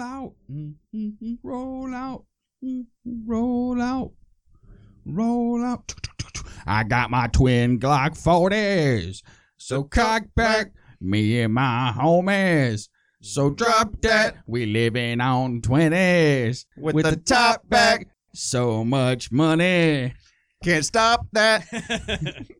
roll 0.00 0.08
out, 0.08 0.32
mm-hmm, 0.50 1.34
roll 1.42 1.94
out, 1.94 2.24
mm-hmm, 2.64 3.30
roll 3.30 3.80
out, 3.80 4.12
roll 5.04 5.64
out. 5.64 5.94
I 6.66 6.84
got 6.84 7.10
my 7.10 7.26
twin 7.28 7.78
Glock 7.78 8.10
40s, 8.10 9.22
so 9.56 9.82
cock 9.82 10.24
back, 10.34 10.72
me 11.00 11.40
and 11.40 11.54
my 11.54 11.92
homies. 11.96 12.88
So 13.22 13.50
drop 13.50 14.00
that, 14.00 14.36
we 14.46 14.64
living 14.64 15.20
on 15.20 15.60
20s 15.60 16.64
With 16.78 16.94
with, 16.94 17.04
the 17.04 17.10
the, 17.12 17.16
top 17.18 17.68
back. 17.68 18.06
So 18.34 18.84
much 18.84 19.30
money. 19.30 20.14
Can't 20.64 20.84
stop 20.84 21.26
that. 21.32 21.66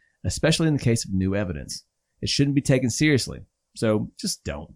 especially 0.23 0.67
in 0.67 0.75
the 0.75 0.83
case 0.83 1.05
of 1.05 1.13
new 1.13 1.35
evidence. 1.35 1.83
It 2.21 2.29
shouldn't 2.29 2.55
be 2.55 2.61
taken 2.61 2.89
seriously, 2.89 3.41
so 3.75 4.11
just 4.19 4.43
don't. 4.43 4.75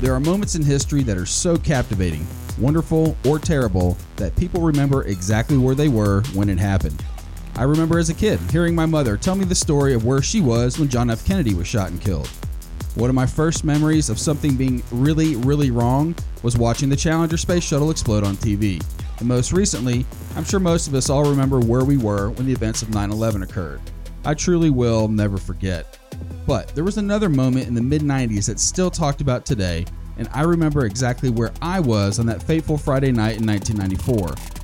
There 0.00 0.14
are 0.14 0.20
moments 0.20 0.54
in 0.54 0.62
history 0.62 1.02
that 1.02 1.18
are 1.18 1.26
so 1.26 1.58
captivating, 1.58 2.26
wonderful, 2.58 3.16
or 3.26 3.38
terrible 3.38 3.98
that 4.16 4.34
people 4.34 4.62
remember 4.62 5.04
exactly 5.04 5.58
where 5.58 5.74
they 5.74 5.88
were 5.88 6.22
when 6.32 6.48
it 6.48 6.58
happened. 6.58 7.04
I 7.60 7.64
remember 7.64 7.98
as 7.98 8.08
a 8.08 8.14
kid 8.14 8.40
hearing 8.50 8.74
my 8.74 8.86
mother 8.86 9.18
tell 9.18 9.34
me 9.34 9.44
the 9.44 9.54
story 9.54 9.92
of 9.92 10.06
where 10.06 10.22
she 10.22 10.40
was 10.40 10.78
when 10.78 10.88
John 10.88 11.10
F. 11.10 11.26
Kennedy 11.26 11.52
was 11.52 11.66
shot 11.66 11.90
and 11.90 12.00
killed. 12.00 12.26
One 12.94 13.10
of 13.10 13.14
my 13.14 13.26
first 13.26 13.64
memories 13.64 14.08
of 14.08 14.18
something 14.18 14.56
being 14.56 14.82
really, 14.90 15.36
really 15.36 15.70
wrong 15.70 16.14
was 16.42 16.56
watching 16.56 16.88
the 16.88 16.96
Challenger 16.96 17.36
space 17.36 17.62
shuttle 17.62 17.90
explode 17.90 18.24
on 18.24 18.36
TV. 18.36 18.82
And 19.18 19.28
most 19.28 19.52
recently, 19.52 20.06
I'm 20.36 20.44
sure 20.44 20.58
most 20.58 20.88
of 20.88 20.94
us 20.94 21.10
all 21.10 21.28
remember 21.28 21.60
where 21.60 21.84
we 21.84 21.98
were 21.98 22.30
when 22.30 22.46
the 22.46 22.52
events 22.54 22.80
of 22.80 22.94
9 22.94 23.10
11 23.10 23.42
occurred. 23.42 23.82
I 24.24 24.32
truly 24.32 24.70
will 24.70 25.06
never 25.06 25.36
forget. 25.36 25.98
But 26.46 26.68
there 26.68 26.82
was 26.82 26.96
another 26.96 27.28
moment 27.28 27.68
in 27.68 27.74
the 27.74 27.82
mid 27.82 28.00
90s 28.00 28.46
that's 28.46 28.62
still 28.62 28.90
talked 28.90 29.20
about 29.20 29.44
today, 29.44 29.84
and 30.16 30.30
I 30.32 30.44
remember 30.44 30.86
exactly 30.86 31.28
where 31.28 31.52
I 31.60 31.78
was 31.78 32.20
on 32.20 32.24
that 32.24 32.42
fateful 32.42 32.78
Friday 32.78 33.12
night 33.12 33.38
in 33.38 33.46
1994. 33.46 34.59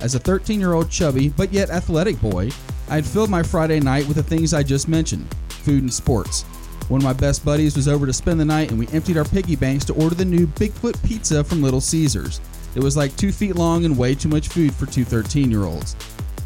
As 0.00 0.14
a 0.14 0.18
13 0.18 0.60
year 0.60 0.74
old 0.74 0.90
chubby 0.90 1.28
but 1.30 1.52
yet 1.52 1.70
athletic 1.70 2.20
boy, 2.20 2.50
I 2.88 2.96
had 2.96 3.06
filled 3.06 3.30
my 3.30 3.42
Friday 3.42 3.80
night 3.80 4.06
with 4.06 4.16
the 4.16 4.22
things 4.22 4.52
I 4.52 4.62
just 4.62 4.88
mentioned 4.88 5.26
food 5.48 5.82
and 5.82 5.92
sports. 5.92 6.42
One 6.88 7.00
of 7.00 7.04
my 7.04 7.12
best 7.12 7.44
buddies 7.44 7.74
was 7.74 7.88
over 7.88 8.06
to 8.06 8.12
spend 8.12 8.38
the 8.38 8.44
night, 8.44 8.70
and 8.70 8.78
we 8.78 8.86
emptied 8.88 9.16
our 9.16 9.24
piggy 9.24 9.56
banks 9.56 9.84
to 9.86 9.94
order 9.94 10.14
the 10.14 10.24
new 10.24 10.46
Bigfoot 10.46 11.02
pizza 11.04 11.42
from 11.42 11.60
Little 11.60 11.80
Caesars. 11.80 12.40
It 12.76 12.82
was 12.82 12.96
like 12.96 13.16
two 13.16 13.32
feet 13.32 13.56
long 13.56 13.84
and 13.84 13.98
way 13.98 14.14
too 14.14 14.28
much 14.28 14.48
food 14.48 14.72
for 14.72 14.86
two 14.86 15.04
13 15.04 15.50
year 15.50 15.64
olds. 15.64 15.96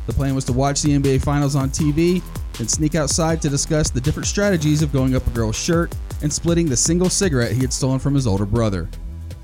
The 0.06 0.14
plan 0.14 0.34
was 0.34 0.46
to 0.46 0.54
watch 0.54 0.80
the 0.80 0.98
NBA 0.98 1.22
Finals 1.22 1.56
on 1.56 1.68
TV, 1.68 2.22
then 2.56 2.68
sneak 2.68 2.94
outside 2.94 3.42
to 3.42 3.50
discuss 3.50 3.90
the 3.90 4.00
different 4.00 4.26
strategies 4.26 4.80
of 4.80 4.92
going 4.92 5.14
up 5.14 5.26
a 5.26 5.30
girl's 5.30 5.56
shirt 5.56 5.94
and 6.22 6.32
splitting 6.32 6.68
the 6.68 6.76
single 6.76 7.10
cigarette 7.10 7.52
he 7.52 7.60
had 7.60 7.72
stolen 7.72 7.98
from 7.98 8.14
his 8.14 8.26
older 8.26 8.46
brother. 8.46 8.88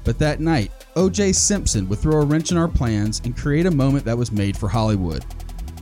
But 0.04 0.18
that 0.20 0.40
night, 0.40 0.70
O.J. 0.96 1.32
Simpson 1.32 1.86
would 1.90 1.98
throw 1.98 2.22
a 2.22 2.24
wrench 2.24 2.50
in 2.50 2.56
our 2.56 2.68
plans 2.68 3.20
and 3.24 3.36
create 3.36 3.66
a 3.66 3.70
moment 3.70 4.06
that 4.06 4.16
was 4.16 4.32
made 4.32 4.56
for 4.56 4.66
Hollywood. 4.66 5.22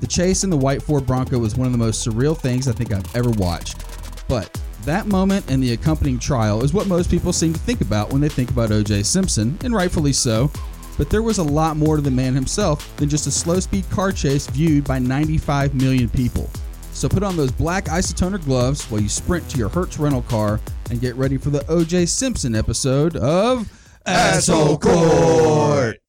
The 0.01 0.09
chase 0.09 0.43
in 0.43 0.51
the 0.51 0.57
white 0.57 0.83
Ford 0.83 1.07
Bronco 1.07 1.39
was 1.39 1.55
one 1.55 1.67
of 1.67 1.73
the 1.73 1.79
most 1.79 2.05
surreal 2.05 2.37
things 2.37 2.67
I 2.67 2.73
think 2.73 2.93
I've 2.93 3.15
ever 3.15 3.31
watched. 3.31 3.85
But 4.29 4.61
that 4.85 5.07
moment 5.07 5.49
and 5.49 5.63
the 5.63 5.73
accompanying 5.73 6.19
trial 6.19 6.65
is 6.65 6.75
what 6.75 6.89
most 6.89 7.13
people 7.13 7.33
seem 7.33 7.53
to 7.53 7.61
think 7.61 7.81
about 7.81 8.11
when 8.13 8.21
they 8.21 8.29
think 8.29 8.51
about 8.51 8.73
O.J. 8.73 9.05
Simpson, 9.05 9.57
and 9.63 9.73
rightfully 9.73 10.13
so. 10.13 10.51
But 10.99 11.11
there 11.11 11.23
was 11.23 11.39
a 11.39 11.45
lot 11.45 11.77
more 11.77 11.95
to 11.95 12.03
the 12.03 12.11
man 12.11 12.35
himself 12.35 12.97
than 12.97 13.09
just 13.09 13.29
a 13.29 13.31
slow 13.31 13.61
speed 13.61 13.89
car 13.91 14.11
chase 14.11 14.49
viewed 14.49 14.83
by 14.83 14.99
95 14.99 15.77
million 15.77 16.09
people. 16.09 16.51
So 16.91 17.09
put 17.09 17.23
on 17.23 17.37
those 17.37 17.53
black 17.53 17.85
isotoner 17.85 18.45
gloves 18.45 18.85
while 18.91 19.01
you 19.01 19.09
sprint 19.09 19.49
to 19.51 19.59
your 19.59 19.69
Hertz 19.69 19.97
rental 19.97 20.23
car 20.23 20.61
and 20.91 21.01
get 21.01 21.15
ready 21.15 21.37
for 21.37 21.51
the 21.51 21.65
O.J. 21.69 22.07
Simpson 22.07 22.57
episode 22.57 23.17
of 23.17 23.71
Asshole 24.07 24.79
Court. 24.79 26.04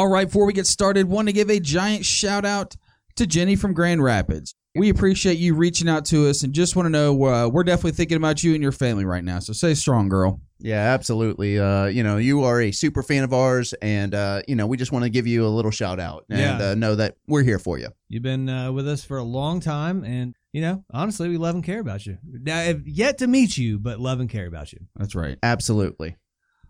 All 0.00 0.08
right, 0.08 0.26
before 0.26 0.46
we 0.46 0.54
get 0.54 0.66
started, 0.66 1.10
want 1.10 1.28
to 1.28 1.32
give 1.34 1.50
a 1.50 1.60
giant 1.60 2.06
shout 2.06 2.46
out 2.46 2.74
to 3.16 3.26
Jenny 3.26 3.54
from 3.54 3.74
Grand 3.74 4.02
Rapids. 4.02 4.54
We 4.74 4.88
appreciate 4.88 5.36
you 5.36 5.54
reaching 5.54 5.90
out 5.90 6.06
to 6.06 6.26
us 6.30 6.42
and 6.42 6.54
just 6.54 6.74
want 6.74 6.86
to 6.86 6.90
know 6.90 7.22
uh, 7.26 7.48
we're 7.48 7.64
definitely 7.64 7.92
thinking 7.92 8.16
about 8.16 8.42
you 8.42 8.54
and 8.54 8.62
your 8.62 8.72
family 8.72 9.04
right 9.04 9.22
now. 9.22 9.40
So 9.40 9.52
stay 9.52 9.74
strong, 9.74 10.08
girl. 10.08 10.40
Yeah, 10.58 10.78
absolutely. 10.94 11.58
Uh, 11.58 11.84
you 11.88 12.02
know, 12.02 12.16
you 12.16 12.44
are 12.44 12.62
a 12.62 12.72
super 12.72 13.02
fan 13.02 13.24
of 13.24 13.34
ours, 13.34 13.74
and 13.82 14.14
uh, 14.14 14.40
you 14.48 14.56
know, 14.56 14.66
we 14.66 14.78
just 14.78 14.90
want 14.90 15.04
to 15.04 15.10
give 15.10 15.26
you 15.26 15.44
a 15.44 15.48
little 15.48 15.70
shout 15.70 16.00
out 16.00 16.24
and 16.30 16.40
Yeah. 16.60 16.70
uh, 16.70 16.74
know 16.76 16.94
that 16.94 17.16
we're 17.28 17.42
here 17.42 17.58
for 17.58 17.78
you. 17.78 17.88
You've 18.08 18.22
been 18.22 18.48
uh, 18.48 18.72
with 18.72 18.88
us 18.88 19.04
for 19.04 19.18
a 19.18 19.22
long 19.22 19.60
time, 19.60 20.02
and 20.04 20.34
you 20.54 20.62
know, 20.62 20.82
honestly, 20.94 21.28
we 21.28 21.36
love 21.36 21.56
and 21.56 21.62
care 21.64 21.80
about 21.80 22.06
you. 22.06 22.16
Now, 22.26 22.58
I've 22.58 22.88
yet 22.88 23.18
to 23.18 23.26
meet 23.26 23.58
you, 23.58 23.78
but 23.78 24.00
love 24.00 24.18
and 24.18 24.30
care 24.30 24.46
about 24.46 24.72
you. 24.72 24.78
That's 24.96 25.14
right. 25.14 25.36
Absolutely. 25.42 26.16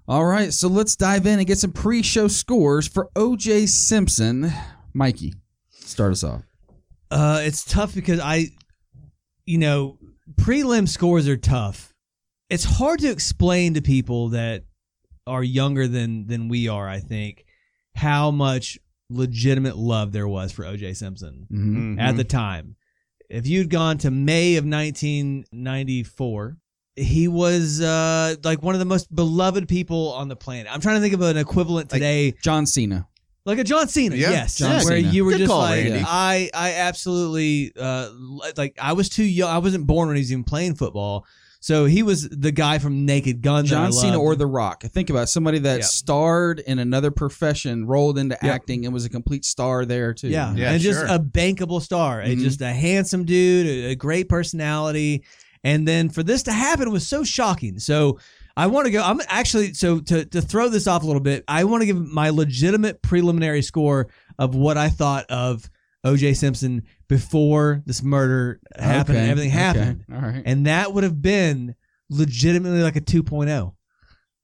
All 0.08 0.24
right, 0.24 0.52
so 0.52 0.68
let's 0.68 0.96
dive 0.96 1.26
in 1.26 1.38
and 1.38 1.46
get 1.46 1.58
some 1.58 1.72
pre-show 1.72 2.26
scores 2.28 2.88
for 2.88 3.10
OJ 3.14 3.68
Simpson. 3.68 4.52
Mikey, 4.92 5.34
start 5.70 6.12
us 6.12 6.24
off. 6.24 6.42
Uh, 7.10 7.40
it's 7.44 7.64
tough 7.64 7.94
because 7.94 8.18
I, 8.20 8.46
you 9.46 9.58
know, 9.58 9.98
prelim 10.34 10.88
scores 10.88 11.28
are 11.28 11.36
tough. 11.36 11.94
It's 12.48 12.64
hard 12.64 12.98
to 13.00 13.10
explain 13.10 13.74
to 13.74 13.82
people 13.82 14.30
that 14.30 14.64
are 15.26 15.44
younger 15.44 15.86
than 15.86 16.26
than 16.26 16.48
we 16.48 16.66
are. 16.66 16.88
I 16.88 16.98
think 16.98 17.44
how 17.94 18.30
much 18.32 18.78
legitimate 19.10 19.76
love 19.76 20.10
there 20.12 20.26
was 20.26 20.50
for 20.50 20.64
O.J. 20.64 20.94
Simpson 20.94 21.46
Mhm. 21.52 22.00
at 22.00 22.16
the 22.16 22.24
time. 22.24 22.74
If 23.28 23.46
you'd 23.46 23.70
gone 23.70 23.98
to 23.98 24.10
May 24.10 24.56
of 24.56 24.64
1994, 24.64 26.56
he 27.00 27.28
was 27.28 27.80
uh, 27.80 28.34
like 28.44 28.62
one 28.62 28.74
of 28.74 28.78
the 28.78 28.84
most 28.84 29.14
beloved 29.14 29.68
people 29.68 30.12
on 30.12 30.28
the 30.28 30.36
planet. 30.36 30.72
I'm 30.72 30.80
trying 30.80 30.96
to 30.96 31.00
think 31.00 31.14
of 31.14 31.20
an 31.22 31.36
equivalent 31.36 31.90
Like 31.90 32.00
today, 32.00 32.34
John 32.42 32.66
Cena. 32.66 33.06
like 33.44 33.58
a 33.58 33.64
John 33.64 33.88
Cena. 33.88 34.16
Yeah, 34.16 34.30
yes, 34.30 34.56
John 34.58 34.72
where 34.84 35.00
Cena. 35.00 35.08
you 35.10 35.24
were 35.24 35.32
Good 35.32 35.38
just 35.38 35.50
call, 35.50 35.60
like, 35.60 35.84
Randy. 35.84 36.04
I, 36.06 36.50
I 36.54 36.72
absolutely 36.74 37.72
uh, 37.78 38.10
like. 38.56 38.76
I 38.80 38.92
was 38.92 39.08
too 39.08 39.24
young. 39.24 39.50
I 39.50 39.58
wasn't 39.58 39.86
born 39.86 40.08
when 40.08 40.16
he 40.16 40.20
was 40.20 40.30
even 40.32 40.44
playing 40.44 40.74
football. 40.76 41.26
So 41.62 41.84
he 41.84 42.02
was 42.02 42.26
the 42.26 42.52
guy 42.52 42.78
from 42.78 43.04
Naked 43.04 43.42
Gun. 43.42 43.66
that 43.66 43.72
I 43.76 43.82
John 43.84 43.92
Cena 43.92 44.12
loved. 44.16 44.22
or 44.24 44.34
The 44.34 44.46
Rock. 44.46 44.82
Think 44.84 45.10
about 45.10 45.24
it, 45.24 45.26
somebody 45.26 45.58
that 45.58 45.80
Yeah. 45.80 45.84
starred 45.84 46.60
in 46.60 46.78
another 46.78 47.10
profession, 47.10 47.84
rolled 47.86 48.16
into 48.16 48.38
Yep. 48.42 48.54
acting, 48.54 48.86
and 48.86 48.94
was 48.94 49.04
a 49.04 49.10
complete 49.10 49.44
star 49.44 49.84
there 49.84 50.14
too. 50.14 50.28
Yeah, 50.28 50.54
Yeah, 50.54 50.72
and 50.72 50.80
just 50.80 51.02
a 51.04 51.18
bankable 51.18 51.82
star, 51.82 52.20
and 52.20 52.38
Mhm. 52.38 52.42
just 52.44 52.62
a 52.62 52.72
handsome 52.72 53.26
dude, 53.26 53.66
a, 53.66 53.90
a 53.90 53.94
great 53.94 54.30
personality, 54.30 55.22
and 55.64 55.86
then 55.86 56.08
for 56.08 56.22
this 56.22 56.42
to 56.44 56.52
happen 56.52 56.90
was 56.90 57.06
so 57.06 57.24
shocking. 57.24 57.78
So 57.78 58.18
I 58.56 58.66
want 58.66 58.86
to 58.86 58.90
go. 58.90 59.02
I'm 59.02 59.20
actually 59.28 59.74
so 59.74 60.00
to 60.00 60.24
to 60.24 60.40
throw 60.42 60.68
this 60.68 60.86
off 60.86 61.02
a 61.02 61.06
little 61.06 61.22
bit. 61.22 61.44
I 61.48 61.64
want 61.64 61.82
to 61.82 61.86
give 61.86 61.96
my 61.98 62.30
legitimate 62.30 63.02
preliminary 63.02 63.62
score 63.62 64.08
of 64.38 64.54
what 64.54 64.76
I 64.76 64.88
thought 64.88 65.26
of 65.30 65.68
O.J. 66.04 66.34
Simpson 66.34 66.82
before 67.08 67.82
this 67.86 68.02
murder 68.02 68.60
happened 68.76 69.18
and 69.18 69.24
Okay, 69.24 69.30
everything 69.30 69.50
okay, 69.50 69.58
happened, 69.58 70.04
All 70.12 70.20
right. 70.20 70.42
and 70.46 70.66
that 70.66 70.92
would 70.94 71.04
have 71.04 71.20
been 71.20 71.74
legitimately 72.08 72.82
like 72.82 72.96
a 72.96 73.00
2.0. 73.00 73.74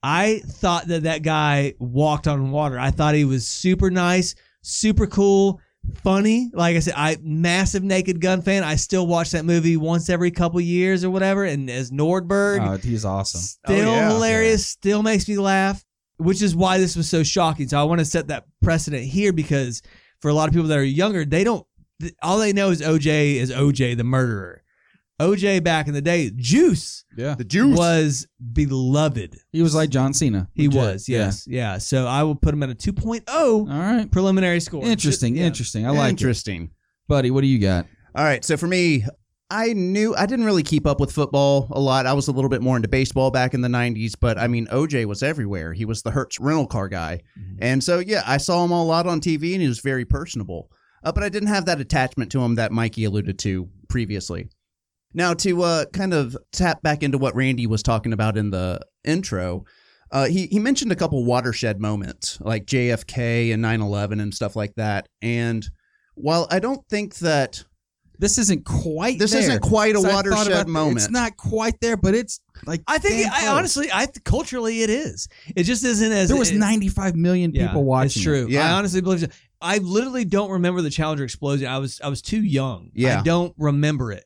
I 0.02 0.40
thought 0.46 0.86
that 0.88 1.04
that 1.04 1.22
guy 1.22 1.74
walked 1.78 2.28
on 2.28 2.50
water. 2.50 2.78
I 2.78 2.90
thought 2.90 3.14
he 3.14 3.24
was 3.24 3.46
super 3.48 3.90
nice, 3.90 4.34
super 4.62 5.06
cool, 5.06 5.60
funny. 6.02 6.50
Like 6.52 6.76
I 6.76 6.80
said, 6.80 6.94
I 6.96 7.16
massive 7.22 7.82
Naked 7.82 8.20
Gun 8.20 8.42
fan. 8.42 8.62
I 8.64 8.76
still 8.76 9.06
watch 9.06 9.30
that 9.32 9.44
movie 9.44 9.76
once 9.76 10.08
every 10.08 10.30
couple 10.30 10.60
years 10.60 11.04
or 11.04 11.10
whatever. 11.10 11.44
And 11.44 11.68
as 11.70 11.90
Nordberg, 11.90 12.66
Oh, 12.66 12.76
he's 12.76 13.04
awesome. 13.04 13.40
still 13.40 13.88
Oh, 13.88 13.94
yeah. 13.94 14.08
hilarious, 14.12 14.66
still 14.66 15.02
makes 15.02 15.28
me 15.28 15.36
laugh, 15.38 15.84
which 16.18 16.42
is 16.42 16.54
why 16.54 16.78
this 16.78 16.96
was 16.96 17.08
so 17.08 17.22
shocking. 17.22 17.68
So 17.68 17.80
I 17.80 17.84
want 17.84 17.98
to 18.00 18.04
set 18.04 18.28
that 18.28 18.44
precedent 18.62 19.04
here 19.04 19.32
because 19.32 19.82
for 20.20 20.28
a 20.30 20.34
lot 20.34 20.48
of 20.48 20.54
people 20.54 20.68
that 20.68 20.78
are 20.78 20.84
younger, 20.84 21.24
they 21.24 21.44
don't. 21.44 21.66
All 22.22 22.38
they 22.38 22.52
know 22.52 22.70
is 22.70 22.82
OJ 22.82 23.36
is 23.36 23.50
OJ 23.50 23.96
the 23.96 24.04
murderer. 24.04 24.62
OJ 25.20 25.62
back 25.64 25.88
in 25.88 25.94
the 25.94 26.02
day, 26.02 26.30
Juice 26.36 27.04
Yeah. 27.16 27.34
The 27.34 27.44
juice. 27.44 27.76
was 27.76 28.26
beloved. 28.52 29.38
He 29.52 29.62
was 29.62 29.74
like 29.74 29.90
John 29.90 30.12
Cena. 30.12 30.48
He 30.54 30.66
Legit. 30.68 30.80
was, 30.82 31.08
yes, 31.08 31.46
yeah. 31.48 31.78
So 31.78 32.06
I 32.06 32.22
will 32.22 32.34
put 32.34 32.52
him 32.54 32.62
at 32.62 32.70
a 32.70 32.74
2.0 32.74 33.22
Yeah. 33.26 33.32
All 33.34 33.64
right. 33.66 34.10
preliminary 34.10 34.60
score. 34.60 34.84
Interesting. 34.84 35.36
Yeah. 35.36 35.44
Interesting. 35.44 35.86
I 35.86 35.90
like 35.90 36.08
it. 36.08 36.10
Interesting. 36.10 36.70
Buddy, 37.08 37.30
what 37.30 37.40
do 37.42 37.46
you 37.46 37.58
got? 37.58 37.86
All 38.14 38.24
right, 38.24 38.44
so 38.44 38.56
for 38.56 38.66
me, 38.66 39.04
I 39.48 39.74
knew 39.74 40.14
I 40.16 40.26
didn't 40.26 40.44
really 40.44 40.64
keep 40.64 40.86
up 40.86 40.98
with 40.98 41.12
football 41.12 41.68
a 41.70 41.78
lot. 41.78 42.04
I 42.06 42.14
was 42.14 42.26
a 42.28 42.32
little 42.32 42.48
bit 42.50 42.62
more 42.62 42.74
into 42.76 42.88
baseball 42.88 43.30
back 43.30 43.54
in 43.54 43.60
the 43.60 43.68
'90s, 43.68 44.14
but 44.20 44.38
I 44.38 44.48
mean, 44.48 44.66
OJ 44.72 45.04
was 45.04 45.22
everywhere. 45.22 45.72
He 45.72 45.84
was 45.84 46.02
the 46.02 46.10
Hertz 46.10 46.40
rental 46.40 46.66
car 46.66 46.88
guy, 46.88 47.20
and 47.60 47.84
so 47.84 48.00
yeah, 48.00 48.22
I 48.26 48.38
saw 48.38 48.64
him 48.64 48.72
a 48.72 48.84
lot 48.84 49.06
on 49.06 49.20
TV, 49.20 49.52
and 49.52 49.62
he 49.62 49.68
was 49.68 49.78
very 49.80 50.04
personable. 50.04 50.70
Uh, 51.04 51.12
but 51.12 51.22
I 51.22 51.28
didn't 51.28 51.48
have 51.50 51.66
that 51.66 51.80
attachment 51.80 52.32
to 52.32 52.40
him 52.40 52.56
that 52.56 52.72
Mikey 52.72 53.04
alluded 53.04 53.38
to 53.40 53.68
previously. 53.88 54.48
Now, 55.16 55.32
to 55.34 55.62
uh, 55.62 55.84
kind 55.92 56.12
of 56.14 56.36
tap 56.52 56.82
back 56.82 57.02
into 57.02 57.16
what 57.18 57.34
Randy 57.34 57.66
was 57.66 57.82
talking 57.82 58.12
about 58.12 58.36
in 58.36 58.50
the 58.50 58.80
intro, 59.02 59.64
uh, 60.12 60.26
he 60.26 60.46
he 60.46 60.58
mentioned 60.60 60.92
a 60.92 60.96
couple 60.96 61.24
watershed 61.24 61.80
moments 61.80 62.38
like 62.40 62.66
JFK 62.66 63.52
and 63.52 63.64
9/11 63.64 64.20
and 64.22 64.32
stuff 64.32 64.54
like 64.54 64.74
that, 64.76 65.08
and 65.22 65.68
while 66.14 66.46
I 66.50 66.58
don't 66.60 66.86
think 66.88 67.16
that 67.16 67.64
This 68.18 68.38
isn't 68.38 68.64
quite 68.64 69.18
this 69.18 69.32
there. 69.32 69.40
isn't 69.40 69.60
quite 69.62 69.94
a 69.96 70.00
So 70.00 70.08
watershed 70.08 70.46
about- 70.48 70.68
moment. 70.68 70.98
It's 70.98 71.10
not 71.10 71.36
quite 71.36 71.80
there, 71.80 71.96
but 71.96 72.14
it's 72.14 72.40
like 72.66 72.82
I 72.86 72.98
think, 72.98 73.24
damn 73.24 73.32
I 73.32 73.48
honestly, 73.48 73.88
I 73.92 74.06
culturally 74.24 74.82
it 74.82 74.90
is. 74.90 75.28
It 75.56 75.62
just 75.64 75.82
isn't 75.84 76.12
as 76.12 76.28
there 76.28 76.38
was 76.38 76.50
it- 76.50 76.58
95 76.58 77.16
million 77.16 77.52
Yeah, 77.54 77.66
people 77.68 77.84
watching. 77.84 78.06
It's 78.06 78.20
true. 78.22 78.44
it. 78.44 78.50
Yeah. 78.50 78.68
I 78.74 78.78
honestly 78.78 79.00
believe 79.00 79.20
so. 79.20 79.26
I 79.62 79.78
literally 79.78 80.26
don't 80.26 80.50
remember 80.50 80.82
the 80.82 80.90
Challenger 80.90 81.24
explosion. 81.24 81.66
I 81.68 81.78
was 81.78 82.00
I 82.04 82.08
was 82.08 82.20
too 82.22 82.42
young. 82.42 82.90
Yeah. 82.94 83.20
I 83.20 83.22
don't 83.22 83.54
remember 83.58 84.12
it. 84.12 84.24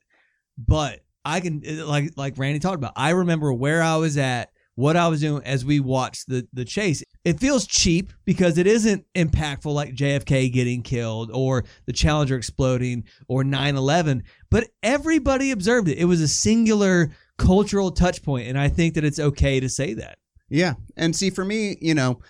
But 0.58 1.00
I 1.24 1.40
can 1.40 1.62
eh, 1.64 1.82
like 1.84 2.12
like 2.16 2.38
Randy 2.38 2.58
talked 2.58 2.76
about. 2.76 2.92
I 2.96 3.10
remember 3.10 3.52
where 3.52 3.82
I 3.82 3.96
was 3.96 4.16
at, 4.16 4.50
what 4.74 4.96
I 4.96 5.08
was 5.08 5.20
doing 5.20 5.42
as 5.44 5.64
we 5.64 5.80
watched 5.80 6.28
the 6.28 6.46
the 6.52 6.64
chase. 6.64 7.02
It 7.24 7.38
feels 7.38 7.66
cheap 7.66 8.12
because 8.24 8.58
it 8.58 8.66
isn't 8.66 9.04
impactful 9.14 9.72
like 9.72 9.94
JFK 9.94 10.52
getting 10.52 10.82
killed 10.82 11.30
or 11.32 11.64
the 11.86 11.92
Challenger 11.92 12.36
exploding 12.36 13.04
or 13.28 13.42
9/11, 13.44 14.22
but 14.50 14.68
everybody 14.82 15.50
observed 15.50 15.88
it. 15.88 15.98
It 15.98 16.06
was 16.06 16.20
a 16.20 16.28
singular 16.28 17.10
cultural 17.38 17.90
touch 17.90 18.22
point 18.22 18.48
and 18.48 18.58
I 18.58 18.68
think 18.68 18.94
that 18.94 19.04
it's 19.04 19.18
okay 19.18 19.60
to 19.60 19.68
say 19.68 19.94
that. 19.94 20.18
Yeah. 20.50 20.74
And 20.96 21.14
see, 21.14 21.30
for 21.30 21.44
me, 21.44 21.78
you 21.80 21.94
know, 21.94 22.20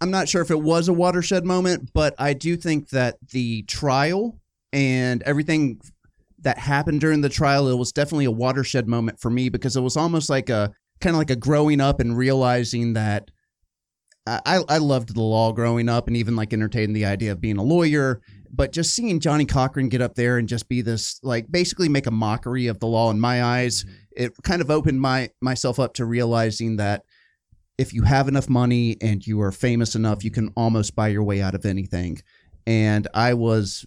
I'm 0.00 0.10
not 0.10 0.28
sure 0.28 0.42
if 0.42 0.50
it 0.50 0.60
was 0.60 0.88
a 0.88 0.92
watershed 0.92 1.44
moment, 1.44 1.90
but 1.94 2.14
I 2.18 2.34
do 2.34 2.56
think 2.56 2.88
that 2.88 3.16
the 3.30 3.62
trial 3.62 4.40
and 4.72 5.22
everything 5.22 5.80
that 6.42 6.58
happened 6.58 7.00
during 7.00 7.20
the 7.20 7.28
trial, 7.28 7.68
it 7.68 7.78
was 7.78 7.92
definitely 7.92 8.24
a 8.24 8.30
watershed 8.30 8.88
moment 8.88 9.20
for 9.20 9.30
me 9.30 9.48
because 9.48 9.76
it 9.76 9.80
was 9.80 9.96
almost 9.96 10.28
like 10.28 10.50
a 10.50 10.72
kind 11.00 11.14
of 11.14 11.18
like 11.18 11.30
a 11.30 11.36
growing 11.36 11.80
up 11.80 12.00
and 12.00 12.16
realizing 12.16 12.92
that 12.92 13.30
I, 14.26 14.62
I 14.68 14.78
loved 14.78 15.14
the 15.14 15.20
law 15.20 15.52
growing 15.52 15.88
up 15.88 16.06
and 16.06 16.16
even 16.16 16.36
like 16.36 16.52
entertaining 16.52 16.92
the 16.92 17.06
idea 17.06 17.32
of 17.32 17.40
being 17.40 17.58
a 17.58 17.62
lawyer. 17.62 18.20
But 18.52 18.72
just 18.72 18.94
seeing 18.94 19.18
Johnnie 19.18 19.46
Cochran 19.46 19.88
get 19.88 20.02
up 20.02 20.14
there 20.14 20.38
and 20.38 20.48
just 20.48 20.68
be 20.68 20.80
this 20.80 21.18
like 21.22 21.50
basically 21.50 21.88
make 21.88 22.06
a 22.06 22.12
mockery 22.12 22.68
of 22.68 22.78
the 22.78 22.86
law 22.86 23.10
in 23.10 23.18
my 23.18 23.42
eyes, 23.42 23.84
mm-hmm. 23.84 24.24
it 24.24 24.32
kind 24.44 24.62
of 24.62 24.70
opened 24.70 25.00
my 25.00 25.30
myself 25.40 25.80
up 25.80 25.94
to 25.94 26.04
realizing 26.04 26.76
that 26.76 27.02
if 27.78 27.92
you 27.92 28.02
have 28.02 28.28
enough 28.28 28.48
money 28.48 28.96
and 29.00 29.26
you 29.26 29.40
are 29.40 29.50
famous 29.50 29.94
enough, 29.94 30.22
you 30.22 30.30
can 30.30 30.52
almost 30.56 30.94
buy 30.94 31.08
your 31.08 31.24
way 31.24 31.42
out 31.42 31.54
of 31.54 31.64
anything. 31.64 32.18
And 32.66 33.08
I 33.14 33.34
was, 33.34 33.84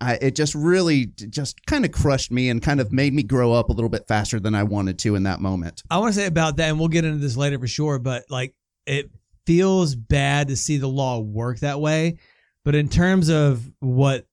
I, 0.00 0.18
it 0.20 0.36
just 0.36 0.54
really 0.54 1.06
just 1.06 1.64
kind 1.66 1.84
of 1.86 1.92
crushed 1.92 2.30
me 2.30 2.50
and 2.50 2.60
kind 2.60 2.78
of 2.80 2.92
made 2.92 3.14
me 3.14 3.22
grow 3.22 3.52
up 3.52 3.70
a 3.70 3.72
little 3.72 3.88
bit 3.88 4.06
faster 4.06 4.38
than 4.38 4.54
I 4.54 4.64
wanted 4.64 4.98
to 5.00 5.14
in 5.14 5.22
that 5.22 5.40
moment. 5.40 5.82
I 5.90 5.98
want 5.98 6.12
to 6.14 6.20
say 6.20 6.26
about 6.26 6.56
that, 6.58 6.68
and 6.68 6.78
we'll 6.78 6.88
get 6.88 7.04
into 7.06 7.18
this 7.18 7.36
later 7.36 7.58
for 7.58 7.66
sure. 7.66 7.98
But 7.98 8.24
like, 8.28 8.54
it 8.86 9.10
feels 9.46 9.94
bad 9.94 10.48
to 10.48 10.56
see 10.56 10.76
the 10.76 10.88
law 10.88 11.20
work 11.20 11.60
that 11.60 11.80
way. 11.80 12.18
But 12.64 12.74
in 12.74 12.88
terms 12.90 13.30
of 13.30 13.62
what 13.80 14.26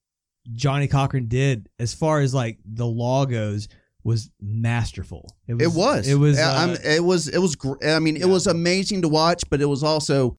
Johnnie 0.53 0.87
Cochran 0.87 1.27
did, 1.27 1.69
as 1.79 1.93
far 1.93 2.19
as 2.19 2.33
like 2.33 2.59
the 2.65 2.85
law 2.85 3.25
goes, 3.25 3.69
was 4.03 4.29
masterful. 4.41 5.25
It 5.47 5.71
was, 5.73 6.07
It 6.07 6.15
was. 6.15 6.37
Yeah, 6.37 6.49
uh, 6.51 6.53
I'm- 6.59 6.77
it 6.83 7.03
was, 7.03 7.27
it 7.29 7.37
was. 7.39 7.55
gr- 7.55 7.83
I 7.85 7.99
mean, 7.99 8.17
it 8.17 8.27
was 8.27 8.45
amazing 8.45 9.03
to 9.03 9.09
watch, 9.09 9.43
but 9.49 9.61
it 9.61 9.65
was 9.65 9.83
also, 9.83 10.35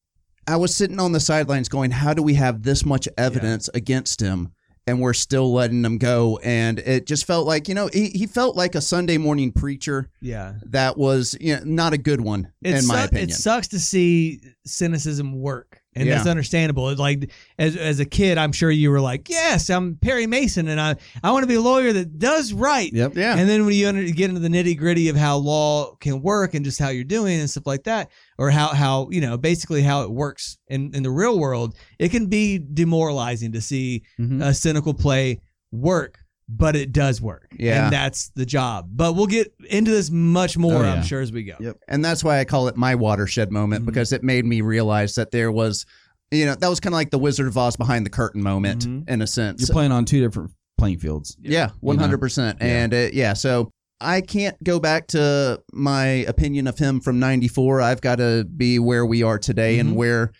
I 0.47 0.57
was 0.57 0.75
sitting 0.75 0.99
on 0.99 1.11
the 1.11 1.19
sidelines 1.19 1.69
going, 1.69 1.91
"How 1.91 2.13
do 2.13 2.21
we 2.23 2.35
have 2.35 2.63
this 2.63 2.85
much 2.85 3.07
evidence 3.17 3.67
against 3.73 4.21
him?" 4.21 4.53
And 4.91 4.99
we're 4.99 5.13
still 5.13 5.53
letting 5.53 5.85
him 5.85 5.97
go, 5.97 6.37
and 6.43 6.77
it 6.79 7.07
just 7.07 7.25
felt 7.25 7.47
like 7.47 7.69
you 7.69 7.75
know 7.75 7.89
he, 7.93 8.09
he 8.09 8.27
felt 8.27 8.57
like 8.57 8.75
a 8.75 8.81
Sunday 8.81 9.17
morning 9.17 9.53
preacher 9.53 10.09
yeah. 10.19 10.55
that 10.65 10.97
was 10.97 11.33
you 11.39 11.55
know, 11.55 11.61
not 11.63 11.93
a 11.93 11.97
good 11.97 12.19
one 12.19 12.51
It 12.61 12.75
in 12.75 12.87
my 12.87 13.03
opinion. 13.03 13.29
It 13.29 13.33
sucks 13.33 13.69
to 13.69 13.79
see 13.79 14.41
cynicism 14.65 15.39
work. 15.39 15.80
And 15.93 16.07
Yeah. 16.07 16.15
that's 16.15 16.27
understandable. 16.27 16.95
Like 16.95 17.31
as 17.59 17.75
as 17.75 17.99
a 17.99 18.05
kid, 18.05 18.37
I'm 18.37 18.53
sure 18.53 18.71
you 18.71 18.89
were 18.91 19.01
like, 19.01 19.29
"Yes, 19.29 19.69
I'm 19.69 19.95
Perry 19.95 20.25
Mason, 20.25 20.69
and 20.69 20.79
I 20.79 20.95
I 21.21 21.31
want 21.31 21.43
to 21.43 21.47
be 21.47 21.55
a 21.55 21.61
lawyer 21.61 21.91
that 21.91 22.17
does 22.17 22.53
right." 22.53 22.91
Yep. 22.93 23.17
Yeah, 23.17 23.35
And 23.37 23.49
then 23.49 23.65
when 23.65 23.75
you 23.75 23.89
under, 23.89 24.01
get 24.03 24.29
into 24.29 24.39
the 24.39 24.47
nitty 24.47 24.77
gritty 24.77 25.09
of 25.09 25.17
how 25.17 25.35
law 25.37 25.95
can 25.95 26.21
work 26.21 26.53
and 26.53 26.63
just 26.63 26.79
how 26.79 26.87
you're 26.89 27.03
doing 27.03 27.41
and 27.41 27.49
stuff 27.49 27.67
like 27.67 27.83
that, 27.83 28.09
or 28.37 28.51
how 28.51 28.69
how 28.69 29.09
you 29.11 29.19
know 29.19 29.37
basically 29.37 29.81
how 29.81 30.03
it 30.03 30.11
works 30.11 30.57
in 30.69 30.95
in 30.95 31.03
the 31.03 31.11
real 31.11 31.37
world, 31.37 31.75
it 31.99 32.07
can 32.09 32.27
be 32.27 32.57
demoralizing 32.73 33.51
to 33.51 33.59
see 33.59 34.03
Mhm. 34.17 34.41
a 34.41 34.53
cynical 34.53 34.93
play 34.93 35.41
work, 35.73 36.19
but 36.57 36.75
it 36.75 36.91
does 36.91 37.21
work. 37.21 37.47
Yeah. 37.57 37.85
and 37.85 37.93
that's 37.93 38.29
the 38.35 38.45
job. 38.45 38.89
But 38.91 39.13
we'll 39.15 39.27
get 39.27 39.53
into 39.69 39.91
this 39.91 40.09
much 40.09 40.57
more, 40.57 40.75
Oh, 40.75 40.81
yeah. 40.83 40.93
I'm 40.95 41.03
sure, 41.03 41.21
as 41.21 41.31
we 41.31 41.43
go. 41.43 41.55
Yep. 41.59 41.77
And 41.87 42.03
that's 42.03 42.23
why 42.23 42.39
I 42.39 42.45
call 42.45 42.67
it 42.67 42.75
my 42.75 42.95
watershed 42.95 43.51
moment 43.51 43.83
Mhm. 43.83 43.85
because 43.87 44.11
it 44.11 44.23
made 44.23 44.45
me 44.45 44.61
realize 44.61 45.15
that 45.15 45.31
there 45.31 45.51
was, 45.51 45.85
you 46.31 46.45
know, 46.45 46.55
that 46.55 46.67
was 46.69 46.79
kind 46.79 46.93
of 46.93 46.97
like 46.97 47.11
the 47.11 47.19
Wizard 47.19 47.47
of 47.47 47.57
Oz 47.57 47.75
behind 47.75 48.05
the 48.05 48.09
curtain 48.09 48.41
moment 48.43 48.85
Mhm. 48.87 49.09
in 49.09 49.21
a 49.21 49.27
sense. 49.27 49.61
You're 49.61 49.73
playing 49.73 49.91
on 49.91 50.05
two 50.05 50.19
different 50.21 50.51
playing 50.77 50.97
fields. 50.99 51.37
yeah, 51.41 51.69
one 51.79 51.97
hundred 51.99 52.19
percent. 52.19 52.57
And 52.59 52.93
uh, 52.93 53.09
yeah, 53.13 53.33
so 53.33 53.69
I 53.99 54.21
can't 54.21 54.61
go 54.63 54.79
back 54.79 55.07
to 55.09 55.61
my 55.71 56.05
opinion 56.27 56.65
of 56.67 56.77
him 56.79 56.99
from 57.01 57.19
'94. 57.19 57.81
I've 57.81 58.01
got 58.01 58.15
to 58.15 58.45
be 58.45 58.79
where 58.79 59.05
we 59.05 59.21
are 59.23 59.37
today 59.37 59.77
Mhm. 59.77 59.79
and 59.81 59.95
where, 59.95 60.31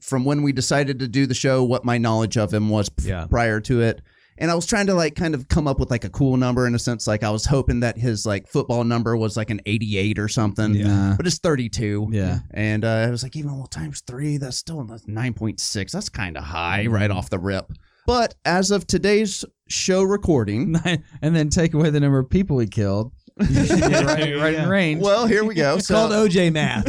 from 0.00 0.24
when 0.24 0.42
we 0.42 0.52
decided 0.52 0.98
to 1.00 1.08
do 1.08 1.26
the 1.26 1.34
show, 1.34 1.62
what 1.64 1.84
my 1.84 1.98
knowledge 1.98 2.36
of 2.38 2.52
him 2.52 2.70
was 2.70 2.88
p- 2.88 3.08
Yeah. 3.08 3.26
prior 3.26 3.60
to 3.60 3.82
it. 3.82 4.00
And 4.38 4.50
I 4.50 4.54
was 4.54 4.66
trying 4.66 4.86
to 4.88 4.94
like 4.94 5.14
kind 5.14 5.34
of 5.34 5.48
come 5.48 5.66
up 5.68 5.78
with 5.78 5.90
like 5.90 6.04
a 6.04 6.10
cool 6.10 6.36
number 6.36 6.66
in 6.66 6.74
a 6.74 6.78
sense. 6.78 7.06
Like 7.06 7.22
I 7.22 7.30
was 7.30 7.44
hoping 7.44 7.80
that 7.80 7.96
his 7.96 8.26
like 8.26 8.48
football 8.48 8.82
number 8.84 9.16
was 9.16 9.36
like 9.36 9.50
an 9.50 9.60
88 9.66 10.18
or 10.18 10.28
something. 10.28 10.74
yeah. 10.74 11.14
But 11.16 11.26
it's 11.26 11.38
32. 11.38 12.08
Yeah. 12.10 12.38
And 12.52 12.84
uh, 12.84 12.88
I 12.88 13.10
was 13.10 13.22
like, 13.22 13.36
even 13.36 13.56
well, 13.56 13.66
times 13.66 14.02
three, 14.06 14.36
that's 14.38 14.56
still 14.56 14.82
that's 14.84 15.06
9.6. 15.06 15.90
That's 15.92 16.08
kind 16.08 16.36
of 16.36 16.44
high 16.44 16.86
right 16.86 17.10
off 17.10 17.30
the 17.30 17.38
rip. 17.38 17.72
But 18.06 18.34
as 18.44 18.70
of 18.70 18.86
today's 18.86 19.44
show 19.68 20.02
recording, 20.02 20.76
and 21.22 21.34
then 21.36 21.48
take 21.48 21.72
away 21.72 21.90
the 21.90 22.00
number 22.00 22.18
of 22.18 22.28
people 22.28 22.58
he 22.58 22.66
killed. 22.66 23.12
You 23.40 23.46
should 23.66 23.80
right, 23.82 24.36
right 24.36 24.54
in 24.54 24.68
range. 24.68 25.02
well, 25.02 25.26
here 25.26 25.42
we 25.44 25.54
go. 25.54 25.76
It's 25.76 25.86
So 25.88 25.94
called 25.94 26.12
OJ 26.12 26.52
math. 26.52 26.86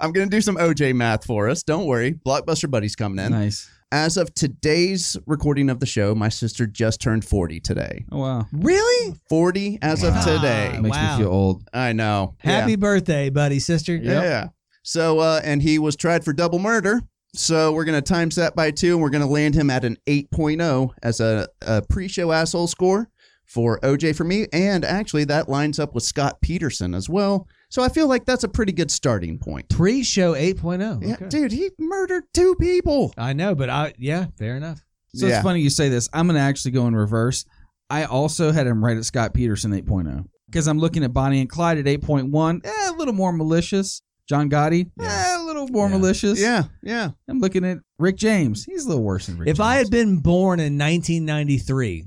I'm 0.00 0.12
going 0.12 0.28
to 0.28 0.36
do 0.36 0.40
some 0.40 0.56
OJ 0.56 0.94
math 0.94 1.24
for 1.24 1.48
us. 1.48 1.62
Don't 1.62 1.86
worry. 1.86 2.12
Blockbuster 2.14 2.70
Buddy's 2.70 2.94
coming 2.96 3.24
in. 3.24 3.32
nice. 3.32 3.68
As 3.90 4.18
of 4.18 4.34
today's 4.34 5.16
recording 5.26 5.70
of 5.70 5.80
the 5.80 5.86
show, 5.86 6.14
my 6.14 6.28
sister 6.28 6.66
just 6.66 7.00
turned 7.00 7.24
40 7.24 7.58
today. 7.60 8.04
Oh 8.12 8.18
wow. 8.18 8.46
really? 8.52 9.14
40 9.30 9.78
as 9.80 10.02
of 10.02 10.12
Wow. 10.14 10.24
today. 10.36 10.78
Makes 10.78 10.96
Wow. 10.96 11.16
me 11.16 11.22
feel 11.22 11.32
old. 11.32 11.64
I 11.72 11.94
know. 11.94 12.34
Happy 12.38 12.76
birthday, 12.76 13.30
buddy, 13.30 13.58
sister. 13.58 13.96
Yeah. 13.96 14.22
Yeah. 14.22 14.48
So, 14.82 15.20
uh, 15.20 15.40
and 15.42 15.62
he 15.62 15.78
was 15.78 15.96
tried 15.96 16.22
for 16.22 16.34
double 16.34 16.58
murder. 16.58 17.00
So 17.34 17.72
we're 17.72 17.84
going 17.86 17.96
to 18.02 18.02
times 18.06 18.36
that 18.36 18.54
by 18.54 18.70
two, 18.72 18.92
and 18.94 19.02
we're 19.02 19.10
going 19.10 19.22
to 19.22 19.26
land 19.28 19.54
him 19.54 19.70
at 19.70 19.84
an 19.86 19.96
8.0 20.06 20.90
as 21.02 21.20
a, 21.20 21.48
a 21.62 21.80
pre-show 21.82 22.30
asshole 22.32 22.66
score 22.66 23.08
for 23.46 23.78
OJ 23.80 24.14
for 24.16 24.24
me. 24.24 24.46
And 24.52 24.84
actually, 24.84 25.24
that 25.24 25.48
lines 25.48 25.78
up 25.78 25.94
with 25.94 26.04
Scott 26.04 26.40
Peterson 26.42 26.94
as 26.94 27.08
well. 27.08 27.46
So 27.70 27.82
I 27.82 27.88
feel 27.90 28.06
like 28.08 28.24
that's 28.24 28.44
a 28.44 28.48
pretty 28.48 28.72
good 28.72 28.90
starting 28.90 29.38
point. 29.38 29.68
Pre-show 29.68 30.32
8.0. 30.34 31.02
Yeah, 31.06 31.14
Okay. 31.14 31.28
dude, 31.28 31.52
he 31.52 31.70
murdered 31.78 32.24
two 32.32 32.54
people. 32.60 33.12
I 33.18 33.32
know, 33.34 33.54
but 33.54 33.68
I 33.68 33.92
yeah, 33.98 34.26
fair 34.38 34.56
enough. 34.56 34.82
So 35.14 35.26
Yeah. 35.26 35.34
it's 35.36 35.42
funny 35.42 35.60
you 35.60 35.70
say 35.70 35.88
this. 35.88 36.08
I'm 36.12 36.26
going 36.26 36.36
to 36.36 36.40
actually 36.42 36.70
go 36.72 36.86
in 36.86 36.94
reverse. 36.96 37.44
I 37.90 38.04
also 38.04 38.52
had 38.52 38.66
him 38.66 38.84
right 38.84 38.96
at 38.96 39.04
Scott 39.04 39.34
Peterson 39.34 39.72
8.0 39.72 40.24
because 40.46 40.66
I'm 40.66 40.78
looking 40.78 41.02
at 41.04 41.12
Bonnie 41.12 41.40
and 41.40 41.48
Clyde 41.48 41.78
at 41.78 41.86
8.1. 41.86 42.60
Eh, 42.64 42.88
a 42.90 42.92
little 42.92 43.14
more 43.14 43.32
malicious. 43.32 44.02
John 44.28 44.50
Gotti, 44.50 44.90
eh, 45.00 45.36
a 45.36 45.38
little 45.42 45.48
little 45.48 45.68
more 45.68 45.88
Yeah. 45.88 45.96
malicious. 45.96 46.38
Yeah, 46.40 46.64
yeah. 46.82 47.10
I'm 47.28 47.40
looking 47.40 47.64
at 47.64 47.78
Rick 47.98 48.16
James. 48.16 48.64
He's 48.66 48.84
a 48.84 48.88
little 48.88 49.02
worse 49.02 49.26
than 49.26 49.38
Rick 49.38 49.48
If 49.48 49.56
James. 49.56 49.66
I 49.66 49.76
had 49.76 49.90
been 49.90 50.18
born 50.18 50.60
in 50.60 50.76
1993, 50.76 52.04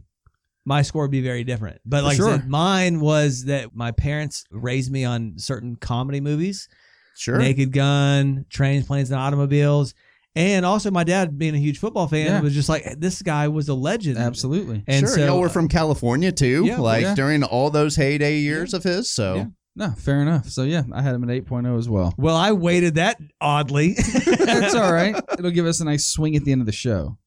my 0.72 0.82
score 0.84 1.02
would 1.02 1.12
be 1.12 1.22
very 1.22 1.44
different. 1.44 1.82
But 1.86 2.04
like 2.06 2.16
sure. 2.16 2.30
I 2.30 2.38
said, 2.38 2.48
mine 2.50 3.00
was 3.02 3.46
that 3.46 3.76
my 3.76 3.92
parents 3.92 4.46
raised 4.52 4.90
me 4.92 5.04
on 5.04 5.34
certain 5.38 5.76
comedy 5.76 6.22
movies, 6.22 6.70
Sure. 7.18 7.38
Naked 7.38 7.74
Gun, 7.74 8.46
Trains, 8.50 8.86
Planes, 8.88 9.12
and 9.12 9.20
Automobiles, 9.20 9.94
and 10.34 10.66
also 10.66 10.90
my 10.92 11.04
dad 11.04 11.38
being 11.38 11.56
a 11.56 11.58
huge 11.60 11.78
football 11.80 12.08
fan 12.08 12.26
Yeah. 12.28 12.40
was 12.42 12.54
just 12.54 12.70
like 12.70 12.86
this 12.98 13.22
guy 13.22 13.50
was 13.50 13.68
a 13.68 13.74
legend. 13.74 14.18
Absolutely. 14.18 14.82
And 14.88 15.02
sure. 15.06 15.16
so 15.18 15.26
Y'all 15.26 15.42
were 15.42 15.50
from 15.50 15.68
California 15.68 16.32
too, 16.32 16.64
Yeah, 16.66 16.80
like 16.80 17.02
yeah. 17.04 17.16
during 17.16 17.44
all 17.44 17.70
those 17.70 17.98
heyday 17.98 18.38
years 18.38 18.74
of 18.74 18.84
his. 18.84 19.12
So 19.12 19.36
Yeah. 19.36 19.46
No, 19.76 19.90
fair 19.92 20.22
enough. 20.22 20.48
So 20.50 20.64
yeah, 20.64 20.84
I 20.94 21.02
had 21.02 21.14
him 21.16 21.24
at 21.30 21.30
8.0 21.46 21.78
as 21.78 21.88
well. 21.90 22.14
well, 22.18 22.36
I 22.38 22.52
weighted 22.54 22.96
that 22.96 23.18
oddly. 23.42 23.94
That's 24.26 24.74
all 24.76 24.92
right. 24.94 25.16
It'll 25.38 25.52
give 25.52 25.66
us 25.66 25.80
a 25.82 25.86
nice 25.86 26.06
swing 26.06 26.36
at 26.38 26.44
the 26.46 26.52
end 26.54 26.62
of 26.62 26.66
the 26.66 26.72
show. 26.74 27.18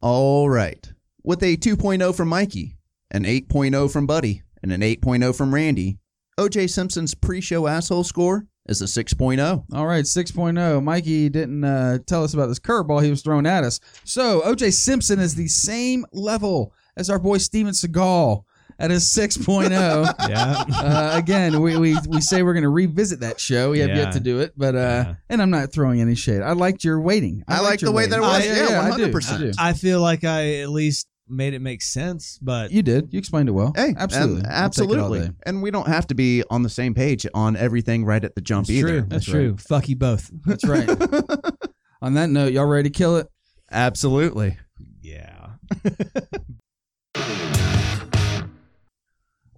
all 0.00 0.48
right. 0.48 0.92
With 1.28 1.42
a 1.42 1.58
2.0 1.58 2.14
from 2.16 2.28
Mikey, 2.28 2.78
an 3.10 3.24
8.0 3.24 3.92
from 3.92 4.06
Buddy, 4.06 4.40
and 4.62 4.72
an 4.72 4.80
8.0 4.80 5.36
from 5.36 5.54
Randy, 5.54 5.98
OJ 6.40 6.70
Simpson's 6.70 7.14
pre-show 7.14 7.66
asshole 7.66 8.04
score 8.04 8.46
is 8.66 8.80
a 8.80 8.86
6.0. 8.86 9.64
All 9.74 9.86
right, 9.86 10.06
6.0. 10.06 10.82
Mikey 10.82 11.28
didn't 11.28 11.64
uh, 11.64 11.98
tell 12.06 12.24
us 12.24 12.32
about 12.32 12.46
this 12.46 12.58
curveball 12.58 13.04
he 13.04 13.10
was 13.10 13.20
throwing 13.20 13.44
at 13.44 13.62
us. 13.62 13.78
So 14.04 14.40
OJ 14.40 14.72
Simpson 14.72 15.18
is 15.18 15.34
the 15.34 15.48
same 15.48 16.06
level 16.14 16.72
as 16.96 17.10
our 17.10 17.18
boy 17.18 17.36
Steven 17.36 17.74
Seagal 17.74 18.44
at 18.78 18.90
a 18.90 18.94
6.0. 18.94 19.70
yeah. 20.30 20.64
uh, 20.78 21.10
again, 21.14 21.60
we, 21.60 21.76
we, 21.76 21.96
we 22.08 22.20
say 22.22 22.42
we're 22.42 22.54
going 22.54 22.62
to 22.62 22.68
revisit 22.70 23.20
that 23.20 23.38
show. 23.38 23.72
We 23.72 23.80
have 23.80 23.90
Yeah. 23.90 23.96
yet 23.96 24.12
to 24.12 24.20
do 24.20 24.40
it, 24.40 24.52
but 24.56 24.74
uh, 24.74 24.78
Yeah. 24.78 25.14
and 25.28 25.42
I'm 25.42 25.50
not 25.50 25.72
throwing 25.72 26.00
any 26.00 26.14
shade. 26.14 26.40
I 26.40 26.52
liked 26.52 26.84
your 26.84 27.00
waiting. 27.02 27.44
I 27.48 27.56
liked 27.60 27.64
like 27.64 27.80
the 27.80 27.92
way 27.92 28.06
that 28.06 28.16
it 28.18 28.22
waiting. 28.22 28.50
was. 28.62 28.70
Yeah, 28.70 28.80
I 28.80 28.96
do. 28.96 29.12
100%. 29.12 29.32
I 29.34 29.38
do. 29.38 29.52
I 29.58 29.72
feel 29.74 30.00
like 30.00 30.24
I 30.24 30.60
at 30.60 30.70
least 30.70 31.07
made 31.28 31.54
it 31.54 31.60
make 31.60 31.82
sense, 31.82 32.38
but 32.40 32.70
You 32.70 32.82
did. 32.82 33.12
You 33.12 33.18
explained 33.18 33.48
it 33.48 33.52
well. 33.52 33.72
Hey, 33.76 33.94
absolutely, 33.96 34.38
and- 34.44 34.46
I'll 34.48 34.70
take 34.70 34.84
it 34.84 34.90
all 34.90 34.96
absolutely. 35.04 35.28
day. 35.28 35.34
And 35.46 35.62
we 35.62 35.70
don't 35.70 35.88
have 35.88 36.06
to 36.08 36.14
be 36.14 36.42
on 36.50 36.62
the 36.62 36.68
same 36.68 36.94
page 36.94 37.26
on 37.34 37.56
everything 37.56 38.04
right 38.04 38.22
at 38.22 38.34
the 38.34 38.40
jump 38.40 38.64
it's 38.64 38.70
either. 38.70 38.88
true. 38.88 39.00
That's, 39.02 39.10
That's 39.10 39.24
true. 39.26 39.56
Fuck 39.58 39.88
you 39.88 39.96
both. 39.96 40.30
That's 40.46 40.64
right. 40.66 40.88
On 42.00 42.14
that 42.14 42.30
note, 42.30 42.52
y'all 42.52 42.64
ready 42.66 42.88
to 42.88 42.96
kill 42.96 43.16
it? 43.16 43.26
Absolutely. 43.72 44.56
Yeah. 45.02 45.48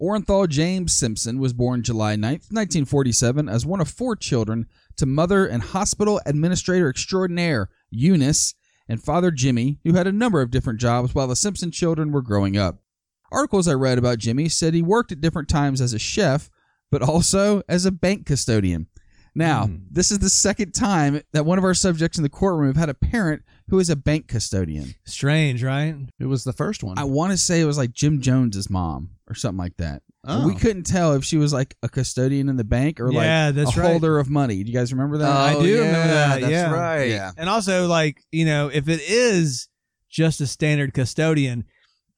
Orenthal 0.01 0.49
James 0.49 0.93
Simpson 0.95 1.37
was 1.39 1.53
born 1.53 1.83
July 1.83 2.15
9th, 2.15 2.49
1947, 2.49 3.47
as 3.47 3.65
one 3.65 3.79
of 3.79 3.87
four 3.87 4.15
children 4.15 4.65
to 4.97 5.05
mother 5.05 5.45
and 5.45 5.61
hospital 5.61 6.19
administrator 6.25 6.89
extraordinaire 6.89 7.69
Eunice 7.91 8.55
and 8.87 9.01
father 9.01 9.31
Jimmy, 9.31 9.79
who 9.83 9.93
had 9.93 10.07
a 10.07 10.11
number 10.11 10.41
of 10.41 10.51
different 10.51 10.79
jobs 10.79 11.13
while 11.15 11.27
the 11.27 11.35
Simpson 11.35 11.71
children 11.71 12.11
were 12.11 12.21
growing 12.21 12.57
up. 12.57 12.81
Articles 13.31 13.67
I 13.67 13.73
read 13.73 13.97
about 13.97 14.19
Jimmy 14.19 14.49
said 14.49 14.73
he 14.73 14.81
worked 14.81 15.11
at 15.11 15.21
different 15.21 15.47
times 15.47 15.79
as 15.81 15.93
a 15.93 15.99
chef, 15.99 16.49
but 16.91 17.01
also 17.01 17.61
as 17.69 17.85
a 17.85 17.91
bank 17.91 18.25
custodian. 18.25 18.87
Now, 19.33 19.67
Hmm. 19.67 19.75
this 19.89 20.11
is 20.11 20.19
the 20.19 20.29
second 20.29 20.73
time 20.73 21.21
that 21.31 21.45
one 21.45 21.57
of 21.57 21.63
our 21.63 21.73
subjects 21.73 22.17
in 22.17 22.23
the 22.23 22.29
courtroom 22.29 22.67
have 22.67 22.75
had 22.75 22.89
a 22.89 22.93
parent 22.93 23.43
who 23.69 23.79
is 23.79 23.89
a 23.89 23.95
bank 23.95 24.27
custodian. 24.27 24.95
Strange, 25.05 25.63
right? 25.63 25.95
It 26.19 26.25
was 26.25 26.43
the 26.43 26.51
first 26.51 26.83
one. 26.83 26.97
I 26.97 27.05
want 27.05 27.31
to 27.31 27.37
say 27.37 27.61
it 27.61 27.65
was 27.65 27.77
like 27.77 27.93
Jim 27.93 28.19
Jones's 28.19 28.69
mom 28.69 29.11
or 29.29 29.33
something 29.35 29.57
like 29.57 29.77
that. 29.77 30.03
Oh. 30.23 30.47
We 30.47 30.53
couldn't 30.53 30.83
tell 30.83 31.13
if 31.13 31.23
she 31.25 31.37
was 31.37 31.51
like 31.51 31.75
a 31.81 31.89
custodian 31.89 32.47
in 32.47 32.55
the 32.55 32.63
bank 32.63 32.99
or 32.99 33.11
like 33.11 33.25
Yeah, 33.25 33.47
like 33.47 33.55
that's 33.55 33.75
a 33.75 33.79
right. 33.79 33.89
holder 33.91 34.19
of 34.19 34.29
money. 34.29 34.63
Do 34.63 34.71
you 34.71 34.77
guys 34.77 34.93
remember 34.93 35.17
that? 35.17 35.27
Oh, 35.27 35.31
I 35.31 35.53
do 35.59 35.79
remember 35.79 36.07
that, 36.13 36.41
That's 36.41 36.51
yeah. 36.51 36.71
right. 36.71 37.09
Yeah. 37.09 37.31
And 37.37 37.49
also, 37.49 37.87
like, 37.87 38.21
you 38.31 38.45
know, 38.45 38.69
if 38.71 38.87
it 38.87 39.01
is 39.01 39.67
just 40.11 40.39
a 40.39 40.45
standard 40.45 40.93
custodian, 40.93 41.63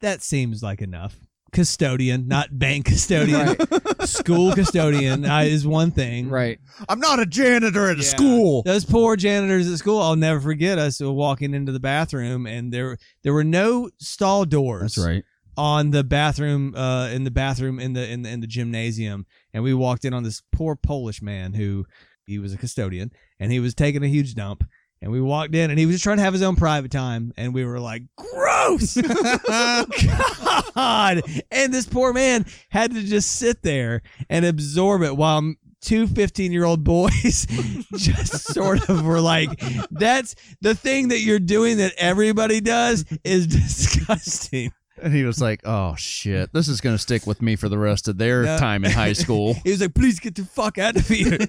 that 0.01 0.21
seems 0.21 0.61
like 0.61 0.81
enough. 0.81 1.15
Custodian, 1.53 2.27
not 2.27 2.57
bank 2.57 2.85
custodian. 2.87 3.55
School 4.05 4.53
custodian 4.53 5.23
uh, 5.23 5.41
is 5.41 5.65
one 5.65 5.91
thing. 5.91 6.27
Right. 6.27 6.59
I'm 6.89 6.99
not 6.99 7.19
a 7.19 7.25
janitor 7.25 7.89
at 7.89 7.99
a 7.99 8.03
school. 8.03 8.63
Those 8.63 8.83
poor 8.83 9.15
janitors 9.15 9.71
at 9.71 9.77
school, 9.77 10.01
I'll 10.01 10.15
never 10.15 10.41
forget 10.41 10.77
us 10.79 10.99
walking 10.99 11.53
into 11.53 11.71
the 11.71 11.79
bathroom 11.79 12.47
and 12.47 12.73
there 12.73 12.97
there 13.23 13.33
were 13.33 13.43
no 13.43 13.89
stall 13.99 14.45
doors. 14.45 14.95
That's 14.95 15.07
right. 15.07 15.23
On 15.57 15.91
the 15.91 16.03
bathroom 16.03 16.75
uh 16.75 17.07
in 17.09 17.23
the 17.23 17.31
bathroom 17.31 17.79
in 17.79 17.93
the 17.93 18.09
in 18.09 18.23
the, 18.23 18.29
in 18.29 18.39
the 18.39 18.47
gymnasium 18.47 19.25
and 19.53 19.63
we 19.63 19.73
walked 19.73 20.05
in 20.05 20.13
on 20.13 20.23
this 20.23 20.41
poor 20.51 20.75
polish 20.75 21.21
man 21.21 21.53
who 21.53 21.85
he 22.25 22.39
was 22.39 22.53
a 22.53 22.57
custodian 22.57 23.11
and 23.39 23.51
he 23.51 23.59
was 23.59 23.73
taking 23.75 24.03
a 24.03 24.07
huge 24.07 24.33
dump 24.35 24.63
and 25.03 25.11
we 25.11 25.19
walked 25.19 25.53
in 25.53 25.69
and 25.69 25.77
he 25.77 25.85
was 25.85 25.95
just 25.95 26.03
trying 26.03 26.17
to 26.17 26.23
have 26.23 26.33
his 26.33 26.41
own 26.41 26.55
private 26.55 26.89
time 26.89 27.33
and 27.35 27.53
we 27.53 27.65
were 27.65 27.79
like 27.79 28.03
gross! 28.15 28.95
God! 30.75 31.21
And 31.51 31.73
this 31.73 31.85
poor 31.85 32.13
man 32.13 32.45
had 32.69 32.93
to 32.93 33.03
just 33.03 33.31
sit 33.31 33.61
there 33.63 34.01
and 34.29 34.45
absorb 34.45 35.01
it 35.01 35.17
while 35.17 35.55
two 35.81 36.07
15 36.07 36.51
year 36.53 36.63
old 36.63 36.83
boys 36.83 37.45
just 37.97 38.53
sort 38.53 38.89
of 38.89 39.03
were 39.05 39.19
like 39.19 39.49
that's 39.91 40.35
the 40.61 40.73
thing 40.73 41.09
that 41.09 41.19
you're 41.19 41.39
doing 41.39 41.77
that 41.77 41.93
everybody 41.97 42.61
does 42.61 43.03
is 43.25 43.47
disgusting 43.47 44.71
And 45.03 45.13
he 45.13 45.23
was 45.25 45.41
like, 45.41 45.59
"Oh 45.65 45.95
shit, 45.97 46.53
this 46.53 46.67
is 46.69 46.79
gonna 46.81 46.97
stick 46.97 47.27
with 47.27 47.41
me 47.41 47.55
for 47.57 47.67
the 47.69 47.77
rest 47.77 48.07
of 48.07 48.17
their 48.17 48.43
No. 48.43 48.57
time 48.57 48.85
in 48.85 48.91
high 48.91 49.13
school." 49.13 49.53
He 49.63 49.71
was 49.71 49.81
like, 49.81 49.93
please 49.93 50.19
get 50.19 50.35
the 50.35 50.45
fuck 50.45 50.77
out 50.77 50.95
of 50.95 51.07
here. 51.07 51.37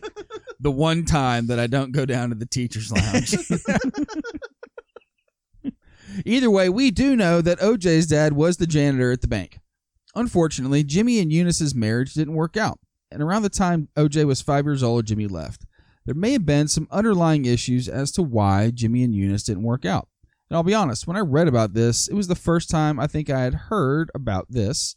The 0.61 0.71
one 0.71 1.05
time 1.05 1.49
that 1.49 1.59
I 1.59 1.67
don't 1.67 1.93
go 1.93 2.07
down 2.07 2.31
to 2.31 2.35
the 2.35 2.47
teacher's 2.47 2.91
lounge. 2.91 3.35
Either 6.25 6.51
way, 6.51 6.69
we 6.69 6.91
do 6.91 7.17
know 7.17 7.41
that 7.43 7.59
OJ's 7.59 8.07
dad 8.07 8.33
was 8.35 8.57
the 8.57 8.67
janitor 8.67 9.13
at 9.13 9.21
the 9.21 9.29
bank. 9.29 9.59
Unfortunately, 10.15 10.85
Jimmy 10.85 11.19
and 11.19 11.33
Eunice's 11.33 11.75
marriage 11.75 12.15
didn't 12.15 12.35
work 12.35 12.57
out, 12.57 12.79
and 13.11 13.23
around 13.23 13.43
the 13.43 13.49
time 13.51 13.89
OJ 13.97 14.25
was 14.27 14.41
five 14.41 14.65
years 14.65 14.83
old, 14.83 15.07
Jimmy 15.07 15.27
left. 15.27 15.65
There 16.07 16.15
may 16.15 16.33
have 16.33 16.47
been 16.47 16.69
some 16.69 16.87
underlying 16.91 17.45
issues 17.47 17.89
as 17.89 18.13
to 18.13 18.23
why 18.23 18.71
Jimmy 18.71 19.03
and 19.03 19.15
Eunice 19.15 19.43
didn't 19.43 19.65
work 19.65 19.85
out. 19.85 20.09
And 20.55 20.59
I'll 20.59 20.63
be 20.63 20.73
honest, 20.73 21.09
when 21.09 21.17
I 21.17 21.21
read 21.21 21.49
about 21.49 21.75
this, 21.75 22.07
it 22.07 22.15
was 22.15 22.29
the 22.29 22.37
first 22.37 22.71
time 22.71 23.01
I 23.01 23.09
think 23.09 23.29
I 23.29 23.41
had 23.41 23.55
heard 23.55 24.09
about 24.15 24.47
this. 24.49 24.95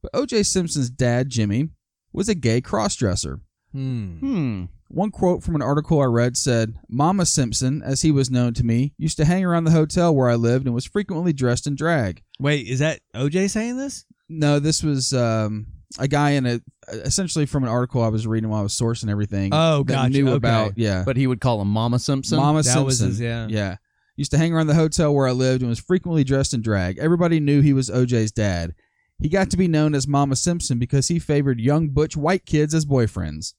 But 0.00 0.10
OJ 0.14 0.46
Simpson's 0.46 0.88
dad, 0.88 1.28
Jimmy, 1.28 1.68
was 2.14 2.30
a 2.30 2.34
gay 2.34 2.62
crossdresser. 2.62 3.40
Hmm. 3.72 4.16
Hmm. 4.20 4.64
One 4.88 5.10
quote 5.10 5.42
from 5.42 5.56
an 5.56 5.60
article 5.60 6.00
I 6.00 6.06
read 6.06 6.38
said, 6.38 6.76
Mama 6.88 7.26
Simpson, 7.26 7.82
as 7.82 8.00
he 8.00 8.10
was 8.10 8.30
known 8.30 8.54
to 8.54 8.64
me, 8.64 8.94
used 8.96 9.18
to 9.18 9.26
hang 9.26 9.44
around 9.44 9.64
the 9.64 9.72
hotel 9.72 10.14
where 10.16 10.30
I 10.30 10.36
lived 10.36 10.64
and 10.64 10.74
was 10.74 10.86
frequently 10.86 11.34
dressed 11.34 11.66
in 11.66 11.74
drag. 11.74 12.22
Wait, 12.40 12.66
is 12.66 12.78
that 12.78 13.00
OJ 13.14 13.50
saying 13.50 13.76
this? 13.76 14.06
No, 14.30 14.58
this 14.58 14.82
was 14.82 15.12
um, 15.12 15.66
a 15.98 16.08
guy 16.08 16.30
in 16.30 16.46
a 16.46 16.60
essentially 16.88 17.44
from 17.44 17.62
an 17.64 17.68
article 17.68 18.02
I 18.02 18.08
was 18.08 18.26
reading 18.26 18.48
while 18.48 18.60
I 18.60 18.62
was 18.62 18.72
sourcing 18.72 19.10
everything. 19.10 19.50
Oh, 19.52 19.82
that 19.82 19.92
gotcha. 19.92 20.08
knew 20.08 20.28
Okay. 20.28 20.36
about 20.36 20.78
yeah, 20.78 21.02
But 21.04 21.18
he 21.18 21.26
would 21.26 21.42
call 21.42 21.60
him 21.60 21.68
Mama 21.68 21.98
Simpson. 21.98 22.38
Mama 22.38 22.60
That 22.60 22.64
Simpson. 22.72 22.84
was 22.86 22.98
his- 23.00 23.20
yeah. 23.20 23.46
yeah. 23.50 23.76
Used 24.16 24.30
to 24.30 24.38
hang 24.38 24.52
around 24.52 24.68
the 24.68 24.74
hotel 24.74 25.12
where 25.14 25.26
I 25.26 25.32
lived 25.32 25.60
and 25.62 25.68
was 25.68 25.80
frequently 25.80 26.22
dressed 26.24 26.54
in 26.54 26.62
drag. 26.62 26.98
Everybody 26.98 27.40
knew 27.40 27.60
he 27.60 27.72
was 27.72 27.90
OJ's 27.90 28.30
dad. 28.32 28.74
He 29.18 29.28
got 29.28 29.50
to 29.50 29.56
be 29.56 29.68
known 29.68 29.94
as 29.94 30.06
Mama 30.06 30.36
Simpson 30.36 30.78
because 30.78 31.08
he 31.08 31.18
favored 31.18 31.60
young 31.60 31.88
butch 31.88 32.16
white 32.16 32.46
kids 32.46 32.74
as 32.74 32.86
boyfriends. 32.86 33.54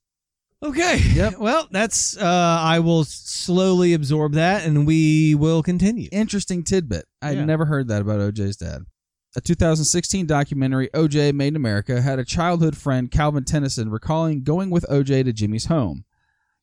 Okay. 0.63 0.97
Yep. 1.13 1.35
Well, 1.39 1.67
that's 1.71 2.17
uh 2.17 2.23
I 2.61 2.79
will 2.79 3.03
slowly 3.03 3.93
absorb 3.93 4.33
that 4.33 4.65
and 4.65 4.87
we 4.87 5.35
will 5.35 5.61
continue. 5.61 6.07
Interesting 6.11 6.63
tidbit. 6.63 7.05
I 7.21 7.27
had 7.29 7.37
Yeah. 7.37 7.45
never 7.45 7.65
heard 7.65 7.87
that 7.89 8.01
about 8.01 8.19
OJ's 8.19 8.55
dad. 8.57 8.83
A 9.37 9.41
2016 9.41 10.25
documentary, 10.25 10.89
OJ 10.93 11.33
Made 11.33 11.49
in 11.49 11.55
America, 11.57 12.01
had 12.01 12.19
a 12.19 12.23
childhood 12.25 12.77
friend, 12.77 13.11
Calvin 13.11 13.43
Tennyson, 13.43 13.89
recalling 13.89 14.43
going 14.43 14.69
with 14.69 14.85
OJ 14.89 15.23
to 15.25 15.33
Jimmy's 15.33 15.65
home. 15.65 16.05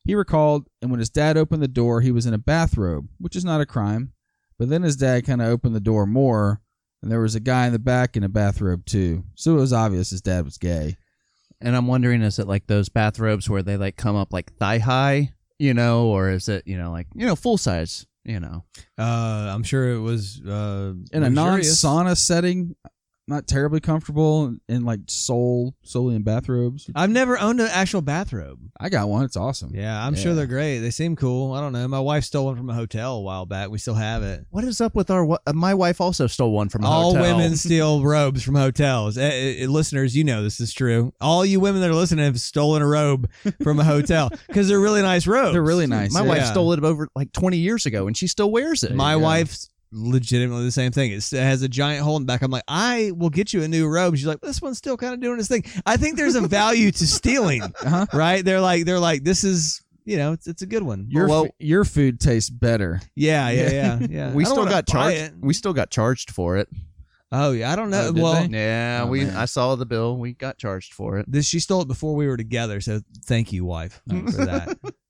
He 0.05 0.15
recalled, 0.15 0.67
and 0.81 0.91
when 0.91 0.99
his 0.99 1.09
dad 1.09 1.37
opened 1.37 1.63
the 1.63 1.67
door, 1.67 2.01
he 2.01 2.11
was 2.11 2.25
in 2.25 2.33
a 2.33 2.37
bathrobe, 2.37 3.07
which 3.19 3.35
is 3.35 3.45
not 3.45 3.61
a 3.61 3.65
crime. 3.65 4.13
But 4.59 4.69
then 4.69 4.83
his 4.83 4.95
dad 4.97 5.25
kind 5.25 5.41
of 5.41 5.47
opened 5.47 5.75
the 5.75 5.79
door 5.79 6.05
more, 6.05 6.61
and 7.01 7.11
there 7.11 7.21
was 7.21 7.35
a 7.35 7.39
guy 7.39 7.67
in 7.67 7.73
the 7.73 7.79
back 7.79 8.15
in 8.15 8.23
a 8.23 8.29
bathrobe 8.29 8.85
too. 8.85 9.23
So 9.35 9.53
it 9.53 9.59
was 9.61 9.73
obvious 9.73 10.09
his 10.11 10.21
dad 10.21 10.45
was 10.45 10.57
gay. 10.57 10.97
And 11.61 11.75
I'm 11.75 11.87
wondering, 11.87 12.21
is 12.21 12.39
it 12.39 12.47
like 12.47 12.67
those 12.67 12.89
bathrobes 12.89 13.49
where 13.49 13.63
they 13.63 13.77
like 13.77 13.95
come 13.95 14.15
up 14.15 14.33
like 14.33 14.53
thigh 14.57 14.79
high, 14.79 15.33
you 15.57 15.73
know, 15.73 16.07
or 16.07 16.29
is 16.29 16.49
it 16.49 16.67
you 16.67 16.77
know 16.77 16.91
like 16.91 17.07
you 17.15 17.25
know 17.25 17.35
full 17.37 17.57
size, 17.57 18.05
you 18.25 18.39
know? 18.39 18.65
Uh 18.97 19.51
I'm 19.53 19.63
sure 19.63 19.93
it 19.93 19.99
was 19.99 20.41
uh 20.45 20.93
In 21.13 21.23
a 21.23 21.29
non 21.29 21.59
sauna 21.61 22.17
setting, 22.17 22.75
not 23.27 23.47
terribly 23.47 23.79
comfortable 23.79 24.53
in 24.67 24.83
like 24.83 24.99
soul 25.07 25.73
solely 25.83 26.15
in 26.15 26.23
bathrobes. 26.23 26.89
I've 26.93 27.09
never 27.09 27.39
owned 27.39 27.61
an 27.61 27.69
actual 27.71 28.01
bathrobe. 28.01 28.59
I 28.79 28.89
got 28.89 29.07
one. 29.07 29.23
It's 29.23 29.37
awesome. 29.37 29.71
Yeah, 29.73 30.05
I'm 30.05 30.13
sure 30.15 30.31
Yeah. 30.31 30.35
they're 30.35 30.45
great. 30.47 30.79
They 30.79 30.89
seem 30.89 31.15
cool. 31.15 31.53
I 31.53 31.61
don't 31.61 31.71
know. 31.71 31.87
My 31.87 32.01
wife 32.01 32.25
stole 32.25 32.45
one 32.47 32.57
from 32.57 32.69
a 32.69 32.73
hotel 32.73 33.15
a 33.15 33.21
while 33.21 33.45
back. 33.45 33.69
We 33.69 33.77
still 33.77 33.93
have 33.93 34.23
it. 34.23 34.45
What 34.49 34.65
is 34.65 34.81
up 34.81 34.93
with 34.93 35.09
our? 35.09 35.23
wa- 35.23 35.37
Uh, 35.47 35.53
my 35.53 35.73
wife 35.73 36.01
also 36.01 36.27
stole 36.27 36.51
one 36.51 36.67
from 36.69 36.83
a 36.83 36.87
All 36.87 37.15
hotel. 37.15 37.37
women 37.37 37.55
steal 37.55 38.03
robes 38.03 38.43
from 38.43 38.55
hotels. 38.55 39.17
Eh, 39.17 39.61
eh, 39.61 39.67
listeners, 39.67 40.15
you 40.17 40.23
know 40.25 40.43
this 40.43 40.59
is 40.59 40.73
true. 40.73 41.13
All 41.21 41.45
you 41.45 41.59
women 41.61 41.79
that 41.81 41.89
are 41.89 41.95
listening 41.95 42.25
have 42.25 42.39
stolen 42.41 42.81
a 42.81 42.87
robe 42.87 43.29
from 43.61 43.79
a 43.79 43.83
hotel 43.85 44.31
because 44.47 44.67
they're 44.67 44.79
really 44.81 45.01
nice 45.01 45.25
robes. 45.27 45.53
They're 45.53 45.63
really 45.63 45.87
nice. 45.87 46.11
My 46.13 46.23
yeah. 46.23 46.27
wife 46.27 46.45
stole 46.47 46.73
it 46.73 46.83
over 46.83 47.07
like 47.15 47.31
20 47.31 47.57
years 47.57 47.85
ago, 47.85 48.07
and 48.07 48.17
she 48.17 48.27
still 48.27 48.51
wears 48.51 48.83
it. 48.83 48.93
My 48.93 49.11
Yeah. 49.11 49.15
wife's 49.21 49.69
legitimately 49.93 50.63
the 50.65 50.71
same 50.71 50.91
thing. 50.91 51.11
It's, 51.11 51.31
it 51.33 51.41
has 51.41 51.61
a 51.61 51.69
giant 51.69 52.03
hole 52.03 52.17
in 52.17 52.23
the 52.23 52.27
back. 52.27 52.41
I'm 52.41 52.51
like, 52.51 52.63
I 52.67 53.11
will 53.15 53.29
get 53.29 53.53
you 53.53 53.63
a 53.63 53.67
new 53.67 53.87
robe. 53.87 54.15
She's 54.17 54.25
like, 54.25 54.41
this 54.41 54.61
one's 54.61 54.77
still 54.77 54.97
kind 54.97 55.13
of 55.13 55.19
doing 55.21 55.39
its 55.39 55.47
thing. 55.47 55.63
I 55.85 55.97
think 55.97 56.17
there's 56.17 56.35
a 56.35 56.41
value 56.41 56.91
to 56.91 57.07
stealing, 57.07 57.61
Uh-huh. 57.83 58.05
right? 58.13 58.43
They're 58.43 58.61
like, 58.61 58.85
they're 58.85 58.99
like, 58.99 59.23
this 59.23 59.43
is, 59.43 59.81
you 60.05 60.17
know, 60.17 60.33
it's, 60.33 60.47
it's 60.47 60.61
a 60.61 60.65
good 60.65 60.83
one. 60.83 61.05
Your 61.09 61.27
Well- 61.27 61.45
f- 61.45 61.51
your 61.59 61.85
food 61.85 62.19
tastes 62.19 62.49
better. 62.49 62.99
Yeah, 63.15 63.49
yeah, 63.49 63.69
yeah, 63.99 64.07
yeah. 64.09 64.33
we 64.33 64.43
still 64.45 64.65
got 64.65 64.87
charged. 64.87 65.17
it. 65.17 65.33
We 65.39 65.53
still 65.53 65.73
got 65.73 65.89
charged 65.89 66.31
for 66.31 66.57
it. 66.57 66.67
Oh 67.35 67.51
yeah, 67.51 67.71
I 67.71 67.75
don't 67.75 67.89
know. 67.89 68.11
Oh, 68.15 68.21
well, 68.21 68.47
they? 68.47 68.55
Yeah, 68.57 69.01
Oh, 69.05 69.07
we. 69.07 69.25
man. 69.25 69.35
I 69.35 69.45
saw 69.45 69.73
the 69.75 69.87
bill. 69.87 70.17
We 70.17 70.33
got 70.33 70.59
charged 70.59 70.93
for 70.93 71.17
it. 71.17 71.25
this 71.27 71.47
she 71.47 71.59
stole 71.59 71.81
it 71.81 71.87
before 71.87 72.13
we 72.15 72.27
were 72.27 72.37
together. 72.37 72.79
So 72.79 73.01
thank 73.25 73.51
you, 73.51 73.65
wife, 73.65 74.01
for 74.07 74.45
that. 74.45 74.77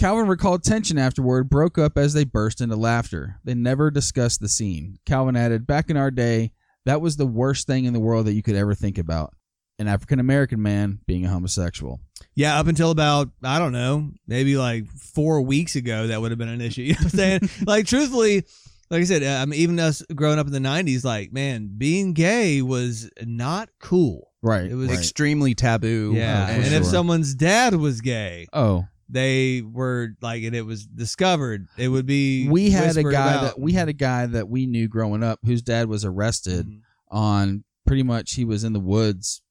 Calvin 0.00 0.28
recalled 0.28 0.64
tension 0.64 0.96
afterward, 0.96 1.50
broke 1.50 1.76
up 1.76 1.98
as 1.98 2.14
they 2.14 2.24
burst 2.24 2.62
into 2.62 2.74
laughter. 2.74 3.36
They 3.44 3.52
never 3.54 3.90
discussed 3.90 4.40
the 4.40 4.48
scene. 4.48 4.98
Calvin 5.04 5.36
added, 5.36 5.66
Back 5.66 5.90
in 5.90 5.98
our 5.98 6.10
day, 6.10 6.52
that 6.86 7.02
was 7.02 7.18
the 7.18 7.26
worst 7.26 7.66
thing 7.66 7.84
in 7.84 7.92
the 7.92 8.00
world 8.00 8.26
that 8.26 8.32
you 8.32 8.42
could 8.42 8.54
ever 8.56 8.74
think 8.74 8.96
about. 8.96 9.34
An 9.78 9.88
African 9.88 10.18
American 10.18 10.62
man 10.62 11.00
being 11.06 11.26
a 11.26 11.28
homosexual. 11.28 12.00
Yeah, 12.34 12.58
up 12.58 12.66
until 12.66 12.90
about 12.90 13.28
I 13.44 13.58
don't 13.58 13.72
know, 13.72 14.10
maybe 14.26 14.56
like 14.56 14.86
four 14.88 15.42
weeks 15.42 15.76
ago, 15.76 16.06
that 16.06 16.18
would 16.20 16.30
have 16.30 16.38
been 16.38 16.48
an 16.48 16.62
issue. 16.62 16.82
You 16.84 16.92
know 16.94 16.98
what 17.00 17.04
I'm 17.04 17.18
saying? 17.18 17.40
like 17.66 17.86
truthfully, 17.86 18.44
like 18.90 19.02
I 19.02 19.04
said, 19.04 19.22
uh, 19.22 19.40
I 19.42 19.44
mean, 19.44 19.60
even 19.60 19.78
us 19.78 20.02
growing 20.14 20.38
up 20.38 20.46
in 20.46 20.52
the 20.54 20.58
'90s, 20.60 21.04
like 21.04 21.30
man, 21.32 21.70
being 21.76 22.14
gay 22.14 22.62
was 22.62 23.10
not 23.22 23.68
cool. 23.80 24.30
Right. 24.42 24.70
It 24.70 24.74
was- 24.74 24.88
right. 24.88 24.98
Extremely 24.98 25.54
taboo. 25.54 26.12
Yeah, 26.16 26.42
uh, 26.44 26.46
for 26.46 26.52
and 26.52 26.74
if 26.74 26.86
someone's 26.86 27.34
dad 27.34 27.74
was 27.74 28.00
gay, 28.00 28.46
Oh, 28.54 28.86
they 29.10 29.62
were 29.62 30.10
like, 30.20 30.42
and 30.44 30.54
it 30.54 30.62
was 30.64 30.86
discovered, 30.86 31.66
it 31.76 31.88
would 31.88 32.06
be. 32.06 32.48
we 32.48 32.70
had 32.70 32.96
a 32.96 33.02
guy 33.02 33.08
about. 33.34 33.42
that 33.42 33.58
we 33.60 33.72
had 33.72 33.88
a 33.88 33.92
guy 33.92 34.26
that 34.26 34.48
we 34.48 34.66
knew 34.66 34.86
growing 34.88 35.22
up 35.22 35.40
whose 35.44 35.62
dad 35.62 35.88
was 35.88 36.04
arrested 36.04 36.66
Mhm. 36.66 36.80
on 37.08 37.64
pretty 37.86 38.02
much 38.04 38.34
he 38.34 38.44
was 38.44 38.62
in 38.64 38.72
the 38.72 38.80
woods 38.80 39.42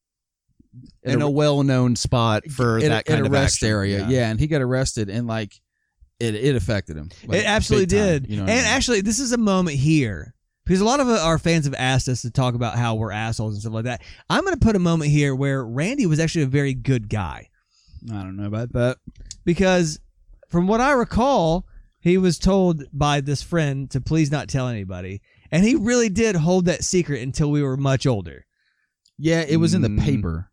in 1.02 1.20
a 1.20 1.28
well-known 1.28 1.96
spot 1.96 2.44
for 2.50 2.78
in, 2.78 2.88
that 2.90 3.06
in 3.06 3.14
kind 3.14 3.22
a 3.22 3.26
of 3.26 3.32
rest 3.32 3.56
action. 3.56 3.68
area. 3.68 3.98
Yeah. 4.00 4.08
Yeah. 4.08 4.30
and 4.30 4.38
he 4.40 4.46
got 4.46 4.62
arrested 4.62 5.10
and 5.10 5.26
like 5.26 5.60
it 6.20 6.34
it 6.34 6.54
affected 6.54 6.96
him. 6.96 7.10
Like, 7.26 7.40
it 7.40 7.44
absolutely 7.46 7.86
time, 7.86 8.06
did. 8.22 8.30
you 8.30 8.36
know 8.36 8.42
and 8.42 8.50
I 8.52 8.54
mean? 8.56 8.64
actually, 8.64 9.00
this 9.00 9.18
is 9.20 9.32
a 9.32 9.38
moment 9.38 9.76
here 9.78 10.32
because 10.64 10.80
a 10.80 10.84
lot 10.84 11.00
of 11.00 11.08
our 11.08 11.38
fans 11.38 11.64
have 11.64 11.74
asked 11.74 12.08
us 12.08 12.22
to 12.22 12.30
talk 12.30 12.54
about 12.54 12.76
how 12.78 12.94
we're 12.94 13.10
assholes 13.10 13.54
and 13.54 13.60
stuff 13.62 13.72
like 13.72 13.84
that. 13.84 14.02
I'm 14.28 14.42
going 14.44 14.54
to 14.54 14.60
put 14.64 14.76
a 14.76 14.80
moment 14.80 15.10
here 15.10 15.34
where 15.34 15.64
Randy 15.66 16.06
was 16.06 16.20
actually 16.20 16.42
a 16.44 16.46
very 16.48 16.72
good 16.74 17.08
guy 17.08 17.48
I 18.10 18.22
don't 18.22 18.36
know 18.36 18.46
about 18.46 18.72
that. 18.74 18.96
Because, 19.44 19.98
from 20.48 20.66
what 20.66 20.80
I 20.80 20.92
recall, 20.92 21.66
he 22.00 22.16
was 22.18 22.38
told 22.38 22.84
by 22.92 23.20
this 23.20 23.42
friend 23.42 23.90
to 23.90 24.00
please 24.00 24.30
not 24.30 24.48
tell 24.48 24.68
anybody, 24.68 25.20
and 25.50 25.64
he 25.64 25.74
really 25.74 26.08
did 26.08 26.36
hold 26.36 26.64
that 26.66 26.84
secret 26.84 27.22
until 27.22 27.50
we 27.50 27.62
were 27.62 27.76
much 27.76 28.06
older. 28.06 28.46
Yeah, 29.18 29.42
it 29.46 29.56
was 29.58 29.74
in 29.74 29.82
the 29.82 29.88
Mm. 29.88 30.00
paper. 30.00 30.46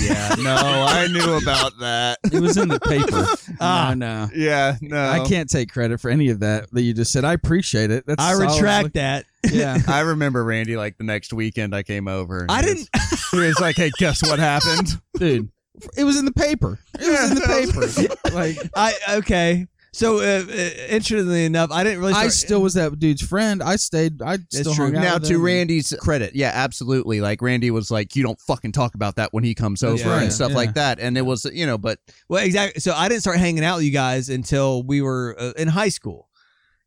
Yeah, 0.00 0.36
no, 0.38 0.54
I 0.54 1.08
knew 1.08 1.32
about 1.42 1.72
that. 1.80 2.18
It 2.32 2.38
was 2.40 2.56
in 2.56 2.68
the 2.68 2.78
paper. 2.78 3.26
Ah. 3.60 3.92
no, 3.96 4.26
no. 4.26 4.30
Yeah, 4.34 4.76
no, 4.80 4.96
I 5.08 5.26
can't 5.26 5.48
take 5.50 5.72
credit 5.72 6.00
for 6.00 6.08
any 6.10 6.28
of 6.30 6.38
that 6.40 6.70
that 6.72 6.82
you 6.82 6.94
just 6.94 7.10
said. 7.12 7.24
I 7.24 7.32
appreciate 7.32 7.90
it. 7.90 8.04
That's 8.06 8.22
I 8.22 8.32
solid. 8.34 8.52
retract 8.52 8.94
that. 8.94 9.24
Yeah. 9.50 9.78
I 9.88 10.00
remember 10.00 10.44
Randy 10.44 10.76
like 10.76 10.98
the 10.98 11.04
next 11.04 11.32
weekend 11.32 11.74
I 11.74 11.82
came 11.82 12.06
over. 12.06 12.46
I 12.48 12.62
didn't. 12.62 12.88
was- 12.94 13.28
He 13.32 13.38
was 13.38 13.58
like, 13.60 13.74
"Hey, 13.76 13.90
guess 13.98 14.22
what 14.22 14.38
happened?" 14.38 15.00
Dude, 15.18 15.48
it 15.96 16.04
was 16.04 16.18
in 16.18 16.24
the 16.24 16.32
paper. 16.32 16.78
It 16.98 17.08
was 17.08 17.30
in 17.30 17.36
the 17.36 18.16
paper. 18.22 18.34
Like 18.34 18.56
I 18.74 19.16
okay. 19.18 19.66
So, 19.94 20.20
uh, 20.20 20.42
uh, 20.48 20.54
interestingly 20.88 21.44
enough, 21.44 21.70
I 21.70 21.84
didn't 21.84 22.00
really. 22.00 22.14
I 22.14 22.28
still 22.28 22.62
was 22.62 22.74
that 22.74 22.98
dude's 22.98 23.20
friend. 23.20 23.62
I 23.62 23.76
stayed. 23.76 24.22
I 24.22 24.38
still 24.48 24.72
true. 24.72 24.86
hung 24.86 24.96
out 24.96 25.02
now, 25.02 25.14
with 25.14 25.24
to 25.24 25.34
him. 25.34 25.42
Randy's 25.42 25.94
credit, 26.00 26.34
yeah, 26.34 26.50
absolutely. 26.54 27.20
Like 27.20 27.42
Randy 27.42 27.70
was 27.70 27.90
like, 27.90 28.16
"You 28.16 28.22
don't 28.22 28.40
fucking 28.40 28.72
talk 28.72 28.94
about 28.94 29.16
that 29.16 29.34
when 29.34 29.44
he 29.44 29.54
comes 29.54 29.82
over 29.82 30.08
right, 30.08 30.22
and 30.22 30.32
stuff 30.32 30.52
yeah. 30.52 30.56
like 30.56 30.74
that." 30.74 30.98
And 30.98 31.18
it 31.18 31.22
was, 31.22 31.44
you 31.44 31.66
know, 31.66 31.76
but 31.76 31.98
Well, 32.30 32.42
exactly. 32.42 32.80
So 32.80 32.94
I 32.94 33.10
didn't 33.10 33.20
start 33.20 33.36
hanging 33.36 33.64
out 33.64 33.76
with 33.76 33.84
you 33.84 33.90
guys 33.90 34.30
until 34.30 34.82
we 34.82 35.02
were 35.02 35.36
uh, 35.38 35.52
in 35.58 35.68
high 35.68 35.90
school. 35.90 36.30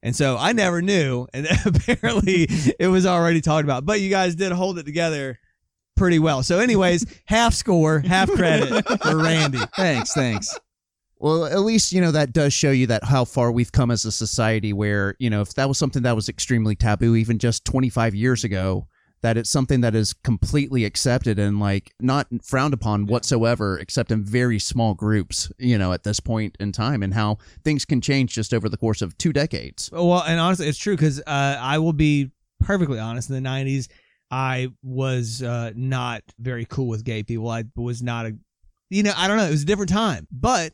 And 0.01 0.15
so 0.15 0.37
I 0.39 0.53
never 0.53 0.81
knew. 0.81 1.27
And 1.33 1.47
apparently 1.65 2.47
it 2.79 2.87
was 2.87 3.05
already 3.05 3.41
talked 3.41 3.63
about. 3.65 3.85
But 3.85 4.01
you 4.01 4.09
guys 4.09 4.35
did 4.35 4.51
hold 4.51 4.79
it 4.79 4.85
together 4.85 5.39
pretty 5.95 6.19
well. 6.19 6.43
So, 6.43 6.59
anyways, 6.59 7.05
half 7.25 7.53
score, 7.53 7.99
half 7.99 8.29
credit 8.31 8.85
for 9.01 9.17
Randy. 9.17 9.59
Thanks, 9.75 10.13
thanks. 10.13 10.57
Well, 11.17 11.45
at 11.45 11.61
least 11.61 11.91
you 11.93 12.01
know 12.01 12.11
that 12.11 12.33
does 12.33 12.53
show 12.53 12.71
you 12.71 12.87
that 12.87 13.03
how 13.03 13.25
far 13.25 13.51
we've 13.51 13.71
come 13.71 13.89
as 13.89 14.05
a 14.05 14.11
society. 14.11 14.73
Where 14.73 15.15
you 15.19 15.29
know, 15.29 15.41
if 15.41 15.53
that 15.55 15.67
was 15.67 15.77
something 15.77 16.03
that 16.03 16.15
was 16.15 16.29
extremely 16.29 16.75
taboo 16.75 17.15
even 17.15 17.39
just 17.39 17.65
25 17.65 18.13
years 18.13 18.43
ago, 18.43 18.87
that 19.21 19.37
it's 19.37 19.49
something 19.49 19.81
that 19.81 19.95
is 19.95 20.13
completely 20.13 20.83
accepted 20.83 21.39
and 21.39 21.59
like 21.59 21.93
not 21.99 22.27
frowned 22.43 22.73
upon 22.73 23.05
whatsoever, 23.05 23.79
except 23.79 24.11
in 24.11 24.23
very 24.23 24.59
small 24.59 24.93
groups. 24.93 25.51
You 25.57 25.77
know, 25.77 25.93
at 25.93 26.03
this 26.03 26.19
point 26.19 26.57
in 26.59 26.71
time, 26.71 27.01
and 27.01 27.13
how 27.13 27.37
things 27.63 27.85
can 27.85 28.01
change 28.01 28.33
just 28.33 28.53
over 28.53 28.67
the 28.67 28.77
course 28.77 29.01
of 29.01 29.17
two 29.17 29.31
decades. 29.31 29.89
Well, 29.91 30.21
and 30.21 30.39
honestly, 30.39 30.67
it's 30.67 30.77
true 30.77 30.95
because 30.95 31.21
uh, 31.21 31.57
I 31.59 31.79
will 31.79 31.93
be 31.93 32.31
perfectly 32.59 32.99
honest. 32.99 33.29
In 33.29 33.41
the 33.41 33.49
90s, 33.49 33.87
I 34.31 34.69
was 34.83 35.43
uh, 35.43 35.71
not 35.75 36.23
very 36.39 36.65
cool 36.65 36.87
with 36.87 37.03
gay 37.03 37.23
people. 37.23 37.49
I 37.49 37.65
was 37.75 38.01
not 38.01 38.25
a, 38.25 38.37
you 38.89 39.03
know, 39.03 39.13
I 39.15 39.27
don't 39.27 39.37
know. 39.37 39.45
It 39.45 39.51
was 39.51 39.63
a 39.63 39.67
different 39.67 39.91
time. 39.91 40.27
But 40.31 40.73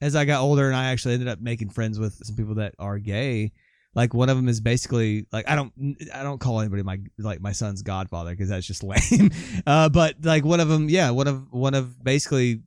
as 0.00 0.16
I 0.16 0.24
got 0.24 0.40
older 0.42 0.66
and 0.66 0.76
I 0.76 0.86
actually 0.86 1.14
ended 1.14 1.28
up 1.28 1.40
making 1.40 1.70
friends 1.70 1.98
with 1.98 2.14
some 2.24 2.36
people 2.36 2.56
that 2.56 2.74
are 2.78 2.98
gay, 2.98 3.52
like 3.94 4.14
one 4.14 4.28
of 4.28 4.36
them 4.36 4.48
is 4.48 4.60
basically 4.60 5.26
like 5.32 5.48
I 5.48 5.54
don't 5.54 5.72
I 6.14 6.22
don't 6.22 6.38
call 6.38 6.60
anybody 6.60 6.82
my 6.82 6.98
like 7.18 7.40
my 7.40 7.52
son's 7.52 7.82
godfather 7.82 8.30
because 8.30 8.48
that's 8.48 8.66
just 8.66 8.82
lame. 8.82 9.30
Uh, 9.66 9.88
but 9.88 10.16
like 10.22 10.44
one 10.44 10.60
of 10.60 10.68
them, 10.68 10.88
yeah, 10.88 11.10
one 11.10 11.28
of 11.28 11.52
one 11.52 11.74
of 11.74 12.02
basically 12.02 12.62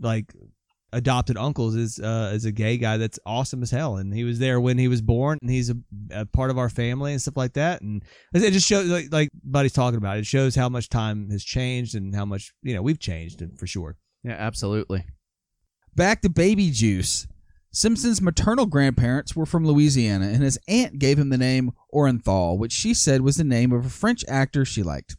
like 0.00 0.32
adopted 0.96 1.36
uncles 1.36 1.76
is 1.76 2.00
uh, 2.00 2.32
is 2.34 2.46
a 2.46 2.52
gay 2.52 2.78
guy 2.78 2.96
that's 2.96 3.18
awesome 3.26 3.62
as 3.62 3.70
hell, 3.70 3.96
and 3.96 4.12
he 4.12 4.24
was 4.24 4.38
there 4.38 4.60
when 4.60 4.78
he 4.78 4.88
was 4.88 5.02
born, 5.02 5.38
and 5.42 5.50
he's 5.50 5.70
a, 5.70 5.76
a 6.10 6.24
part 6.24 6.50
of 6.50 6.58
our 6.58 6.70
family 6.70 7.12
and 7.12 7.20
stuff 7.20 7.36
like 7.36 7.52
that. 7.52 7.82
And 7.82 8.02
it 8.32 8.50
just 8.50 8.66
shows, 8.66 8.86
like, 8.86 9.12
like 9.12 9.28
Buddy's 9.44 9.74
talking 9.74 9.98
about, 9.98 10.16
it 10.16 10.26
shows 10.26 10.56
how 10.56 10.68
much 10.68 10.88
time 10.88 11.30
has 11.30 11.44
changed 11.44 11.94
and 11.94 12.14
how 12.14 12.24
much 12.24 12.52
you 12.62 12.74
know 12.74 12.82
we've 12.82 12.98
changed 12.98 13.42
and 13.42 13.58
for 13.58 13.66
sure. 13.66 13.96
Yeah, 14.24 14.36
absolutely. 14.38 15.04
Back 15.94 16.22
to 16.22 16.30
baby 16.30 16.70
juice. 16.70 17.26
Simpson's 17.70 18.22
maternal 18.22 18.64
grandparents 18.64 19.36
were 19.36 19.44
from 19.44 19.66
Louisiana, 19.66 20.28
and 20.28 20.42
his 20.42 20.58
aunt 20.66 20.98
gave 20.98 21.18
him 21.18 21.28
the 21.28 21.36
name 21.36 21.72
Orenthal, 21.92 22.58
which 22.58 22.72
she 22.72 22.94
said 22.94 23.20
was 23.20 23.36
the 23.36 23.44
name 23.44 23.70
of 23.70 23.84
a 23.84 23.90
French 23.90 24.24
actor 24.28 24.64
she 24.64 24.82
liked. 24.82 25.16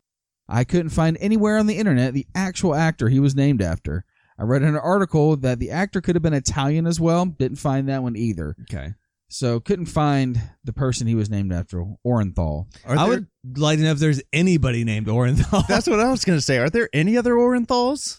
I 0.50 0.63
couldn't 0.63 0.90
find 0.90 1.18
anywhere 1.20 1.58
on 1.58 1.68
the 1.68 1.78
internet 1.78 2.13
the 2.13 2.26
actual 2.34 2.74
actor 2.74 3.10
he 3.10 3.20
was 3.20 3.36
named 3.36 3.62
after. 3.62 4.06
I 4.39 4.43
read 4.43 4.62
in 4.62 4.69
an 4.69 4.76
article 4.78 5.36
that 5.38 5.60
the 5.60 5.71
actor 5.71 6.00
could 6.02 6.15
have 6.15 6.21
been 6.23 6.34
Italian 6.34 6.86
as 6.86 7.00
well. 7.00 7.26
Didn't 7.26 7.58
find 7.58 7.89
that 7.89 8.04
one 8.04 8.15
either. 8.15 8.56
Okay, 8.69 8.93
So 9.30 9.60
couldn't 9.60 9.88
find 9.88 10.39
the 10.63 10.73
person 10.73 11.08
he 11.08 11.15
was 11.15 11.30
named 11.30 11.52
after, 11.52 11.84
Orenthal. 12.06 12.67
Are 12.86 12.95
I 12.95 12.95
there- 12.95 13.08
would 13.08 13.58
like 13.58 13.80
to 13.80 13.84
know 13.84 13.91
if 13.91 14.00
there's 14.00 14.21
anybody 14.32 14.84
named 14.84 15.08
Orenthal. 15.08 15.65
That's 15.67 15.88
what 15.88 16.00
I 16.00 16.10
was 16.12 16.23
gonna 16.23 16.41
say. 16.41 16.58
Are 16.60 16.69
there 16.69 16.89
any 16.93 17.17
other 17.17 17.34
Orenthals? 17.34 18.17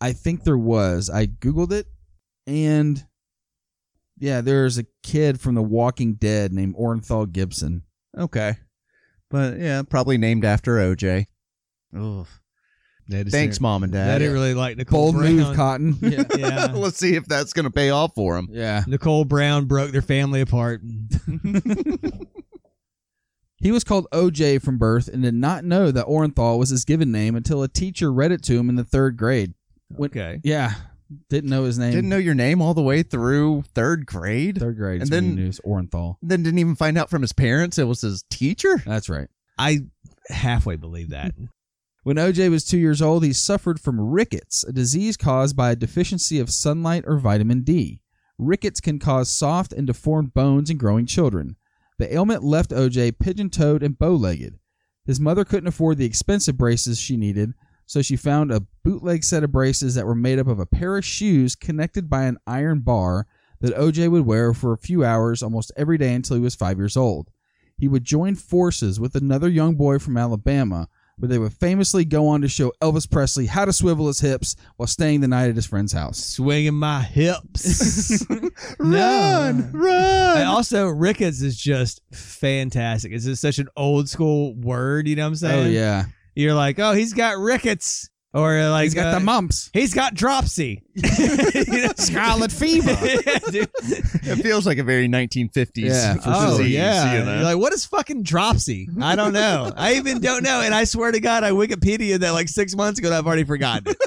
I 0.00 0.12
think 0.12 0.42
there 0.44 0.58
was. 0.58 1.08
I 1.08 1.26
googled 1.26 1.70
it, 1.72 1.86
and 2.46 3.04
yeah, 4.18 4.40
there's 4.40 4.78
a 4.78 4.86
kid 5.04 5.40
from 5.40 5.54
The 5.54 5.62
Walking 5.62 6.14
Dead 6.14 6.52
named 6.52 6.74
Orenthal 6.76 7.30
Gibson. 7.32 7.82
Okay, 8.18 8.56
but 9.30 9.58
yeah, 9.60 9.82
probably 9.88 10.18
named 10.18 10.44
after 10.44 10.72
OJ. 10.78 11.26
Oof. 11.96 12.40
Thanks, 13.30 13.60
mom 13.60 13.82
and 13.82 13.92
dad. 13.92 14.14
I 14.14 14.18
didn't 14.18 14.32
really 14.34 14.54
like 14.54 14.76
Nicole 14.76 15.12
Bold 15.12 15.16
Brown. 15.22 15.36
move, 15.36 15.56
Cotton. 15.56 15.96
Yeah, 16.02 16.24
Yeah. 16.36 16.66
Let's 16.74 16.98
see 16.98 17.14
if 17.14 17.24
that's 17.26 17.52
gonna 17.52 17.70
pay 17.70 17.90
off 17.90 18.14
for 18.14 18.36
him. 18.36 18.48
yeah. 18.50 18.84
Nicole 18.86 19.24
Brown 19.24 19.66
broke 19.66 19.90
their 19.92 20.02
family 20.02 20.40
apart. 20.40 20.80
He 23.58 23.70
was 23.70 23.84
called 23.84 24.08
OJ 24.12 24.60
from 24.60 24.76
birth 24.76 25.06
and 25.06 25.22
did 25.22 25.34
not 25.34 25.64
know 25.64 25.92
that 25.92 26.06
Orenthal 26.06 26.58
was 26.58 26.70
his 26.70 26.84
given 26.84 27.12
name 27.12 27.36
until 27.36 27.62
a 27.62 27.68
teacher 27.68 28.12
read 28.12 28.32
it 28.32 28.42
to 28.44 28.58
him 28.58 28.68
in 28.68 28.74
the 28.74 28.82
third 28.82 29.16
grade. 29.16 29.54
When- 29.88 30.10
Okay. 30.10 30.40
Yeah, 30.42 30.72
didn't 31.30 31.48
know 31.50 31.62
his 31.62 31.78
name. 31.78 31.92
Didn't 31.92 32.10
know 32.10 32.16
your 32.16 32.34
name 32.34 32.60
all 32.60 32.74
the 32.74 32.82
way 32.82 33.04
through 33.04 33.62
third 33.72 34.04
grade. 34.04 34.58
third 34.58 34.76
grade. 34.76 35.02
And 35.02 35.02
And 35.02 35.10
then 35.12 35.22
then- 35.24 35.30
he 35.30 35.36
knew 35.36 35.44
it 35.44 35.46
was 35.46 35.60
Orenthal. 35.60 36.16
Then 36.22 36.42
didn't 36.42 36.58
even 36.58 36.74
find 36.74 36.98
out 36.98 37.08
from 37.08 37.22
his 37.22 37.32
parents 37.32 37.78
it 37.78 37.84
was 37.84 38.00
his 38.00 38.24
teacher. 38.30 38.82
That's 38.84 39.08
right. 39.08 39.28
I 39.58 39.82
halfway 40.28 40.74
believe 40.74 41.10
that. 41.10 41.32
When 42.04 42.16
OJ 42.16 42.50
was 42.50 42.64
two 42.64 42.78
years 42.78 43.00
old, 43.00 43.24
he 43.24 43.32
suffered 43.32 43.78
from 43.78 44.00
rickets, 44.00 44.64
a 44.64 44.72
disease 44.72 45.16
caused 45.16 45.54
by 45.54 45.70
a 45.70 45.76
deficiency 45.76 46.40
of 46.40 46.50
sunlight 46.50 47.04
or 47.06 47.16
vitamin 47.16 47.62
D. 47.62 48.00
Rickets 48.38 48.80
can 48.80 48.98
cause 48.98 49.30
soft 49.30 49.72
and 49.72 49.86
deformed 49.86 50.34
bones 50.34 50.68
in 50.68 50.78
growing 50.78 51.06
children. 51.06 51.54
The 51.98 52.12
ailment 52.12 52.42
left 52.42 52.72
OJ 52.72 53.20
pigeon 53.20 53.50
toed 53.50 53.84
and 53.84 53.96
bow 53.96 54.16
legged. 54.16 54.58
His 55.04 55.20
mother 55.20 55.44
couldn't 55.44 55.68
afford 55.68 55.98
the 55.98 56.04
expensive 56.04 56.58
braces 56.58 56.98
she 56.98 57.16
needed, 57.16 57.52
so 57.86 58.02
she 58.02 58.16
found 58.16 58.50
a 58.50 58.66
bootleg 58.82 59.22
set 59.22 59.44
of 59.44 59.52
braces 59.52 59.94
that 59.94 60.06
were 60.06 60.16
made 60.16 60.40
up 60.40 60.48
of 60.48 60.58
a 60.58 60.66
pair 60.66 60.96
of 60.96 61.04
shoes 61.04 61.54
connected 61.54 62.10
by 62.10 62.24
an 62.24 62.38
iron 62.48 62.80
bar 62.80 63.28
that 63.60 63.76
OJ 63.76 64.10
would 64.10 64.26
wear 64.26 64.52
for 64.52 64.72
a 64.72 64.78
few 64.78 65.04
hours 65.04 65.40
almost 65.40 65.70
every 65.76 65.98
day 65.98 66.14
until 66.14 66.34
he 66.34 66.42
was 66.42 66.56
five 66.56 66.78
years 66.78 66.96
old. 66.96 67.30
He 67.76 67.86
would 67.86 68.02
join 68.02 68.34
forces 68.34 68.98
with 68.98 69.14
another 69.14 69.48
young 69.48 69.76
boy 69.76 70.00
from 70.00 70.16
Alabama, 70.16 70.88
where 71.18 71.28
they 71.28 71.38
would 71.38 71.52
famously 71.52 72.04
go 72.04 72.26
on 72.28 72.40
to 72.40 72.48
show 72.48 72.72
Elvis 72.80 73.08
Presley 73.08 73.46
how 73.46 73.64
to 73.64 73.72
swivel 73.72 74.06
his 74.06 74.20
hips 74.20 74.56
while 74.76 74.86
staying 74.86 75.20
the 75.20 75.28
night 75.28 75.48
at 75.50 75.56
his 75.56 75.66
friend's 75.66 75.92
house. 75.92 76.18
Swinging 76.18 76.74
my 76.74 77.02
hips. 77.02 78.24
Run, 78.78 78.90
No. 78.90 79.70
run. 79.72 80.36
And 80.38 80.48
also, 80.48 80.88
rickets 80.88 81.42
is 81.42 81.56
just 81.56 82.00
fantastic. 82.12 83.12
It's 83.12 83.24
just 83.24 83.42
such 83.42 83.58
an 83.58 83.68
old 83.76 84.08
school 84.08 84.54
word. 84.54 85.06
You 85.06 85.16
know 85.16 85.22
what 85.22 85.26
I'm 85.28 85.32
oh, 85.32 85.36
saying? 85.36 85.66
Oh 85.66 85.70
yeah, 85.70 86.04
You're 86.34 86.54
like, 86.54 86.78
oh, 86.78 86.92
he's 86.92 87.12
got 87.12 87.38
rickets, 87.38 88.08
or 88.34 88.68
like 88.70 88.84
he's 88.84 88.94
got 88.94 89.06
uh, 89.06 89.18
the 89.18 89.24
mumps, 89.24 89.70
He's 89.72 89.92
got 89.94 90.14
dropsy. 90.14 90.82
You 90.94 91.02
know? 91.82 91.92
scarlet 91.96 92.50
fever. 92.52 92.90
yeah. 92.90 93.64
It 94.24 94.42
feels 94.42 94.66
like 94.66 94.78
a 94.78 94.84
very 94.84 95.08
1950s 95.08 95.70
Yeah, 95.76 96.16
oh 96.24 96.56
disease, 96.58 96.72
yeah. 96.74 97.18
you 97.18 97.24
know? 97.24 97.34
You're 97.34 97.42
like, 97.44 97.58
what 97.58 97.72
is 97.72 97.84
fucking 97.84 98.22
dropsy? 98.22 98.88
I 99.00 99.16
don't 99.16 99.32
know. 99.32 99.72
I 99.76 99.94
even 99.94 100.20
don't 100.20 100.42
know. 100.42 100.60
And 100.60 100.74
I 100.74 100.84
swear 100.84 101.10
to 101.12 101.20
God, 101.20 101.42
I 101.44 101.50
Wikipedia 101.50 102.18
that 102.20 102.30
like 102.30 102.48
six 102.48 102.74
months 102.76 102.98
ago. 102.98 103.08
and 103.08 103.14
I've 103.16 103.26
already 103.26 103.44
forgotten 103.44 103.90
it. 103.92 103.96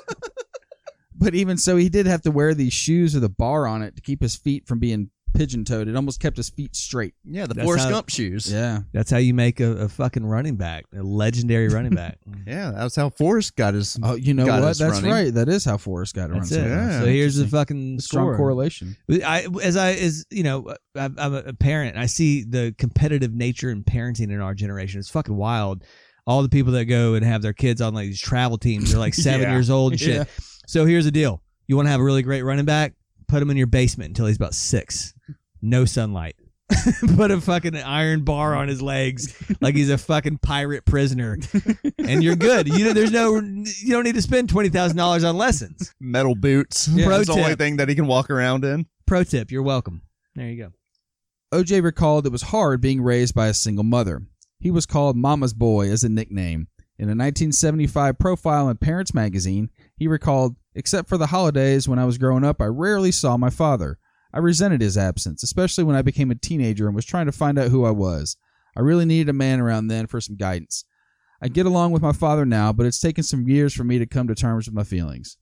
But 1.17 1.33
even 1.33 1.57
so, 1.57 1.77
he 1.77 1.88
did 1.88 2.07
have 2.07 2.21
to 2.23 2.31
wear 2.31 2.53
these 2.53 2.73
shoes 2.73 3.15
with 3.15 3.23
a 3.23 3.29
bar 3.29 3.67
on 3.67 3.81
it 3.81 3.95
to 3.95 4.01
keep 4.01 4.21
his 4.21 4.35
feet 4.35 4.67
from 4.67 4.79
being 4.79 5.09
pigeon 5.35 5.65
toed. 5.65 5.87
It 5.87 5.95
almost 5.95 6.19
kept 6.19 6.37
his 6.37 6.49
feet 6.49 6.75
straight. 6.75 7.13
yeah, 7.23 7.45
the 7.45 7.53
That's 7.53 7.65
Forrest 7.65 7.85
how- 7.85 7.91
Gump 7.91 8.09
shoes. 8.09 8.51
Yeah. 8.51 8.81
That's 8.93 9.11
how 9.11 9.17
you 9.17 9.33
make 9.33 9.59
a, 9.59 9.71
a 9.83 9.89
fucking 9.89 10.25
running 10.25 10.55
back, 10.55 10.85
a 10.97 11.03
legendary 11.03 11.67
running 11.69 11.93
back. 11.95 12.17
Yeah, 12.47 12.71
that's 12.75 12.95
how 12.95 13.09
Forrest 13.09 13.55
got 13.55 13.73
his. 13.73 13.97
Oh, 14.01 14.15
you 14.15 14.33
know 14.33 14.45
Got 14.45 14.61
what? 14.61 14.69
us 14.69 14.79
That's 14.79 14.95
running. 14.95 15.11
right. 15.11 15.33
That 15.33 15.49
is 15.49 15.65
how 15.65 15.77
Forrest 15.77 16.15
got 16.15 16.29
That's 16.31 16.51
around. 16.51 16.65
it. 16.65 16.69
Yeah. 16.69 16.99
So 17.01 17.05
here's 17.07 17.35
the 17.35 17.47
fucking 17.47 17.99
Strong 17.99 18.25
score. 18.27 18.37
correlation. 18.37 18.95
I 19.09 19.47
as 19.63 19.77
I 19.77 19.91
as 19.93 20.25
you 20.29 20.43
know 20.43 20.73
I'm 20.95 21.15
I'm 21.17 21.33
a 21.33 21.53
parent. 21.53 21.97
I 21.97 22.05
see 22.05 22.43
the 22.43 22.73
competitive 22.77 23.33
nature 23.33 23.69
in 23.69 23.83
parenting 23.83 24.31
in 24.31 24.39
our 24.41 24.53
generation. 24.53 24.99
It's 24.99 25.09
fucking 25.09 25.35
wild. 25.35 25.83
All 26.27 26.41
the 26.41 26.49
people 26.49 26.71
that 26.73 26.85
go 26.85 27.13
and 27.13 27.23
have 27.25 27.41
their 27.41 27.53
kids 27.53 27.81
on 27.81 27.93
like 27.93 28.07
these 28.07 28.19
travel 28.21 28.57
teams 28.57 28.93
are 28.93 28.97
like 28.99 29.13
seven 29.15 29.41
Yeah. 29.41 29.51
years 29.53 29.69
old 29.69 29.91
and 29.93 29.99
shit. 30.01 30.15
Yeah. 30.15 30.23
So 30.67 30.85
here's 30.85 31.05
the 31.05 31.11
deal: 31.11 31.41
you 31.67 31.75
want 31.75 31.85
to 31.87 31.91
have 31.91 31.99
a 31.99 32.03
really 32.03 32.23
great 32.23 32.41
running 32.43 32.65
back? 32.65 32.93
Put 33.27 33.41
him 33.41 33.49
in 33.49 33.57
your 33.57 33.65
basement 33.67 34.09
until 34.09 34.27
he's 34.27 34.35
about 34.37 34.53
six. 34.53 35.13
No 35.61 35.85
sunlight. 35.85 36.35
Put 37.15 37.29
a 37.29 37.39
fucking 37.39 37.75
iron 37.75 38.23
bar 38.23 38.55
on 38.55 38.67
his 38.67 38.81
legs 38.81 39.35
like 39.61 39.75
he's 39.75 39.89
a 39.91 39.99
fucking 39.99 40.39
pirate 40.39 40.83
prisoner, 40.83 41.37
and 41.99 42.23
you're 42.23 42.35
good. 42.35 42.67
You 42.67 42.85
know, 42.85 42.93
there's 42.93 43.11
no 43.11 43.35
you 43.35 43.89
don't 43.89 44.03
need 44.03 44.15
to 44.15 44.21
spend 44.21 44.49
twenty 44.49 44.69
thousand 44.69 44.97
dollars 44.97 45.23
on 45.23 45.37
lessons. 45.37 45.93
metal 45.99 46.33
boots. 46.33 46.87
Yeah. 46.87 47.05
Pro 47.05 47.17
That's 47.17 47.27
the 47.27 47.33
only 47.33 47.49
tip. 47.49 47.59
thing 47.59 47.77
that 47.77 47.87
he 47.87 47.93
can 47.93 48.07
walk 48.07 48.31
around 48.31 48.65
in. 48.65 48.87
Pro 49.05 49.23
tip: 49.23 49.51
You're 49.51 49.61
welcome. 49.61 50.01
There 50.33 50.49
you 50.49 50.57
go. 50.63 50.71
OJ 51.53 51.83
recalled 51.83 52.25
it 52.25 52.31
was 52.31 52.41
hard 52.41 52.81
being 52.81 53.01
raised 53.01 53.35
by 53.35 53.47
a 53.47 53.53
single 53.53 53.83
mother. 53.83 54.23
He 54.59 54.71
was 54.71 54.87
called 54.87 55.15
Mama's 55.15 55.53
Boy 55.53 55.91
as 55.91 56.03
a 56.03 56.09
nickname. 56.09 56.67
In 56.97 57.05
a 57.05 57.11
1975 57.11 58.17
profile 58.17 58.69
in 58.69 58.77
Parents 58.77 59.13
magazine, 59.13 59.69
he 59.97 60.07
recalled, 60.07 60.55
Except 60.73 61.07
for 61.07 61.17
the 61.17 61.27
holidays 61.27 61.87
when 61.87 61.99
I 61.99 62.05
was 62.05 62.17
growing 62.17 62.43
up, 62.43 62.61
I 62.61 62.65
rarely 62.65 63.11
saw 63.11 63.37
my 63.37 63.49
father. 63.49 63.99
I 64.35 64.39
resented 64.39 64.81
his 64.81 64.97
absence, 64.97 65.43
especially 65.43 65.85
when 65.85 65.95
I 65.95 66.01
became 66.01 66.29
a 66.29 66.35
teenager 66.35 66.87
and 66.87 66.95
was 66.95 67.05
trying 67.05 67.27
to 67.27 67.31
find 67.31 67.57
out 67.57 67.69
who 67.69 67.85
I 67.85 67.91
was. 67.91 68.35
I 68.75 68.81
really 68.81 69.05
needed 69.05 69.29
a 69.29 69.33
man 69.33 69.61
around 69.61 69.87
then 69.87 70.07
for 70.07 70.19
some 70.19 70.35
guidance. 70.35 70.83
I 71.41 71.47
get 71.47 71.65
along 71.65 71.93
with 71.93 72.01
my 72.01 72.11
father 72.11 72.45
now, 72.45 72.73
but 72.73 72.85
it's 72.85 72.99
taken 72.99 73.23
some 73.23 73.47
years 73.47 73.73
for 73.73 73.85
me 73.85 73.97
to 73.97 74.05
come 74.05 74.27
to 74.27 74.35
terms 74.35 74.67
with 74.67 74.75
my 74.75 74.83
feelings. 74.83 75.37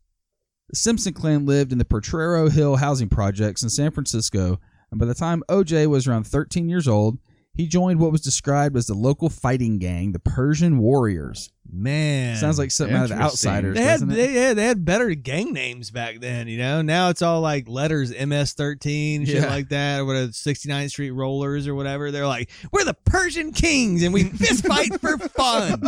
The 0.70 0.76
Simpson 0.76 1.14
clan 1.14 1.48
lived 1.48 1.72
in 1.72 1.80
the 1.80 1.86
Potrero 1.86 2.50
Hill 2.50 2.76
housing 2.76 3.10
projects 3.10 3.64
in 3.64 3.70
San 3.70 3.90
Francisco, 3.90 4.60
and 4.92 5.00
by 5.00 5.08
the 5.08 5.16
time 5.16 5.42
OJ 5.50 5.88
was 5.88 6.08
around 6.08 6.28
13 6.28 6.70
years 6.70 6.88
old, 6.88 7.18
he 7.56 7.68
joined 7.68 8.00
what 8.00 8.12
was 8.12 8.22
described 8.22 8.76
as 8.76 8.88
the 8.88 8.94
local 8.96 9.30
fighting 9.30 9.78
gang, 9.78 10.12
the 10.12 10.20
Persian 10.20 10.80
Warriors. 10.80 11.52
Man, 11.72 12.36
Sounds 12.36 12.60
like 12.60 12.72
something 12.72 12.96
out 12.96 13.04
of 13.04 13.10
the 13.10 13.16
Outsiders, 13.16 13.76
They 13.76 13.84
had 13.84 14.02
it? 14.02 14.10
they, 14.10 14.34
yeah, 14.34 14.54
they 14.54 14.66
had 14.66 14.84
better 14.86 15.10
gang 15.16 15.54
names 15.54 15.90
back 15.92 16.20
then, 16.20 16.48
you 16.48 16.58
know. 16.58 16.82
Now 16.82 17.10
it's 17.10 17.22
all 17.22 17.42
like 17.42 17.68
letters 17.68 18.12
MS 18.12 18.54
thirteen, 18.54 19.26
shit 19.26 19.36
Yeah. 19.36 19.50
like 19.50 19.70
that, 19.70 20.02
or 20.02 20.06
whatever 20.06 20.28
69th 20.32 20.90
Street 20.90 21.12
Rollers 21.12 21.68
or 21.68 21.74
whatever. 21.74 22.12
They're 22.12 22.28
like, 22.28 22.50
we're 22.72 22.84
the 22.86 22.94
Persian 23.06 23.52
Kings 23.54 24.04
and 24.04 24.14
we 24.14 24.26
fist 24.26 24.66
fight 24.68 25.00
for 25.00 25.18
fun. 25.18 25.82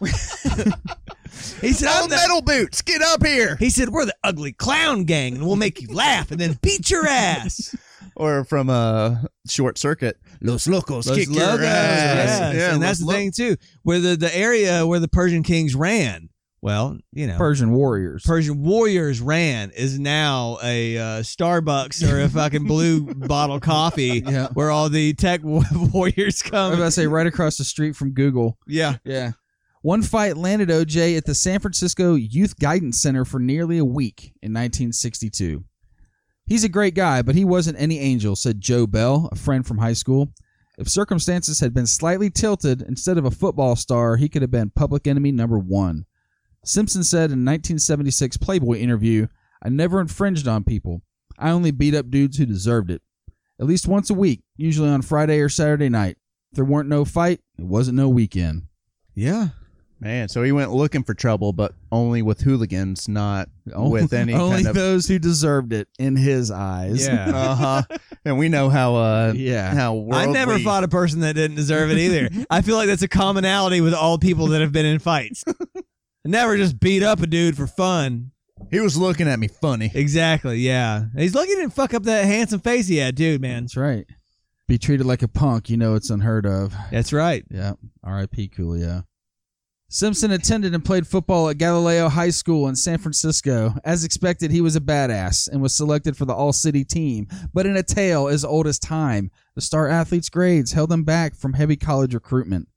he 1.60 1.72
said, 1.72 1.88
I'm 1.88 2.08
the, 2.08 2.16
metal 2.16 2.42
boots, 2.42 2.82
get 2.82 3.02
up 3.02 3.24
here! 3.24 3.56
he 3.56 3.70
said, 3.70 3.88
we're 3.90 4.06
the 4.06 4.16
ugly 4.24 4.52
clown 4.52 5.04
gang 5.04 5.34
and 5.36 5.46
we'll 5.46 5.56
make 5.56 5.80
you 5.80 5.88
laugh 5.88 6.30
and 6.30 6.40
then 6.40 6.58
beat 6.62 6.90
your 6.90 7.06
ass. 7.06 7.74
Or 8.16 8.44
from 8.44 8.68
uh, 8.70 9.16
Short 9.48 9.78
Circuit, 9.78 10.18
Los 10.40 10.66
Locos, 10.66 11.06
Those 11.06 11.16
kick 11.16 11.28
your 11.28 11.46
logos, 11.46 11.64
ass. 11.66 12.40
yes. 12.40 12.54
Yeah, 12.56 12.74
and 12.74 12.82
that's 12.82 12.98
the 12.98 13.06
Los 13.06 13.14
thing 13.16 13.32
too, 13.32 13.56
where 13.82 14.00
the, 14.00 14.16
the 14.16 14.36
area 14.36 14.86
where 14.86 15.00
the 15.00 15.08
Persian 15.08 15.42
Kings 15.42 15.74
ran. 15.74 16.28
Well, 16.60 16.98
you 17.12 17.26
know, 17.26 17.38
Persian 17.38 17.72
Warriors. 17.72 18.22
Persian 18.24 18.62
Warriors 18.62 19.20
ran 19.20 19.70
is 19.70 19.98
now 19.98 20.58
a 20.62 20.96
uh, 20.96 21.02
Starbucks 21.22 22.08
or 22.08 22.20
a 22.20 22.28
fucking 22.28 22.66
blue 22.66 23.12
bottle 23.14 23.58
coffee 23.58 24.22
yeah. 24.24 24.46
where 24.54 24.70
all 24.70 24.88
the 24.88 25.12
tech 25.14 25.40
wa- 25.42 25.64
warriors 25.92 26.18
I 26.18 26.24
was 26.24 26.42
come. 26.42 26.72
about 26.74 26.84
to 26.84 26.90
say 26.92 27.08
right 27.08 27.26
across 27.26 27.56
the 27.56 27.64
street 27.64 27.96
from 27.96 28.12
Google. 28.12 28.58
Yeah. 28.68 28.98
Yeah. 29.04 29.32
One 29.80 30.02
fight 30.02 30.36
landed 30.36 30.68
OJ 30.68 31.16
at 31.16 31.24
the 31.24 31.34
San 31.34 31.58
Francisco 31.58 32.14
Youth 32.14 32.56
Guidance 32.60 33.02
Center 33.02 33.24
for 33.24 33.40
nearly 33.40 33.78
a 33.78 33.84
week 33.84 34.26
in 34.40 34.52
1962. 34.52 35.64
He's 36.46 36.64
a 36.64 36.68
great 36.68 36.94
guy, 36.94 37.22
but 37.22 37.34
he 37.34 37.44
wasn't 37.44 37.80
any 37.80 37.98
angel, 37.98 38.36
said 38.36 38.60
Joe 38.60 38.86
Bell, 38.86 39.28
a 39.32 39.36
friend 39.36 39.66
from 39.66 39.78
high 39.78 39.92
school. 39.92 40.28
If 40.78 40.88
circumstances 40.88 41.60
had 41.60 41.74
been 41.74 41.86
slightly 41.86 42.30
tilted, 42.30 42.82
instead 42.82 43.18
of 43.18 43.24
a 43.24 43.30
football 43.30 43.76
star, 43.76 44.16
he 44.16 44.28
could 44.28 44.42
have 44.42 44.50
been 44.50 44.70
public 44.70 45.06
enemy 45.06 45.30
number 45.30 45.58
one. 45.58 46.06
Simpson 46.64 47.04
said 47.04 47.30
in 47.30 47.46
a 47.46 47.50
1976 47.50 48.36
Playboy 48.38 48.78
interview, 48.78 49.26
I 49.62 49.68
never 49.68 50.00
infringed 50.00 50.48
on 50.48 50.64
people. 50.64 51.02
I 51.38 51.50
only 51.50 51.70
beat 51.70 51.94
up 51.94 52.10
dudes 52.10 52.38
who 52.38 52.46
deserved 52.46 52.90
it. 52.90 53.02
At 53.60 53.66
least 53.66 53.86
once 53.86 54.10
a 54.10 54.14
week, 54.14 54.42
usually 54.56 54.88
on 54.88 55.02
Friday 55.02 55.40
or 55.40 55.48
Saturday 55.48 55.88
night. 55.88 56.16
If 56.50 56.56
there 56.56 56.64
weren't 56.64 56.88
no 56.88 57.04
fight, 57.04 57.40
it 57.58 57.64
wasn't 57.64 57.96
no 57.96 58.08
weekend. 58.08 58.62
Yeah. 59.14 59.48
Man, 60.02 60.28
so 60.28 60.42
he 60.42 60.50
went 60.50 60.72
looking 60.72 61.04
for 61.04 61.14
trouble, 61.14 61.52
but 61.52 61.74
only 61.92 62.22
with 62.22 62.40
hooligans, 62.40 63.08
not 63.08 63.48
with 63.66 64.12
any 64.12 64.34
Only 64.34 64.56
kind 64.56 64.66
of. 64.66 64.74
those 64.74 65.06
who 65.06 65.20
deserved 65.20 65.72
it 65.72 65.86
in 65.96 66.16
his 66.16 66.50
eyes. 66.50 67.06
Yeah. 67.06 67.30
Uh 67.32 67.54
huh. 67.54 67.82
and 68.24 68.36
we 68.36 68.48
know 68.48 68.68
how. 68.68 68.96
uh 68.96 69.32
Yeah. 69.36 69.72
How 69.72 70.08
I 70.10 70.26
never 70.26 70.58
fought 70.58 70.82
a 70.82 70.88
person 70.88 71.20
that 71.20 71.34
didn't 71.34 71.56
deserve 71.56 71.90
it 71.92 71.98
either. 71.98 72.30
I 72.50 72.62
feel 72.62 72.74
like 72.76 72.88
that's 72.88 73.02
a 73.02 73.08
commonality 73.08 73.80
with 73.80 73.94
all 73.94 74.18
people 74.18 74.48
that 74.48 74.60
have 74.60 74.72
been 74.72 74.86
in 74.86 74.98
fights. 74.98 75.44
Never 76.24 76.56
just 76.56 76.80
beat 76.80 77.02
up 77.04 77.20
a 77.22 77.26
dude 77.28 77.56
for 77.56 77.68
fun. 77.68 78.32
He 78.72 78.80
was 78.80 78.96
looking 78.96 79.28
at 79.28 79.38
me 79.38 79.46
funny. 79.48 79.90
Exactly. 79.94 80.58
Yeah. 80.58 81.04
He's 81.16 81.34
lucky 81.34 81.50
he 81.50 81.54
didn't 81.56 81.74
fuck 81.74 81.94
up 81.94 82.02
that 82.04 82.24
handsome 82.24 82.60
face 82.60 82.88
he 82.88 82.96
had, 82.96 83.14
dude, 83.14 83.40
man. 83.40 83.64
That's 83.64 83.76
right. 83.76 84.04
Be 84.68 84.78
treated 84.78 85.06
like 85.06 85.22
a 85.22 85.28
punk, 85.28 85.68
you 85.70 85.76
know 85.76 85.94
it's 85.94 86.10
unheard 86.10 86.46
of. 86.46 86.74
That's 86.90 87.12
right. 87.12 87.44
Yeah. 87.50 87.74
R.I.P. 88.02 88.48
Coolio. 88.48 89.04
Simpson 89.92 90.30
attended 90.30 90.74
and 90.74 90.82
played 90.82 91.06
football 91.06 91.50
at 91.50 91.58
Galileo 91.58 92.08
High 92.08 92.30
School 92.30 92.66
in 92.66 92.74
San 92.74 92.96
Francisco. 92.96 93.74
As 93.84 94.04
expected, 94.04 94.50
he 94.50 94.62
was 94.62 94.74
a 94.74 94.80
badass 94.80 95.50
and 95.50 95.60
was 95.60 95.74
selected 95.74 96.16
for 96.16 96.24
the 96.24 96.32
All 96.32 96.54
City 96.54 96.82
team. 96.82 97.28
But 97.52 97.66
in 97.66 97.76
a 97.76 97.82
tale 97.82 98.26
as 98.26 98.42
old 98.42 98.66
as 98.66 98.78
time, 98.78 99.30
the 99.54 99.60
star 99.60 99.88
athlete's 99.88 100.30
grades 100.30 100.72
held 100.72 100.90
him 100.90 101.04
back 101.04 101.34
from 101.34 101.52
heavy 101.52 101.76
college 101.76 102.14
recruitment. 102.14 102.68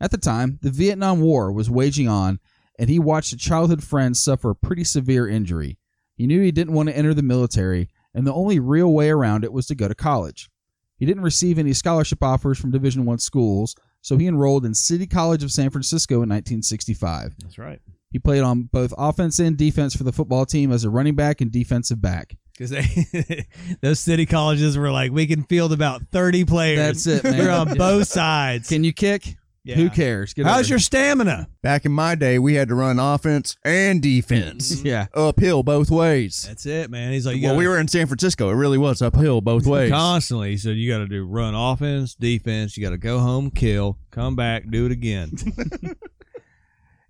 At 0.00 0.10
the 0.10 0.18
time, 0.18 0.58
the 0.60 0.72
Vietnam 0.72 1.20
War 1.20 1.52
was 1.52 1.70
waging 1.70 2.08
on, 2.08 2.40
and 2.80 2.90
he 2.90 2.98
watched 2.98 3.32
a 3.32 3.36
childhood 3.36 3.84
friend 3.84 4.16
suffer 4.16 4.50
a 4.50 4.56
pretty 4.56 4.82
severe 4.82 5.28
injury. 5.28 5.78
He 6.16 6.26
knew 6.26 6.42
he 6.42 6.50
didn't 6.50 6.74
want 6.74 6.88
to 6.88 6.96
enter 6.96 7.14
the 7.14 7.22
military, 7.22 7.88
and 8.12 8.26
the 8.26 8.34
only 8.34 8.58
real 8.58 8.92
way 8.92 9.08
around 9.08 9.44
it 9.44 9.52
was 9.52 9.66
to 9.66 9.76
go 9.76 9.86
to 9.86 9.94
college. 9.94 10.50
He 10.96 11.06
didn't 11.06 11.22
receive 11.22 11.60
any 11.60 11.74
scholarship 11.74 12.24
offers 12.24 12.58
from 12.58 12.72
Division 12.72 13.04
One 13.04 13.18
schools, 13.18 13.76
so 14.06 14.16
he 14.16 14.28
enrolled 14.28 14.64
in 14.64 14.72
City 14.72 15.04
College 15.04 15.42
of 15.42 15.50
San 15.50 15.68
Francisco 15.68 16.14
in 16.22 16.28
1965. 16.28 17.34
That's 17.42 17.58
right. 17.58 17.80
He 18.12 18.20
played 18.20 18.42
on 18.42 18.62
both 18.72 18.94
offense 18.96 19.40
and 19.40 19.56
defense 19.56 19.96
for 19.96 20.04
the 20.04 20.12
football 20.12 20.46
team 20.46 20.70
as 20.70 20.84
a 20.84 20.90
running 20.90 21.16
back 21.16 21.40
and 21.40 21.50
defensive 21.50 22.00
back. 22.00 22.36
Because 22.56 22.70
those 23.82 23.98
city 23.98 24.24
colleges 24.24 24.78
were 24.78 24.92
like, 24.92 25.10
we 25.10 25.26
can 25.26 25.42
field 25.42 25.72
about 25.72 26.02
30 26.12 26.44
players. 26.44 27.02
That's 27.02 27.24
it, 27.24 27.24
man. 27.24 27.36
We're 27.36 27.50
on 27.72 27.76
both 27.76 28.06
sides. 28.06 28.68
Can 28.68 28.84
you 28.84 28.92
kick? 28.92 29.36
Who 29.74 29.90
cares? 29.90 30.32
Get 30.34 30.46
How's 30.46 30.60
over 30.66 30.68
your 30.68 30.78
stamina? 30.78 31.48
Back 31.62 31.84
in 31.84 31.92
my 31.92 32.14
day, 32.14 32.38
we 32.38 32.54
had 32.54 32.68
to 32.68 32.74
run 32.74 32.98
offense 32.98 33.56
and 33.64 34.00
defense 34.00 34.80
yeah. 34.84 35.06
uphill 35.14 35.62
both 35.62 35.90
ways. 35.90 36.44
That's 36.46 36.64
it, 36.66 36.90
man. 36.90 37.12
He's 37.12 37.26
like, 37.26 37.36
you 37.36 37.42
well, 37.42 37.52
gotta- 37.52 37.58
we 37.58 37.66
were 37.68 37.78
in 37.78 37.88
San 37.88 38.06
Francisco. 38.06 38.48
It 38.50 38.54
really 38.54 38.78
was 38.78 39.02
uphill 39.02 39.40
both 39.40 39.66
ways. 39.66 39.90
constantly. 39.90 40.50
He 40.52 40.56
said, 40.56 40.76
you 40.76 40.90
got 40.90 40.98
to 40.98 41.08
do 41.08 41.24
run 41.26 41.54
offense, 41.54 42.14
defense. 42.14 42.76
You 42.76 42.84
got 42.84 42.90
to 42.90 42.98
go 42.98 43.18
home, 43.18 43.50
kill, 43.50 43.98
come 44.10 44.36
back, 44.36 44.70
do 44.70 44.86
it 44.86 44.92
again. 44.92 45.32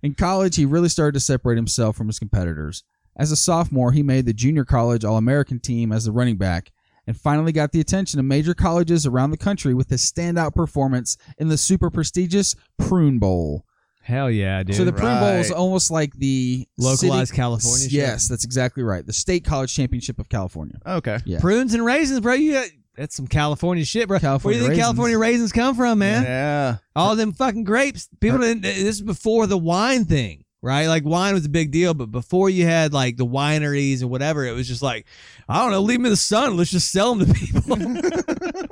In 0.03 0.13
college, 0.13 0.55
he 0.55 0.65
really 0.65 0.89
started 0.89 1.13
to 1.13 1.19
separate 1.19 1.55
himself 1.55 1.95
from 1.95 2.07
his 2.07 2.19
competitors. 2.19 2.83
As 3.15 3.31
a 3.31 3.35
sophomore, 3.35 3.91
he 3.91 4.03
made 4.03 4.25
the 4.27 4.33
junior 4.33 4.63
college 4.63 5.03
All 5.03 5.17
American 5.17 5.59
team 5.59 5.91
as 5.91 6.05
the 6.05 6.11
running 6.11 6.37
back 6.37 6.71
and 7.07 7.17
finally 7.19 7.51
got 7.51 7.71
the 7.71 7.79
attention 7.79 8.19
of 8.19 8.25
major 8.25 8.53
colleges 8.53 9.05
around 9.05 9.31
the 9.31 9.37
country 9.37 9.73
with 9.73 9.89
his 9.89 10.01
standout 10.11 10.53
performance 10.53 11.17
in 11.37 11.47
the 11.47 11.57
super 11.57 11.89
prestigious 11.89 12.55
Prune 12.77 13.17
Bowl. 13.17 13.65
Hell 14.03 14.29
yeah, 14.31 14.63
dude. 14.63 14.75
so 14.75 14.85
the 14.85 14.93
Prune 14.93 15.19
Bowl 15.19 15.29
is 15.29 15.51
almost 15.51 15.91
like 15.91 16.13
the 16.13 16.65
Localized 16.77 17.29
city- 17.29 17.35
California 17.37 17.83
shit. 17.85 17.91
Yes, 17.91 18.27
that's 18.29 18.45
exactly 18.45 18.83
right. 18.83 19.05
The 19.05 19.11
state 19.13 19.43
college 19.43 19.73
championship 19.75 20.19
of 20.19 20.29
California. 20.29 20.79
Okay. 20.85 21.17
Yeah. 21.25 21.39
prunes 21.39 21.73
and 21.73 21.83
raisins, 21.83 22.21
bro. 22.21 22.33
You 22.35 22.53
got 22.53 22.67
that's 22.95 23.15
some 23.15 23.27
California 23.27 23.83
shit, 23.85 24.07
bro. 24.07 24.17
California 24.19 24.45
Where 24.45 24.53
do 24.53 24.57
you 24.57 24.61
think 24.63 24.79
raisins. 24.79 24.85
California 24.85 25.17
raisins 25.19 25.51
come 25.51 25.75
from, 25.75 25.99
man? 25.99 26.23
Yeah. 26.23 26.77
All 26.95 27.15
them 27.15 27.31
fucking 27.33 27.63
grapes. 27.65 28.07
People 28.21 28.39
didn't. 28.39 28.61
This 28.61 28.77
is 28.77 29.01
before 29.01 29.45
the 29.45 29.57
wine 29.57 30.05
thing, 30.05 30.45
right? 30.61 30.87
Like 30.87 31.05
wine 31.05 31.33
was 31.33 31.45
a 31.45 31.49
big 31.49 31.71
deal, 31.71 31.93
but 31.93 32.11
before 32.11 32.49
you 32.49 32.65
had 32.65 32.93
like 32.93 33.17
the 33.17 33.25
wineries 33.25 34.01
and 34.01 34.09
whatever, 34.09 34.45
it 34.45 34.53
was 34.53 34.67
just 34.67 34.81
like, 34.81 35.05
I 35.47 35.59
don't 35.61 35.71
know, 35.71 35.81
leave 35.81 35.99
them 35.99 36.05
in 36.05 36.11
the 36.11 36.17
sun. 36.17 36.57
Let's 36.57 36.71
just 36.71 36.91
sell 36.91 37.15
them 37.15 37.27
to 37.27 37.33
people. 37.33 37.77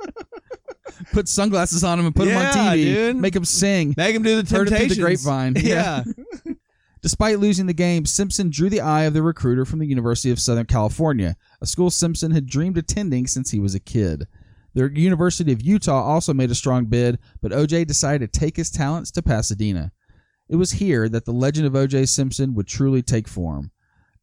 Put 1.12 1.28
sunglasses 1.28 1.84
on 1.84 1.98
them 1.98 2.06
and 2.06 2.14
put 2.14 2.28
Yeah, 2.28 2.38
on 2.48 2.54
TV. 2.76 2.84
dude. 2.84 3.16
Make 3.16 3.34
them 3.34 3.44
sing. 3.44 3.94
Make 3.96 4.14
them 4.14 4.22
do 4.22 4.40
the 4.42 4.56
Heard 4.56 4.68
it 4.68 4.70
through 4.70 4.78
temptations. 4.88 4.96
the 4.96 5.02
grapevine. 5.02 5.54
Yeah. 5.56 6.04
Despite 7.02 7.38
losing 7.38 7.66
the 7.66 7.74
game, 7.74 8.04
Simpson 8.06 8.50
drew 8.50 8.68
the 8.68 8.80
eye 8.80 9.02
of 9.02 9.14
the 9.14 9.22
recruiter 9.22 9.64
from 9.64 9.78
the 9.78 9.86
University 9.86 10.30
of 10.30 10.40
Southern 10.40 10.66
California, 10.66 11.36
a 11.60 11.66
school 11.66 11.90
Simpson 11.90 12.32
had 12.32 12.46
dreamed 12.46 12.76
attending 12.78 13.26
since 13.28 13.50
he 13.50 13.60
was 13.60 13.74
a 13.76 13.80
kid. 13.80 14.26
The 14.74 14.90
University 14.94 15.52
of 15.52 15.62
Utah 15.62 16.02
also 16.02 16.34
made 16.34 16.50
a 16.50 16.54
strong 16.54 16.86
bid, 16.86 17.18
but 17.40 17.52
OJ 17.52 17.86
decided 17.86 18.32
to 18.32 18.40
take 18.40 18.56
his 18.56 18.70
talents 18.70 19.10
to 19.12 19.22
Pasadena. 19.22 19.92
It 20.48 20.56
was 20.56 20.72
here 20.72 21.08
that 21.08 21.24
the 21.24 21.32
legend 21.32 21.66
of 21.66 21.72
OJ 21.72 22.08
Simpson 22.08 22.54
would 22.54 22.66
truly 22.66 23.02
take 23.02 23.28
form. 23.28 23.70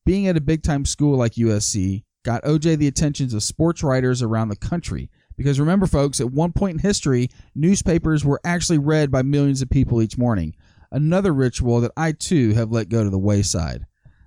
Being 0.06 0.28
at 0.28 0.38
a 0.38 0.42
big 0.42 0.64
time 0.64 0.86
school 0.86 1.18
like 1.18 1.34
USC 1.34 2.04
got 2.24 2.44
OJ 2.44 2.78
the 2.78 2.88
attentions 2.88 3.34
of 3.34 3.44
sports 3.44 3.84
writers 3.84 4.22
around 4.22 4.50
the 4.50 4.56
country. 4.56 5.10
Because 5.36 5.60
remember, 5.60 5.88
folks, 5.88 6.22
at 6.22 6.32
one 6.32 6.54
point 6.54 6.74
in 6.76 6.80
history, 6.80 7.30
newspapers 7.56 8.24
were 8.24 8.40
actually 8.46 8.78
read 8.78 9.12
by 9.12 9.22
millions 9.24 9.62
of 9.62 9.70
people 9.70 10.02
each 10.02 10.18
morning 10.18 10.54
another 10.94 11.34
ritual 11.34 11.82
that 11.82 11.92
I 11.98 12.12
too 12.12 12.54
have 12.54 12.72
let 12.72 12.88
go 12.88 13.04
to 13.04 13.10
the 13.10 13.18
wayside. 13.18 13.86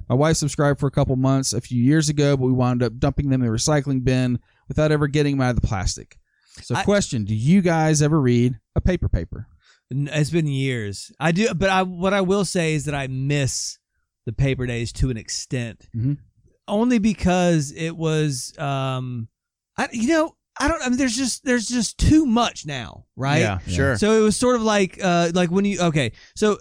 My 0.09 0.15
wife 0.15 0.37
subscribed 0.37 0.79
for 0.79 0.87
a 0.87 0.91
couple 0.91 1.17
months 1.17 1.53
a 1.53 1.61
few 1.61 1.81
years 1.83 2.09
ago, 2.09 2.37
but 2.37 2.47
we 2.47 2.53
wound 2.53 2.83
up 2.83 2.99
dumping 2.99 3.31
them 3.31 3.41
in 3.43 3.49
the 3.49 3.57
recycling 3.57 4.05
bin 4.05 4.41
without 4.69 4.93
ever 4.93 5.07
getting 5.07 5.37
them 5.37 5.47
out 5.47 5.51
of 5.51 5.61
the 5.61 5.67
plastic. 5.67 6.19
So, 6.63 6.75
I- 6.75 6.85
question: 6.85 7.25
Do 7.25 7.35
you 7.35 7.63
guys 7.63 8.03
ever 8.03 8.21
read 8.21 8.59
a 8.75 8.81
paper 8.81 9.09
paper? 9.09 9.47
N- 9.93 10.09
It's 10.13 10.31
been 10.31 10.47
years. 10.47 11.13
I 11.21 11.33
do, 11.33 11.53
but 11.55 11.71
I 11.71 11.83
what 11.83 12.13
I 12.15 12.21
will 12.21 12.45
say 12.45 12.75
is 12.75 12.85
that 12.87 12.95
I 12.95 13.07
miss 13.07 13.79
the 14.25 14.33
paper 14.33 14.67
days 14.67 14.93
to 14.95 15.11
an 15.11 15.17
extent, 15.17 15.89
Mhm. 15.97 16.19
only 16.67 16.99
because 16.99 17.73
it 17.77 17.97
was, 17.97 18.53
um, 18.59 19.29
I 19.77 19.89
you 19.93 20.09
know 20.09 20.37
I 20.59 20.69
don't. 20.69 20.83
I 20.83 20.89
mean, 20.89 20.99
there's 20.99 21.17
just 21.17 21.45
there's 21.45 21.69
just 21.69 21.99
too 21.99 22.25
much 22.27 22.65
now, 22.67 23.05
right? 23.15 23.39
Yeah, 23.41 23.59
sure. 23.69 23.97
So 23.99 24.19
it 24.19 24.23
was 24.25 24.37
sort 24.37 24.57
of 24.57 24.63
like 24.63 24.99
uh 25.03 25.31
like 25.35 25.51
when 25.51 25.65
you 25.67 25.81
okay 25.83 26.13
so 26.35 26.59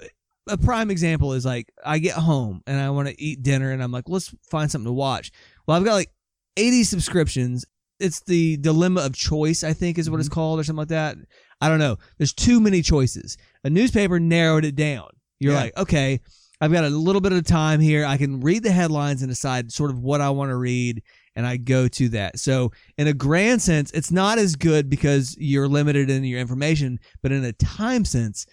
a 0.47 0.57
prime 0.57 0.91
example 0.91 1.33
is 1.33 1.45
like 1.45 1.71
I 1.83 1.97
get 1.99 2.13
home 2.15 2.61
and 2.67 2.79
I 2.79 2.89
want 2.91 3.07
to 3.07 3.19
eat 3.19 3.41
dinner 3.41 3.71
and 3.71 3.81
I'm 3.81 3.91
like 3.91 4.07
let's 4.07 4.35
find 4.51 4.69
something 4.69 4.85
to 4.89 4.93
watch. 4.93 5.31
Well, 5.65 5.75
I've 5.77 5.85
got 5.85 5.93
like 5.93 6.11
80 6.57 6.83
subscriptions. 6.83 7.65
It's 7.99 8.19
the 8.19 8.57
dilemma 8.57 9.01
of 9.01 9.13
choice, 9.15 9.63
I 9.63 9.71
think 9.73 9.97
is 9.97 10.09
what 10.09 10.19
it's 10.19 10.29
called 10.29 10.59
or 10.59 10.63
something 10.65 10.79
like 10.79 10.87
that. 10.89 11.15
I 11.61 11.69
don't 11.69 11.79
know. 11.79 11.97
There's 12.17 12.33
too 12.33 12.59
many 12.59 12.81
choices. 12.81 13.37
A 13.63 13.69
newspaper 13.69 14.19
narrowed 14.19 14.65
it 14.65 14.75
down. 14.75 15.07
You're 15.39 15.53
Yeah. 15.53 15.59
like, 15.61 15.77
okay, 15.77 16.19
I've 16.61 16.71
got 16.71 16.83
a 16.85 16.89
little 16.89 17.21
bit 17.21 17.33
of 17.33 17.43
time 17.45 17.79
here. 17.79 18.05
I 18.05 18.17
can 18.17 18.39
read 18.41 18.63
the 18.63 18.71
headlines 18.71 19.21
and 19.21 19.29
decide 19.29 19.71
sort 19.71 19.91
of 19.91 19.99
what 19.99 20.21
I 20.21 20.29
want 20.29 20.49
to 20.51 20.55
read 20.55 21.01
and 21.35 21.45
I 21.45 21.57
go 21.57 21.87
to 21.89 22.09
that. 22.09 22.39
So, 22.39 22.71
in 22.97 23.07
a 23.07 23.13
grand 23.13 23.61
sense, 23.61 23.91
it's 23.91 24.09
not 24.11 24.37
as 24.37 24.55
good 24.55 24.89
because 24.89 25.35
you're 25.37 25.67
limited 25.67 26.09
in 26.09 26.23
your 26.23 26.39
information, 26.39 26.97
but 27.21 27.33
in 27.33 27.43
a 27.43 27.51
time 27.53 28.05
sense, 28.05 28.45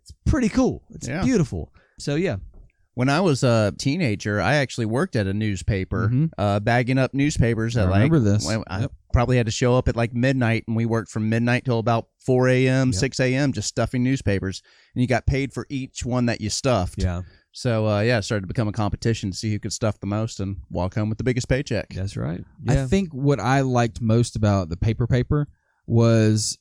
it's 0.00 0.12
pretty 0.26 0.48
cool. 0.48 0.84
It's 0.90 1.08
Yeah. 1.08 1.24
beautiful. 1.24 1.72
So, 1.98 2.14
yeah. 2.14 2.36
When 2.94 3.08
I 3.08 3.20
was 3.20 3.42
a 3.42 3.72
teenager, 3.78 4.40
I 4.40 4.54
actually 4.56 4.86
worked 4.86 5.16
at 5.16 5.26
a 5.26 5.34
newspaper, 5.34 6.08
Mhm. 6.12 6.30
uh, 6.38 6.60
bagging 6.60 6.98
up 6.98 7.14
newspapers. 7.14 7.76
I 7.76 7.82
At 7.82 7.88
remember 7.88 8.18
like, 8.20 8.32
this. 8.40 8.48
I 8.68 8.80
Yep. 8.82 8.92
Probably 9.12 9.36
had 9.36 9.46
to 9.46 9.52
show 9.52 9.76
up 9.76 9.88
at 9.88 9.96
like 9.96 10.14
midnight, 10.14 10.64
and 10.66 10.76
we 10.76 10.86
worked 10.86 11.10
from 11.10 11.28
midnight 11.28 11.64
till 11.64 11.78
about 11.78 12.08
four 12.24 12.48
a.m., 12.48 12.88
Yep. 12.88 12.94
six 12.94 13.20
a.m., 13.20 13.52
just 13.52 13.68
stuffing 13.68 14.02
newspapers, 14.02 14.62
and 14.94 15.02
you 15.02 15.08
got 15.08 15.26
paid 15.26 15.52
for 15.52 15.66
each 15.68 16.04
one 16.04 16.26
that 16.26 16.40
you 16.40 16.50
stuffed. 16.50 17.02
Yeah. 17.02 17.22
So 17.52 17.86
uh, 17.88 18.00
yeah, 18.02 18.18
it 18.18 18.22
started 18.22 18.42
to 18.42 18.46
become 18.46 18.68
a 18.68 18.72
competition 18.72 19.30
to 19.32 19.36
see 19.36 19.50
who 19.50 19.58
could 19.58 19.72
stuff 19.72 19.98
the 20.00 20.06
most 20.06 20.38
and 20.40 20.58
walk 20.70 20.94
home 20.94 21.08
with 21.08 21.18
the 21.18 21.24
biggest 21.24 21.48
paycheck. 21.48 21.88
That's 21.90 22.16
right. 22.16 22.44
I 22.68 22.86
think 22.86 23.12
what 23.12 23.40
I 23.40 23.62
liked 23.62 24.00
most 24.00 24.36
about 24.36 24.68
the 24.68 24.76
paper 24.76 25.06
paper 25.06 25.48
was 25.86 26.58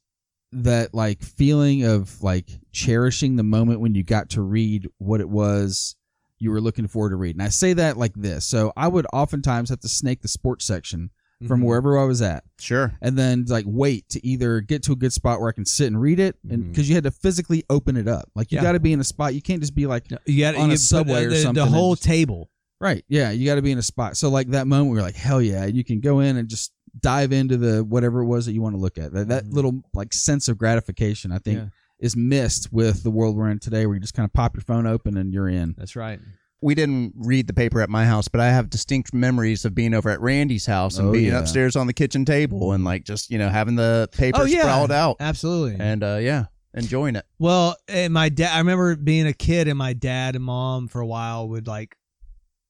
that 0.51 0.93
like 0.95 1.21
feeling 1.21 1.83
of 1.83 2.23
like 2.23 2.49
cherishing 2.71 3.35
the 3.35 3.43
moment 3.43 3.81
when 3.81 3.93
you 3.93 4.03
got 4.03 4.29
to 4.31 4.41
read 4.41 4.88
what 4.97 5.21
it 5.21 5.29
was 5.29 5.95
you 6.41 6.49
were 6.51 6.62
looking 6.62 6.88
forward 6.88 7.09
to 7.09 7.17
read. 7.17 7.35
And 7.35 7.43
I 7.43 7.49
say 7.49 7.73
that 7.73 7.97
like 7.97 8.13
this. 8.15 8.45
So 8.45 8.71
I 8.77 8.88
would 8.88 9.05
oftentimes 9.12 9.69
have 9.71 9.81
to 9.81 9.89
snake 9.89 10.21
the 10.21 10.29
sports 10.29 10.63
section 10.63 11.09
from 11.47 11.62
Mhm. 11.62 11.65
wherever 11.65 11.97
I 11.97 12.04
was 12.04 12.21
at 12.21 12.43
Sure. 12.60 12.93
and 13.02 13.17
then 13.17 13.45
like 13.47 13.63
wait 13.67 14.10
to 14.10 14.25
either 14.25 14.60
get 14.60 14.84
to 14.84 14.91
a 14.91 14.95
good 14.95 15.13
spot 15.13 15.39
where 15.39 15.49
I 15.49 15.54
can 15.54 15.65
sit 15.65 15.88
and 15.88 15.99
read 15.99 16.19
it 16.19 16.36
and 16.49 16.69
because 16.69 16.89
you 16.89 16.95
had 16.95 17.06
to 17.06 17.12
physically 17.12 17.63
open 17.69 17.95
it 17.95 18.08
up. 18.10 18.30
Like 18.36 18.52
you 18.52 18.58
Yeah. 18.58 18.63
got 18.63 18.71
to 18.73 18.80
be 18.80 18.91
in 18.91 18.99
a 18.99 19.04
spot. 19.06 19.34
You 19.34 19.41
can't 19.41 19.62
just 19.62 19.73
be 19.73 19.86
like 19.86 20.06
you 20.25 20.39
got 20.39 20.56
on 20.56 20.69
a 20.69 20.73
put, 20.73 20.80
subway 20.80 21.23
uh, 21.23 21.28
or 21.28 21.30
the, 21.30 21.36
something 21.38 21.62
The 21.62 21.65
and 21.67 21.73
whole 21.73 21.95
just- 21.95 22.04
table. 22.04 22.49
Right. 22.82 23.04
Yeah. 23.08 23.32
You 23.32 23.45
got 23.45 23.56
to 23.56 23.62
be 23.62 23.71
in 23.71 23.78
a 23.78 23.82
spot. 23.84 24.17
So 24.17 24.30
like 24.30 24.49
that 24.49 24.67
moment, 24.67 24.91
we 24.91 24.99
are 24.99 25.02
like, 25.02 25.15
hell 25.15 25.41
yeah, 25.41 25.65
you 25.65 25.84
can 25.84 25.99
go 26.02 26.19
in 26.19 26.36
and 26.38 26.49
just 26.49 26.71
dive 26.99 27.32
into 27.32 27.56
the 27.58 27.84
whatever 27.84 28.19
it 28.21 28.25
was 28.25 28.45
that 28.45 28.54
you 28.54 28.62
want 28.62 28.75
to 28.75 28.80
look 28.82 28.97
at. 28.97 29.13
That, 29.13 29.28
that 29.30 29.45
Mhm. 29.45 29.54
little 29.54 29.82
like 29.93 30.13
sense 30.13 30.47
of 30.49 30.58
gratification, 30.58 31.32
I 31.32 31.39
think, 31.39 31.60
Yeah. 31.60 31.67
is 31.99 32.15
missed 32.17 32.71
with 32.73 33.04
the 33.04 33.12
world 33.12 33.36
we're 33.38 33.49
in 33.49 33.60
today, 33.60 33.86
where 33.86 33.95
you 33.95 34.02
just 34.02 34.13
kind 34.13 34.25
of 34.25 34.34
pop 34.34 34.56
your 34.56 34.62
phone 34.62 34.86
open 34.88 35.15
and 35.17 35.34
you're 35.34 35.49
in. 35.49 35.75
That's 35.78 35.95
right. 35.95 36.19
We 36.62 36.76
didn't 36.76 37.13
read 37.15 37.48
the 37.48 37.54
paper 37.54 37.80
at 37.82 37.89
my 37.89 38.06
house, 38.06 38.28
but 38.28 38.41
I 38.41 38.48
have 38.50 38.69
distinct 38.69 39.13
memories 39.13 39.63
of 39.63 39.74
being 39.74 39.93
over 39.93 40.10
at 40.10 40.19
Randy's 40.19 40.65
house 40.65 40.98
and 40.98 41.08
Oh, 41.10 41.12
being 41.13 41.28
yeah. 41.28 41.39
upstairs 41.39 41.76
on 41.78 41.88
the 41.88 41.93
kitchen 41.93 42.26
table 42.26 42.74
and 42.74 42.84
like 42.84 43.06
just 43.06 43.32
you 43.32 43.38
know 43.38 43.48
having 43.50 43.76
the 43.76 44.10
paper 44.12 44.39
Oh, 44.41 44.45
yeah. 44.45 44.62
sprawled 44.62 44.91
out 44.91 45.17
Absolutely. 45.22 45.78
and 45.80 46.04
uh, 46.04 46.17
yeah, 46.22 46.45
enjoying 46.74 47.15
it. 47.15 47.26
Well, 47.39 47.78
and 47.88 48.13
my 48.13 48.28
dad, 48.30 48.54
I 48.56 48.58
remember 48.60 48.95
being 48.98 49.26
a 49.28 49.34
kid 49.34 49.67
and 49.69 49.78
my 49.78 49.93
dad 49.93 50.36
and 50.36 50.43
mom 50.43 50.88
for 50.89 51.00
a 51.00 51.08
while 51.08 51.48
would 51.48 51.65
like 51.67 51.95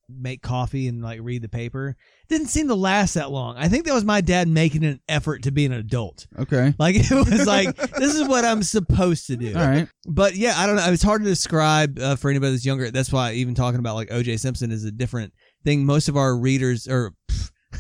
make 0.07 0.41
coffee 0.41 0.87
and 0.87 1.01
like 1.01 1.19
read 1.23 1.41
the 1.41 1.49
paper. 1.49 1.95
Didn't 2.29 2.47
seem 2.47 2.67
to 2.67 2.75
last 2.75 3.15
that 3.15 3.31
long. 3.31 3.57
I 3.57 3.67
think 3.67 3.85
that 3.85 3.93
was 3.93 4.05
my 4.05 4.21
dad 4.21 4.47
making 4.47 4.85
an 4.85 5.01
effort 5.09 5.43
to 5.43 5.51
be 5.51 5.65
an 5.65 5.73
adult. 5.73 6.27
Okay. 6.37 6.73
Like 6.77 6.95
it 6.95 7.11
was 7.11 7.47
like, 7.47 7.75
this 7.97 8.15
is 8.15 8.27
what 8.27 8.45
I'm 8.45 8.61
supposed 8.61 9.27
to 9.27 9.35
do. 9.35 9.55
All 9.55 9.65
right. 9.65 9.87
But 10.05 10.35
yeah, 10.35 10.53
I 10.55 10.67
don't 10.67 10.75
know. 10.75 10.91
It's 10.91 11.03
hard 11.03 11.23
to 11.23 11.27
describe 11.27 11.97
uh, 11.99 12.15
for 12.15 12.29
anybody 12.29 12.51
that's 12.51 12.65
younger. 12.65 12.91
That's 12.91 13.11
why 13.11 13.33
even 13.33 13.55
talking 13.55 13.79
about 13.79 13.95
like 13.95 14.09
OJ 14.09 14.39
Simpson 14.39 14.71
is 14.71 14.85
a 14.85 14.91
different 14.91 15.33
thing. 15.63 15.85
Most 15.85 16.07
of 16.07 16.17
our 16.17 16.37
readers 16.37 16.87
or 16.87 17.13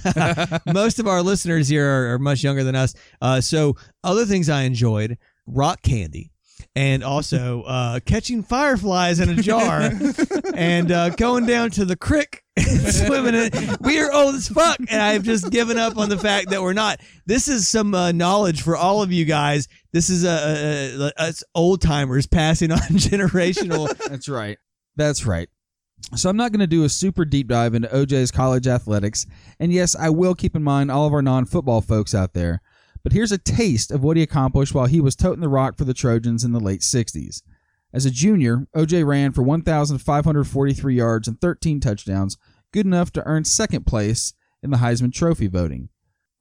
most 0.73 0.99
of 0.99 1.07
our 1.07 1.21
listeners 1.21 1.67
here 1.67 1.87
are, 1.87 2.13
are 2.13 2.19
much 2.19 2.43
younger 2.43 2.63
than 2.63 2.75
us. 2.75 2.95
Uh, 3.21 3.41
so 3.41 3.75
other 4.03 4.25
things 4.25 4.49
I 4.49 4.63
enjoyed: 4.63 5.17
rock 5.45 5.81
candy. 5.81 6.31
And 6.75 7.03
also 7.03 7.63
uh, 7.63 7.99
catching 8.05 8.43
fireflies 8.43 9.19
in 9.19 9.29
a 9.29 9.35
jar 9.35 9.91
and 10.55 10.91
uh, 10.91 11.09
going 11.11 11.45
down 11.45 11.71
to 11.71 11.85
the 11.85 11.95
creek 11.95 12.43
and 12.57 12.93
swimming 12.93 13.35
in 13.35 13.49
it. 13.53 13.81
We 13.81 13.99
are 13.99 14.11
old 14.11 14.35
as 14.35 14.47
fuck, 14.47 14.77
and 14.79 15.01
I've 15.01 15.23
just 15.23 15.49
given 15.51 15.77
up 15.77 15.97
on 15.97 16.09
the 16.09 16.17
fact 16.17 16.49
that 16.49 16.61
we're 16.61 16.73
not. 16.73 16.99
This 17.25 17.47
is 17.47 17.67
some 17.67 17.93
uh, 17.93 18.11
knowledge 18.11 18.61
for 18.61 18.75
all 18.75 19.01
of 19.01 19.11
you 19.11 19.25
guys. 19.25 19.67
This 19.93 20.09
is 20.09 20.23
a, 20.23 20.29
a, 20.29 21.05
a, 21.07 21.21
us 21.21 21.43
old 21.55 21.81
timers 21.81 22.27
passing 22.27 22.71
on 22.71 22.79
generational. 22.91 23.95
That's 24.07 24.29
right. 24.29 24.57
That's 24.95 25.25
right. 25.25 25.49
So 26.15 26.29
I'm 26.29 26.37
not 26.37 26.51
going 26.51 26.61
to 26.61 26.67
do 26.67 26.85
a 26.85 26.89
super 26.89 27.25
deep 27.25 27.49
dive 27.49 27.73
into 27.73 27.87
OJ's 27.89 28.31
college 28.31 28.67
athletics, 28.67 29.25
and 29.59 29.71
yes, 29.71 29.95
I 29.95 30.09
will 30.09 30.33
keep 30.33 30.55
in 30.55 30.63
mind 30.63 30.91
all 30.91 31.05
of 31.05 31.13
our 31.13 31.21
non-football 31.21 31.81
folks 31.81 32.15
out 32.15 32.33
there. 32.33 32.61
But 33.03 33.13
here's 33.13 33.31
a 33.31 33.37
taste 33.37 33.91
of 33.91 34.03
what 34.03 34.17
he 34.17 34.23
accomplished 34.23 34.73
while 34.73 34.85
he 34.87 34.99
was 35.01 35.15
toting 35.15 35.41
the 35.41 35.47
rock 35.49 35.77
for 35.77 35.85
the 35.85 35.93
Trojans 35.93 36.43
in 36.43 36.51
the 36.51 36.59
late 36.59 36.81
60s. 36.81 37.41
As 37.93 38.05
a 38.05 38.11
junior, 38.11 38.67
OJ 38.75 39.05
ran 39.05 39.31
for 39.31 39.41
1,543 39.41 40.95
yards 40.95 41.27
and 41.27 41.39
13 41.41 41.79
touchdowns, 41.79 42.37
good 42.71 42.85
enough 42.85 43.11
to 43.13 43.23
earn 43.25 43.45
second 43.45 43.85
place 43.85 44.33
in 44.61 44.69
the 44.69 44.77
Heisman 44.77 45.13
Trophy 45.13 45.47
voting. 45.47 45.89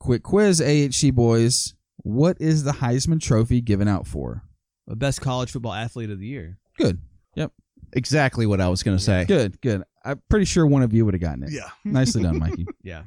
Quick 0.01 0.23
quiz, 0.23 0.61
AHC 0.61 1.15
boys. 1.15 1.75
What 1.99 2.37
is 2.41 2.65
the 2.65 2.73
Heisman 2.73 3.21
Trophy 3.21 3.61
given 3.61 3.89
out 3.89 4.07
for? 4.07 4.43
a 4.91 4.97
best 4.97 5.21
college 5.21 5.51
football 5.51 5.75
athlete 5.75 6.09
of 6.11 6.19
the 6.19 6.27
year. 6.27 6.59
Good. 6.79 6.99
Yep. 7.35 7.53
Exactly 7.93 8.47
what 8.47 8.61
I 8.61 8.69
was 8.69 8.83
going 8.83 8.97
to 8.97 9.03
say. 9.03 9.27
Good. 9.27 9.61
Good. 9.61 9.83
I'm 10.05 10.23
pretty 10.31 10.47
sure 10.47 10.67
one 10.67 10.83
of 10.83 10.95
you 10.95 11.05
would 11.05 11.13
have 11.13 11.21
gotten 11.21 11.43
it. 11.43 11.51
Yeah. 11.53 11.69
Nicely 11.85 12.23
done, 12.23 12.39
Mikey. 12.39 12.67
Yeah. 12.83 13.03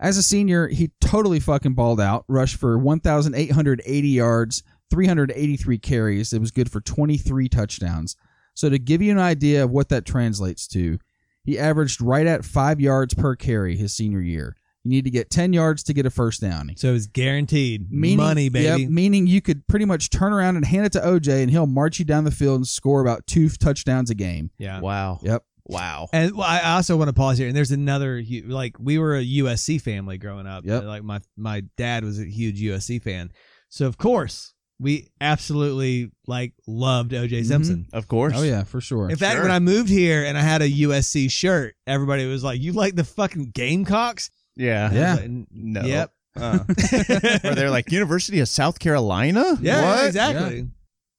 As 0.00 0.16
a 0.16 0.22
senior, 0.22 0.68
he 0.68 0.90
totally 1.00 1.40
fucking 1.40 1.74
balled 1.74 2.00
out, 2.00 2.24
rushed 2.28 2.56
for 2.56 2.78
1,880 2.78 4.08
yards, 4.08 4.62
383 4.90 5.78
carries. 5.78 6.32
It 6.32 6.40
was 6.40 6.50
good 6.50 6.70
for 6.70 6.80
23 6.80 7.48
touchdowns. 7.48 8.16
So, 8.54 8.68
to 8.68 8.78
give 8.78 9.02
you 9.02 9.12
an 9.12 9.18
idea 9.18 9.64
of 9.64 9.70
what 9.70 9.88
that 9.90 10.04
translates 10.04 10.66
to, 10.68 10.98
he 11.44 11.58
averaged 11.58 12.00
right 12.00 12.26
at 12.26 12.44
five 12.44 12.80
yards 12.80 13.14
per 13.14 13.36
carry 13.36 13.76
his 13.76 13.94
senior 13.94 14.20
year. 14.20 14.56
You 14.84 14.90
need 14.90 15.04
to 15.04 15.10
get 15.10 15.30
10 15.30 15.52
yards 15.52 15.82
to 15.84 15.92
get 15.92 16.06
a 16.06 16.10
first 16.10 16.40
down. 16.40 16.72
So 16.76 16.94
it's 16.94 17.06
guaranteed 17.06 17.90
Meaning, 17.90 18.16
money, 18.16 18.48
baby. 18.48 18.82
Yep, 18.82 18.90
meaning 18.90 19.26
you 19.26 19.40
could 19.40 19.66
pretty 19.66 19.84
much 19.84 20.08
turn 20.10 20.32
around 20.32 20.56
and 20.56 20.64
hand 20.64 20.86
it 20.86 20.92
to 20.92 21.00
OJ, 21.00 21.42
and 21.42 21.50
he'll 21.50 21.66
march 21.66 21.98
you 21.98 22.04
down 22.04 22.24
the 22.24 22.30
field 22.30 22.56
and 22.56 22.66
score 22.66 23.00
about 23.00 23.26
two 23.26 23.48
touchdowns 23.48 24.10
a 24.10 24.14
game. 24.14 24.50
Yeah. 24.58 24.80
Wow. 24.80 25.20
Yep. 25.22 25.44
Wow. 25.68 26.08
And 26.12 26.34
well, 26.34 26.46
I 26.48 26.74
also 26.76 26.96
want 26.96 27.08
to 27.08 27.12
pause 27.12 27.38
here. 27.38 27.46
And 27.46 27.56
there's 27.56 27.70
another 27.70 28.22
like 28.46 28.76
we 28.80 28.98
were 28.98 29.16
a 29.16 29.24
USC 29.24 29.80
family 29.80 30.18
growing 30.18 30.46
up. 30.46 30.64
Yep. 30.64 30.84
Like 30.84 31.02
my 31.04 31.20
my 31.36 31.62
dad 31.76 32.04
was 32.04 32.18
a 32.18 32.24
huge 32.24 32.60
USC 32.60 33.02
fan, 33.02 33.30
so 33.68 33.86
of 33.86 33.98
course 33.98 34.54
we 34.80 35.08
absolutely 35.20 36.10
like 36.26 36.54
loved 36.66 37.10
OJ 37.12 37.44
Simpson. 37.44 37.86
Of 37.92 38.06
course. 38.08 38.34
Oh, 38.36 38.44
yeah, 38.44 38.62
for 38.62 38.80
sure. 38.80 39.10
In 39.10 39.16
fact, 39.16 39.34
Sure. 39.34 39.42
when 39.42 39.50
I 39.50 39.58
moved 39.58 39.88
here 39.88 40.24
and 40.24 40.38
I 40.38 40.40
had 40.40 40.62
a 40.62 40.70
USC 40.70 41.28
shirt, 41.30 41.74
everybody 41.86 42.26
was 42.26 42.44
like, 42.44 42.60
"You 42.60 42.72
like 42.72 42.94
the 42.94 43.02
fucking 43.04 43.50
Gamecocks?" 43.50 44.30
Yeah. 44.56 44.92
Yeah. 44.92 45.14
Like, 45.16 45.30
No. 45.50 45.80
Yep. 45.82 46.12
Uh, 46.36 46.58
where 47.42 47.54
they're 47.56 47.70
like 47.70 47.90
University 47.90 48.38
of 48.38 48.48
South 48.48 48.78
Carolina. 48.78 49.58
Yeah. 49.60 49.82
What? 49.96 50.06
Exactly. 50.06 50.68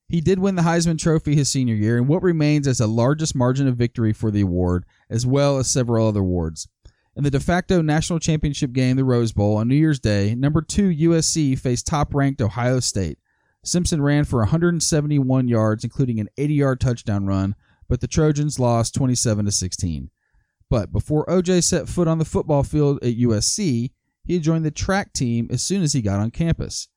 He 0.10 0.22
did 0.22 0.40
win 0.40 0.56
the 0.56 0.64
Heisman 0.64 0.98
Trophy 0.98 1.36
his 1.36 1.50
senior 1.50 1.76
year 1.76 1.96
in 1.98 2.08
what 2.08 2.24
remains 2.24 2.68
as 2.68 2.80
the 2.80 2.88
largest 2.88 3.36
margin 3.36 3.68
of 3.68 3.78
victory 3.78 4.12
for 4.12 4.32
the 4.32 4.42
award, 4.42 4.86
as 5.08 5.26
well 5.26 5.60
as 5.60 5.68
several 5.68 6.08
other 6.08 6.22
awards. 6.22 6.68
In 7.16 7.24
the 7.24 7.30
de 7.30 7.40
facto 7.40 7.82
national 7.84 8.20
championship 8.20 8.74
game, 8.74 8.98
the 8.98 9.04
Rose 9.04 9.34
Bowl, 9.34 9.58
on 9.58 9.68
New 9.68 9.76
Year's 9.76 10.00
Day, 10.00 10.34
number 10.34 10.64
two 10.64 10.90
USC 10.90 11.60
faced 11.60 11.86
top 11.86 12.16
ranked 12.16 12.42
Ohio 12.42 12.80
State. 12.80 13.20
Simpson 13.64 14.02
ran 14.02 14.24
for 14.24 14.40
171 14.40 15.48
yards, 15.48 15.84
including 15.84 16.20
an 16.20 16.30
80 16.38 16.54
yard 16.56 16.82
touchdown 16.82 17.28
run, 17.28 17.56
but 17.88 18.02
the 18.02 18.08
Trojans 18.08 18.60
lost 18.60 18.96
27 18.96 19.46
to 19.46 19.52
16. 19.52 20.10
But 20.72 20.92
before 20.92 21.26
OJ 21.26 21.64
set 21.64 21.88
foot 21.88 22.08
on 22.08 22.18
the 22.18 22.26
football 22.26 22.64
field 22.64 22.98
at 23.04 23.18
USC, 23.18 23.92
he 24.24 24.34
had 24.34 24.44
joined 24.44 24.66
the 24.66 24.72
track 24.72 25.14
team 25.14 25.48
as 25.52 25.62
soon 25.62 25.84
as 25.84 25.94
he 25.94 26.02
got 26.02 26.20
on 26.20 26.32
campus. 26.32 26.88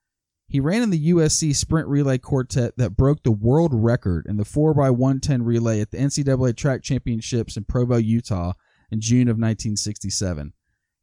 He 0.53 0.61
ran 0.61 0.83
in 0.83 0.91
the 0.91 1.11
USC 1.13 1.57
sprint 1.57 1.89
relay 1.89 2.19
quartet 2.19 2.77
that 2.77 2.95
broke 2.95 3.23
the 3.23 3.33
world 3.33 3.73
record 3.73 4.27
in 4.29 4.37
the 4.37 4.45
4x110 4.45 5.41
relay 5.47 5.81
at 5.81 5.91
the 5.91 5.97
NCAA 5.97 6.55
track 6.55 6.83
championships 6.83 7.57
in 7.57 7.65
Provo, 7.65 7.97
Utah 7.97 8.53
in 8.91 9.01
June 9.01 9.29
of 9.29 9.37
1967. 9.39 10.53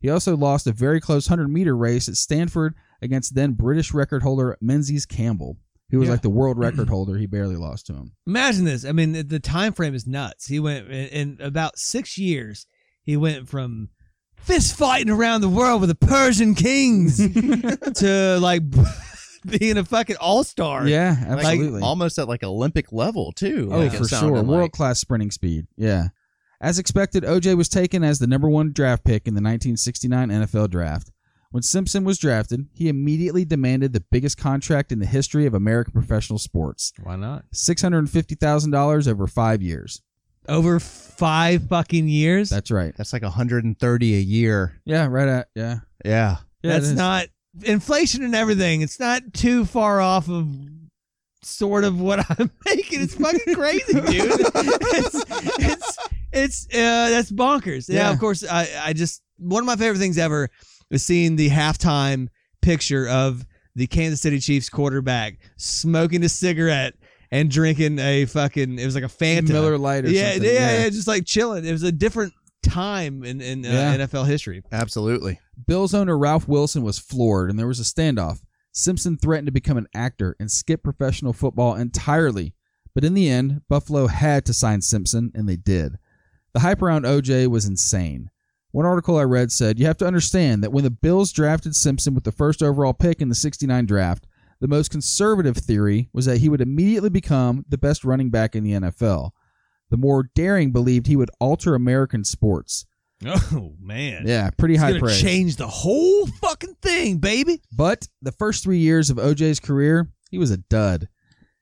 He 0.02 0.10
also 0.10 0.38
lost 0.38 0.68
a 0.68 0.72
very 0.72 1.02
close 1.02 1.28
100 1.28 1.50
meter 1.52 1.76
race 1.76 2.08
at 2.08 2.16
Stanford 2.16 2.76
against 3.02 3.34
then 3.34 3.54
British 3.54 3.92
record 3.92 4.22
holder 4.22 4.56
Menzies 4.62 5.08
Campbell, 5.08 5.58
who 5.90 5.98
was 5.98 6.06
Yeah. 6.08 6.12
like 6.14 6.22
the 6.22 6.30
world 6.30 6.60
record 6.60 6.88
holder. 6.90 7.18
He 7.18 7.26
barely 7.26 7.56
lost 7.56 7.88
to 7.88 7.94
him. 7.94 8.12
Imagine 8.28 8.66
this. 8.66 8.86
I 8.86 8.92
mean, 8.92 9.14
the- 9.28 9.40
time 9.40 9.74
frame 9.74 9.96
is 9.96 10.06
nuts. 10.06 10.46
He 10.46 10.60
went 10.60 10.88
in, 10.90 11.08
in 11.08 11.38
about 11.42 11.80
six 11.80 12.20
years. 12.20 12.68
He 13.02 13.18
went 13.18 13.50
from 13.50 13.90
fist 14.38 14.78
fighting 14.78 15.10
around 15.10 15.42
the 15.42 15.50
world 15.50 15.82
with 15.82 15.90
the 15.90 15.96
Persian 16.08 16.54
kings 16.54 17.18
to 17.96 18.38
like 18.40 18.62
being 19.60 19.78
a 19.78 19.86
fucking 19.86 20.18
all 20.18 20.44
star. 20.44 20.88
Yeah, 20.88 21.16
Like, 21.28 21.46
absolutely. 21.46 21.82
almost 21.82 22.18
at 22.20 22.28
like 22.28 22.44
Olympic 22.44 22.92
level 22.92 23.32
too. 23.32 23.70
Oh, 23.72 23.80
like 23.80 23.94
for 23.94 24.08
sure. 24.08 24.38
like. 24.38 24.46
World 24.46 24.72
class 24.72 25.00
sprinting 25.00 25.32
speed. 25.32 25.68
Yeah. 25.78 26.10
As 26.62 26.78
expected, 26.78 27.24
OJ 27.24 27.56
was 27.56 27.70
taken 27.70 28.04
as 28.04 28.20
the 28.20 28.28
number 28.28 28.50
one 28.50 28.74
draft 28.74 29.06
pick 29.06 29.28
in 29.28 29.34
the 29.34 29.42
1969 29.42 30.30
NFL 30.30 30.70
draft. 30.70 31.10
When 31.52 31.64
Simpson 31.64 32.04
was 32.04 32.20
drafted, 32.20 32.68
he 32.74 32.90
immediately 32.90 33.44
demanded 33.44 33.94
the 33.94 34.04
biggest 34.12 34.38
contract 34.38 34.92
in 34.92 35.00
the 35.00 35.06
history 35.08 35.48
of 35.48 35.56
American 35.56 35.94
professional 35.94 36.38
sports 36.38 36.94
Why 37.02 37.16
not? 37.16 37.46
$650,000 37.56 39.08
over 39.08 39.28
five 39.28 39.62
years. 39.62 40.02
Over 40.48 40.80
five 40.80 41.68
fucking 41.68 42.08
years. 42.08 42.50
That's 42.50 42.72
right. 42.72 42.94
That's 42.96 43.14
like 43.14 43.22
130 43.24 44.16
a 44.16 44.20
year. 44.20 44.82
Yeah, 44.86 45.08
right 45.08 45.28
at, 45.28 45.48
yeah. 45.56 45.80
Yeah. 46.04 46.38
yeah 46.64 46.72
That's 46.74 46.92
not 46.92 47.28
inflation 47.64 48.24
and 48.24 48.36
everything. 48.36 48.82
It's 48.82 49.00
not 49.00 49.34
too 49.34 49.66
far 49.66 50.02
off 50.02 50.30
of 50.30 50.48
sort 51.44 51.84
of 51.84 52.00
what 52.00 52.20
I'm 52.40 52.52
making. 52.66 53.02
It's 53.02 53.16
fucking 53.16 53.54
crazy, 53.56 53.94
dude. 53.94 54.04
it's 54.12 55.26
it's 55.60 55.98
it's 56.32 56.66
uh, 56.68 57.10
that's 57.10 57.32
bonkers. 57.32 57.90
Yeah, 57.90 57.96
Yeah. 58.08 58.12
of 58.14 58.20
course. 58.20 58.44
I 58.50 58.68
I 58.84 58.94
just 58.94 59.22
one 59.38 59.62
of 59.64 59.66
my 59.68 59.76
favorite 59.76 60.00
things 60.00 60.18
ever 60.18 60.50
is 60.92 61.04
seeing 61.04 61.36
the 61.36 61.50
halftime 61.50 62.28
picture 62.62 63.08
of 63.08 63.46
the 63.76 63.88
Kansas 63.88 64.22
City 64.22 64.40
Chiefs 64.40 64.70
quarterback 64.70 65.38
smoking 65.56 66.24
a 66.24 66.30
cigarette 66.30 66.94
and 67.32 67.50
drinking 67.50 68.00
a 68.00 68.26
fucking 68.26 68.80
it 68.80 68.86
was 68.86 68.96
like 68.96 69.04
a 69.04 69.08
Fanta 69.08 69.50
Miller 69.50 69.78
Lite 69.78 70.06
or 70.06 70.10
yeah, 70.10 70.32
something. 70.34 70.52
yeah, 70.52 70.80
yeah, 70.84 70.90
just 70.90 71.08
like 71.08 71.26
chilling. 71.26 71.64
It 71.66 71.72
was 71.72 71.84
a 71.84 71.92
different 71.92 72.34
time 72.64 73.24
in 73.24 73.42
in 73.42 73.66
uh, 73.66 73.70
Yeah. 73.70 73.98
NFL 73.98 74.28
history. 74.28 74.64
Absolutely. 74.72 75.40
Bills 75.68 75.94
owner 75.94 76.18
Ralph 76.18 76.48
Wilson 76.48 76.84
was 76.84 77.00
floored, 77.00 77.50
and 77.50 77.58
there 77.60 77.68
was 77.68 77.80
a 77.80 77.84
standoff. 77.84 78.42
Simpson 78.72 79.18
threatened 79.18 79.48
to 79.48 79.52
become 79.52 79.78
an 79.78 79.88
actor 79.94 80.36
and 80.40 80.52
skip 80.52 80.84
professional 80.84 81.34
football 81.34 81.76
entirely, 81.76 82.54
but 82.94 83.04
in 83.04 83.14
the 83.14 83.30
end, 83.30 83.62
Buffalo 83.68 84.08
had 84.08 84.46
to 84.46 84.54
sign 84.54 84.82
Simpson, 84.82 85.32
and 85.34 85.50
they 85.50 85.56
did. 85.56 85.98
The 86.54 86.60
hype 86.62 86.82
around 86.82 87.06
OJ 87.06 87.48
was 87.48 87.66
insane. 87.66 88.30
One 88.72 88.86
article 88.86 89.18
I 89.18 89.24
read 89.24 89.52
said 89.52 89.80
you 89.80 89.88
have 89.88 89.98
to 89.98 90.08
understand 90.08 90.64
that 90.64 90.72
when 90.72 90.84
the 90.84 90.92
Bills 90.92 91.32
drafted 91.32 91.76
Simpson 91.76 92.14
with 92.14 92.24
the 92.24 92.32
first 92.32 92.62
overall 92.62 92.94
pick 92.94 93.22
in 93.22 93.30
the 93.30 93.36
69 93.36 93.86
draft, 93.88 94.28
the 94.62 94.68
most 94.68 94.92
conservative 94.92 95.58
theory 95.58 96.10
was 96.14 96.26
that 96.26 96.38
he 96.38 96.50
would 96.50 96.62
immediately 96.62 97.10
become 97.10 97.66
the 97.68 97.78
best 97.78 98.04
running 98.04 98.30
back 98.30 98.56
in 98.56 98.64
the 98.64 98.74
NFL. 98.74 99.32
The 99.90 99.98
more 99.98 100.30
daring 100.36 100.72
believed 100.72 101.08
he 101.08 101.16
would 101.16 101.32
alter 101.40 101.76
American 101.76 102.24
sports. 102.24 102.86
Oh 103.26 103.74
man. 103.82 104.24
Yeah, 104.26 104.50
pretty 104.58 104.76
It's 104.76 104.84
high 104.84 104.98
praise. 105.00 105.20
change 105.22 105.56
the 105.58 105.68
whole 105.68 106.26
fucking 106.28 106.76
thing, 106.82 107.18
baby. 107.18 107.62
But 107.72 108.08
the 108.22 108.32
first 108.32 108.64
three 108.64 108.78
years 108.78 109.10
of 109.10 109.18
OJ's 109.18 109.60
career, 109.60 110.10
he 110.32 110.38
was 110.38 110.52
a 110.52 110.58
dud. 110.58 111.10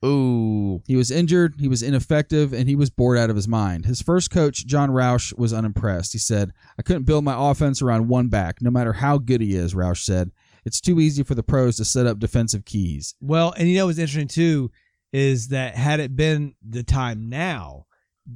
Ooh. 0.05 0.83
He 0.85 0.95
was 0.95 1.09
injured, 1.09 1.55
he 1.59 1.67
was 1.67 1.81
ineffective, 1.81 2.53
and 2.53 2.69
he 2.69 2.75
was 2.75 2.91
bored 2.91 3.17
out 3.17 3.31
of 3.31 3.35
his 3.35 3.47
mind. 3.47 3.85
His 3.85 4.01
first 4.01 4.29
coach, 4.29 4.67
John 4.67 4.91
Rauch, 4.91 5.33
was 5.37 5.51
unimpressed. 5.53 6.13
He 6.13 6.19
said, 6.19 6.51
I 6.77 6.83
couldn't 6.83 7.03
build 7.05 7.23
my 7.23 7.35
offense 7.51 7.81
around 7.81 8.07
one 8.07 8.27
back, 8.27 8.61
no 8.61 8.69
matter 8.69 8.93
how 8.93 9.17
good 9.17 9.41
he 9.41 9.55
is, 9.55 9.73
Rauch 9.73 10.03
said. 10.03 10.31
It's 10.65 10.79
too 10.81 10.99
easy 10.99 11.23
for 11.23 11.33
the 11.33 11.41
pros 11.43 11.77
to 11.77 11.85
set 11.85 12.05
up 12.05 12.19
defensive 12.19 12.65
keys. 12.65 13.15
Well, 13.21 13.53
and 13.57 13.67
you 13.67 13.77
know 13.77 13.87
what's 13.87 13.97
interesting 13.97 14.27
too 14.27 14.69
is 15.13 15.47
that 15.47 15.73
had 15.75 15.99
it 15.99 16.15
been 16.15 16.53
the 16.67 16.83
time 16.83 17.29
now, 17.29 17.85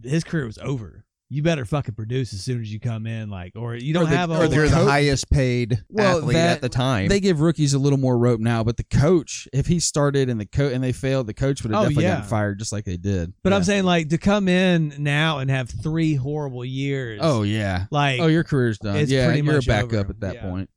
his 0.04 0.23
career 0.23 0.45
was 0.45 0.58
over. 0.60 1.06
You 1.34 1.41
better 1.41 1.63
fucking 1.63 1.95
produce 1.95 2.34
as 2.34 2.41
soon 2.41 2.60
as 2.60 2.73
you 2.73 2.77
come 2.82 3.08
in, 3.08 3.30
like, 3.30 3.54
or 3.56 3.73
you 3.73 3.93
don't 3.93 4.04
Or 4.04 4.10
the- 4.10 4.17
have 4.17 4.32
a 4.32 4.34
or 4.34 4.43
Or 4.43 4.47
they're 4.49 4.67
the 4.67 4.75
coach- 4.75 4.88
highest 4.89 5.30
paid 5.30 5.82
Well, 5.88 6.17
athlete 6.17 6.34
that- 6.36 6.56
at 6.58 6.62
the 6.62 6.67
time. 6.67 7.08
They 7.08 7.21
give 7.21 7.39
rookies 7.39 7.73
a 7.73 7.80
little 7.80 7.97
more 7.97 8.17
rope 8.17 8.41
now, 8.41 8.65
but 8.65 8.75
the 8.75 8.84
coach, 8.84 9.47
if 9.54 9.67
he 9.67 9.80
started 9.80 10.27
and 10.30 10.41
the 10.41 10.45
coach 10.45 10.73
and 10.73 10.84
they 10.84 10.91
failed, 10.91 11.27
the 11.27 11.34
coach 11.34 11.63
would 11.63 11.71
have 11.71 11.80
Oh, 11.80 11.84
definitely 11.84 12.04
yeah. 12.04 12.15
gotten 12.15 12.30
fired 12.30 12.60
just 12.60 12.73
like 12.73 12.84
they 12.84 12.97
did. 12.97 13.32
But 13.45 13.54
I'm 13.54 13.63
saying 13.63 13.86
like 13.86 14.10
to 14.10 14.17
come 14.17 14.49
in 14.49 14.93
now 14.99 15.39
and 15.39 15.49
have 15.49 15.69
three 15.69 16.15
horrible 16.15 16.65
years. 16.65 17.21
Oh 17.23 17.43
yeah. 17.43 17.86
like 17.91 18.19
Oh, 18.19 18.27
your 18.27 18.43
career's 18.43 18.77
done. 18.80 18.97
it's 18.97 19.10
yeah, 19.10 19.27
pretty 19.27 19.41
you're 19.41 19.54
much 19.54 19.65
a 19.67 19.69
backup 19.69 19.93
over. 19.93 20.10
at 20.10 20.19
that 20.19 20.36
Yeah. 20.36 20.49
point. 20.49 20.69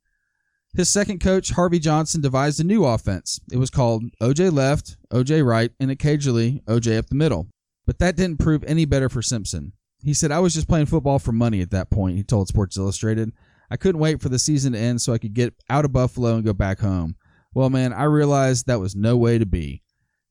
His 0.73 0.89
second 0.89 1.19
coach, 1.19 1.51
Harvey 1.51 1.79
Johnson, 1.79 2.21
devised 2.21 2.61
a 2.61 2.63
new 2.63 2.85
offense. 2.85 3.41
It 3.51 3.57
was 3.57 3.69
called 3.69 4.03
OJ 4.21 4.49
left, 4.49 4.95
OJ 5.11 5.41
right, 5.45 5.71
and 5.81 5.91
occasionally 5.91 6.61
OJ 6.65 6.97
up 6.97 7.07
the 7.07 7.15
middle. 7.15 7.47
But 7.85 7.99
that 7.99 8.15
didn't 8.15 8.39
prove 8.39 8.63
any 8.63 8.85
better 8.85 9.09
for 9.09 9.21
Simpson. 9.21 9.73
He 10.03 10.13
said, 10.13 10.31
I 10.31 10.39
was 10.39 10.53
just 10.53 10.67
playing 10.67 10.87
football 10.87 11.19
for 11.19 11.31
money 11.31 11.61
at 11.61 11.71
that 11.71 11.89
point, 11.89 12.17
he 12.17 12.23
told 12.23 12.47
Sports 12.47 12.77
Illustrated. 12.77 13.31
I 13.69 13.77
couldn't 13.77 14.01
wait 14.01 14.21
for 14.21 14.29
the 14.29 14.39
season 14.39 14.73
to 14.73 14.79
end 14.79 15.01
so 15.01 15.13
I 15.13 15.17
could 15.17 15.33
get 15.33 15.53
out 15.69 15.85
of 15.85 15.93
Buffalo 15.93 16.35
and 16.35 16.45
go 16.45 16.53
back 16.53 16.79
home. 16.79 17.15
Well, 17.53 17.69
man, 17.69 17.93
I 17.93 18.03
realized 18.03 18.67
that 18.67 18.79
was 18.79 18.95
no 18.95 19.17
way 19.17 19.37
to 19.37 19.45
be. 19.45 19.81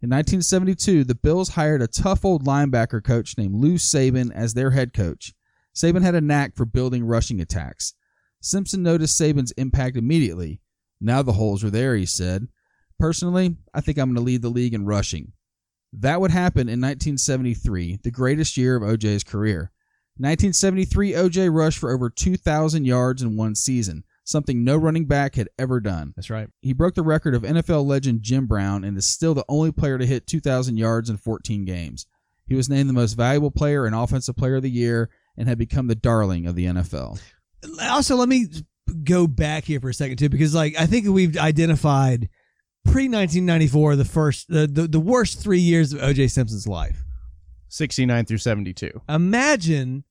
In 0.01 0.11
1972, 0.11 1.05
the 1.05 1.15
Bills 1.15 1.51
hired 1.51 1.81
a 1.81 1.87
tough 1.87 2.25
old 2.25 2.45
linebacker 2.45 3.03
coach 3.03 3.39
named 3.39 3.55
Lou 3.55 3.75
Saban 3.75 4.31
as 4.35 4.55
their 4.55 4.73
head 4.73 4.93
coach. 4.93 5.33
Saban 5.75 6.03
had 6.03 6.15
a 6.15 6.21
knack 6.21 6.55
for 6.55 6.67
building 6.67 7.05
rushing 7.05 7.41
attacks. 7.41 7.95
Simpson 8.41 8.83
noticed 8.83 9.19
Saban's 9.19 9.53
impact 9.53 9.97
immediately. 9.97 10.61
Now 11.01 11.23
the 11.23 11.33
holes 11.33 11.65
are 11.65 11.71
there, 11.71 11.97
he 11.97 12.07
said. 12.07 12.49
Personally, 12.99 13.57
I 13.73 13.81
think 13.81 13.99
I'm 13.99 14.11
going 14.11 14.17
to 14.17 14.21
lead 14.21 14.43
the 14.43 14.51
league 14.51 14.75
in 14.75 14.85
rushing. 14.85 15.33
That 16.01 16.21
would 16.21 16.31
happen 16.33 16.63
in 16.63 16.81
1973, 16.81 18.01
the 18.03 18.11
greatest 18.11 18.57
year 18.57 18.77
of 18.77 18.83
OJ's 18.83 19.25
career. 19.25 19.71
1973, 20.17 21.13
OJ 21.13 21.53
rushed 21.53 21.79
for 21.79 21.93
over 21.93 22.11
2,000 22.11 22.85
yards 22.85 23.23
in 23.23 23.37
one 23.37 23.55
season, 23.55 24.05
something 24.25 24.63
no 24.63 24.77
running 24.77 25.07
back 25.07 25.35
had 25.35 25.49
ever 25.59 25.81
done. 25.81 26.13
That's 26.17 26.31
right. 26.31 26.49
He 26.63 26.73
broke 26.73 26.95
the 26.95 27.03
record 27.03 27.35
of 27.35 27.43
NFL 27.43 27.85
legend 27.87 28.23
Jim 28.23 28.47
Brown 28.47 28.85
and 28.85 28.97
is 28.97 29.07
still 29.07 29.35
the 29.35 29.45
only 29.49 29.73
player 29.73 29.99
to 29.99 30.07
hit 30.07 30.27
2,000 30.27 30.77
yards 30.77 31.11
in 31.11 31.17
14 31.17 31.65
games. 31.65 32.07
He 32.47 32.55
was 32.55 32.69
named 32.69 32.89
the 32.89 32.95
most 32.95 33.15
valuable 33.15 33.51
player 33.51 33.87
and 33.87 33.95
offensive 33.95 34.37
player 34.37 34.57
of 34.57 34.63
the 34.63 34.71
year 34.71 35.11
and 35.37 35.49
had 35.49 35.59
become 35.59 35.87
the 35.87 35.95
darling 35.95 36.47
of 36.47 36.55
the 36.55 36.67
NFL. 36.67 37.21
Also, 37.83 38.17
let 38.17 38.29
me 38.29 38.47
go 39.03 39.27
back 39.27 39.65
here 39.65 39.81
for 39.81 39.89
a 39.89 39.95
second 39.95 40.19
too, 40.19 40.29
because 40.29 40.55
like 40.55 40.75
I 40.79 40.87
think 40.87 41.09
we've 41.09 41.37
identified 41.39 42.29
pre 42.85 43.05
1994 43.09 43.97
the 43.97 44.05
first 44.05 44.49
the, 44.49 44.67
the 44.67 44.87
the 44.87 45.01
worst 45.01 45.41
three 45.41 45.61
years 45.61 45.93
of 45.93 46.01
OJ 46.01 46.31
Simpson's 46.31 46.67
life. 46.67 47.03
69 47.69 48.25
through 48.27 48.39
72. 48.39 49.01
Imagine 49.09 50.05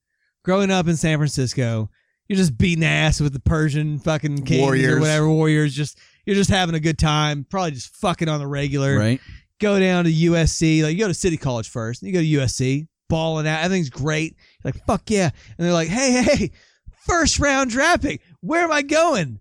growing 0.43 0.69
up 0.69 0.87
in 0.89 0.97
San 0.97 1.17
Francisco, 1.17 1.89
you're 2.27 2.35
just 2.37 2.57
beating 2.57 2.83
ass 2.83 3.21
with 3.21 3.31
the 3.31 3.39
Persian 3.39 3.99
fucking 3.99 4.43
kings 4.43 4.59
or 4.61 4.65
Warriors. 4.67 4.99
whatever 4.99 5.29
warriors. 5.29 5.73
Just 5.73 5.97
you're 6.25 6.35
just 6.35 6.49
having 6.49 6.75
a 6.75 6.79
good 6.79 6.99
time, 6.99 7.45
probably 7.49 7.71
just 7.71 7.95
fucking 7.95 8.27
on 8.27 8.39
the 8.39 8.47
regular. 8.47 8.97
Right? 8.97 9.21
Go 9.61 9.79
down 9.79 10.03
to 10.05 10.11
USC, 10.11 10.83
like 10.83 10.93
you 10.93 10.99
go 10.99 11.07
to 11.07 11.13
City 11.13 11.37
College 11.37 11.69
first, 11.69 12.01
and 12.01 12.07
you 12.11 12.13
go 12.13 12.19
to 12.19 12.45
USC, 12.45 12.87
balling 13.07 13.47
out, 13.47 13.63
everything's 13.63 13.89
great. 13.89 14.35
You're 14.63 14.73
like 14.73 14.85
fuck 14.85 15.09
yeah, 15.09 15.29
and 15.57 15.65
they're 15.65 15.73
like, 15.73 15.87
hey 15.87 16.11
hey, 16.11 16.35
hey, 16.35 16.51
first 17.05 17.39
round 17.39 17.69
draft 17.69 18.01
pick. 18.01 18.21
Where 18.41 18.63
am 18.63 18.71
I 18.71 18.81
going? 18.81 19.39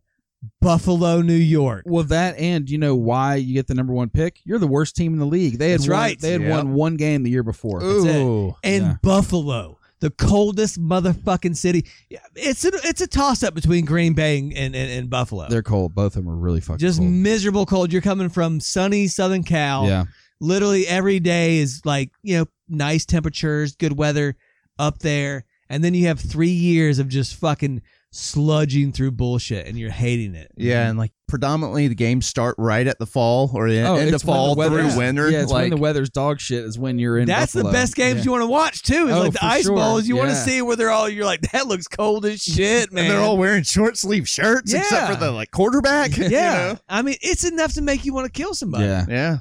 Buffalo, 0.60 1.22
New 1.22 1.34
York. 1.34 1.84
Well, 1.86 2.04
that 2.04 2.36
and 2.38 2.68
you 2.68 2.78
know 2.78 2.94
why 2.94 3.36
you 3.36 3.54
get 3.54 3.66
the 3.66 3.74
number 3.74 3.92
one 3.92 4.10
pick? 4.10 4.40
You're 4.44 4.58
the 4.58 4.66
worst 4.66 4.96
team 4.96 5.12
in 5.12 5.18
the 5.18 5.26
league. 5.26 5.58
They 5.58 5.70
had 5.70 5.80
That's 5.80 5.88
won, 5.88 5.98
right. 5.98 6.20
They 6.20 6.32
had 6.32 6.40
Yep. 6.42 6.50
won 6.50 6.74
one 6.74 6.96
game 6.96 7.22
the 7.22 7.30
year 7.30 7.42
before. 7.42 7.80
That's 7.80 8.04
it. 8.04 8.16
Ooh. 8.22 8.54
and 8.64 8.82
Yeah. 8.84 8.96
Buffalo, 9.02 9.78
the 10.00 10.10
coldest 10.10 10.80
motherfucking 10.80 11.56
city. 11.56 11.86
It's 12.34 12.64
a 12.64 12.70
it's 12.84 13.00
a 13.00 13.06
toss 13.06 13.42
up 13.42 13.54
between 13.54 13.84
Green 13.84 14.14
Bay 14.14 14.38
and, 14.38 14.52
and, 14.52 14.74
and 14.74 15.08
Buffalo. 15.10 15.48
They're 15.48 15.62
cold. 15.62 15.94
Both 15.94 16.16
of 16.16 16.24
them 16.24 16.32
are 16.32 16.36
really 16.36 16.60
fucking 16.60 16.78
just 16.78 16.98
cold. 16.98 17.10
miserable 17.10 17.66
cold. 17.66 17.92
You're 17.92 18.02
coming 18.02 18.28
from 18.28 18.58
sunny 18.60 19.06
Southern 19.08 19.42
Cal. 19.44 19.86
Yeah. 19.86 20.04
Literally 20.40 20.86
every 20.88 21.20
day 21.20 21.58
is 21.58 21.82
like 21.84 22.10
you 22.22 22.38
know 22.38 22.46
nice 22.68 23.04
temperatures, 23.04 23.76
good 23.76 23.96
weather 23.96 24.34
up 24.78 24.98
there, 25.00 25.44
and 25.68 25.84
then 25.84 25.94
you 25.94 26.08
have 26.08 26.18
three 26.18 26.48
years 26.50 26.98
of 26.98 27.06
just 27.08 27.36
fucking 27.36 27.82
sludging 28.12 28.92
through 28.92 29.10
bullshit, 29.12 29.66
and 29.66 29.78
you're 29.78 29.90
hating 29.90 30.34
it. 30.34 30.50
Yeah, 30.56 30.88
and 30.88 30.98
like 30.98 31.12
predominantly 31.28 31.88
the 31.88 31.94
games 31.94 32.26
start 32.26 32.54
right 32.58 32.86
at 32.86 32.98
the 32.98 33.06
fall 33.06 33.50
or 33.54 33.70
the 33.70 33.80
Oh, 33.82 33.96
end 33.96 34.14
of 34.14 34.20
the 34.20 34.26
fall 34.26 34.54
weather- 34.54 34.86
through 34.86 34.98
winter. 34.98 35.30
Yeah, 35.30 35.40
it's 35.42 35.50
like, 35.50 35.62
when 35.62 35.70
the 35.70 35.76
weather's 35.78 36.10
dog 36.10 36.38
shit 36.38 36.62
is 36.64 36.78
when 36.78 36.98
you're 36.98 37.16
in. 37.18 37.26
That's 37.26 37.54
the 37.54 37.64
best 37.64 37.96
games 37.96 38.18
Yeah. 38.18 38.24
you 38.24 38.30
want 38.32 38.42
to 38.42 38.46
watch 38.48 38.82
too. 38.82 39.08
Is 39.08 39.14
Oh, 39.14 39.20
like 39.22 39.32
the 39.32 39.44
ice 39.44 39.64
sure. 39.64 39.74
balls. 39.76 40.06
You 40.06 40.16
want 40.16 40.28
to 40.28 40.36
see 40.36 40.60
where 40.60 40.76
they're 40.76 40.90
all. 40.90 41.08
You're 41.08 41.24
like 41.24 41.40
that 41.52 41.66
looks 41.66 41.88
cold 41.88 42.26
as 42.26 42.42
shit, 42.42 42.92
man. 42.92 43.04
and 43.04 43.12
they're 43.14 43.20
all 43.20 43.38
wearing 43.38 43.62
short 43.62 43.96
sleeve 43.96 44.28
shirts 44.28 44.74
except 44.74 45.12
for 45.14 45.18
the 45.18 45.30
like 45.30 45.50
quarterback. 45.50 46.16
you 46.18 46.28
Yeah, 46.28 46.72
know? 46.74 46.78
I 46.88 47.00
mean, 47.02 47.16
it's 47.22 47.44
enough 47.44 47.72
to 47.74 47.80
make 47.80 48.04
you 48.04 48.12
want 48.12 48.26
to 48.26 48.32
kill 48.32 48.54
somebody. 48.54 48.84
Yeah. 48.84 49.06
Yeah. 49.08 49.38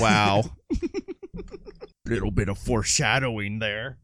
Wow. 0.00 0.42
Little 2.06 2.30
bit 2.32 2.48
of 2.48 2.58
foreshadowing 2.58 3.60
there. 3.60 3.98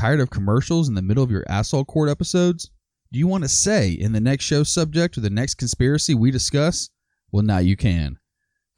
Tired 0.00 0.20
of 0.20 0.30
commercials 0.30 0.88
in 0.88 0.94
the 0.94 1.02
middle 1.02 1.22
of 1.22 1.30
your 1.30 1.44
asshole 1.46 1.84
court 1.84 2.08
episodes? 2.08 2.70
Do 3.12 3.18
you 3.18 3.26
want 3.26 3.44
to 3.44 3.48
say 3.50 3.90
in 3.90 4.12
the 4.12 4.20
next 4.20 4.46
show 4.46 4.62
subject 4.62 5.18
or 5.18 5.20
the 5.20 5.28
next 5.28 5.56
conspiracy 5.56 6.14
we 6.14 6.30
discuss? 6.30 6.88
Well, 7.30 7.42
now 7.42 7.58
you 7.58 7.76
can. 7.76 8.18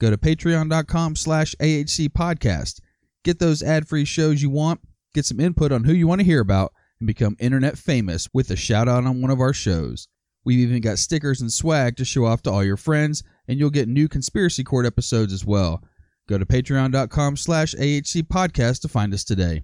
Go 0.00 0.10
to 0.10 0.18
patreon.com 0.18 1.14
slash 1.14 1.54
AHC 1.60 2.08
podcast. 2.08 2.80
Get 3.22 3.38
those 3.38 3.62
ad-free 3.62 4.04
shows 4.04 4.42
you 4.42 4.50
want, 4.50 4.80
get 5.14 5.24
some 5.24 5.38
input 5.38 5.70
on 5.70 5.84
who 5.84 5.92
you 5.92 6.08
want 6.08 6.20
to 6.22 6.24
hear 6.24 6.40
about, 6.40 6.72
and 6.98 7.06
become 7.06 7.36
internet 7.38 7.78
famous 7.78 8.28
with 8.34 8.50
a 8.50 8.56
shout 8.56 8.88
out 8.88 9.06
on 9.06 9.22
one 9.22 9.30
of 9.30 9.38
our 9.38 9.52
shows. 9.52 10.08
We've 10.44 10.58
even 10.58 10.80
got 10.80 10.98
stickers 10.98 11.40
and 11.40 11.52
swag 11.52 11.94
to 11.98 12.04
show 12.04 12.24
off 12.24 12.42
to 12.42 12.50
all 12.50 12.64
your 12.64 12.76
friends, 12.76 13.22
and 13.46 13.60
you'll 13.60 13.70
get 13.70 13.86
new 13.86 14.08
conspiracy 14.08 14.64
court 14.64 14.86
episodes 14.86 15.32
as 15.32 15.44
well. 15.44 15.84
Go 16.28 16.36
to 16.36 16.44
patreon.com 16.44 17.36
slash 17.36 17.76
AHC 17.76 18.24
podcast 18.24 18.80
to 18.80 18.88
find 18.88 19.14
us 19.14 19.22
today. 19.22 19.62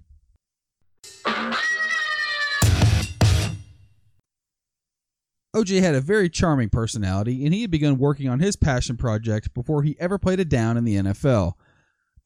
OJ 5.56 5.80
had 5.80 5.94
a 5.94 6.00
very 6.00 6.28
charming 6.28 6.68
personality, 6.68 7.44
and 7.44 7.54
he 7.54 7.62
had 7.62 7.70
begun 7.70 7.98
working 7.98 8.28
on 8.28 8.40
his 8.40 8.56
passion 8.56 8.96
project 8.96 9.54
before 9.54 9.82
he 9.82 9.96
ever 9.98 10.18
played 10.18 10.40
a 10.40 10.44
down 10.44 10.76
in 10.76 10.84
the 10.84 10.96
NFL. 10.96 11.54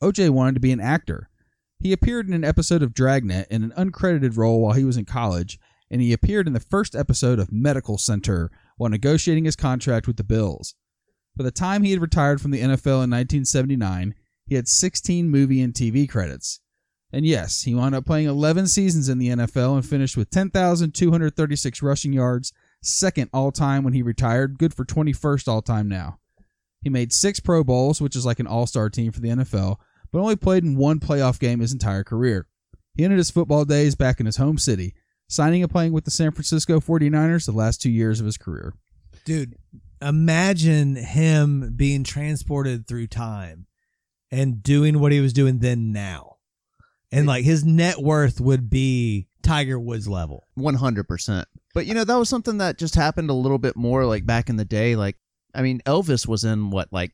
OJ 0.02 0.30
wanted 0.30 0.54
to 0.54 0.60
be 0.60 0.72
an 0.72 0.80
actor. 0.80 1.30
He 1.78 1.92
appeared 1.92 2.26
in 2.26 2.34
an 2.34 2.44
episode 2.44 2.82
of 2.82 2.94
Dragnet 2.94 3.46
in 3.50 3.62
an 3.62 3.72
uncredited 3.76 4.36
role 4.36 4.60
while 4.60 4.74
he 4.74 4.84
was 4.84 4.96
in 4.96 5.04
college, 5.04 5.58
and 5.90 6.00
he 6.00 6.12
appeared 6.12 6.46
in 6.46 6.52
the 6.52 6.60
first 6.60 6.96
episode 6.96 7.38
of 7.38 7.52
Medical 7.52 7.98
Center 7.98 8.50
while 8.76 8.90
negotiating 8.90 9.44
his 9.44 9.56
contract 9.56 10.06
with 10.06 10.16
the 10.16 10.24
Bills. 10.24 10.74
By 11.36 11.44
the 11.44 11.50
time 11.50 11.82
he 11.82 11.92
had 11.92 12.00
retired 12.00 12.40
from 12.40 12.50
the 12.50 12.60
NFL 12.60 13.04
in 13.04 13.10
1979, 13.10 14.14
he 14.46 14.54
had 14.56 14.68
16 14.68 15.30
movie 15.30 15.62
and 15.62 15.72
TV 15.72 16.08
credits. 16.08 16.60
And 17.12 17.26
yes, 17.26 17.62
he 17.62 17.74
wound 17.74 17.94
up 17.94 18.06
playing 18.06 18.26
11 18.26 18.68
seasons 18.68 19.08
in 19.08 19.18
the 19.18 19.28
NFL 19.28 19.74
and 19.74 19.86
finished 19.86 20.16
with 20.16 20.30
10,236 20.30 21.82
rushing 21.82 22.12
yards, 22.12 22.52
second 22.82 23.30
all 23.32 23.52
time 23.52 23.84
when 23.84 23.92
he 23.94 24.02
retired, 24.02 24.58
good 24.58 24.74
for 24.74 24.84
21st 24.84 25.48
all 25.48 25.62
time 25.62 25.88
now. 25.88 26.18
He 26.82 26.90
made 26.90 27.12
six 27.12 27.40
Pro 27.40 27.62
Bowls, 27.64 28.00
which 28.00 28.16
is 28.16 28.26
like 28.26 28.40
an 28.40 28.46
all 28.46 28.66
star 28.66 28.90
team 28.90 29.12
for 29.12 29.20
the 29.20 29.28
NFL, 29.28 29.76
but 30.12 30.18
only 30.18 30.36
played 30.36 30.64
in 30.64 30.76
one 30.76 30.98
playoff 31.00 31.38
game 31.38 31.60
his 31.60 31.72
entire 31.72 32.04
career. 32.04 32.46
He 32.94 33.04
ended 33.04 33.18
his 33.18 33.30
football 33.30 33.64
days 33.64 33.94
back 33.94 34.20
in 34.20 34.26
his 34.26 34.36
home 34.36 34.58
city, 34.58 34.94
signing 35.28 35.62
and 35.62 35.70
playing 35.70 35.92
with 35.92 36.04
the 36.04 36.10
San 36.10 36.32
Francisco 36.32 36.80
49ers 36.80 37.46
the 37.46 37.52
last 37.52 37.80
two 37.80 37.90
years 37.90 38.20
of 38.20 38.26
his 38.26 38.36
career. 38.36 38.74
dude. 39.24 39.56
Imagine 40.02 40.96
him 40.96 41.74
being 41.76 42.02
transported 42.02 42.88
through 42.88 43.06
time 43.06 43.66
and 44.32 44.60
doing 44.60 44.98
what 44.98 45.12
he 45.12 45.20
was 45.20 45.32
doing 45.32 45.60
then 45.60 45.92
now, 45.92 46.38
and 47.12 47.24
like 47.28 47.44
his 47.44 47.64
net 47.64 47.98
worth 47.98 48.40
would 48.40 48.68
be 48.68 49.28
Tiger 49.44 49.78
Woods 49.78 50.08
level. 50.08 50.48
One 50.54 50.74
hundred 50.74 51.06
percent. 51.06 51.46
But 51.74 51.86
you 51.86 51.94
know 51.94 52.04
that 52.04 52.16
was 52.16 52.28
something 52.28 52.58
that 52.58 52.78
just 52.78 52.94
happened 52.94 53.30
a 53.30 53.34
little 53.34 53.58
bit 53.58 53.76
more 53.76 54.04
like 54.06 54.26
back 54.26 54.48
in 54.50 54.56
the 54.56 54.64
day. 54.64 54.96
Like, 54.96 55.16
I 55.54 55.62
mean, 55.62 55.80
Elvis 55.86 56.26
was 56.26 56.44
in 56.44 56.70
what 56.70 56.88
like 56.92 57.12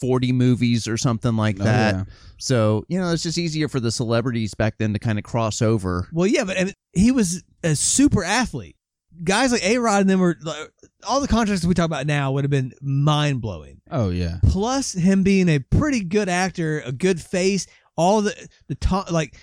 forty 0.00 0.32
movies 0.32 0.88
or 0.88 0.96
something 0.96 1.36
like 1.36 1.56
Oh, 1.60 1.64
that. 1.64 1.94
yeah. 1.94 2.04
So 2.38 2.84
you 2.88 2.98
know 3.00 3.12
it's 3.12 3.22
just 3.22 3.38
easier 3.38 3.68
for 3.68 3.78
the 3.80 3.92
celebrities 3.92 4.54
back 4.54 4.78
then 4.78 4.92
to 4.92 4.98
kind 4.98 5.18
of 5.18 5.24
cross 5.24 5.62
over. 5.62 6.08
Well, 6.12 6.26
yeah, 6.26 6.44
but 6.44 6.58
I 6.58 6.64
mean, 6.64 6.74
he 6.92 7.12
was 7.12 7.42
a 7.62 7.76
super 7.76 8.24
athlete. 8.24 8.76
Guys 9.22 9.52
like 9.52 9.62
A 9.62 9.76
Rod 9.78 10.00
and 10.00 10.10
them 10.10 10.20
were 10.20 10.36
like, 10.42 10.70
all 11.06 11.20
the 11.20 11.28
contracts 11.28 11.64
we 11.66 11.74
talk 11.74 11.84
about 11.84 12.06
now 12.06 12.32
would 12.32 12.44
have 12.44 12.50
been 12.50 12.72
mind 12.80 13.42
blowing. 13.42 13.82
Oh, 13.90 14.08
yeah. 14.08 14.38
plus 14.48 14.94
him 14.94 15.22
being 15.22 15.48
a 15.50 15.58
pretty 15.58 16.02
good 16.02 16.30
actor, 16.30 16.80
a 16.80 16.92
good 16.92 17.20
face, 17.20 17.66
all 17.94 18.22
the 18.22 18.34
the 18.68 18.74
to- 18.76 19.04
like 19.12 19.36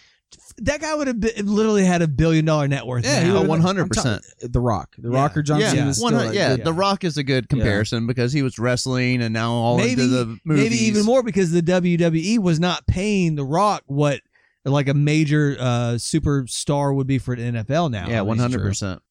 that 0.60 0.82
guy 0.82 0.94
would 0.94 1.08
have 1.08 1.20
been, 1.20 1.32
literally 1.46 1.86
had 1.86 2.02
a 2.02 2.08
billion 2.08 2.46
dollar 2.46 2.68
net 2.68 2.86
worth. 2.86 3.06
Yeah, 3.06 3.24
he 3.24 3.30
now. 3.30 3.44
one 3.44 3.62
hundred 3.62 3.88
percent. 3.88 4.24
The 4.42 4.60
Rock. 4.60 4.96
The 4.98 5.10
Yeah. 5.10 5.16
Rock 5.16 5.38
or 5.38 5.42
John 5.42 5.60
Yeah, 5.62 5.72
Cena 5.72 5.88
is 5.90 5.98
still 5.98 6.12
one, 6.12 6.14
like 6.28 6.34
yeah, 6.36 6.56
good. 6.58 6.66
The 6.66 6.74
Rock 6.74 7.04
is 7.04 7.18
a 7.18 7.24
good 7.24 7.50
comparison 7.50 8.08
because 8.08 8.34
he 8.34 8.42
was 8.42 8.60
wrestling 8.60 9.22
and 9.22 9.34
now 9.34 9.52
all 9.52 9.78
maybe 9.78 9.92
into 10.02 10.08
the 10.08 10.26
movies. 10.44 10.64
maybe 10.64 10.76
even 10.76 11.06
more 11.06 11.24
because 11.24 11.52
the 11.52 11.62
WWE 11.62 12.40
was 12.40 12.60
not 12.60 12.86
paying 12.88 13.36
The 13.36 13.46
Rock 13.46 13.84
what 13.88 14.22
like 14.66 14.88
a 14.88 14.94
major 14.94 15.56
uh, 15.60 15.94
superstar 15.98 16.94
would 16.94 17.08
be 17.08 17.18
for 17.18 17.34
an 17.34 17.56
NFL 17.56 17.92
now. 17.92 18.08
Yeah, 18.08 18.22
one 18.22 18.38
hundred 18.38 18.62
percent. 18.62 19.02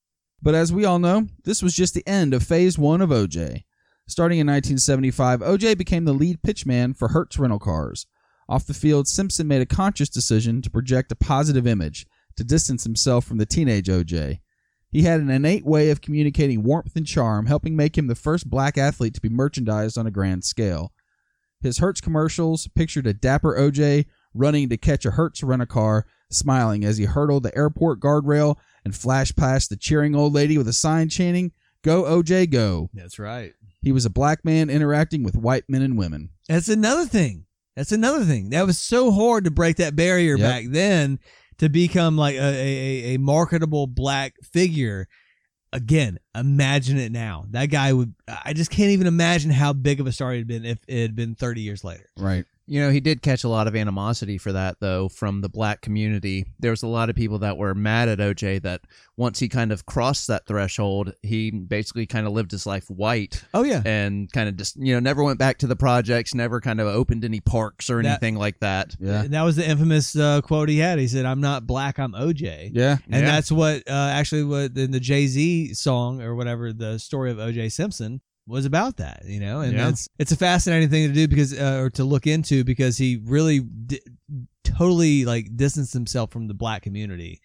But 0.40 0.54
as 0.54 0.72
we 0.72 0.84
all 0.84 0.98
know, 0.98 1.26
this 1.44 1.62
was 1.62 1.74
just 1.74 1.94
the 1.94 2.06
end 2.06 2.32
of 2.34 2.42
phase 2.42 2.78
one 2.78 3.00
of 3.00 3.10
OJ. 3.10 3.64
Starting 4.06 4.38
in 4.38 4.46
1975, 4.46 5.40
OJ 5.40 5.76
became 5.76 6.04
the 6.06 6.14
lead 6.14 6.40
pitchman 6.42 6.96
for 6.96 7.08
Hertz 7.08 7.38
Rental 7.38 7.58
Cars. 7.58 8.06
Off 8.48 8.66
the 8.66 8.74
field, 8.74 9.06
Simpson 9.06 9.46
made 9.46 9.60
a 9.60 9.66
conscious 9.66 10.08
decision 10.08 10.62
to 10.62 10.70
project 10.70 11.12
a 11.12 11.16
positive 11.16 11.66
image, 11.66 12.06
to 12.36 12.44
distance 12.44 12.84
himself 12.84 13.24
from 13.24 13.38
the 13.38 13.46
teenage 13.46 13.88
OJ. 13.88 14.40
He 14.90 15.02
had 15.02 15.20
an 15.20 15.28
innate 15.28 15.66
way 15.66 15.90
of 15.90 16.00
communicating 16.00 16.62
warmth 16.62 16.96
and 16.96 17.06
charm, 17.06 17.46
helping 17.46 17.76
make 17.76 17.98
him 17.98 18.06
the 18.06 18.14
first 18.14 18.48
black 18.48 18.78
athlete 18.78 19.14
to 19.14 19.20
be 19.20 19.28
merchandised 19.28 19.98
on 19.98 20.06
a 20.06 20.10
grand 20.10 20.44
scale. 20.44 20.92
His 21.60 21.78
Hertz 21.78 22.00
commercials 22.00 22.68
pictured 22.68 23.06
a 23.06 23.12
dapper 23.12 23.54
OJ 23.58 24.06
running 24.32 24.68
to 24.68 24.76
catch 24.76 25.04
a 25.04 25.10
Hertz 25.10 25.42
rent 25.42 25.60
a 25.60 25.66
car, 25.66 26.06
smiling 26.30 26.84
as 26.84 26.96
he 26.96 27.04
hurdled 27.04 27.42
the 27.42 27.56
airport 27.56 28.00
guardrail 28.00 28.56
and 28.84 28.94
flashed 28.94 29.36
past 29.36 29.68
the 29.68 29.76
cheering 29.76 30.14
old 30.14 30.32
lady 30.32 30.56
with 30.56 30.68
a 30.68 30.72
sign 30.72 31.08
chanting, 31.08 31.52
Go 31.82 32.04
OJ, 32.04 32.50
go. 32.50 32.90
That's 32.92 33.18
right. 33.18 33.52
He 33.82 33.92
was 33.92 34.04
a 34.04 34.10
black 34.10 34.44
man 34.44 34.68
interacting 34.68 35.22
with 35.22 35.36
white 35.36 35.64
men 35.68 35.82
and 35.82 35.96
women. 35.96 36.30
That's 36.48 36.68
another 36.68 37.06
thing. 37.06 37.44
That's 37.78 37.92
another 37.92 38.24
thing. 38.24 38.50
That 38.50 38.66
was 38.66 38.76
so 38.76 39.12
hard 39.12 39.44
to 39.44 39.52
break 39.52 39.76
that 39.76 39.94
barrier 39.94 40.36
Yep. 40.36 40.40
back 40.40 40.64
then 40.68 41.20
to 41.58 41.68
become 41.68 42.16
like 42.16 42.34
a, 42.34 42.40
a, 42.40 43.14
a 43.14 43.18
marketable 43.18 43.86
black 43.86 44.34
figure. 44.42 45.06
Again, 45.72 46.18
imagine 46.34 46.98
it 46.98 47.12
now. 47.12 47.44
That 47.50 47.66
guy 47.66 47.92
would. 47.92 48.14
I 48.26 48.52
just 48.52 48.72
can't 48.72 48.90
even 48.90 49.06
imagine 49.06 49.52
how 49.52 49.74
big 49.74 50.00
of 50.00 50.08
a 50.08 50.12
star 50.12 50.32
he'd 50.32 50.48
been 50.48 50.64
if 50.64 50.80
it 50.88 51.02
had 51.02 51.14
been 51.14 51.36
30 51.36 51.60
years 51.60 51.84
later. 51.84 52.06
Right. 52.16 52.46
You 52.68 52.80
know, 52.80 52.90
he 52.90 53.00
did 53.00 53.22
catch 53.22 53.44
a 53.44 53.48
lot 53.48 53.66
of 53.66 53.74
animosity 53.74 54.36
for 54.38 54.52
that, 54.52 54.76
though, 54.80 55.08
from 55.08 55.40
the 55.40 55.48
black 55.48 55.80
community. 55.80 56.44
There 56.60 56.70
was 56.70 56.82
a 56.82 56.86
lot 56.86 57.08
of 57.08 57.16
people 57.16 57.38
that 57.38 57.56
were 57.56 57.74
mad 57.74 58.08
at 58.08 58.18
OJ 58.18 58.62
that 58.62 58.82
once 59.16 59.38
he 59.38 59.48
kind 59.48 59.72
of 59.72 59.86
crossed 59.86 60.26
that 60.28 60.46
threshold, 60.46 61.14
he 61.22 61.50
basically 61.50 62.06
kind 62.06 62.26
of 62.26 62.32
lived 62.34 62.50
his 62.50 62.66
life 62.66 62.84
white 62.88 63.42
Oh 63.54 63.62
yeah. 63.64 63.82
and 63.84 64.30
kind 64.32 64.48
of 64.48 64.56
just, 64.56 64.76
you 64.76 64.92
know, 64.94 65.00
never 65.00 65.24
went 65.24 65.38
back 65.38 65.58
to 65.58 65.66
the 65.66 65.74
projects, 65.76 66.34
never 66.34 66.60
kind 66.60 66.80
of 66.80 66.86
opened 66.86 67.24
any 67.24 67.40
parks 67.40 67.88
or 67.90 68.02
That- 68.02 68.08
anything 68.10 68.36
like 68.36 68.60
that. 68.60 68.94
Yeah. 69.00 69.22
And 69.22 69.32
that 69.32 69.42
was 69.42 69.56
the 69.56 69.68
infamous 69.68 70.14
uh, 70.14 70.40
quote 70.42 70.68
he 70.68 70.78
had. 70.78 70.98
He 70.98 71.08
said, 71.08 71.24
"I'm 71.24 71.40
not 71.40 71.66
black, 71.66 71.98
I'm 71.98 72.12
OJ." 72.12 72.70
Yeah. 72.74 72.98
And 73.10 73.22
Yeah. 73.24 73.30
that's 73.32 73.50
what 73.50 73.82
uh, 73.88 73.92
actually 74.12 74.44
what 74.44 74.76
in 74.76 74.90
the 74.90 75.00
Jay 75.00 75.26
Z 75.26 75.74
song 75.74 76.20
or 76.22 76.34
whatever 76.34 76.72
the 76.72 76.98
story 76.98 77.30
of 77.30 77.38
OJ 77.38 77.72
Simpson 77.72 78.20
was 78.48 78.64
about 78.64 78.96
that, 78.96 79.22
you 79.26 79.38
know, 79.40 79.60
and 79.60 79.74
Yeah. 79.74 79.84
that's 79.86 80.08
it's 80.18 80.32
a 80.32 80.36
fascinating 80.36 80.88
thing 80.88 81.06
to 81.08 81.14
do 81.14 81.28
because 81.28 81.52
uh, 81.52 81.80
or 81.82 81.90
to 81.90 82.04
look 82.04 82.26
into 82.26 82.64
because 82.64 82.96
he 82.96 83.20
really 83.24 83.60
di- 83.60 84.00
totally 84.64 85.24
like 85.24 85.54
distanced 85.56 85.92
himself 85.92 86.30
from 86.30 86.48
the 86.48 86.54
black 86.54 86.82
community. 86.82 87.40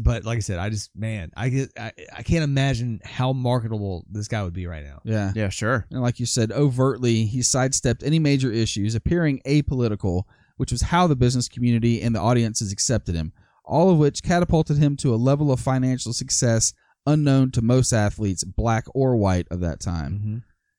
But 0.00 0.24
like 0.24 0.36
I 0.36 0.40
said, 0.40 0.58
I 0.58 0.70
just 0.70 0.90
man, 0.96 1.30
I 1.36 1.48
get 1.48 1.70
I, 1.78 1.92
I 2.16 2.22
can't 2.22 2.44
imagine 2.44 3.00
how 3.04 3.32
marketable 3.32 4.04
this 4.10 4.28
guy 4.28 4.42
would 4.42 4.52
be 4.52 4.66
right 4.66 4.84
now. 4.84 5.00
Yeah. 5.04 5.32
Yeah, 5.34 5.48
sure. 5.48 5.86
And 5.90 6.00
like 6.00 6.20
you 6.20 6.26
said, 6.26 6.52
overtly, 6.52 7.24
he 7.26 7.42
sidestepped 7.42 8.02
any 8.02 8.18
major 8.18 8.52
issues, 8.52 8.94
appearing 8.94 9.40
apolitical, 9.46 10.24
which 10.58 10.70
was 10.72 10.82
how 10.82 11.06
the 11.06 11.16
business 11.16 11.48
community 11.48 12.00
and 12.02 12.14
the 12.14 12.20
audiences 12.20 12.70
accepted 12.72 13.16
him, 13.16 13.32
all 13.64 13.90
of 13.90 13.98
which 13.98 14.22
catapulted 14.22 14.78
him 14.78 14.96
to 14.98 15.12
a 15.12 15.16
level 15.16 15.50
of 15.50 15.58
financial 15.58 16.12
success 16.12 16.72
unknown 17.06 17.50
to 17.52 17.62
most 17.62 17.92
athletes, 17.92 18.44
black 18.44 18.84
or 18.94 19.16
white, 19.16 19.46
of 19.50 19.60
that 19.60 19.80
time. 19.80 20.12
Mm-hmm. 20.12 20.36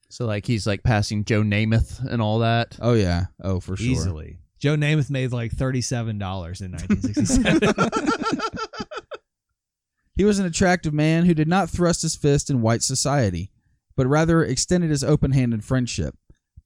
So, 0.09 0.25
like, 0.25 0.45
he's 0.45 0.67
like 0.67 0.83
passing 0.83 1.23
Joe 1.23 1.41
Namath 1.41 2.05
and 2.05 2.21
all 2.21 2.39
that. 2.39 2.77
Oh, 2.81 2.93
yeah. 2.93 3.25
Oh, 3.41 3.59
for 3.59 3.77
sure. 3.77 3.87
Easily. 3.87 4.39
Joe 4.59 4.75
Namath 4.75 5.09
made 5.09 5.31
like 5.31 5.51
thirty-seven 5.53 6.19
dollars 6.19 6.61
in 6.61 6.71
1967. 6.71 7.73
He 10.21 10.25
was 10.25 10.37
an 10.37 10.45
attractive 10.45 10.93
man 10.93 11.25
who 11.25 11.33
did 11.33 11.47
not 11.47 11.69
thrust 11.69 12.03
his 12.03 12.15
fist 12.15 12.51
in 12.51 12.61
white 12.61 12.83
society, 12.83 13.51
but 13.95 14.05
rather 14.05 14.43
extended 14.43 14.91
his 14.91 15.03
open 15.03 15.31
handed 15.31 15.63
friendship. 15.63 16.15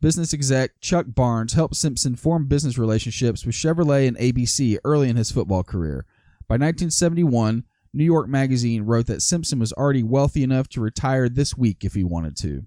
Business 0.01 0.34
exec 0.34 0.72
Chuck 0.82 1.06
Barnes 1.08 1.53
helped 1.53 1.78
Simpson 1.78 2.18
form 2.18 2.47
business 2.47 2.78
relationships 2.78 3.45
with 3.45 3.56
Chevrolet 3.56 4.10
and 4.10 4.18
ABC 4.18 4.78
early 4.84 5.10
in 5.10 5.16
his 5.16 5.32
football 5.32 5.64
career. 5.64 6.06
By 6.49 6.56
1971, 6.56 7.64
New 7.96 8.04
York 8.04 8.28
Magazine 8.28 8.84
wrote 8.84 9.06
that 9.06 9.22
Simpson 9.22 9.58
was 9.58 9.72
already 9.72 10.04
wealthy 10.04 10.43
enough 10.43 10.68
to 10.68 10.82
retire 10.82 11.30
this 11.30 11.58
week 11.58 11.86
if 11.86 11.93
he 11.93 12.04
wanted 12.04 12.36
to. 12.36 12.66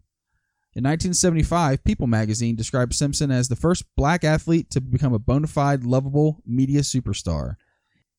In 0.75 0.85
1975, 0.85 1.85
People 1.85 2.07
magazine 2.07 2.57
described 2.57 2.95
Simpson 2.95 3.31
as 3.31 3.49
the 3.49 3.57
first 3.57 3.85
black 3.95 4.25
athlete 4.25 4.71
to 4.71 4.81
become 4.81 5.13
a 5.13 5.19
bona 5.19 5.47
fide, 5.47 5.85
lovable 5.85 6.41
media 6.47 6.81
superstar. 6.81 7.57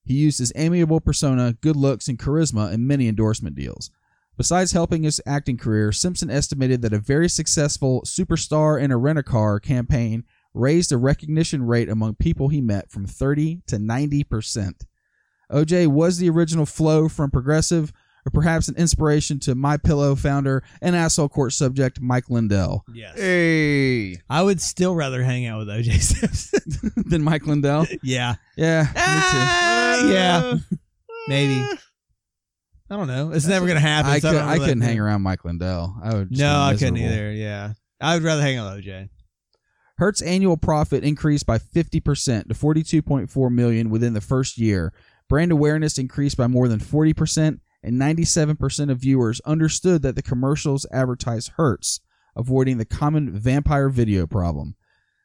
He 0.03 0.13
used 0.13 0.37
his 0.37 0.53
amiable 0.55 0.99
persona, 0.99 1.57
good 1.61 1.75
looks, 1.75 2.07
and 2.07 2.19
charisma 2.19 2.71
in 2.71 2.85
many 2.85 3.07
endorsement 3.07 3.55
deals. 3.55 3.89
Besides 4.37 4.73
helping 4.73 5.01
his 5.01 5.19
acting 5.25 5.57
career, 5.57 5.91
Simpson 5.91 6.29
estimated 6.29 6.83
that 6.83 6.93
a 6.93 6.99
very 6.99 7.27
successful 7.27 8.03
superstar 8.05 8.79
in 8.79 8.91
a 8.91 8.97
rent 8.97 9.17
a 9.17 9.23
car 9.23 9.59
campaign 9.59 10.25
raised 10.53 10.91
the 10.91 10.97
recognition 10.97 11.63
rate 11.63 11.89
among 11.89 12.15
people 12.15 12.49
he 12.49 12.61
met 12.61 12.91
from 12.91 13.07
30 13.07 13.63
to 13.65 13.77
90%. 13.77 14.85
OJ 15.51 15.87
was 15.87 16.17
the 16.17 16.29
original 16.29 16.65
flow 16.65 17.09
from 17.09 17.31
Progressive, 17.31 17.91
or 18.25 18.31
perhaps 18.31 18.67
an 18.67 18.75
inspiration 18.75 19.39
to 19.39 19.55
My 19.55 19.77
Pillow 19.77 20.15
founder 20.15 20.63
and 20.81 20.95
asshole 20.95 21.29
court 21.29 21.53
subject 21.53 21.99
Mike 22.01 22.29
Lindell. 22.29 22.83
yes. 22.93 23.17
Hey. 23.17 24.17
I 24.29 24.41
would 24.43 24.61
still 24.61 24.93
rather 24.95 25.23
hang 25.23 25.45
out 25.45 25.59
with 25.59 25.67
OJ 25.69 25.99
Simpson. 26.01 26.91
than 27.07 27.23
Mike 27.23 27.47
Lindell? 27.47 27.87
yeah. 28.03 28.35
Yeah, 28.57 28.83
me 28.83 28.91
Ah, 28.97 30.03
yeah. 30.05 30.55
Maybe. 31.27 31.61
I 32.91 32.95
don't 32.95 33.07
know. 33.07 33.31
It's 33.31 33.45
never 33.45 33.67
gonna 33.67 33.79
happen. 33.79 34.11
I, 34.11 34.19
so 34.19 34.31
could, 34.31 34.37
don't 34.39 34.47
I 34.47 34.57
couldn't 34.57 34.81
hang 34.81 34.99
around 34.99 35.21
Mike 35.21 35.45
Lindell. 35.45 35.95
I 36.03 36.15
would. 36.15 36.29
just 36.29 36.41
No, 36.41 36.59
I 36.59 36.73
couldn't 36.73 36.97
either. 36.97 37.31
Yeah, 37.31 37.73
I 38.01 38.15
would 38.15 38.23
rather 38.23 38.41
hang 38.41 38.57
out 38.57 38.75
with 38.75 38.83
OJ. 38.83 39.09
Hertz 39.99 40.21
annual 40.21 40.57
profit 40.57 41.03
increased 41.03 41.45
by 41.45 41.57
50% 41.59 42.47
to 42.47 42.53
42.4 42.53 43.51
million 43.51 43.89
within 43.89 44.13
the 44.13 44.21
first 44.21 44.57
year. 44.57 44.93
Brand 45.29 45.51
awareness 45.51 45.97
increased 45.97 46.35
by 46.35 46.47
more 46.47 46.67
than 46.67 46.79
40% 46.79 47.59
and 47.83 48.01
97% 48.01 48.91
of 48.91 48.97
viewers 48.97 49.39
understood 49.45 50.01
that 50.01 50.15
the 50.15 50.21
commercials 50.21 50.85
advertised 50.91 51.51
Hertz, 51.55 52.01
avoiding 52.35 52.77
the 52.77 52.85
common 52.85 53.31
vampire 53.31 53.89
video 53.89 54.27
problem. 54.27 54.75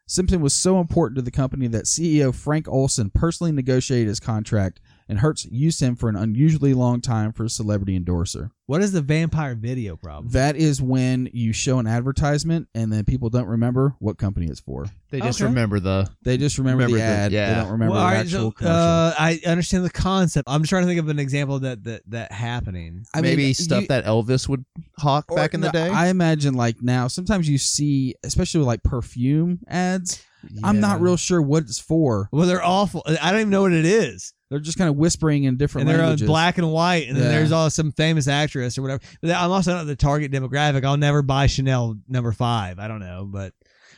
Simpson 0.07 0.42
was 0.42 0.52
so 0.52 0.78
important 0.78 1.16
to 1.16 1.22
the 1.22 1.30
company 1.30 1.66
that 1.68 1.86
CEO 1.86 2.34
Frank 2.34 2.68
Olson 2.68 3.11
personally 3.11 3.50
negotiated 3.50 4.09
his 4.09 4.20
contract 4.20 4.78
and 5.09 5.18
Hertz 5.18 5.44
used 5.46 5.80
him 5.80 5.96
for 5.96 6.09
an 6.09 6.16
unusually 6.16 6.72
long 6.74 7.00
time 7.00 7.32
for 7.32 7.44
a 7.44 7.48
celebrity 7.50 7.94
endorser. 7.96 8.50
What 8.66 8.80
is 8.82 8.92
the 8.92 9.02
vampire 9.02 9.55
video 9.55 9.94
problem? 9.96 10.32
That 10.32 10.57
is 10.57 10.80
when 10.80 11.28
you 11.34 11.52
show 11.52 11.78
an 11.78 11.86
advertisement 11.86 12.68
and 12.74 12.90
then 12.92 13.05
people 13.05 13.28
don't 13.28 13.46
remember 13.46 13.94
what 13.98 14.16
company 14.16 14.46
it's 14.46 14.61
for. 14.61 14.86
They 15.11 15.20
just 15.20 15.40
Okay. 15.40 15.48
remember 15.48 15.80
the. 15.80 16.09
They 16.22 16.38
just 16.38 16.57
remember, 16.59 16.84
Remember 16.84 16.96
the 16.96 17.02
the- 17.02 17.09
ad. 17.09 17.32
They 17.32 17.36
yeah. 17.36 17.55
don't 17.62 17.72
remember 17.72 17.92
Well, 17.92 18.00
the 18.00 18.07
all 18.07 18.12
right, 18.12 18.20
actual 18.20 18.40
so, 18.40 18.50
commercial. 18.52 18.76
uh, 18.78 19.14
I 19.18 19.40
understand 19.46 19.84
the 19.84 19.90
concept. 19.90 20.48
I'm 20.48 20.62
just 20.62 20.70
trying 20.70 20.82
to 20.84 20.86
think 20.88 20.98
of 21.00 21.09
an 21.09 21.18
example 21.18 21.57
of 21.57 21.62
that 21.62 21.84
that 21.84 22.02
that 22.09 22.32
happening. 22.32 23.05
I 23.14 23.18
mean, 23.20 23.32
maybe 23.32 23.52
stuff 23.52 23.82
you- 23.82 23.88
that 23.88 24.07
Elvis 24.07 24.48
would 24.48 24.64
hawk 24.98 25.26
or- 25.28 25.36
back 25.36 25.52
in 25.55 25.61
the 25.61 25.66
no, 25.68 25.72
day. 25.72 25.88
I 25.90 26.09
imagine 26.09 26.55
like 26.55 26.82
now, 26.82 27.09
sometimes 27.09 27.48
you 27.48 27.59
see, 27.59 28.14
especially 28.24 28.59
with 28.61 28.66
like 28.68 28.82
perfume 28.82 29.61
ads. 29.68 30.22
I'm 30.62 30.78
not 30.78 30.98
Yeah. 31.00 31.05
real 31.05 31.16
sure 31.16 31.40
what 31.40 31.62
it's 31.62 31.78
for. 31.78 32.28
Well, 32.30 32.46
they're 32.46 32.62
awful. 32.62 33.02
I 33.07 33.30
don't 33.30 33.40
even 33.40 33.50
know 33.50 33.62
what 33.62 33.72
it 33.72 33.86
is. 33.86 34.34
They're 34.51 34.59
just 34.61 34.78
kind 34.78 34.90
of 34.90 34.97
whispering 34.97 35.45
in 35.45 35.57
different 35.57 35.88
and 35.88 35.99
they're 35.99 36.05
on 36.07 36.16
black 36.18 36.59
and 36.59 36.70
white, 36.70 37.09
and 37.09 37.16
then 37.16 37.24
Yeah. 37.24 37.30
there's 37.30 37.51
all 37.53 37.70
some 37.70 37.92
famous 37.92 38.28
actress 38.28 38.76
or 38.78 38.82
whatever. 38.82 39.03
But 39.22 39.30
I'm 39.32 39.51
also 39.51 39.74
not 39.74 39.86
the 39.86 39.97
target 39.97 40.30
demographic. 40.32 40.84
I'll 40.84 40.97
never 40.97 41.22
buy 41.22 41.47
Chanel 41.47 41.97
number 42.09 42.30
five. 42.32 42.78
I 42.78 42.86
don't 42.88 43.01
know, 43.01 43.28
but 43.30 43.53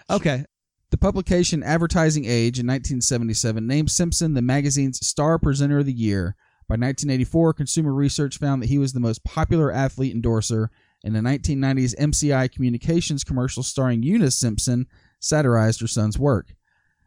okay. 0.09 0.45
The 0.91 0.97
publication 0.97 1.65
Advertising 1.65 2.25
Age 2.27 2.61
in 2.61 2.67
1977 2.67 3.67
named 3.67 3.91
Simpson 3.91 4.35
the 4.35 4.41
magazine's 4.43 5.05
star 5.05 5.39
presenter 5.39 5.79
of 5.81 5.87
the 5.87 5.93
year. 5.93 6.37
By 6.69 6.75
1984, 6.75 7.53
Consumer 7.55 7.93
Research 7.93 8.39
found 8.39 8.63
that 8.63 8.69
he 8.69 8.79
was 8.79 8.93
the 8.93 9.01
most 9.01 9.25
popular 9.25 9.73
athlete 9.73 10.15
endorser, 10.15 10.71
and 11.05 11.15
the 11.15 11.21
1990s 11.21 11.95
MCI 11.97 12.49
Communications 12.53 13.25
commercial 13.25 13.63
starring 13.63 14.03
Eunice 14.03 14.37
Simpson 14.37 14.87
satirized 15.21 15.81
her 15.81 15.87
son's 15.87 16.19
work. 16.19 16.55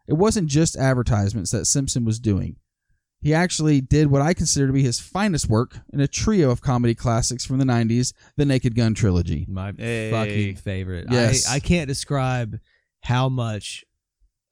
It 0.06 0.14
wasn't 0.14 0.48
just 0.48 0.76
advertisements 0.76 1.50
that 1.50 1.66
Simpson 1.66 2.04
was 2.04 2.18
doing. 2.18 2.56
He 3.22 3.34
actually 3.34 3.80
did 3.82 4.06
what 4.10 4.22
I 4.22 4.32
consider 4.32 4.66
to 4.66 4.72
be 4.72 4.82
his 4.82 4.98
finest 4.98 5.48
work 5.48 5.76
in 5.92 6.00
a 6.00 6.08
trio 6.08 6.50
of 6.50 6.62
comedy 6.62 6.94
classics 6.94 7.44
from 7.44 7.58
the 7.58 7.64
90s, 7.66 8.14
the 8.36 8.46
Naked 8.46 8.74
Gun 8.74 8.94
trilogy. 8.94 9.44
My 9.48 9.72
Hey. 9.76 10.10
fucking 10.10 10.56
favorite. 10.56 11.06
Yes. 11.10 11.46
I, 11.48 11.56
I 11.56 11.60
can't 11.60 11.86
describe 11.88 12.58
how 13.02 13.28
much. 13.28 13.84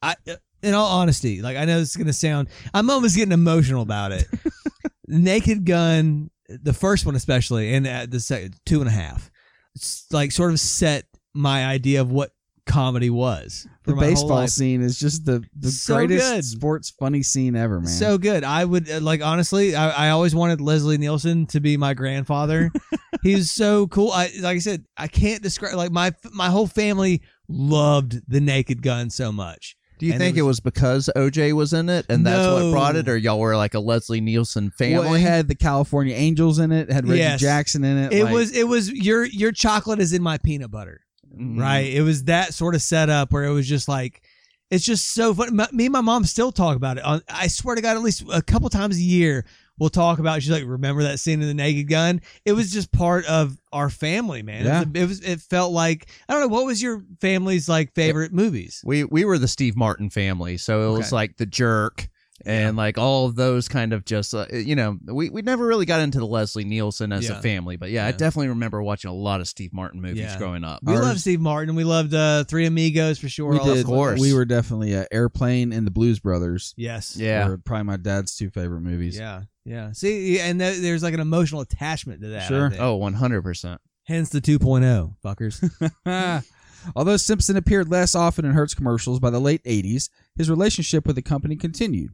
I, 0.02 0.16
uh, 0.28 0.36
in 0.62 0.74
all 0.74 0.88
honesty, 1.00 1.40
like 1.40 1.56
I 1.56 1.64
know 1.64 1.78
this 1.78 1.90
is 1.90 1.96
gonna 1.96 2.12
sound, 2.12 2.48
I'm 2.74 2.90
almost 2.90 3.16
getting 3.16 3.32
emotional 3.32 3.82
about 3.82 4.12
it. 4.12 4.26
Naked 5.08 5.64
Gun, 5.64 6.30
the 6.48 6.72
first 6.74 7.06
one 7.06 7.14
especially, 7.14 7.72
and 7.74 7.86
uh, 7.86 8.06
the 8.08 8.20
second 8.20 8.56
two 8.66 8.80
and 8.80 8.88
a 8.88 8.92
half, 8.92 9.30
it's 9.74 10.04
like 10.12 10.32
sort 10.32 10.50
of 10.52 10.60
set 10.60 11.04
my 11.34 11.64
idea 11.66 12.00
of 12.00 12.10
what 12.10 12.32
comedy 12.68 13.10
was. 13.10 13.66
The 13.84 13.90
for 13.92 13.96
my 13.96 14.02
whole 14.04 14.10
baseball 14.12 14.28
life. 14.36 14.50
scene 14.50 14.82
is 14.82 14.98
just 14.98 15.24
the, 15.24 15.42
the 15.58 15.70
So 15.70 15.96
greatest 15.96 16.32
good. 16.32 16.44
sports 16.44 16.90
funny 16.90 17.22
scene 17.22 17.56
ever, 17.56 17.80
man. 17.80 17.88
So 17.88 18.18
good. 18.18 18.44
I 18.44 18.64
would 18.64 18.88
uh, 18.90 19.00
like 19.00 19.22
honestly. 19.22 19.74
I, 19.74 20.08
I 20.08 20.10
always 20.10 20.34
wanted 20.34 20.60
Leslie 20.60 20.98
Nielsen 20.98 21.46
to 21.46 21.60
be 21.60 21.76
my 21.76 21.94
grandfather. 21.94 22.70
he 23.22 23.34
was 23.34 23.50
so 23.50 23.86
cool. 23.88 24.12
I 24.12 24.30
like 24.40 24.56
I 24.56 24.58
said. 24.58 24.84
I 24.96 25.08
can't 25.08 25.42
describe. 25.42 25.74
Like 25.74 25.90
my 25.90 26.12
my 26.32 26.48
whole 26.50 26.66
family 26.66 27.22
loved 27.48 28.20
the 28.28 28.40
Naked 28.40 28.82
Gun 28.82 29.10
so 29.10 29.32
much. 29.32 29.74
Do 29.98 30.06
you 30.06 30.12
and 30.12 30.20
think 30.20 30.36
it 30.36 30.40
it 30.40 30.42
was, 30.44 30.60
because 30.60 31.10
OJ 31.16 31.54
was 31.54 31.72
in 31.72 31.88
it 31.88 32.06
and 32.08 32.24
that's 32.24 32.46
what 32.46 32.60
No. 32.60 32.70
brought 32.70 32.94
it, 32.94 33.08
or 33.08 33.16
y'all 33.16 33.40
were 33.40 33.56
like 33.56 33.74
a 33.74 33.80
Leslie 33.80 34.20
Nielsen 34.20 34.70
family? 34.70 34.98
Well, 35.06 35.14
it 35.14 35.20
had 35.22 35.48
the 35.48 35.56
California 35.56 36.14
Angels 36.14 36.60
in 36.60 36.70
it. 36.70 36.88
It 36.88 36.92
had 36.92 37.08
Reggie 37.08 37.18
Yes. 37.18 37.40
Jackson 37.40 37.82
in 37.82 37.98
it. 37.98 38.12
It 38.12 38.24
like- 38.24 38.32
was 38.32 38.52
it 38.56 38.68
was 38.68 38.92
your 38.92 39.24
your 39.24 39.50
chocolate 39.50 39.98
is 39.98 40.12
in 40.12 40.22
my 40.22 40.38
peanut 40.38 40.70
butter. 40.70 41.00
Mhm. 41.36 41.60
Right. 41.60 41.86
It 41.92 42.02
was 42.02 42.24
that 42.24 42.54
sort 42.54 42.74
of 42.74 42.82
setup 42.82 43.32
where 43.32 43.44
it 43.44 43.52
was 43.52 43.68
just 43.68 43.88
like. 43.88 44.22
It's 44.70 44.84
just 44.84 45.14
so 45.14 45.32
fun. 45.32 45.56
My- 45.56 45.68
Me 45.72 45.86
and 45.86 45.92
my 45.94 46.02
mom 46.02 46.24
still 46.26 46.52
talk 46.52 46.76
about 46.76 46.98
it. 46.98 47.02
On, 47.04 47.22
I 47.26 47.46
swear 47.46 47.74
to 47.74 47.80
God, 47.80 47.96
at 47.96 48.02
least 48.02 48.24
a 48.30 48.42
couple 48.42 48.68
times 48.68 48.98
a 48.98 49.02
year, 49.02 49.46
we'll 49.78 49.88
talk 49.88 50.18
about. 50.18 50.36
It. 50.36 50.40
She's 50.42 50.50
like, 50.50 50.64
"Remember 50.66 51.04
that 51.04 51.20
scene 51.20 51.40
in 51.40 51.48
the 51.48 51.54
Naked 51.54 51.88
Gun?" 51.88 52.20
It 52.44 52.52
was 52.52 52.70
just 52.70 52.92
part 52.92 53.24
of 53.24 53.56
our 53.72 53.88
family, 53.88 54.42
man. 54.42 54.66
Yeah. 54.66 54.82
It, 54.82 54.86
was, 54.86 54.94
it 54.94 55.08
was. 55.08 55.20
It 55.20 55.40
felt 55.40 55.72
like 55.72 56.08
I 56.28 56.34
don't 56.34 56.42
know. 56.42 56.48
What 56.48 56.66
was 56.66 56.82
your 56.82 57.02
family's 57.18 57.66
like 57.66 57.94
favorite 57.94 58.34
movies? 58.34 58.82
We 58.84 59.04
we 59.04 59.24
were 59.24 59.38
the 59.38 59.48
Steve 59.48 59.74
Martin 59.74 60.10
family, 60.10 60.58
so 60.58 60.92
it 60.94 60.98
was 60.98 61.12
like 61.12 61.38
The 61.38 61.46
Jerk 61.46 62.10
and 62.46 62.76
like 62.76 62.98
all 62.98 63.26
of 63.26 63.34
those 63.34 63.68
kind 63.68 63.92
of 63.92 64.04
just 64.04 64.32
uh, 64.34 64.46
you 64.52 64.76
know 64.76 64.96
we 65.06 65.28
we 65.30 65.42
never 65.42 65.66
really 65.66 65.86
got 65.86 66.00
into 66.00 66.18
the 66.18 66.26
Leslie 66.26 66.64
Nielsen 66.64 67.12
as 67.12 67.28
Yeah. 67.28 67.38
a 67.38 67.42
family, 67.42 67.76
but 67.76 67.90
yeah, 67.90 68.06
I 68.06 68.12
definitely 68.12 68.48
remember 68.48 68.82
watching 68.82 69.10
a 69.10 69.14
lot 69.14 69.40
of 69.40 69.48
Steve 69.48 69.72
Martin 69.72 70.00
movies 70.00 70.18
Yeah. 70.20 70.38
growing 70.38 70.62
up. 70.64 70.80
We 70.82 70.94
Ours- 70.94 71.02
loved 71.04 71.20
Steve 71.20 71.40
Martin. 71.40 71.74
We 71.74 71.84
loved 71.84 72.14
uh, 72.14 72.44
Three 72.44 72.66
Amigos 72.66 73.18
for 73.18 73.28
sure. 73.28 73.50
we 73.50 73.58
all 73.58 73.64
did. 73.66 73.76
that 73.78 73.86
stuff. 73.86 74.18
We 74.18 74.32
were 74.34 74.44
definitely 74.44 74.94
uh, 74.96 75.04
Airplane 75.10 75.72
and 75.72 75.86
the 75.86 75.90
Blues 75.90 76.20
Brothers. 76.20 76.74
Yes. 76.76 77.16
Yeah. 77.16 77.48
were 77.48 77.58
probably 77.58 77.84
my 77.84 77.96
dad's 77.96 78.36
two 78.36 78.50
favorite 78.50 78.82
movies. 78.82 79.18
Yeah. 79.18 79.42
Yeah. 79.64 79.92
See, 79.92 80.38
and 80.40 80.60
th- 80.60 80.78
there's 80.80 81.02
like 81.02 81.14
an 81.14 81.20
emotional 81.20 81.60
attachment 81.60 82.22
to 82.22 82.28
that. 82.28 82.46
Sure. 82.48 82.72
Oh, 82.78 82.96
100 82.96 83.42
percent. 83.42 83.80
Hence 84.04 84.30
the 84.30 84.40
2.0, 84.40 85.16
fuckers. 85.22 86.42
Although 86.96 87.16
Simpson 87.18 87.56
appeared 87.56 87.90
less 87.90 88.14
often 88.14 88.44
in 88.46 88.52
Hertz 88.52 88.72
commercials 88.74 89.20
by 89.20 89.28
the 89.30 89.40
late 89.40 89.62
80s, 89.64 90.08
his 90.36 90.48
relationship 90.48 91.06
with 91.06 91.16
the 91.16 91.22
company 91.22 91.56
continued. 91.56 92.12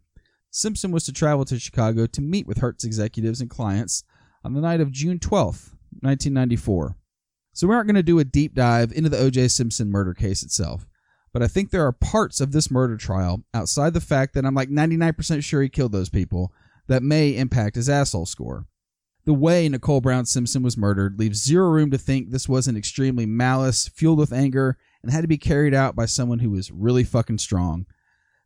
Simpson 0.57 0.93
was 0.93 1.03
to 1.05 1.13
travel 1.13 1.45
to 1.47 1.59
Chicago 1.59 2.07
to 2.07 2.23
meet 2.23 2.47
with 2.47 2.59
Hertz 2.59 2.85
executives 2.85 3.41
and 3.41 3.51
clients 3.51 4.05
on 4.45 4.55
the 4.55 4.61
night 4.61 4.81
of 4.81 4.93
June 4.93 5.19
12, 5.19 5.75
1994. 6.01 6.97
So 7.53 7.67
we 7.67 7.75
aren't 7.75 7.89
going 7.89 7.97
to 7.97 8.05
do 8.05 8.21
a 8.21 8.25
deep 8.25 8.55
dive 8.55 8.93
into 8.93 9.09
the 9.09 9.19
O.J. 9.19 9.49
Simpson 9.49 9.91
murder 9.91 10.15
case 10.15 10.45
itself, 10.45 10.87
but 11.33 11.43
I 11.43 11.49
think 11.49 11.71
there 11.71 11.85
are 11.85 11.91
parts 11.91 12.41
of 12.41 12.53
this 12.53 12.71
murder 12.71 12.97
trial 12.97 13.43
outside 13.53 13.95
the 13.95 14.01
fact 14.01 14.33
that 14.35 14.47
I'm 14.47 14.55
like 14.55 14.69
99% 14.69 15.43
sure 15.43 15.61
he 15.61 15.69
killed 15.69 15.91
those 15.91 16.09
people 16.09 16.53
that 16.87 17.03
may 17.03 17.37
impact 17.37 17.75
his 17.75 17.89
asshole 17.89 18.27
score. 18.27 18.69
The 19.25 19.35
way 19.35 19.69
Nicole 19.69 20.01
Brown 20.01 20.25
Simpson 20.25 20.63
was 20.63 20.77
murdered 20.77 21.19
leaves 21.19 21.43
zero 21.43 21.69
room 21.69 21.91
to 21.91 21.99
think 21.99 22.31
this 22.31 22.49
wasn't 22.49 22.79
extremely 22.79 23.27
malice, 23.27 23.89
fueled 23.89 24.21
with 24.21 24.33
anger, 24.33 24.79
and 25.03 25.11
had 25.11 25.23
to 25.23 25.29
be 25.29 25.37
carried 25.37 25.75
out 25.75 25.97
by 25.97 26.07
someone 26.07 26.39
who 26.39 26.51
was 26.51 26.71
really 26.71 27.03
fucking 27.03 27.39
strong. 27.39 27.87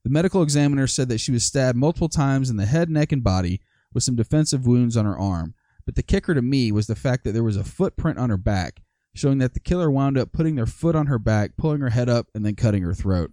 The 0.04 0.10
medical 0.10 0.42
examiner 0.42 0.86
said 0.86 1.08
that 1.08 1.18
she 1.18 1.32
was 1.32 1.44
stabbed 1.44 1.76
multiple 1.76 2.08
times 2.08 2.50
in 2.50 2.56
the 2.56 2.66
head, 2.66 2.88
neck, 2.88 3.12
and 3.12 3.22
body 3.22 3.60
with 3.92 4.04
some 4.04 4.16
defensive 4.16 4.66
wounds 4.66 4.96
on 4.96 5.04
her 5.04 5.18
arm. 5.18 5.54
But 5.84 5.96
the 5.96 6.02
kicker 6.02 6.34
to 6.34 6.42
me 6.42 6.70
was 6.70 6.86
the 6.86 6.94
fact 6.94 7.24
that 7.24 7.32
there 7.32 7.42
was 7.44 7.56
a 7.56 7.64
footprint 7.64 8.18
on 8.18 8.30
her 8.30 8.36
back, 8.36 8.82
showing 9.14 9.38
that 9.38 9.54
the 9.54 9.60
killer 9.60 9.90
wound 9.90 10.18
up 10.18 10.32
putting 10.32 10.54
their 10.54 10.66
foot 10.66 10.94
on 10.94 11.06
her 11.06 11.18
back, 11.18 11.56
pulling 11.56 11.80
her 11.80 11.90
head 11.90 12.08
up, 12.08 12.26
and 12.34 12.44
then 12.44 12.54
cutting 12.54 12.82
her 12.82 12.94
throat. 12.94 13.32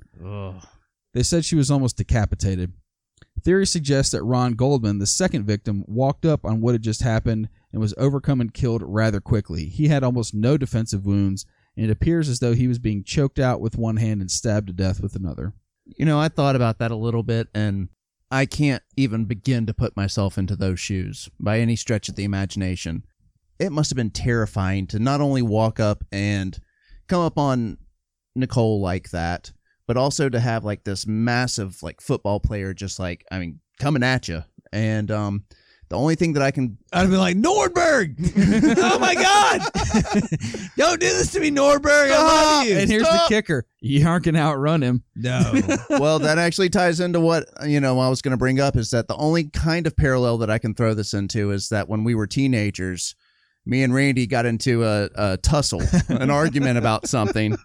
They 1.13 1.23
said 1.23 1.45
she 1.45 1.55
was 1.55 1.69
almost 1.69 1.97
decapitated. 1.97 2.73
Theory 3.41 3.67
suggests 3.67 4.11
that 4.11 4.23
Ron 4.23 4.53
Goldman, 4.53 4.99
the 4.99 5.05
second 5.05 5.45
victim, 5.45 5.83
walked 5.87 6.25
up 6.25 6.45
on 6.45 6.61
what 6.61 6.73
had 6.73 6.81
just 6.81 7.03
happened 7.03 7.49
and 7.71 7.79
was 7.79 7.93
overcome 7.97 8.41
and 8.41 8.53
killed 8.53 8.81
rather 8.83 9.21
quickly. 9.21 9.65
He 9.65 9.89
had 9.89 10.03
almost 10.03 10.33
no 10.33 10.57
defensive 10.57 11.05
wounds, 11.05 11.45
and 11.77 11.85
it 11.85 11.91
appears 11.91 12.27
as 12.27 12.39
though 12.39 12.53
he 12.53 12.67
was 12.67 12.79
being 12.79 13.03
choked 13.03 13.37
out 13.37 13.61
with 13.61 13.77
one 13.77 13.97
hand 13.97 14.21
and 14.21 14.31
stabbed 14.31 14.67
to 14.67 14.73
death 14.73 14.99
with 15.01 15.15
another. 15.15 15.53
You 15.85 16.05
know, 16.05 16.19
I 16.19 16.29
thought 16.29 16.55
about 16.55 16.79
that 16.79 16.91
a 16.91 16.95
little 16.95 17.23
bit, 17.23 17.47
and 17.53 17.89
I 18.31 18.45
can't 18.45 18.83
even 18.97 19.25
begin 19.25 19.65
to 19.67 19.73
put 19.73 19.95
myself 19.95 20.37
into 20.37 20.55
those 20.55 20.79
shoes 20.79 21.29
by 21.39 21.59
any 21.59 21.75
stretch 21.75 22.09
of 22.09 22.15
the 22.15 22.23
imagination. 22.23 23.03
It 23.59 23.71
must 23.71 23.89
have 23.91 23.97
been 23.97 24.11
terrifying 24.11 24.87
to 24.87 24.99
not 24.99 25.21
only 25.21 25.41
walk 25.41 25.79
up 25.79 26.03
and 26.11 26.59
come 27.07 27.21
up 27.21 27.37
on 27.37 27.77
Nicole 28.35 28.81
like 28.81 29.11
that, 29.11 29.51
but 29.87 29.97
also 29.97 30.29
to 30.29 30.39
have 30.39 30.65
like 30.65 30.83
this 30.83 31.05
massive 31.05 31.81
like 31.83 32.01
football 32.01 32.39
player 32.39 32.73
just 32.73 32.99
like 32.99 33.23
I 33.31 33.39
mean 33.39 33.59
coming 33.79 34.03
at 34.03 34.27
you. 34.27 34.43
And 34.73 35.11
um, 35.11 35.45
the 35.89 35.97
only 35.97 36.15
thing 36.15 36.33
that 36.33 36.41
I 36.41 36.51
can 36.51 36.77
I'd 36.91 37.09
be 37.09 37.17
like, 37.17 37.37
Nordberg! 37.37 38.15
oh 38.77 38.99
my 38.99 39.13
God! 39.13 39.61
Don't 40.77 40.99
do 40.99 41.07
this 41.07 41.31
to 41.33 41.39
me, 41.39 41.51
Nordberg! 41.51 42.11
I 42.11 42.21
love 42.21 42.67
you! 42.67 42.77
And 42.77 42.89
here's 42.89 43.03
the 43.03 43.25
kicker 43.27 43.65
you 43.81 44.07
aren't 44.07 44.25
going 44.25 44.35
to 44.35 44.41
outrun 44.41 44.81
him. 44.81 45.03
no. 45.15 45.53
well, 45.91 46.17
that 46.19 46.39
actually 46.39 46.69
ties 46.69 46.99
into 46.99 47.19
what 47.19 47.47
you 47.65 47.79
know 47.79 47.99
I 47.99 48.09
was 48.09 48.21
going 48.21 48.31
to 48.31 48.37
bring 48.37 48.59
up 48.59 48.75
is 48.75 48.89
that 48.89 49.07
the 49.07 49.15
only 49.15 49.45
kind 49.45 49.85
of 49.85 49.95
parallel 49.95 50.39
that 50.39 50.49
I 50.49 50.57
can 50.57 50.73
throw 50.73 50.93
this 50.93 51.13
into 51.13 51.51
is 51.51 51.69
that 51.69 51.87
when 51.87 52.03
we 52.03 52.15
were 52.15 52.25
teenagers, 52.25 53.15
me 53.65 53.83
and 53.83 53.93
Randy 53.93 54.25
got 54.25 54.45
into 54.45 54.83
a, 54.83 55.09
a 55.15 55.37
tussle, 55.37 55.83
an 56.09 56.29
argument 56.31 56.79
about 56.79 57.07
something, 57.07 57.55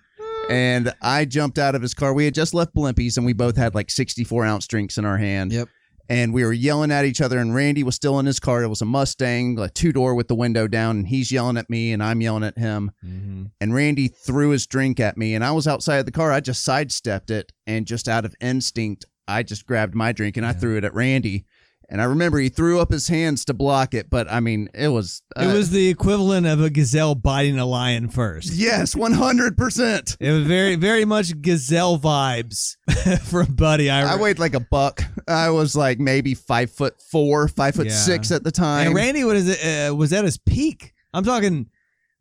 and 0.50 0.92
I 1.00 1.24
jumped 1.24 1.58
out 1.58 1.74
of 1.74 1.80
his 1.80 1.94
car. 1.94 2.12
We 2.12 2.26
had 2.26 2.34
just 2.34 2.52
left 2.52 2.74
Blimpies, 2.74 3.16
and 3.16 3.24
we 3.24 3.32
both 3.32 3.56
had 3.56 3.74
like 3.74 3.90
64 3.90 4.44
ounce 4.44 4.66
drinks 4.66 4.98
in 4.98 5.06
our 5.06 5.16
hand. 5.16 5.52
Yep. 5.52 5.68
And 6.10 6.34
we 6.34 6.44
were 6.44 6.52
yelling 6.52 6.90
at 6.90 7.04
each 7.04 7.20
other, 7.20 7.38
and 7.38 7.54
Randy 7.54 7.84
was 7.84 7.94
still 7.94 8.18
in 8.18 8.26
his 8.26 8.40
car. 8.40 8.62
It 8.62 8.68
was 8.68 8.82
a 8.82 8.84
Mustang, 8.84 9.58
a 9.58 9.68
two 9.68 9.92
door 9.92 10.14
with 10.14 10.28
the 10.28 10.34
window 10.34 10.66
down, 10.66 10.98
and 10.98 11.08
he's 11.08 11.30
yelling 11.30 11.56
at 11.56 11.70
me, 11.70 11.92
and 11.92 12.02
I'm 12.02 12.20
yelling 12.20 12.42
at 12.42 12.58
him 12.58 12.90
mm-hmm. 13.04 13.44
and 13.60 13.74
Randy 13.74 14.08
threw 14.08 14.50
his 14.50 14.66
drink 14.66 15.00
at 15.00 15.16
me, 15.16 15.34
and 15.34 15.44
I 15.44 15.52
was 15.52 15.66
outside 15.66 15.98
of 15.98 16.06
the 16.06 16.12
car. 16.12 16.32
I 16.32 16.40
just 16.40 16.64
sidestepped 16.64 17.30
it, 17.30 17.52
and 17.66 17.86
just 17.86 18.08
out 18.08 18.24
of 18.24 18.34
instinct, 18.40 19.06
I 19.28 19.42
just 19.44 19.66
grabbed 19.66 19.94
my 19.94 20.12
drink 20.12 20.36
and 20.36 20.44
I 20.44 20.52
threw 20.52 20.76
it 20.76 20.84
at 20.84 20.94
Randy. 20.94 21.44
And 21.92 22.00
I 22.00 22.04
remember 22.04 22.38
he 22.38 22.48
threw 22.50 22.78
up 22.78 22.92
his 22.92 23.08
hands 23.08 23.44
to 23.46 23.52
block 23.54 23.94
it, 23.94 24.08
but 24.08 24.30
I 24.30 24.38
mean, 24.38 24.68
it 24.74 24.88
was 24.88 25.22
uh, 25.36 25.42
It 25.42 25.52
was 25.52 25.70
the 25.70 25.88
equivalent 25.88 26.46
of 26.46 26.62
a 26.62 26.70
gazelle 26.70 27.16
biting 27.16 27.58
a 27.58 27.66
lion 27.66 28.08
first. 28.08 28.52
yes, 28.52 28.94
one 28.94 29.12
hundred 29.12 29.56
percent. 29.58 30.16
It 30.20 30.30
was 30.30 30.44
very, 30.46 30.76
very 30.76 31.04
much 31.04 31.40
gazelle 31.42 31.98
vibes 31.98 32.76
from 33.28 33.54
Buddy. 33.56 33.90
I, 33.90 34.12
I 34.14 34.16
weighed 34.16 34.38
like 34.38 34.54
a 34.54 34.60
buck. 34.60 35.02
I 35.26 35.50
was 35.50 35.74
like 35.74 35.98
maybe 35.98 36.34
five 36.34 36.70
foot 36.70 36.94
four, 37.10 37.48
five 37.48 37.74
foot 37.74 37.88
Yeah. 37.88 37.92
six 37.94 38.30
at 38.30 38.44
the 38.44 38.52
time. 38.52 38.86
and 38.86 38.94
Randy 38.94 39.24
was 39.24 39.48
uh, 39.48 39.92
was 39.96 40.12
at 40.12 40.24
his 40.24 40.38
peak. 40.38 40.92
I'm 41.12 41.24
talking 41.24 41.66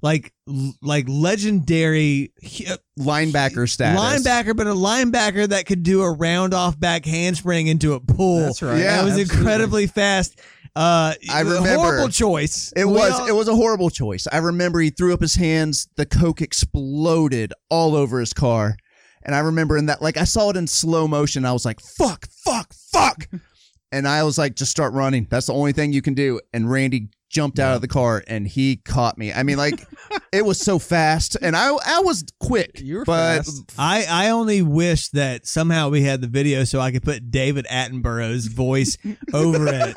like 0.01 0.33
like 0.81 1.05
legendary 1.09 2.31
uh, 2.69 2.77
linebacker 2.97 3.69
status. 3.69 3.99
linebacker, 4.01 4.55
but 4.55 4.67
a 4.67 4.71
linebacker 4.73 5.47
that 5.49 5.65
could 5.65 5.83
do 5.83 6.01
a 6.03 6.11
round 6.11 6.53
off 6.53 6.79
back 6.79 7.05
handspring 7.05 7.67
into 7.67 7.93
a 7.93 7.99
pool. 7.99 8.39
That's 8.45 8.61
right. 8.61 8.79
Yeah, 8.79 9.01
it 9.01 9.03
was 9.05 9.13
absolutely. 9.19 9.37
incredibly 9.39 9.87
fast. 9.87 10.39
Uh, 10.75 11.13
I 11.29 11.41
a 11.41 11.45
remember. 11.45 11.69
horrible 11.75 12.09
choice. 12.09 12.71
It 12.75 12.85
We 12.85 12.93
was 12.93 13.11
all- 13.11 13.27
it 13.27 13.33
was 13.33 13.47
a 13.47 13.55
horrible 13.55 13.89
choice. 13.89 14.27
I 14.31 14.37
remember 14.37 14.79
he 14.79 14.89
threw 14.91 15.13
up 15.13 15.19
his 15.21 15.35
hands, 15.35 15.87
the 15.97 16.05
coke 16.05 16.41
exploded 16.41 17.53
all 17.69 17.95
over 17.95 18.19
his 18.19 18.33
car. 18.33 18.77
And 19.23 19.35
I 19.35 19.39
remember 19.39 19.77
in 19.77 19.87
that 19.87 20.01
like 20.01 20.15
I 20.17 20.23
saw 20.23 20.49
it 20.49 20.55
in 20.55 20.67
slow 20.67 21.07
motion. 21.07 21.43
I 21.43 21.51
was 21.51 21.65
like, 21.65 21.79
fuck, 21.81 22.27
fuck, 22.45 22.73
fuck. 22.93 23.27
and 23.91 24.07
I 24.07 24.23
was 24.23 24.37
like, 24.37 24.55
just 24.55 24.71
start 24.71 24.93
running. 24.93 25.27
That's 25.29 25.47
the 25.47 25.53
only 25.53 25.73
thing 25.73 25.91
you 25.91 26.01
can 26.01 26.13
do. 26.13 26.39
And 26.53 26.71
Randy 26.71 27.09
jumped 27.29 27.59
out 27.59 27.75
of 27.75 27.81
the 27.81 27.87
car 27.87 28.23
and 28.27 28.47
he 28.47 28.77
caught 28.77 29.17
me. 29.17 29.31
I 29.31 29.43
mean, 29.43 29.57
like 29.57 29.85
it 30.31 30.45
was 30.45 30.59
so 30.59 30.79
fast. 30.79 31.37
And 31.41 31.55
I 31.55 31.69
I 31.85 31.99
was 31.99 32.23
quick. 32.39 32.79
You 32.81 32.97
were 32.97 33.05
but 33.05 33.37
fast. 33.45 33.71
I, 33.77 34.05
I 34.09 34.29
only 34.31 34.61
wish 34.61 35.09
that 35.09 35.45
somehow 35.45 35.89
we 35.89 36.01
had 36.03 36.21
the 36.21 36.27
video 36.27 36.63
so 36.63 36.79
I 36.79 36.91
could 36.91 37.03
put 37.03 37.31
David 37.31 37.65
Attenborough's 37.69 38.47
voice 38.47 38.97
over 39.33 39.67
it. 39.67 39.95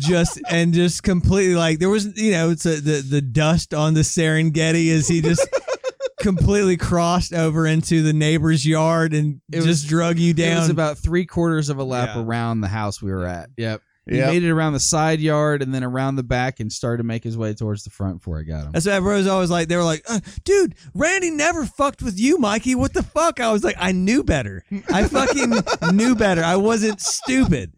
Just 0.00 0.40
and 0.50 0.74
just 0.74 1.04
completely 1.04 1.54
like 1.54 1.78
there 1.78 1.88
was 1.88 2.20
you 2.20 2.32
know 2.32 2.50
it's 2.50 2.66
a, 2.66 2.80
the 2.80 3.00
the 3.00 3.20
dust 3.20 3.72
on 3.72 3.94
the 3.94 4.00
Serengeti 4.00 4.90
as 4.90 5.06
he 5.06 5.20
just 5.20 5.46
completely 6.20 6.76
crossed 6.76 7.32
over 7.32 7.64
into 7.64 8.02
the 8.02 8.12
neighbor's 8.12 8.66
yard 8.66 9.14
and 9.14 9.40
It 9.52 9.58
just 9.58 9.66
was- 9.68 9.84
drug 9.84 10.18
you 10.18 10.34
down. 10.34 10.56
It 10.56 10.60
was 10.60 10.68
about 10.70 10.98
three 10.98 11.26
quarters 11.26 11.68
of 11.68 11.78
a 11.78 11.84
lap 11.84 12.10
Yeah. 12.16 12.22
around 12.22 12.60
the 12.60 12.68
house 12.68 13.00
we 13.00 13.12
were 13.12 13.24
at. 13.26 13.50
Yep. 13.56 13.82
He 14.08 14.16
Yep. 14.18 14.26
made 14.28 14.44
it 14.44 14.50
around 14.50 14.74
the 14.74 14.80
side 14.80 15.18
yard 15.20 15.62
and 15.62 15.72
then 15.74 15.82
around 15.82 16.16
the 16.16 16.22
back 16.22 16.60
and 16.60 16.70
started 16.70 16.98
to 16.98 17.04
make 17.04 17.24
his 17.24 17.38
way 17.38 17.54
towards 17.54 17.84
the 17.84 17.90
front 17.90 18.18
before 18.18 18.38
I 18.38 18.42
got 18.42 18.66
him. 18.66 18.72
That's 18.72 18.84
what 18.84 18.94
everyone 18.94 19.18
was 19.18 19.26
always 19.26 19.48
like. 19.50 19.68
They 19.68 19.76
were 19.76 19.82
like, 19.82 20.04
uh, 20.08 20.20
"Dude, 20.44 20.74
Randy 20.94 21.30
never 21.30 21.64
fucked 21.64 22.02
with 22.02 22.18
you, 22.20 22.36
Mikey. 22.38 22.74
What 22.74 22.92
the 22.92 23.02
fuck?" 23.02 23.40
I 23.40 23.50
was 23.50 23.64
like, 23.64 23.76
"I 23.78 23.92
knew 23.92 24.22
better. 24.22 24.62
I 24.92 25.08
fucking 25.08 25.54
knew 25.96 26.14
better. 26.14 26.44
I 26.44 26.56
wasn't 26.56 27.00
stupid." 27.00 27.72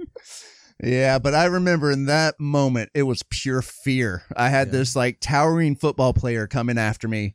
Yeah, 0.82 1.18
but 1.18 1.32
I 1.34 1.46
remember 1.46 1.90
in 1.90 2.06
that 2.06 2.38
moment, 2.38 2.90
it 2.94 3.04
was 3.04 3.22
pure 3.30 3.62
fear. 3.62 4.24
I 4.36 4.50
had 4.50 4.72
this 4.72 4.94
like 4.94 5.18
towering 5.20 5.74
football 5.76 6.12
player 6.12 6.46
coming 6.46 6.76
after 6.76 7.08
me. 7.08 7.34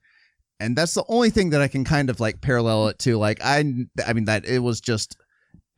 And 0.60 0.76
that's 0.76 0.94
the 0.94 1.04
only 1.08 1.32
thing 1.32 1.50
that 1.52 1.62
I 1.62 1.68
can 1.68 1.84
kind 1.84 2.12
of 2.12 2.20
like 2.20 2.40
parallel 2.42 2.90
it 2.90 3.00
to. 3.00 3.18
Like, 3.18 3.44
I, 3.44 3.64
I 4.06 4.14
mean, 4.14 4.26
that 4.26 4.46
it 4.46 4.60
was 4.60 4.80
just, 4.80 5.18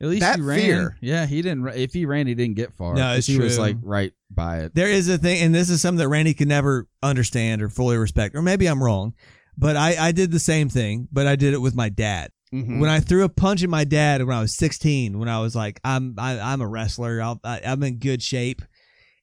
At 0.02 0.08
least 0.08 0.20
that 0.20 0.36
he 0.36 0.42
ran. 0.42 0.58
fear. 0.58 0.96
Yeah, 1.00 1.24
he 1.26 1.40
didn't. 1.40 1.66
If 1.68 1.92
he 1.92 2.04
ran, 2.04 2.26
he 2.26 2.34
didn't 2.34 2.56
get 2.56 2.72
far. 2.74 2.94
No, 2.94 3.02
'cause 3.02 3.18
it's 3.18 3.26
he 3.28 3.38
was 3.38 3.58
like 3.58 3.76
right 3.82 4.12
by 4.30 4.58
it. 4.60 4.74
There 4.74 4.88
is 4.88 5.08
a 5.08 5.16
thing, 5.18 5.42
and 5.42 5.54
this 5.54 5.70
is 5.70 5.80
something 5.80 5.98
that 5.98 6.08
Randy 6.08 6.34
could 6.34 6.48
never 6.48 6.88
understand 7.02 7.62
or 7.62 7.68
fully 7.68 7.96
respect, 7.96 8.34
or 8.34 8.42
maybe 8.42 8.66
I'm 8.66 8.82
wrong, 8.82 9.14
but 9.56 9.76
I, 9.76 9.96
I 10.08 10.12
did 10.12 10.30
the 10.32 10.40
same 10.40 10.68
thing, 10.68 11.08
but 11.12 11.26
I 11.26 11.36
did 11.36 11.54
it 11.54 11.60
with 11.60 11.74
my 11.76 11.88
dad. 11.88 12.30
mhm. 12.52 12.80
When 12.80 12.90
I 12.90 13.00
threw 13.00 13.22
a 13.24 13.28
punch 13.28 13.62
at 13.62 13.70
my 13.70 13.84
dad 13.84 14.22
when 14.24 14.36
I 14.36 14.40
was 14.40 14.54
16, 14.56 15.18
when 15.18 15.28
I 15.28 15.40
was 15.40 15.54
like, 15.54 15.80
I'm 15.84 16.14
I, 16.18 16.38
I'm 16.40 16.60
a 16.60 16.66
wrestler, 16.68 17.22
I'll, 17.22 17.40
I, 17.44 17.60
I'm 17.64 17.82
in 17.84 17.98
good 17.98 18.20
shape, 18.22 18.62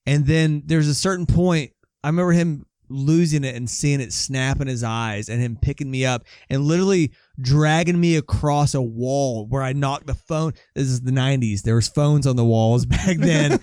and 0.05 0.25
then 0.25 0.63
there's 0.65 0.87
a 0.87 0.95
certain 0.95 1.25
point. 1.25 1.71
I 2.03 2.07
remember 2.07 2.31
him 2.31 2.65
losing 2.91 3.43
it 3.43 3.55
and 3.55 3.69
seeing 3.69 4.01
it 4.01 4.13
snap 4.13 4.61
in 4.61 4.67
his 4.67 4.83
eyes, 4.83 5.29
and 5.29 5.41
him 5.41 5.57
picking 5.61 5.89
me 5.89 6.05
up 6.05 6.23
and 6.49 6.63
literally 6.63 7.11
dragging 7.39 7.99
me 7.99 8.15
across 8.17 8.73
a 8.73 8.81
wall 8.81 9.47
where 9.47 9.63
I 9.63 9.73
knocked 9.73 10.07
the 10.07 10.13
phone. 10.13 10.53
This 10.75 10.87
is 10.87 11.01
the 11.01 11.11
90s. 11.11 11.63
There 11.63 11.75
was 11.75 11.87
phones 11.87 12.27
on 12.27 12.35
the 12.35 12.45
walls 12.45 12.85
back 12.97 13.17
then. 13.17 13.57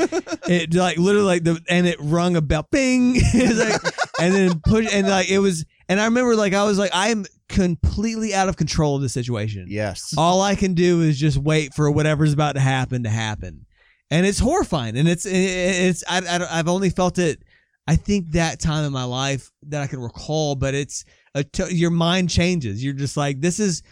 it 0.48 0.74
like 0.74 0.98
literally 0.98 1.26
like 1.26 1.44
the 1.44 1.60
and 1.68 1.86
it 1.86 1.96
rung 2.00 2.36
a 2.36 2.40
bell, 2.40 2.66
bing, 2.70 3.14
like, 3.34 3.82
and 4.20 4.34
then 4.34 4.60
push 4.60 4.92
and 4.92 5.06
like 5.06 5.28
it 5.30 5.38
was. 5.38 5.64
And 5.88 6.00
I 6.00 6.04
remember 6.06 6.34
like 6.36 6.54
I 6.54 6.64
was 6.64 6.78
like 6.78 6.90
I'm 6.92 7.24
completely 7.48 8.34
out 8.34 8.48
of 8.48 8.56
control 8.56 8.96
of 8.96 9.02
the 9.02 9.08
situation. 9.08 9.66
yes. 9.68 10.14
All 10.18 10.42
I 10.42 10.54
can 10.54 10.74
do 10.74 11.00
is 11.00 11.18
just 11.18 11.38
wait 11.38 11.72
for 11.74 11.90
whatever's 11.90 12.32
about 12.32 12.54
to 12.56 12.60
happen 12.60 13.04
to 13.04 13.08
happen. 13.10 13.64
and 14.10 14.26
it's 14.26 14.38
horrifying. 14.38 14.96
And 14.96 15.08
it's 15.08 15.24
it's 15.26 16.04
I, 16.08 16.18
I 16.18 16.58
I've 16.58 16.68
only 16.68 16.90
felt 16.90 17.18
it. 17.18 17.42
I 17.88 17.96
think 17.96 18.32
that 18.32 18.60
time 18.60 18.84
in 18.84 18.92
my 18.92 19.04
life 19.04 19.50
that 19.68 19.80
I 19.80 19.86
can 19.86 19.98
recall, 20.00 20.54
but 20.54 20.74
it's 20.74 21.06
a 21.34 21.42
t- 21.42 21.74
your 21.74 21.90
mind 21.90 22.28
changes. 22.28 22.84
You're 22.84 22.92
just 22.92 23.16
like 23.16 23.40
this 23.40 23.58
is 23.58 23.82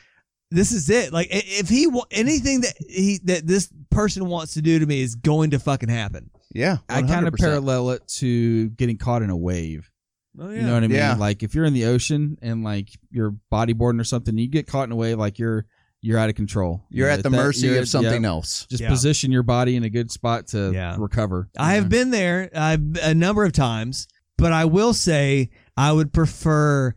this 0.51 0.71
is 0.71 0.91
it. 0.91 1.15
Like 1.15 1.29
if 1.31 1.71
he 1.71 1.87
wa- 1.87 2.05
anything 2.11 2.61
that 2.61 2.75
he 2.87 3.21
that 3.25 3.47
this 3.47 3.73
person 3.91 4.27
wants 4.27 4.53
to 4.55 4.63
do 4.63 4.79
to 4.79 4.85
me 4.85 5.01
is 5.01 5.15
going 5.15 5.53
to 5.53 5.59
fucking 5.59 5.89
happen. 5.89 6.31
Yeah, 6.53 6.77
I 6.91 7.03
kind 7.03 7.27
of 7.27 7.35
parallel 7.35 7.91
it 7.91 8.07
to 8.19 8.69
getting 8.71 8.99
caught 8.99 9.23
in 9.23 9.31
a 9.31 9.37
wave. 9.37 9.91
Oh 10.39 10.51
You 10.51 10.61
know 10.61 10.75
what 10.75 10.85
I 10.85 10.89
mean? 10.89 10.99
Yeah. 10.99 11.15
Like 11.15 11.43
if 11.43 11.55
you're 11.55 11.65
in 11.65 11.73
the 11.73 11.87
ocean 11.87 12.37
and 12.43 12.63
like 12.63 12.91
you're 13.11 13.35
bodyboarding 13.51 13.99
or 13.99 14.05
something, 14.05 14.37
you 14.37 14.47
get 14.47 14.67
caught 14.67 14.85
in 14.85 14.93
a 14.93 14.97
wave, 14.97 15.19
like 15.19 15.39
you're 15.39 15.65
you're 16.03 16.19
out 16.19 16.29
of 16.29 16.35
control. 16.37 16.85
You're 16.91 17.09
You 17.09 17.15
at 17.15 17.23
the 17.23 17.31
that- 17.31 17.37
mercy 17.37 17.77
of 17.77 17.89
something 17.89 18.23
yeah. 18.23 18.29
else. 18.29 18.67
Just 18.71 18.83
Yeah. 18.83 18.89
position 18.91 19.33
your 19.33 19.43
body 19.43 19.77
in 19.77 19.83
a 19.85 19.91
good 19.91 20.11
spot 20.11 20.47
to 20.49 20.71
Yeah. 20.73 20.97
recover. 20.99 21.49
I 21.59 21.75
have 21.75 21.89
been 21.89 22.11
there 22.11 22.51
uh, 22.55 22.77
a 23.03 23.15
number 23.15 23.45
of 23.45 23.53
times, 23.53 24.07
but 24.39 24.53
I 24.53 24.65
will 24.67 24.95
say 24.95 25.51
I 25.77 25.93
would 25.93 26.13
prefer 26.13 26.95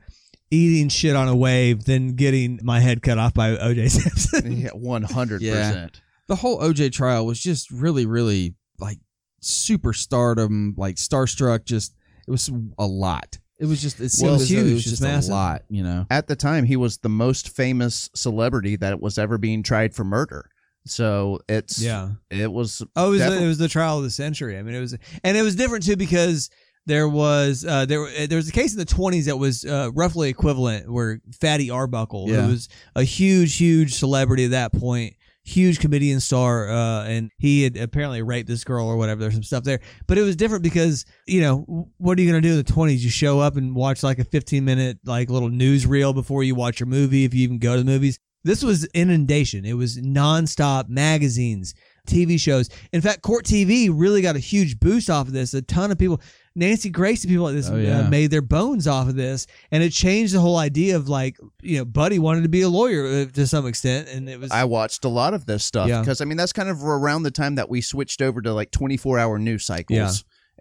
eating 0.52 0.90
shit 0.90 1.16
on 1.16 1.28
a 1.28 1.36
wave 1.36 1.86
than 1.86 2.16
getting 2.16 2.60
my 2.64 2.80
head 2.80 3.02
cut 3.02 3.18
off 3.18 3.34
by 3.34 3.52
OJ 3.56 3.88
Simpson. 3.92 4.52
Yeah, 4.60 4.70
one 4.72 5.04
hundred 5.04 5.42
Yeah. 5.42 5.54
percent. 5.70 6.02
the 6.28 6.36
whole 6.36 6.60
OJ 6.62 6.92
trial 6.92 7.26
was 7.26 7.40
just 7.40 7.72
really, 7.72 8.06
really 8.06 8.54
like 8.80 9.00
super 9.42 9.94
stardom, 9.94 10.74
like 10.78 10.96
starstruck. 10.98 11.66
Just 11.66 11.96
it 12.28 12.32
was 12.32 12.50
a 12.78 12.86
lot. 12.86 13.40
It 13.60 13.66
was 13.66 13.82
just 13.82 14.00
it 14.00 14.10
seemed 14.10 14.30
Well, 14.30 14.38
though 14.38 14.44
it 14.44 14.50
huge. 14.50 14.74
was 14.74 14.84
just 14.86 15.02
massive. 15.02 15.32
a 15.32 15.36
lot. 15.36 15.64
You 15.70 15.84
know, 15.84 16.06
At 16.10 16.28
the 16.28 16.36
time, 16.36 16.64
he 16.66 16.76
was 16.78 16.98
the 17.00 17.10
most 17.10 17.50
famous 17.50 18.10
celebrity 18.16 18.78
that 18.78 19.02
was 19.02 19.18
ever 19.18 19.38
being 19.38 19.64
tried 19.64 19.94
for 19.94 20.04
murder. 20.04 20.50
So 20.86 21.40
it's 21.50 21.82
yeah. 21.82 22.12
it 22.32 22.52
was 22.52 22.82
Oh, 22.96 23.08
it 23.08 23.10
was, 23.12 23.20
the, 23.20 23.44
it 23.44 23.48
was 23.48 23.58
the 23.58 23.68
trial 23.68 23.98
of 23.98 24.04
the 24.04 24.10
century. 24.10 24.58
I 24.58 24.62
mean, 24.64 24.76
it 24.76 24.80
was, 24.80 24.96
and 25.24 25.38
it 25.38 25.42
was 25.42 25.56
different 25.56 25.86
too 25.86 25.98
because 25.98 26.50
there 26.86 27.08
was 27.10 27.66
uh, 27.66 27.86
there 27.86 28.28
there 28.28 28.38
was 28.38 28.48
a 28.48 28.54
case 28.54 28.72
in 28.72 28.80
the 28.80 28.86
twenties 28.86 29.26
that 29.26 29.36
was 29.38 29.66
uh, 29.66 29.92
roughly 29.94 30.30
equivalent, 30.30 30.90
where 30.90 31.20
Fatty 31.40 31.70
Arbuckle, 31.70 32.30
Yeah. 32.30 32.44
who 32.44 32.52
was 32.52 32.70
a 32.96 33.04
huge, 33.04 33.58
huge 33.58 33.94
celebrity 33.96 34.46
at 34.46 34.52
that 34.52 34.72
point, 34.72 35.16
huge 35.44 35.80
comedian 35.80 36.20
star, 36.20 36.70
uh, 36.70 37.06
and 37.06 37.32
he 37.38 37.64
had 37.64 37.78
apparently 37.78 38.22
raped 38.22 38.48
this 38.48 38.64
girl 38.64 38.88
or 38.88 38.98
whatever. 38.98 39.22
There's 39.22 39.34
some 39.34 39.44
stuff 39.44 39.64
there, 39.64 39.80
but 40.08 40.18
it 40.18 40.22
was 40.22 40.36
different 40.36 40.64
because 40.64 41.06
you 41.28 41.42
know 41.42 41.90
what 41.98 42.18
are 42.18 42.22
you 42.22 42.30
gonna 42.30 42.42
do 42.42 42.52
in 42.52 42.58
the 42.58 42.64
twenties? 42.64 43.04
You 43.04 43.10
show 43.10 43.40
up 43.40 43.56
and 43.56 43.76
watch 43.76 44.04
like 44.04 44.20
a 44.20 44.24
15 44.24 44.64
minute 44.64 45.00
like 45.06 45.30
little 45.30 45.50
newsreel 45.50 46.14
before 46.14 46.44
you 46.44 46.56
watch 46.56 46.80
your 46.80 46.88
movie, 46.88 47.26
if 47.26 47.34
you 47.34 47.44
even 47.44 47.60
go 47.60 47.76
to 47.76 47.84
the 47.84 47.92
movies. 47.92 48.20
This 48.46 48.64
was 48.64 48.86
inundation. 48.94 49.66
It 49.66 49.74
was 49.74 49.98
nonstop 49.98 50.88
magazines, 50.88 51.74
TV 52.08 52.40
shows. 52.40 52.70
In 52.94 53.02
fact, 53.02 53.22
Court 53.22 53.44
TV 53.44 53.90
really 53.94 54.22
got 54.22 54.38
a 54.38 54.40
huge 54.40 54.80
boost 54.80 55.10
off 55.10 55.28
of 55.28 55.34
this. 55.34 55.54
A 55.54 55.62
ton 55.62 55.92
of 55.92 55.98
people, 55.98 56.22
Nancy 56.60 56.90
Grace 56.90 57.24
and 57.24 57.32
people 57.32 57.46
like 57.46 57.56
this 57.56 57.70
Oh, 57.70 57.76
yeah. 57.78 58.02
uh, 58.02 58.10
made 58.10 58.30
their 58.32 58.42
bones 58.42 58.88
off 58.88 59.08
of 59.10 59.16
this, 59.16 59.48
and 59.72 59.82
it 59.82 59.92
changed 59.92 60.34
the 60.36 60.40
whole 60.40 60.58
idea 60.58 60.96
of 60.96 61.10
like, 61.10 61.38
you 61.62 61.78
know, 61.80 61.86
Buddy 61.86 62.20
wanted 62.20 62.44
to 62.44 62.50
be 62.50 62.62
a 62.62 62.70
lawyer 62.70 63.06
uh, 63.06 63.26
to 63.34 63.48
some 63.48 63.66
extent, 63.66 64.08
and 64.10 64.30
it 64.30 64.40
was 64.40 64.52
I 64.52 64.66
watched 64.66 65.06
a 65.06 65.10
lot 65.10 65.34
of 65.34 65.46
this 65.46 65.64
stuff 65.66 65.90
Yeah. 65.90 66.02
because 66.02 66.22
I 66.22 66.26
mean 66.26 66.38
that's 66.38 66.54
kind 66.54 66.70
of 66.70 66.84
around 66.84 67.24
the 67.24 67.32
time 67.32 67.56
that 67.56 67.70
we 67.70 67.82
switched 67.82 68.22
over 68.22 68.42
to 68.42 68.54
like 68.54 68.72
24 68.72 69.18
hour 69.18 69.40
news 69.40 69.66
cycles. 69.66 69.98
Yeah. 69.98 70.12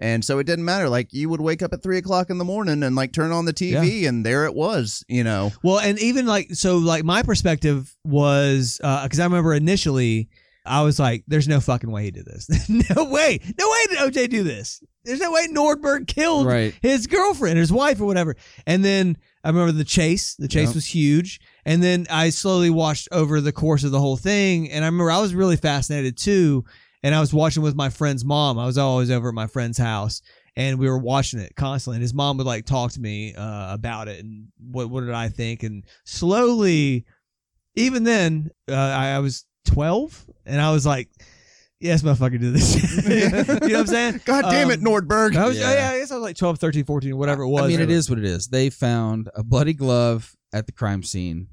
And 0.01 0.25
so 0.25 0.39
it 0.39 0.45
didn't 0.45 0.65
matter. 0.65 0.89
Like 0.89 1.13
you 1.13 1.29
would 1.29 1.41
wake 1.41 1.61
up 1.61 1.73
at 1.73 1.83
three 1.83 1.99
o'clock 1.99 2.31
in 2.31 2.39
the 2.39 2.45
morning 2.45 2.85
and 2.85 2.95
like 2.95 3.13
turn 3.13 3.33
on 3.33 3.47
the 3.47 3.53
TV 3.53 4.07
and 4.09 4.25
there 4.25 4.45
it 4.45 4.55
was. 4.55 5.05
You 5.09 5.25
know, 5.25 5.51
Well, 5.65 5.81
and 5.81 5.99
even 5.99 6.25
like 6.25 6.55
so, 6.55 6.77
like 6.79 7.03
my 7.03 7.23
perspective 7.23 7.97
was 8.05 8.79
because 8.81 9.19
I 9.19 9.25
remember 9.25 9.53
initially 9.55 10.29
I 10.69 10.83
was 10.83 10.99
like, 10.99 11.25
"There's 11.27 11.49
no 11.49 11.61
fucking 11.61 11.91
way 11.91 12.05
he 12.05 12.11
did 12.11 12.27
this. 12.27 12.49
no 12.69 13.05
way, 13.05 13.41
no 13.59 13.69
way 13.69 13.79
did 13.89 13.99
OJ 13.99 14.31
do 14.31 14.43
this. 14.43 14.83
There's 15.05 15.21
no 15.21 15.33
way 15.33 15.47
Nordberg 15.49 16.07
killed 16.07 16.47
right? 16.47 16.75
his 16.83 17.07
girlfriend, 17.07 17.59
his 17.59 17.73
wife, 17.73 18.01
or 18.01 18.05
whatever." 18.07 18.37
And 18.67 18.85
then 18.85 19.17
I 19.43 19.49
remember 19.49 19.73
the 19.73 19.85
chase. 19.85 20.35
The 20.37 20.49
chase 20.49 20.69
Yep. 20.69 20.75
was 20.75 20.87
huge. 20.87 21.41
And 21.65 21.83
then 21.83 22.07
I 22.11 22.31
slowly 22.31 22.71
watched 22.71 23.09
over 23.13 23.41
the 23.41 23.53
course 23.53 23.85
of 23.85 23.91
the 23.91 24.01
whole 24.01 24.17
thing, 24.17 24.71
and 24.71 24.85
I 24.85 24.89
remember 24.89 25.11
I 25.11 25.21
was 25.21 25.35
really 25.35 25.57
fascinated 25.57 26.17
too. 26.17 26.65
And 27.03 27.15
I 27.15 27.21
was 27.21 27.33
watching 27.33 27.63
with 27.63 27.77
my 27.77 27.91
friend's 27.91 28.25
mom. 28.25 28.59
I 28.59 28.67
was 28.67 28.77
always 28.77 29.09
over 29.11 29.29
at 29.29 29.35
my 29.35 29.47
friend's 29.47 29.79
house, 29.79 30.21
and 30.57 30.81
we 30.81 30.89
were 30.89 30.99
watching 30.99 31.39
it 31.39 31.55
constantly. 31.55 31.97
And 31.97 32.03
his 32.03 32.13
mom 32.13 32.39
would 32.39 32.47
like 32.47 32.67
talk 32.67 32.91
to 32.93 33.01
me 33.01 33.35
uh, 33.37 33.73
about 33.73 34.09
it 34.09 34.19
and 34.25 34.49
what 34.59 34.91
what 34.91 35.03
did 35.03 35.15
I 35.15 35.29
think. 35.29 35.63
And 35.63 35.85
slowly, 36.05 37.07
even 37.77 38.03
then, 38.03 38.51
uh, 38.69 38.75
I, 38.75 39.11
I 39.11 39.19
was 39.21 39.47
twelve, 39.69 40.27
and 40.47 40.61
I 40.61 40.73
was 40.73 40.85
like, 40.87 41.09
"Yes, 41.81 42.03
motherfucker, 42.03 42.41
do 42.41 42.51
this." 42.53 42.75
you 43.09 43.31
know 43.31 43.43
what 43.61 43.75
I'm 43.81 43.87
saying? 43.99 44.21
God 44.25 44.43
damn 44.51 44.71
it, 44.71 44.79
Um, 44.81 44.85
Nordberg. 44.85 45.37
I 45.37 45.47
was, 45.47 45.59
Yeah. 45.59 45.73
yeah. 45.75 45.91
I 45.91 45.99
guess 46.01 46.11
I 46.11 46.15
was 46.15 46.23
like 46.23 46.37
12, 46.37 46.59
13, 46.59 46.85
14, 46.85 47.17
whatever 47.17 47.43
it 47.43 47.49
was. 47.49 47.65
I 47.65 47.69
mean, 47.69 47.81
it 47.81 47.91
is 47.91 48.09
what 48.11 48.19
it 48.19 48.25
is. 48.25 48.49
They 48.49 48.71
found 48.71 49.29
a 49.35 49.43
bloody 49.45 49.75
glove 49.75 50.35
at 50.53 50.67
the 50.67 50.73
crime 50.73 51.03
scene 51.03 51.49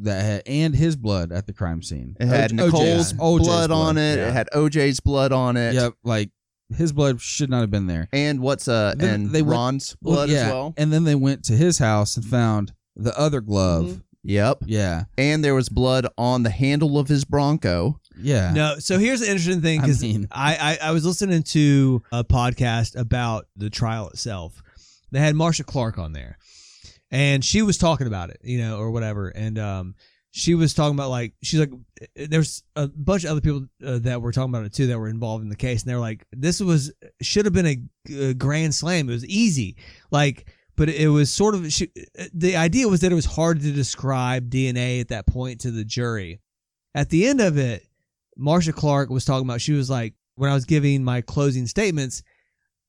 that 0.00 0.22
had, 0.24 0.42
and 0.46 0.74
his 0.74 0.94
blood 0.96 1.32
at 1.32 1.46
the 1.46 1.52
crime 1.52 1.82
scene. 1.82 2.16
It 2.20 2.26
had 2.28 2.52
O- 2.52 2.66
Nicole's 2.66 3.12
OJ's 3.12 3.12
OJ's 3.14 3.46
blood, 3.46 3.70
on 3.72 3.98
it. 3.98 4.16
Yeah. 4.18 4.28
It 4.28 4.32
had 4.32 4.48
OJ's 4.54 5.00
blood 5.00 5.32
on 5.32 5.56
it. 5.56 5.74
Yep, 5.74 5.94
like 6.04 6.30
his 6.76 6.92
blood 6.92 7.20
should 7.20 7.50
not 7.50 7.62
have 7.62 7.70
been 7.70 7.86
there. 7.88 8.08
And 8.12 8.40
what's 8.40 8.68
uh 8.68 8.94
Then 8.96 9.14
and 9.14 9.30
they 9.30 9.42
went- 9.42 9.52
Ron's 9.56 9.96
Well, 10.02 10.14
blood 10.16 10.28
yeah, 10.30 10.46
as 10.46 10.52
well. 10.52 10.74
and 10.76 10.92
then 10.92 11.04
they 11.04 11.14
went 11.16 11.44
to 11.46 11.54
his 11.54 11.78
house 11.78 12.16
and 12.16 12.24
found 12.24 12.72
the 12.94 13.18
other 13.18 13.40
glove. 13.40 14.02
Yep. 14.24 14.58
Yeah, 14.66 15.04
And 15.16 15.44
there 15.44 15.54
was 15.54 15.68
blood 15.68 16.06
on 16.18 16.42
the 16.42 16.50
handle 16.50 16.98
of 16.98 17.08
his 17.08 17.24
Bronco. 17.24 18.00
yeah. 18.20 18.52
No, 18.52 18.78
so 18.78 18.98
here's 18.98 19.20
the 19.20 19.26
interesting 19.30 19.60
thing 19.62 19.78
I 19.78 19.82
because 19.82 20.02
mean- 20.02 20.28
I, 20.30 20.78
I 20.82 20.88
I 20.88 20.90
was 20.90 21.06
listening 21.06 21.42
to 21.44 22.02
a 22.12 22.24
podcast 22.24 22.98
about 22.98 23.46
the 23.56 23.70
trial 23.70 24.08
itself. 24.08 24.62
They 25.12 25.20
had 25.20 25.34
Marcia 25.36 25.64
Clark 25.64 25.98
on 25.98 26.12
there, 26.12 26.36
and 27.10 27.44
she 27.44 27.62
was 27.62 27.78
talking 27.78 28.06
about 28.06 28.30
it, 28.30 28.40
you 28.42 28.58
know, 28.58 28.78
or 28.78 28.90
whatever. 28.90 29.28
And 29.28 29.58
um, 29.58 29.94
she 30.32 30.54
was 30.54 30.74
talking 30.74 30.94
about 30.94 31.08
like 31.10 31.32
she's 31.42 31.60
like, 31.60 31.70
there's 32.14 32.62
a 32.76 32.88
bunch 32.88 33.24
of 33.24 33.30
other 33.30 33.40
people 33.40 33.66
uh, 33.86 33.98
that 34.00 34.20
were 34.20 34.32
talking 34.32 34.50
about 34.50 34.66
it 34.66 34.74
too 34.74 34.88
that 34.88 34.98
were 34.98 35.08
involved 35.08 35.42
in 35.44 35.48
the 35.48 35.56
case, 35.56 35.82
and 35.82 35.90
they 35.90 35.94
were 35.94 36.00
like, 36.00 36.26
this 36.32 36.60
was 36.60 36.92
should 37.22 37.46
have 37.46 37.54
been 37.54 37.66
a, 37.66 37.78
a 38.14 38.34
grand 38.34 38.74
slam. 38.74 39.08
It 39.08 39.12
was 39.12 39.24
easy, 39.26 39.76
like. 40.10 40.52
But 40.78 40.90
it 40.90 41.08
was 41.08 41.28
sort 41.28 41.56
of 41.56 41.72
she, 41.72 41.90
the 42.32 42.54
idea 42.54 42.86
was 42.86 43.00
that 43.00 43.10
it 43.10 43.16
was 43.16 43.24
hard 43.24 43.60
to 43.62 43.72
describe 43.72 44.48
DNA 44.48 45.00
at 45.00 45.08
that 45.08 45.26
point 45.26 45.60
to 45.62 45.72
the 45.72 45.84
jury. 45.84 46.40
At 46.94 47.10
the 47.10 47.26
end 47.26 47.40
of 47.40 47.58
it, 47.58 47.84
Marcia 48.36 48.72
Clark 48.72 49.10
was 49.10 49.24
talking 49.24 49.44
about, 49.44 49.60
she 49.60 49.72
was 49.72 49.90
like, 49.90 50.14
when 50.36 50.48
I 50.48 50.54
was 50.54 50.66
giving 50.66 51.02
my 51.02 51.20
closing 51.20 51.66
statements, 51.66 52.22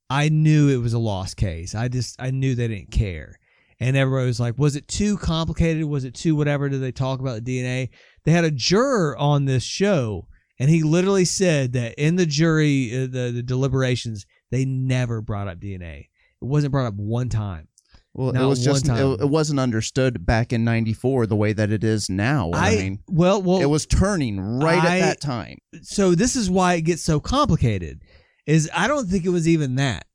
I 0.07 0.29
knew 0.29 0.69
it 0.69 0.77
was 0.77 0.93
a 0.93 0.99
lost 0.99 1.35
case. 1.35 1.73
I 1.73 1.87
just, 1.87 2.15
I 2.21 2.29
knew 2.29 2.53
they 2.53 2.67
didn't 2.67 2.91
care. 2.91 3.39
And 3.79 3.97
everybody 3.97 4.27
was 4.27 4.39
like, 4.39 4.59
was 4.59 4.75
it 4.75 4.87
too 4.87 5.17
complicated? 5.17 5.83
Was 5.85 6.03
it 6.03 6.13
too 6.13 6.35
whatever? 6.35 6.69
Did 6.69 6.83
they 6.83 6.91
talk 6.91 7.19
about 7.19 7.43
the 7.43 7.59
DNA? 7.59 7.89
They 8.23 8.31
had 8.31 8.45
a 8.45 8.51
juror 8.51 9.17
on 9.17 9.45
this 9.45 9.63
show, 9.63 10.27
and 10.59 10.69
he 10.69 10.83
literally 10.83 11.25
said 11.25 11.73
that 11.73 11.95
in 11.95 12.17
the 12.17 12.27
jury, 12.27 12.91
uh, 12.93 13.07
the, 13.07 13.31
the 13.33 13.43
deliberations, 13.43 14.27
they 14.51 14.63
never 14.63 15.21
brought 15.21 15.47
up 15.47 15.59
DNA. 15.59 16.09
It 16.41 16.45
wasn't 16.45 16.71
brought 16.71 16.85
up 16.85 16.95
one 16.95 17.29
time. 17.29 17.68
Well, 18.13 18.33
Not 18.33 18.43
it 18.43 18.45
was 18.47 18.63
just 18.63 18.87
it, 18.89 19.21
it, 19.21 19.29
wasn't 19.29 19.59
understood 19.59 20.25
back 20.25 20.51
in 20.51 20.63
'94 20.63 21.27
the 21.27 21.35
way 21.35 21.53
that 21.53 21.71
it 21.71 21.83
is 21.83 22.09
now. 22.09 22.49
I, 22.53 22.75
mean, 22.75 22.99
well, 23.07 23.41
well, 23.41 23.61
it 23.61 23.67
was 23.67 23.85
turning 23.85 24.39
right 24.59 24.83
I- 24.83 24.97
at 24.97 25.01
that 25.01 25.21
time. 25.21 25.59
so 25.83 26.15
this 26.15 26.35
is 26.35 26.49
why 26.49 26.73
it 26.73 26.81
gets 26.81 27.03
so 27.03 27.19
complicated 27.19 28.01
is 28.47 28.69
i 28.73 28.87
don't 28.87 29.07
think 29.07 29.25
it 29.25 29.29
was 29.29 29.47
even 29.47 29.75
that 29.75 30.05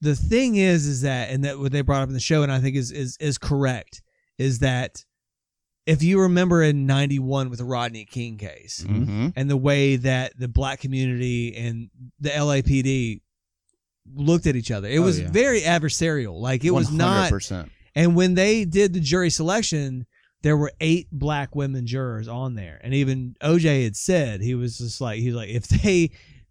the 0.00 0.14
thing 0.14 0.54
is 0.56 0.86
is 0.86 1.02
that 1.02 1.30
and 1.30 1.44
that 1.44 1.58
what 1.58 1.72
they 1.72 1.80
brought 1.80 2.02
up 2.02 2.08
in 2.08 2.14
the 2.14 2.20
show 2.20 2.42
and 2.44 2.52
i 2.52 2.60
think 2.60 2.76
is 2.76 2.92
is 2.92 3.16
is 3.18 3.38
correct 3.38 4.02
is 4.38 4.60
that 4.60 5.04
if 5.84 6.02
you 6.02 6.20
remember 6.20 6.62
in 6.62 6.86
91 6.86 7.50
with 7.50 7.58
the 7.58 7.64
rodney 7.64 8.04
king 8.04 8.38
case 8.38 8.84
Mm-hmm. 8.88 9.28
and 9.34 9.50
the 9.50 9.56
way 9.56 9.96
that 9.96 10.38
the 10.38 10.46
black 10.48 10.78
community 10.80 11.56
and 11.56 11.90
the 12.20 12.30
lapd 12.30 13.20
looked 14.14 14.46
at 14.46 14.56
each 14.56 14.70
other 14.70 14.88
it 14.88 14.98
Oh, 14.98 15.02
was 15.02 15.20
yeah. 15.20 15.30
very 15.30 15.60
adversarial 15.62 16.38
like 16.40 16.64
it 16.64 16.70
was 16.70 16.90
not 16.90 17.32
and 17.94 18.14
when 18.14 18.34
they 18.34 18.64
did 18.66 18.92
the 18.92 19.00
jury 19.00 19.30
selection, 19.30 20.06
there 20.42 20.56
were 20.56 20.70
eight 20.80 21.08
black 21.10 21.56
women 21.56 21.86
jurors 21.86 22.28
on 22.28 22.54
there. 22.54 22.78
And 22.84 22.92
even 22.92 23.34
OJ 23.42 23.84
had 23.84 23.96
said 23.96 24.42
he 24.42 24.54
was 24.54 24.76
just 24.76 25.00
like 25.00 25.18
he 25.18 25.28
was 25.28 25.36
like, 25.36 25.48
if 25.48 25.66
they 25.66 26.10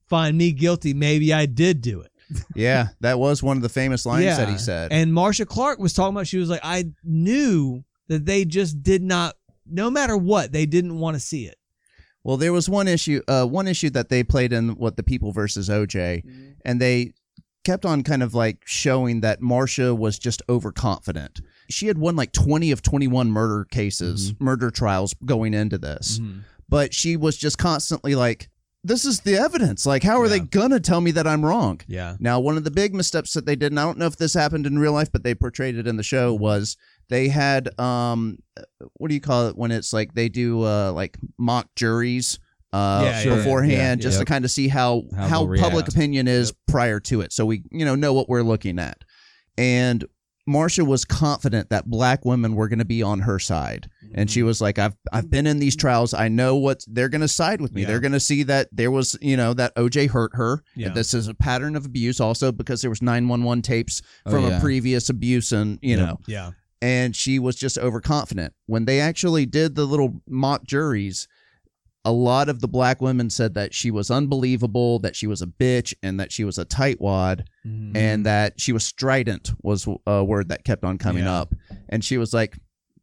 find 0.09 0.35
me 0.35 0.51
guilty, 0.51 0.95
maybe 0.95 1.31
I 1.31 1.45
did 1.45 1.81
do 1.81 2.01
it. 2.01 2.11
Yeah, 2.55 2.87
that 3.01 3.19
was 3.19 3.43
one 3.43 3.57
of 3.57 3.63
the 3.63 3.69
famous 3.69 4.07
lines 4.07 4.25
that 4.25 4.49
he 4.49 4.57
said. 4.57 4.91
And 4.91 5.13
Marcia 5.13 5.45
Clark 5.45 5.77
was 5.77 5.93
talking 5.93 6.15
about 6.15 6.25
she 6.25 6.39
was 6.39 6.49
like, 6.49 6.61
I 6.63 6.85
knew 7.03 7.83
that 8.07 8.25
they 8.25 8.43
just 8.43 8.81
did 8.81 9.03
not 9.03 9.35
no 9.67 9.91
matter 9.91 10.17
what, 10.17 10.51
they 10.51 10.65
didn't 10.65 10.97
want 10.97 11.15
to 11.15 11.19
see 11.19 11.45
it. 11.45 11.55
Well, 12.23 12.37
there 12.37 12.53
was 12.53 12.67
one 12.67 12.87
issue, 12.87 13.21
uh, 13.27 13.45
one 13.45 13.67
issue 13.67 13.91
that 13.91 14.09
they 14.09 14.23
played 14.23 14.51
in 14.51 14.69
what 14.77 14.97
the 14.97 15.03
People 15.03 15.31
versus 15.31 15.69
OJ, 15.69 16.23
and 16.65 16.81
they 16.81 17.13
kept 17.65 17.83
on 17.85 18.03
kind 18.03 18.23
of 18.23 18.33
like 18.33 18.59
showing 18.65 19.19
that 19.21 19.41
Marcia 19.41 19.93
was 19.93 20.17
just 20.17 20.41
overconfident. 20.47 21.41
She 21.69 21.87
had 21.87 21.97
won 21.97 22.15
like 22.15 22.31
twenty 22.31 22.71
of 22.71 22.81
twenty-one 22.81 23.31
murder 23.31 23.65
cases, 23.65 24.33
murder 24.39 24.71
trials 24.71 25.13
going 25.25 25.53
into 25.53 25.77
this, 25.77 26.19
but 26.69 26.93
she 26.93 27.17
was 27.17 27.35
just 27.35 27.57
constantly 27.57 28.15
like, 28.15 28.49
this 28.83 29.03
is 29.03 29.21
the 29.21 29.35
evidence. 29.35 29.85
Like, 29.85 30.03
how 30.03 30.21
are 30.21 30.27
they 30.27 30.39
gonna 30.39 30.79
tell 30.79 31.01
me 31.01 31.09
that 31.11 31.25
I'm 31.25 31.43
wrong? 31.43 31.81
Yeah. 31.87 32.15
Now, 32.19 32.39
one 32.39 32.55
of 32.55 32.63
the 32.63 32.71
big 32.71 32.93
missteps 32.93 33.33
that 33.33 33.47
they 33.47 33.55
did, 33.55 33.71
and 33.71 33.79
I 33.79 33.83
don't 33.83 33.97
know 33.97 34.05
if 34.05 34.15
this 34.15 34.35
happened 34.35 34.67
in 34.67 34.77
real 34.77 34.93
life, 34.93 35.11
but 35.11 35.23
they 35.23 35.33
portrayed 35.33 35.75
it 35.75 35.87
in 35.87 35.97
the 35.97 36.03
show, 36.03 36.33
was 36.33 36.77
they 37.09 37.27
had 37.29 37.77
um, 37.79 38.37
what 38.93 39.09
do 39.09 39.15
you 39.15 39.21
call 39.21 39.47
it 39.47 39.57
when 39.57 39.71
it's 39.71 39.91
like 39.91 40.13
they 40.13 40.29
do 40.29 40.63
uh 40.63 40.91
like 40.91 41.17
mock 41.37 41.67
juries 41.75 42.39
uh 42.75 43.01
Yeah, 43.03 43.23
yeah, 43.23 43.35
beforehand 43.35 43.99
yeah, 44.01 44.03
just 44.03 44.15
yeah. 44.15 44.19
to 44.19 44.25
kind 44.25 44.45
of 44.45 44.51
see 44.51 44.67
how 44.67 45.03
How 45.15 45.27
how, 45.27 45.39
public 45.39 45.71
react. 45.85 45.89
opinion 45.89 46.27
is 46.27 46.53
prior 46.67 46.99
to 47.01 47.21
it, 47.21 47.31
so 47.33 47.45
we 47.45 47.63
you 47.71 47.85
know 47.85 47.95
know 47.95 48.13
what 48.13 48.27
we're 48.29 48.43
looking 48.43 48.79
at, 48.79 48.97
and. 49.57 50.05
Marcia 50.47 50.85
was 50.85 51.05
confident 51.05 51.71
that 51.71 51.87
black 51.89 52.23
women 52.23 52.53
were 52.53 52.67
going 52.67 52.77
to 52.77 52.85
be 52.85 53.01
on 53.01 53.21
her 53.21 53.39
side, 53.39 53.89
and 54.13 54.29
she 54.29 54.43
was 54.43 54.61
like, 54.61 54.77
"I've 54.77 54.95
I've 55.11 55.27
been 55.27 55.47
in 55.47 55.57
these 55.57 55.75
trials. 55.75 56.13
I 56.13 56.27
know 56.27 56.55
what 56.55 56.83
they're 56.85 57.09
going 57.09 57.21
to 57.21 57.27
side 57.27 57.61
with 57.61 57.73
me. 57.73 57.81
Yeah. 57.81 57.87
They're 57.87 57.99
going 57.99 58.11
to 58.11 58.19
see 58.19 58.43
that 58.43 58.67
there 58.71 58.91
was, 58.91 59.17
you 59.23 59.37
know, 59.37 59.55
that 59.55 59.73
OJ 59.75 60.07
hurt 60.11 60.35
her. 60.35 60.61
This 60.75 61.15
is 61.15 61.27
a 61.27 61.33
pattern 61.33 61.75
of 61.75 61.87
abuse, 61.87 62.19
also 62.19 62.51
because 62.51 62.81
there 62.81 62.91
was 62.91 63.01
nine 63.01 63.27
one 63.27 63.41
one 63.41 63.63
tapes 63.63 64.03
Oh, 64.27 64.29
from 64.29 64.43
yeah. 64.45 64.57
a 64.57 64.61
previous 64.61 65.09
abuse, 65.09 65.51
and 65.51 65.79
you 65.81 65.97
know, 65.97 66.19
Yeah. 66.27 66.51
and 66.79 67.15
she 67.15 67.39
was 67.39 67.55
just 67.55 67.79
overconfident. 67.79 68.53
When 68.67 68.85
they 68.85 68.99
actually 68.99 69.47
did 69.47 69.73
the 69.73 69.85
little 69.85 70.21
mock 70.29 70.63
juries, 70.65 71.27
a 72.05 72.11
lot 72.11 72.47
of 72.49 72.61
the 72.61 72.67
black 72.67 73.01
women 73.01 73.29
said 73.29 73.55
that 73.55 73.73
she 73.73 73.89
was 73.91 74.09
unbelievable, 74.11 74.99
that 74.99 75.15
she 75.15 75.25
was 75.27 75.41
a 75.41 75.47
bitch, 75.47 75.93
and 76.03 76.19
that 76.19 76.31
she 76.31 76.43
was 76.43 76.57
a 76.57 76.65
tightwad, 76.65 77.45
Mm-hmm. 77.67 77.97
and 77.97 78.25
that 78.27 78.61
she 78.61 78.71
was 78.71 78.85
strident 78.85 79.51
was 79.63 79.87
a 80.05 80.23
word 80.23 80.49
that 80.49 80.63
kept 80.63 80.83
on 80.83 80.99
coming 80.99 81.23
Yeah. 81.23 81.33
up. 81.41 81.55
And 81.89 82.05
she 82.05 82.17
was 82.19 82.31
like, 82.31 82.59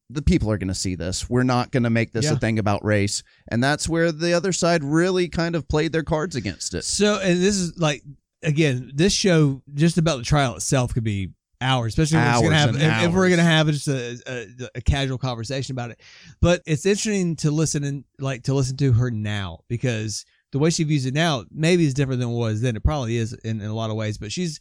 the 0.08 0.22
people 0.22 0.50
are 0.52 0.58
going 0.58 0.68
to 0.68 0.74
see 0.74 0.94
this. 0.94 1.28
We're 1.28 1.42
not 1.42 1.72
going 1.72 1.82
to 1.82 1.90
make 1.90 2.12
this 2.12 2.26
Yeah. 2.26 2.34
a 2.34 2.36
thing 2.36 2.58
about 2.60 2.84
race. 2.84 3.22
And 3.48 3.62
that's 3.64 3.88
where 3.88 4.12
the 4.12 4.34
other 4.34 4.52
side 4.52 4.84
really 4.84 5.26
kind 5.28 5.56
of 5.56 5.66
played 5.68 5.90
their 5.92 6.04
cards 6.04 6.36
against 6.36 6.74
it. 6.74 6.84
So, 6.84 7.18
and 7.18 7.42
this 7.42 7.56
is 7.56 7.76
like 7.78 8.02
again, 8.44 8.90
this 8.94 9.12
show 9.12 9.62
just 9.74 9.98
about 9.98 10.18
the 10.18 10.24
trial 10.24 10.54
itself 10.56 10.92
could 10.94 11.04
be 11.04 11.30
hours, 11.62 11.92
especially 11.92 12.18
if, 12.18 12.34
it's 12.34 12.42
gonna 12.42 12.56
have, 12.56 12.74
if, 12.76 13.08
if 13.08 13.14
we're 13.14 13.30
gonna 13.30 13.42
have 13.42 13.66
just 13.68 13.88
a, 13.88 14.18
a, 14.26 14.68
a 14.76 14.80
casual 14.80 15.18
conversation 15.18 15.72
about 15.72 15.90
it. 15.90 16.00
But 16.40 16.62
it's 16.66 16.84
interesting 16.84 17.36
to 17.36 17.50
listen 17.50 17.84
and 17.84 18.04
like 18.18 18.42
to 18.44 18.54
listen 18.54 18.76
to 18.78 18.92
her 18.92 19.10
now 19.10 19.60
because 19.68 20.24
the 20.52 20.58
way 20.58 20.70
she 20.70 20.84
views 20.84 21.06
it 21.06 21.14
now 21.14 21.44
maybe 21.50 21.86
is 21.86 21.94
different 21.94 22.20
than 22.20 22.30
it 22.30 22.34
was 22.34 22.60
then. 22.60 22.76
It 22.76 22.84
probably 22.84 23.16
is 23.16 23.32
in, 23.32 23.60
in 23.60 23.66
a 23.68 23.74
lot 23.74 23.90
of 23.90 23.96
ways, 23.96 24.18
but 24.18 24.30
she's 24.30 24.60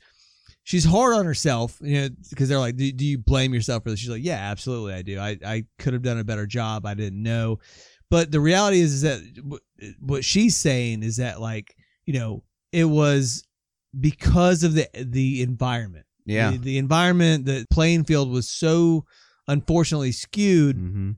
she's 0.64 0.86
hard 0.86 1.16
on 1.16 1.26
herself, 1.26 1.78
you 1.82 2.02
know, 2.02 2.10
because 2.30 2.50
they're 2.50 2.60
like, 2.60 2.78
do, 2.78 2.92
do 2.92 3.06
you 3.06 3.18
blame 3.18 3.54
yourself 3.54 3.84
for 3.84 3.90
this? 3.90 4.00
She's 4.00 4.10
like, 4.10 4.24
yeah, 4.24 4.38
absolutely, 4.38 4.94
I 4.94 5.02
do. 5.02 5.20
I, 5.20 5.38
I 5.46 5.64
could 5.80 5.94
have 5.94 6.04
done 6.04 6.20
a 6.20 6.24
better 6.24 6.46
job. 6.46 6.86
I 6.86 6.94
didn't 6.94 7.22
know. 7.22 7.60
But 8.10 8.32
the 8.32 8.40
reality 8.40 8.80
is, 8.80 8.94
is 8.94 9.02
that 9.02 9.36
w- 9.36 9.60
what 10.00 10.26
she's 10.26 10.56
saying 10.56 11.04
is 11.04 11.18
that, 11.18 11.40
like, 11.40 11.76
you 12.06 12.14
know, 12.14 12.44
it 12.72 12.86
was 12.86 13.44
because 14.00 14.64
of 14.64 14.74
the 14.74 14.88
the 14.94 15.42
environment. 15.42 16.06
Yeah. 16.32 16.52
The, 16.52 16.58
the 16.58 16.78
environment, 16.78 17.46
the 17.46 17.66
playing 17.70 18.06
field 18.06 18.30
was 18.32 18.48
so 18.50 19.06
unfortunately 19.48 20.12
skewed 20.12 20.78
Mm-hmm. 20.78 21.12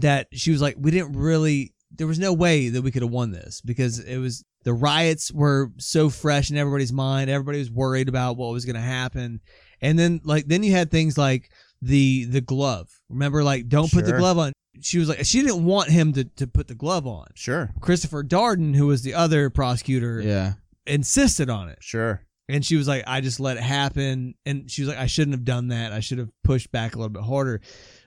that 0.00 0.28
she 0.32 0.50
was 0.50 0.60
like, 0.62 0.76
we 0.78 0.90
didn't 0.90 1.12
really, 1.12 1.72
there 1.96 2.06
was 2.06 2.18
no 2.18 2.32
way 2.32 2.68
that 2.70 2.82
we 2.82 2.90
could 2.90 3.02
have 3.02 3.10
won 3.10 3.30
this 3.30 3.60
because 3.60 3.98
it 4.00 4.18
was, 4.18 4.44
the 4.64 4.72
riots 4.72 5.30
were 5.30 5.70
so 5.78 6.08
fresh 6.08 6.50
in 6.50 6.56
everybody's 6.56 6.92
mind. 6.92 7.28
Everybody 7.30 7.58
was 7.58 7.70
worried 7.70 8.08
about 8.08 8.36
what 8.36 8.52
was 8.52 8.64
going 8.64 8.76
to 8.76 8.80
happen. 8.82 9.40
And 9.80 9.98
then, 9.98 10.20
like, 10.24 10.46
then 10.46 10.62
you 10.62 10.72
had 10.72 10.90
things 10.90 11.18
like 11.18 11.50
the, 11.82 12.24
the 12.24 12.40
glove. 12.40 12.88
Remember, 13.10 13.44
like, 13.44 13.68
don't 13.68 13.92
put 13.92 14.06
the 14.06 14.12
glove 14.16 14.38
on. 14.38 14.52
She 14.80 14.98
was 14.98 15.08
like, 15.08 15.24
she 15.26 15.42
didn't 15.42 15.64
want 15.64 15.90
him 15.90 16.14
to, 16.14 16.24
to 16.24 16.46
put 16.46 16.66
the 16.68 16.74
glove 16.74 17.06
on. 17.06 17.26
Sure. 17.34 17.70
Christopher 17.80 18.24
Darden, 18.24 18.74
who 18.74 18.86
was 18.86 19.02
the 19.02 19.14
other 19.14 19.50
prosecutor, 19.50 20.20
Yeah. 20.20 20.54
insisted 20.86 21.50
on 21.50 21.68
it. 21.68 21.78
Sure. 21.80 22.22
And 22.48 22.64
she 22.64 22.76
was 22.76 22.86
like, 22.86 23.04
I 23.06 23.20
just 23.20 23.40
let 23.40 23.56
it 23.56 23.62
happen. 23.62 24.34
And 24.44 24.70
she 24.70 24.82
was 24.82 24.90
like, 24.90 24.98
I 24.98 25.06
shouldn't 25.06 25.34
have 25.34 25.44
done 25.44 25.68
that. 25.68 25.92
I 25.92 26.00
should 26.00 26.18
have 26.18 26.30
pushed 26.42 26.70
back 26.70 26.94
a 26.94 26.98
little 26.98 27.10
bit 27.10 27.22
harder. 27.22 27.60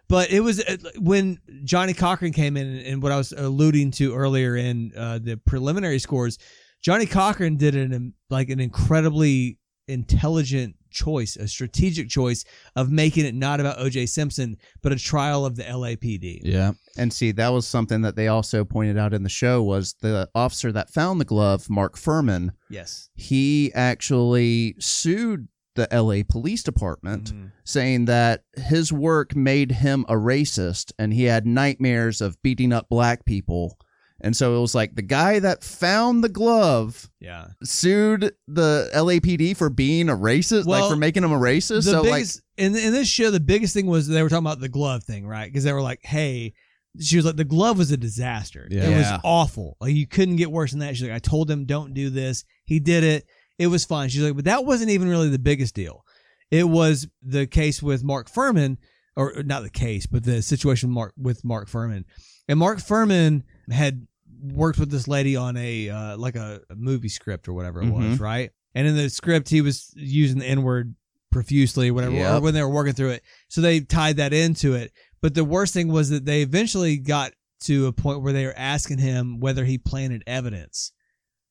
But 0.10 0.32
it 0.32 0.40
was 0.40 0.64
uh, 0.64 0.78
when 1.00 1.40
Johnnie 1.64 1.94
Cochran 1.94 2.32
came 2.32 2.56
in, 2.56 2.78
and 2.78 3.04
what 3.04 3.12
I 3.12 3.18
was 3.18 3.34
alluding 3.34 3.92
to 3.92 4.16
earlier 4.16 4.56
in 4.56 4.94
uh, 4.96 5.20
the 5.22 5.38
preliminary 5.38 6.00
scores, 6.00 6.38
Johnnie 6.82 7.06
Cochran 7.08 7.58
did 7.58 7.76
an 7.76 8.14
like 8.30 8.50
an 8.50 8.60
incredibly 8.60 9.58
intelligent 9.88 10.77
choice, 10.98 11.36
a 11.36 11.48
strategic 11.48 12.10
choice 12.10 12.44
of 12.76 12.92
making 12.92 13.26
it 13.26 13.36
not 13.36 13.60
about 13.60 13.80
O.J. 13.80 14.08
Simpson, 14.08 14.58
but 14.82 14.92
a 14.92 14.96
trial 14.98 15.46
of 15.46 15.56
the 15.56 15.64
LAPD. 15.64 16.42
Yeah. 16.44 16.72
And 16.98 17.14
see, 17.14 17.32
that 17.34 17.50
was 17.50 17.68
something 17.68 18.02
that 18.02 18.16
they 18.16 18.28
also 18.28 18.66
pointed 18.66 18.98
out 18.98 19.14
in 19.14 19.24
the 19.24 19.30
show 19.30 19.62
was 19.62 19.96
the 20.02 20.30
officer 20.34 20.72
that 20.72 20.90
found 20.92 21.22
the 21.22 21.26
glove, 21.26 21.70
Mark 21.70 21.96
Fuhrman, 21.98 22.52
Yes. 22.70 23.10
he 23.16 23.72
actually 23.74 24.76
sued 24.80 25.48
the 25.76 25.88
LA 25.94 26.24
Police 26.28 26.64
Department 26.64 27.32
Mhm. 27.32 27.52
saying 27.64 28.06
that 28.06 28.44
his 28.56 28.92
work 28.92 29.36
made 29.36 29.72
him 29.74 30.06
a 30.10 30.16
racist 30.16 30.92
and 30.98 31.14
he 31.14 31.26
had 31.26 31.46
nightmares 31.46 32.20
of 32.20 32.42
beating 32.42 32.74
up 32.74 32.90
black 32.90 33.26
people. 33.26 33.78
And 34.20 34.36
so 34.36 34.58
it 34.58 34.62
was 34.62 34.74
like 34.74 34.96
the 34.96 35.02
guy 35.04 35.40
that 35.40 35.64
found 35.64 36.24
the 36.24 36.30
glove 36.30 37.10
Yeah. 37.20 37.50
sued 37.64 38.34
the 38.48 38.90
LAPD 38.94 39.56
for 39.56 39.70
being 39.70 40.10
a 40.10 40.16
racist, 40.16 40.66
Well, 40.66 40.82
like 40.82 40.90
for 40.90 40.96
making 40.96 41.24
him 41.24 41.32
a 41.32 41.38
racist. 41.38 41.84
the 41.86 41.92
so 41.92 42.02
like 42.02 42.26
in 42.58 42.76
in 42.76 42.94
this 42.94 43.08
show, 43.08 43.30
the 43.30 43.40
biggest 43.40 43.74
thing 43.74 43.86
was 43.86 44.08
they 44.08 44.24
were 44.24 44.30
talking 44.30 44.46
about 44.46 44.60
the 44.60 44.70
glove 44.70 45.04
thing, 45.04 45.28
right? 45.28 45.46
Because 45.52 45.64
they 45.64 45.74
were 45.74 45.82
like, 45.84 46.00
"Hey," 46.04 46.54
she 47.00 47.16
was 47.18 47.26
like, 47.26 47.36
"The 47.36 47.44
glove 47.44 47.78
was 47.78 47.92
a 47.92 47.98
disaster. 47.98 48.68
Yeah. 48.72 48.90
It 48.90 48.98
was 48.98 49.20
awful. 49.24 49.78
Like 49.80 49.94
you 49.94 50.08
couldn't 50.08 50.38
get 50.38 50.52
worse 50.52 50.72
than 50.72 50.80
that." 50.80 50.96
She's 50.98 51.04
like, 51.08 51.16
"I 51.16 51.20
told 51.20 51.50
him 51.52 51.66
don't 51.66 51.94
do 51.94 52.10
this. 52.10 52.44
He 52.66 52.80
did 52.80 53.04
it. 53.04 53.26
It 53.60 53.68
was 53.68 53.86
fine." 53.86 54.10
She's 54.10 54.24
like, 54.24 54.36
"But 54.36 54.46
that 54.46 54.66
wasn't 54.66 54.90
even 54.90 55.10
really 55.10 55.30
the 55.30 55.38
biggest 55.38 55.76
deal. 55.76 56.04
It 56.50 56.68
was 56.68 57.08
the 57.22 57.46
case 57.46 57.84
with 57.84 58.04
Mark 58.04 58.32
Fuhrman, 58.32 58.78
or 59.16 59.44
not 59.46 59.62
the 59.62 59.70
case, 59.70 60.08
but 60.08 60.24
the 60.24 60.42
situation 60.42 60.90
with 60.90 60.94
Mark 60.96 61.14
with 61.18 61.44
Mark 61.46 61.70
Fuhrman, 61.70 62.06
and 62.48 62.58
Mark 62.58 62.80
Fuhrman 62.80 63.44
had 63.70 64.07
worked 64.42 64.80
with 64.80 64.90
this 64.92 65.08
lady 65.08 65.36
on 65.36 65.58
a 65.58 65.90
uh, 65.90 66.18
like 66.18 66.36
a, 66.36 66.62
a 66.70 66.76
movie 66.76 67.10
script 67.10 67.48
or 67.48 67.54
whatever 67.54 67.82
it 67.82 67.90
was, 67.92 68.20
right? 68.20 68.52
And 68.76 68.88
in 68.88 68.96
the 68.96 69.10
script, 69.10 69.50
he 69.50 69.62
was 69.62 69.92
using 69.96 70.40
the 70.40 70.46
N 70.46 70.64
word 70.64 70.96
profusely, 71.32 71.92
whatever, 71.92 72.16
or 72.38 72.42
when 72.42 72.54
they 72.54 72.62
were 72.62 72.70
working 72.70 72.94
through 72.94 73.10
it. 73.12 73.24
So 73.50 73.62
they 73.62 73.80
tied 73.82 74.18
that 74.18 74.34
into 74.34 74.74
it. 74.76 74.92
But 75.22 75.34
the 75.34 75.44
worst 75.44 75.74
thing 75.74 75.88
was 75.90 76.10
that 76.10 76.26
they 76.26 76.42
eventually 76.42 76.98
got 76.98 77.34
to 77.62 77.88
a 77.88 77.92
point 77.94 78.22
where 78.22 78.34
they 78.34 78.46
were 78.46 78.54
asking 78.56 79.00
him 79.00 79.40
whether 79.40 79.66
he 79.66 79.78
planted 79.80 80.24
evidence, 80.28 80.92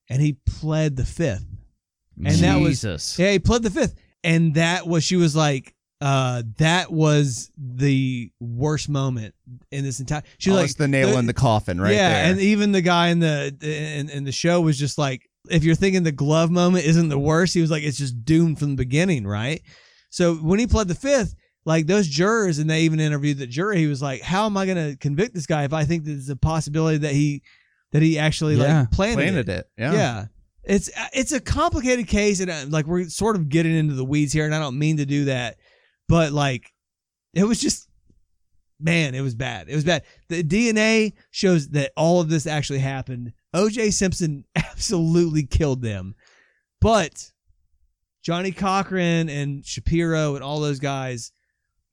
and 0.08 0.22
he 0.22 0.38
pled 0.46 0.96
the 0.96 1.04
fifth. 1.04 1.44
And 2.24 2.36
that 2.36 2.60
was 2.60 2.80
Jesus. 2.80 3.18
yeah, 3.18 3.32
he 3.32 3.38
pled 3.38 3.62
the 3.64 3.70
fifth, 3.70 3.94
and 4.24 4.54
that 4.54 4.86
was 4.86 5.04
she 5.04 5.16
was 5.16 5.34
like, 5.36 5.74
uh, 6.00 6.42
that 6.58 6.92
was 6.92 7.50
the 7.56 8.30
worst 8.40 8.88
moment 8.88 9.34
in 9.70 9.84
this 9.84 10.00
entire. 10.00 10.22
She 10.38 10.50
was 10.50 10.58
Almost 10.58 10.78
like 10.80 10.84
the 10.84 10.88
nail 10.88 11.18
in 11.18 11.26
the 11.26 11.32
coffin 11.32 11.80
right 11.80 11.94
yeah, 11.94 12.22
there. 12.22 12.32
and 12.32 12.40
even 12.40 12.72
the 12.72 12.82
guy 12.82 13.08
in 13.08 13.20
the 13.20 13.56
in, 13.62 14.10
in 14.10 14.24
the 14.24 14.32
show 14.32 14.60
was 14.60 14.78
just 14.78 14.98
like, 14.98 15.28
if 15.48 15.64
you're 15.64 15.74
thinking 15.74 16.02
the 16.02 16.12
glove 16.12 16.50
moment 16.50 16.84
isn't 16.84 17.08
the 17.08 17.18
worst, 17.18 17.54
he 17.54 17.60
was 17.60 17.70
like, 17.70 17.82
it's 17.82 17.98
just 17.98 18.24
doomed 18.24 18.58
from 18.58 18.70
the 18.70 18.76
beginning, 18.76 19.26
right? 19.26 19.62
So 20.10 20.34
when 20.34 20.58
he 20.58 20.66
pled 20.66 20.88
the 20.88 20.94
fifth, 20.94 21.34
like 21.64 21.86
those 21.86 22.08
jurors, 22.08 22.58
and 22.58 22.68
they 22.68 22.82
even 22.82 23.00
interviewed 23.00 23.38
the 23.38 23.46
jury, 23.46 23.78
he 23.78 23.86
was 23.86 24.02
like, 24.02 24.22
how 24.22 24.46
am 24.46 24.56
I 24.56 24.66
going 24.66 24.90
to 24.92 24.96
convict 24.98 25.34
this 25.34 25.46
guy 25.46 25.64
if 25.64 25.72
I 25.72 25.84
think 25.84 26.04
there's 26.04 26.28
a 26.28 26.36
possibility 26.36 26.98
that 26.98 27.12
he 27.12 27.42
that 27.92 28.02
he 28.02 28.18
actually 28.18 28.56
Yeah, 28.56 28.80
like 28.80 28.90
planted, 28.90 29.14
planted 29.16 29.48
it? 29.48 29.58
it. 29.58 29.66
Yeah. 29.78 29.92
Yeah. 29.92 30.24
It's 30.64 30.90
it's 31.12 31.32
a 31.32 31.40
complicated 31.40 32.08
case, 32.08 32.40
and 32.40 32.50
uh, 32.50 32.64
like 32.68 32.86
we're 32.86 33.08
sort 33.08 33.36
of 33.36 33.48
getting 33.48 33.72
into 33.74 33.94
the 33.94 34.04
weeds 34.04 34.32
here, 34.32 34.44
and 34.44 34.54
I 34.54 34.58
don't 34.58 34.78
mean 34.78 34.96
to 34.96 35.06
do 35.06 35.26
that, 35.26 35.58
but 36.08 36.32
like 36.32 36.72
it 37.34 37.44
was 37.44 37.60
just 37.60 37.88
man, 38.78 39.14
it 39.14 39.22
was 39.22 39.34
bad. 39.34 39.68
It 39.68 39.74
was 39.74 39.84
bad. 39.84 40.02
The 40.28 40.42
DNA 40.42 41.14
shows 41.30 41.70
that 41.70 41.92
all 41.96 42.20
of 42.20 42.28
this 42.28 42.46
actually 42.46 42.80
happened. 42.80 43.32
O.J. 43.54 43.90
Simpson 43.90 44.44
absolutely 44.54 45.44
killed 45.44 45.82
them, 45.82 46.14
but 46.80 47.32
Johnnie 48.22 48.52
Cochran 48.52 49.28
and 49.28 49.64
Shapiro 49.64 50.34
and 50.34 50.44
all 50.44 50.60
those 50.60 50.80
guys, 50.80 51.32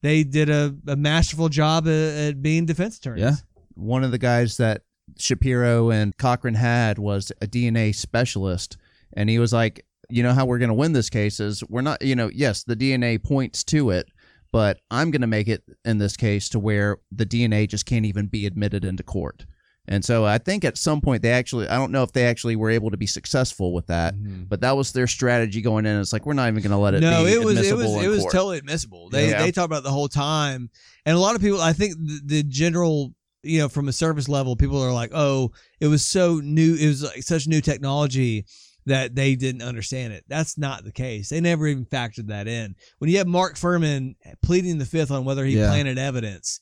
they 0.01 0.23
did 0.23 0.49
a, 0.49 0.75
a 0.87 0.95
masterful 0.95 1.47
job 1.47 1.87
at, 1.87 1.91
at 1.91 2.41
being 2.41 2.65
defense 2.65 2.97
attorneys. 2.97 3.23
Yeah. 3.23 3.35
one 3.75 4.03
of 4.03 4.11
the 4.11 4.17
guys 4.17 4.57
that 4.57 4.81
Shapiro 5.17 5.91
and 5.91 6.17
Cochran 6.17 6.55
had 6.55 6.97
was 6.97 7.31
a 7.41 7.47
DNA 7.47 7.93
specialist, 7.93 8.77
and 9.13 9.29
he 9.29 9.39
was 9.39 9.53
like, 9.53 9.85
"You 10.09 10.23
know 10.23 10.33
how 10.33 10.45
we're 10.45 10.59
going 10.59 10.69
to 10.69 10.75
win 10.75 10.93
this 10.93 11.09
case 11.09 11.39
is 11.39 11.63
we're 11.69 11.81
not, 11.81 12.01
you 12.01 12.15
know, 12.15 12.29
yes, 12.33 12.63
the 12.63 12.75
DNA 12.75 13.21
points 13.21 13.63
to 13.65 13.89
it, 13.91 14.07
but 14.51 14.79
I'm 14.91 15.11
going 15.11 15.21
to 15.21 15.27
make 15.27 15.47
it 15.47 15.63
in 15.85 15.97
this 15.97 16.17
case 16.17 16.49
to 16.49 16.59
where 16.59 16.97
the 17.11 17.25
DNA 17.25 17.67
just 17.67 17.85
can't 17.85 18.05
even 18.05 18.27
be 18.27 18.45
admitted 18.45 18.85
into 18.85 19.03
court." 19.03 19.45
And 19.85 20.03
so 20.03 20.23
I 20.23 20.37
think 20.37 20.63
at 20.63 20.77
some 20.77 21.01
point 21.01 21.21
they 21.21 21.31
actually, 21.31 21.67
I 21.67 21.75
don't 21.75 21.91
know 21.91 22.03
if 22.03 22.13
they 22.13 22.25
actually 22.25 22.55
were 22.55 22.69
able 22.69 22.89
to 22.91 22.97
be 22.97 23.05
successful 23.05 23.73
with 23.73 23.87
that, 23.87 24.15
mm-hmm. 24.15 24.43
but 24.43 24.61
that 24.61 24.77
was 24.77 24.93
their 24.93 25.07
strategy 25.07 25.61
going 25.61 25.85
in. 25.85 25.99
It's 25.99 26.13
like 26.13 26.25
we're 26.25 26.33
not 26.33 26.47
even 26.47 26.63
going 26.63 26.71
to 26.71 26.77
let 26.77 26.93
it. 26.93 27.01
no, 27.01 27.25
be 27.25 27.33
it 27.33 27.43
was 27.43 27.59
it 27.59 27.75
was 27.75 27.91
it 28.01 28.07
was 28.07 28.21
court. 28.21 28.31
totally 28.31 28.57
admissible. 28.59 29.09
They 29.09 29.29
Yeah. 29.29 29.41
they 29.41 29.51
talked 29.51 29.65
about 29.65 29.79
it 29.79 29.83
the 29.83 29.91
whole 29.91 30.07
time, 30.07 30.69
and 31.05 31.17
a 31.17 31.19
lot 31.19 31.35
of 31.35 31.41
people. 31.41 31.59
I 31.59 31.73
think 31.73 31.95
the, 31.97 32.21
the 32.23 32.43
general 32.43 33.13
you 33.43 33.59
know, 33.59 33.67
from 33.67 33.89
a 33.89 33.93
surface 33.93 34.29
level, 34.29 34.55
people 34.55 34.81
are 34.81 34.93
like, 34.93 35.11
"Oh, 35.13 35.51
it 35.81 35.87
was 35.87 36.05
so 36.05 36.39
new. 36.41 36.75
It 36.75 36.87
was 36.87 37.03
like 37.03 37.23
such 37.23 37.45
new 37.45 37.59
technology." 37.59 38.45
That 38.85 39.15
they 39.15 39.35
didn't 39.35 39.61
understand 39.61 40.11
it. 40.13 40.25
That's 40.27 40.57
not 40.57 40.83
the 40.83 40.91
case. 40.91 41.29
They 41.29 41.39
never 41.39 41.67
even 41.67 41.85
factored 41.85 42.27
that 42.27 42.47
in. 42.49 42.75
When 42.99 43.09
you 43.09 43.17
have 43.19 43.27
Mark 43.27 43.55
Fuhrman 43.55 44.15
pleading 44.41 44.77
the 44.77 44.85
fifth 44.85 45.09
on 45.11 45.23
whether 45.23 45.45
he 45.45 45.57
Yeah. 45.57 45.69
planted 45.69 45.97
evidence, 45.97 46.59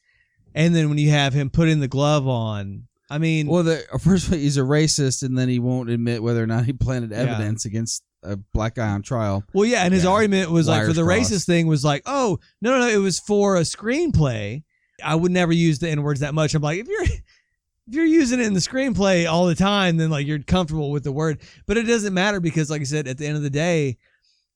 and 0.54 0.76
then 0.76 0.90
when 0.90 0.98
you 1.00 1.10
have 1.10 1.34
him 1.34 1.50
putting 1.50 1.80
the 1.80 1.88
glove 1.88 2.28
on, 2.28 2.84
I 3.10 3.18
mean, 3.18 3.48
Well, 3.48 3.64
the, 3.64 3.84
first 4.00 4.28
of 4.28 4.34
all, 4.34 4.40
he's 4.40 4.58
a 4.58 4.62
racist, 4.62 5.24
and 5.24 5.38
then 5.38 5.50
he 5.50 5.60
won't 5.60 5.90
admit 5.90 6.22
whether 6.24 6.42
or 6.44 6.48
not 6.48 6.66
he 6.66 6.74
planted 6.74 7.12
Yeah. 7.12 7.18
evidence 7.18 7.66
against 7.66 8.04
a 8.24 8.38
black 8.54 8.76
guy 8.76 8.90
on 8.90 9.02
trial. 9.02 9.44
Well, 9.52 9.66
yeah, 9.66 9.84
and 9.84 9.94
his 9.94 10.04
Yeah. 10.04 10.12
argument 10.12 10.52
was 10.52 10.68
like 10.68 10.86
for 10.86 10.94
the 10.94 11.04
crossed. 11.04 11.32
racist 11.32 11.46
thing 11.48 11.66
was 11.68 11.84
like, 11.84 12.04
oh 12.06 12.40
no, 12.62 12.72
no, 12.72 12.80
no, 12.82 12.88
it 12.88 12.98
was 12.98 13.20
for 13.20 13.58
a 13.58 13.62
screenplay. 13.62 14.62
I 15.04 15.16
would 15.16 15.32
never 15.32 15.52
use 15.52 15.80
the 15.80 15.90
n 15.90 16.04
words 16.04 16.20
that 16.20 16.36
much. 16.36 16.54
I'm 16.54 16.62
like, 16.62 16.80
if 16.80 16.88
you're 16.88 17.06
if 17.88 17.96
you're 17.96 18.06
using 18.06 18.40
it 18.40 18.46
in 18.46 18.54
the 18.54 18.60
screenplay 18.60 19.30
all 19.30 19.46
the 19.46 19.56
time, 19.56 19.98
then 19.98 20.10
like 20.10 20.28
you're 20.28 20.40
comfortable 20.40 20.92
with 20.92 21.04
the 21.04 21.12
word. 21.12 21.42
But 21.66 21.78
it 21.78 21.84
doesn't 21.84 22.14
matter 22.14 22.40
because, 22.40 22.70
like 22.70 22.82
I 22.82 22.86
said, 22.86 23.08
at 23.08 23.18
the 23.18 23.28
end 23.28 23.38
of 23.38 23.44
the 23.44 23.50
day, 23.50 23.98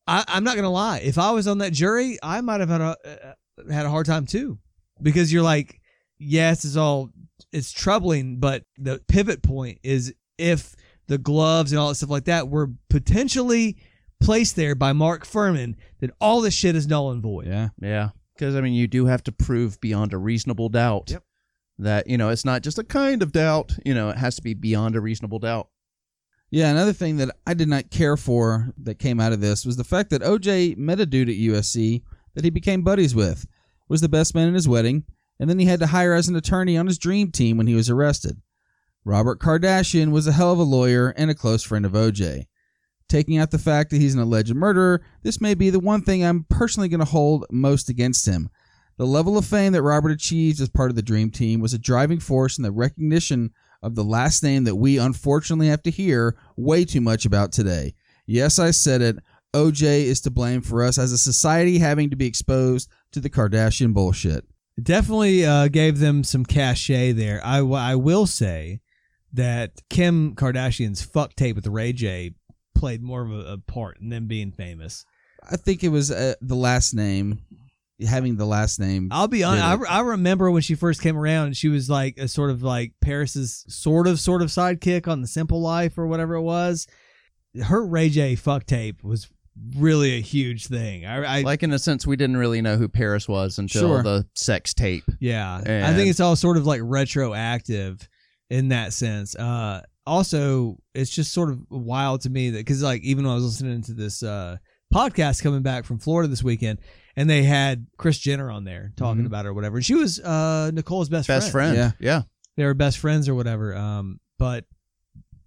I, 0.07 0.23
I'm 0.28 0.43
not 0.43 0.55
gonna 0.55 0.69
lie. 0.69 0.99
If 0.99 1.17
I 1.17 1.32
was 1.32 1.47
on 1.47 1.57
that 1.59 1.73
jury, 1.73 2.17
I 2.21 2.41
might 2.41 2.59
have 2.59 2.69
had 2.69 2.82
a 2.82 2.95
uh, 3.05 3.71
had 3.71 3.86
a 3.86 3.89
hard 3.89 4.05
time 4.05 4.26
too, 4.26 4.59
because 5.01 5.34
you're 5.34 5.43
like, 5.43 5.82
yes, 6.19 6.65
it's 6.65 6.76
all 6.76 7.09
it's 7.51 7.71
troubling, 7.71 8.38
but 8.39 8.63
the 8.78 9.01
pivot 9.07 9.41
point 9.41 9.80
is 9.84 10.13
if 10.38 10.76
the 11.07 11.17
gloves 11.17 11.71
and 11.71 11.80
all 11.80 11.89
that 11.89 11.95
stuff 11.95 12.09
like 12.09 12.26
that 12.26 12.49
were 12.49 12.71
potentially 12.89 13.78
placed 14.21 14.55
there 14.55 14.76
by 14.76 14.93
Mark 14.93 15.26
Fuhrman, 15.26 15.76
then 15.99 16.11
all 16.19 16.41
this 16.41 16.53
shit 16.53 16.76
is 16.76 16.88
null 16.88 17.11
and 17.11 17.21
void. 17.21 17.47
Yeah. 17.47 17.69
Yeah, 17.82 18.09
because 18.36 18.55
I 18.55 18.61
mean, 18.61 18.73
you 18.73 18.88
do 18.88 19.05
have 19.05 19.23
to 19.23 19.32
prove 19.32 19.80
beyond 19.82 20.13
a 20.13 20.17
reasonable 20.17 20.69
doubt 20.69 21.11
Yep. 21.11 21.23
That 21.78 22.07
you 22.07 22.17
know 22.17 22.30
it's 22.30 22.45
not 22.45 22.61
just 22.61 22.80
a 22.80 22.84
kind 22.84 23.21
of 23.21 23.32
doubt. 23.32 23.78
You 23.86 23.93
know, 23.93 24.09
it 24.09 24.17
has 24.17 24.36
to 24.36 24.41
be 24.41 24.53
beyond 24.53 24.95
a 24.95 25.01
reasonable 25.01 25.39
doubt. 25.39 25.69
Yeah, 26.51 26.69
another 26.69 26.93
thing 26.93 27.17
that 27.17 27.36
I 27.45 27.53
did 27.53 27.67
not 27.67 27.89
care 27.89 28.15
for 28.15 28.73
that 28.78 28.99
came 28.99 29.19
out 29.19 29.34
of 29.34 29.41
this 29.41 29.65
was 29.65 29.78
the 29.78 29.84
fact 29.84 30.09
that 30.11 30.21
OJ 30.21 30.78
met 30.78 30.99
a 30.99 31.05
dude 31.05 31.30
at 31.30 31.36
USC 31.36 32.03
that 32.36 32.43
he 32.43 32.49
became 32.49 32.82
buddies 32.82 33.15
with, 33.15 33.45
was 33.89 34.01
the 34.01 34.09
best 34.09 34.36
man 34.36 34.47
in 34.47 34.53
his 34.53 34.67
wedding, 34.67 35.05
and 35.39 35.49
then 35.49 35.59
he 35.59 35.65
had 35.65 35.80
to 35.80 35.88
hire 35.88 36.13
as 36.13 36.28
an 36.28 36.36
attorney 36.36 36.78
on 36.78 36.88
his 36.88 36.97
dream 36.97 37.32
team 37.32 37.57
when 37.57 37.67
he 37.67 37.76
was 37.76 37.89
arrested. 37.89 38.41
Robert 39.03 39.39
Kardashian 39.39 40.11
was 40.11 40.28
a 40.28 40.32
hell 40.32 40.51
of 40.51 40.59
a 40.59 40.63
lawyer 40.63 41.09
and 41.17 41.30
a 41.30 41.36
close 41.36 41.63
friend 41.63 41.86
of 41.86 41.91
OJ. 41.91 42.45
Taking 43.07 43.38
out 43.38 43.51
the 43.51 43.59
fact 43.59 43.91
that 43.91 44.01
he's 44.01 44.15
an 44.15 44.21
alleged 44.21 44.55
murderer, 44.55 45.01
this 45.21 45.39
may 45.39 45.53
be 45.53 45.69
the 45.69 45.80
one 45.80 46.01
thing 46.01 46.26
I'm 46.26 46.45
personally 46.49 46.89
going 46.89 46.99
to 46.99 47.05
hold 47.05 47.45
most 47.51 47.88
against 47.88 48.26
him. 48.26 48.49
The 48.98 49.06
level 49.06 49.38
of 49.38 49.46
fame 49.46 49.74
that 49.74 49.82
Robert 49.82 50.12
achieved 50.12 50.62
as 50.62 50.70
part 50.70 50.89
of 50.89 50.96
the 50.96 51.02
Dream 51.02 51.30
Team 51.30 51.60
was 51.60 51.74
a 51.74 51.80
driving 51.80 52.20
force 52.20 52.58
in 52.58 52.64
the 52.64 52.72
recognition 52.72 53.52
of 53.84 53.96
the 53.96 54.04
last 54.04 54.41
name 54.41 54.64
that 54.64 54.76
we 54.76 54.98
unfortunately 54.98 55.68
have 55.68 55.84
to 55.84 55.91
hear 55.91 56.38
way 56.56 56.86
too 56.86 57.02
much 57.02 57.26
about 57.26 57.52
today. 57.52 57.93
Yes, 58.26 58.58
I 58.58 58.72
said 58.72 59.02
it. 59.02 59.18
OJ 59.54 59.82
is 59.82 60.22
to 60.22 60.32
blame 60.32 60.62
for 60.62 60.84
us 60.84 60.98
as 60.98 61.12
a 61.12 61.18
society 61.18 61.80
having 61.80 62.10
to 62.10 62.16
be 62.16 62.26
exposed 62.26 62.89
to 63.12 63.20
the 63.20 63.30
Kardashian 63.30 63.93
bullshit. 63.93 64.46
Definitely 64.82 65.46
uh, 65.46 65.68
gave 65.70 66.00
them 66.00 66.24
some 66.24 66.46
cachet 66.46 67.14
there. 67.14 67.41
I, 67.43 67.58
w- 67.60 67.76
I 67.76 67.96
will 67.96 68.28
say 68.28 68.82
that 69.34 69.72
Kim 69.89 70.36
Kardashian's 70.36 71.02
fuck 71.02 71.36
tape 71.36 71.56
with 71.56 71.68
Ray 71.68 71.93
J 71.93 72.34
played 72.74 73.02
more 73.02 73.22
of 73.22 73.32
a, 73.32 73.54
a 73.54 73.58
part 73.58 74.00
in 74.02 74.10
them 74.10 74.28
being 74.28 74.52
famous. 74.52 75.06
I 75.50 75.56
think 75.58 75.84
it 75.84 75.89
was 75.89 76.12
uh, 76.12 76.36
the 76.41 76.56
last 76.56 76.93
name, 76.93 77.39
having 78.06 78.36
the 78.38 78.46
last 78.46 78.80
name. 78.80 79.10
I'll 79.12 79.28
be 79.28 79.43
honest. 79.43 79.89
I, 79.89 79.98
I 79.98 80.00
remember 80.02 80.50
when 80.52 80.62
she 80.62 80.76
first 80.76 81.02
came 81.02 81.18
around, 81.18 81.48
and 81.48 81.58
she 81.58 81.70
was 81.70 81.89
like 81.89 82.18
a 82.18 82.28
sort 82.28 82.50
of 82.52 82.64
like 82.64 82.93
Paris's 83.02 83.64
sort 83.68 84.08
of 84.08 84.20
sort 84.20 84.41
of 84.41 84.50
sidekick 84.50 85.08
on 85.08 85.22
the 85.22 85.28
Simple 85.28 85.62
Life 85.62 85.98
or 85.98 86.08
whatever 86.08 86.36
it 86.36 86.41
was. 86.41 86.88
Her 87.64 87.86
Ray 87.86 88.10
J 88.10 88.36
fuck 88.36 88.66
tape 88.66 89.04
was 89.04 89.30
really 89.78 90.18
a 90.18 90.22
huge 90.22 90.68
thing. 90.68 91.06
I, 91.06 91.39
I 91.39 91.41
like 91.41 91.64
in 91.64 91.72
a 91.72 91.80
sense, 91.80 92.06
we 92.06 92.18
didn't 92.18 92.36
really 92.38 92.62
know 92.62 92.76
who 92.76 92.89
Paris 92.89 93.30
was 93.30 93.58
until 93.58 93.82
Sure. 93.84 94.04
the 94.04 94.26
sex 94.36 94.74
tape. 94.74 95.06
yeah. 95.22 95.56
I 95.88 95.93
think 95.93 96.10
it's 96.10 96.20
all 96.20 96.36
sort 96.36 96.58
of 96.58 96.66
like 96.68 96.82
retroactive 97.30 98.08
in 98.50 98.70
that 98.70 98.91
sense. 98.93 99.36
Uh, 99.36 99.82
also, 100.06 100.78
it's 100.93 101.10
just 101.10 101.34
sort 101.34 101.50
of 101.50 101.60
wild 101.70 102.22
to 102.22 102.30
me 102.30 102.50
that 102.52 102.58
because 102.60 102.84
like 102.84 103.02
even 103.04 103.24
when 103.24 103.32
I 103.32 103.36
was 103.36 103.46
listening 103.46 103.82
to 103.84 103.93
this 103.93 104.22
uh, 104.22 104.58
podcast 104.93 105.41
coming 105.41 105.62
back 105.62 105.86
from 105.86 106.00
Florida 106.00 106.28
this 106.28 106.43
weekend, 106.43 106.80
and 107.16 107.30
they 107.30 107.43
had 107.43 107.88
Kris 107.97 108.18
Jenner 108.18 108.49
on 108.51 108.63
there 108.63 108.91
talking 108.97 109.24
Mhm. 109.24 109.28
about 109.28 109.45
her 109.45 109.51
or 109.51 109.53
whatever, 109.53 109.78
and 109.78 109.86
she 109.86 109.95
was 109.95 110.20
uh, 110.20 110.72
Nicole's 110.74 111.09
best 111.09 111.26
friend. 111.28 111.41
Best 111.41 111.51
friend. 111.51 111.76
friend. 111.78 111.93
Yeah. 111.99 112.16
yeah. 112.18 112.22
they 112.57 112.63
were 112.66 112.74
best 112.74 112.99
friends 112.99 113.28
or 113.28 113.36
whatever. 113.36 113.76
Um, 113.76 114.20
but 114.39 114.66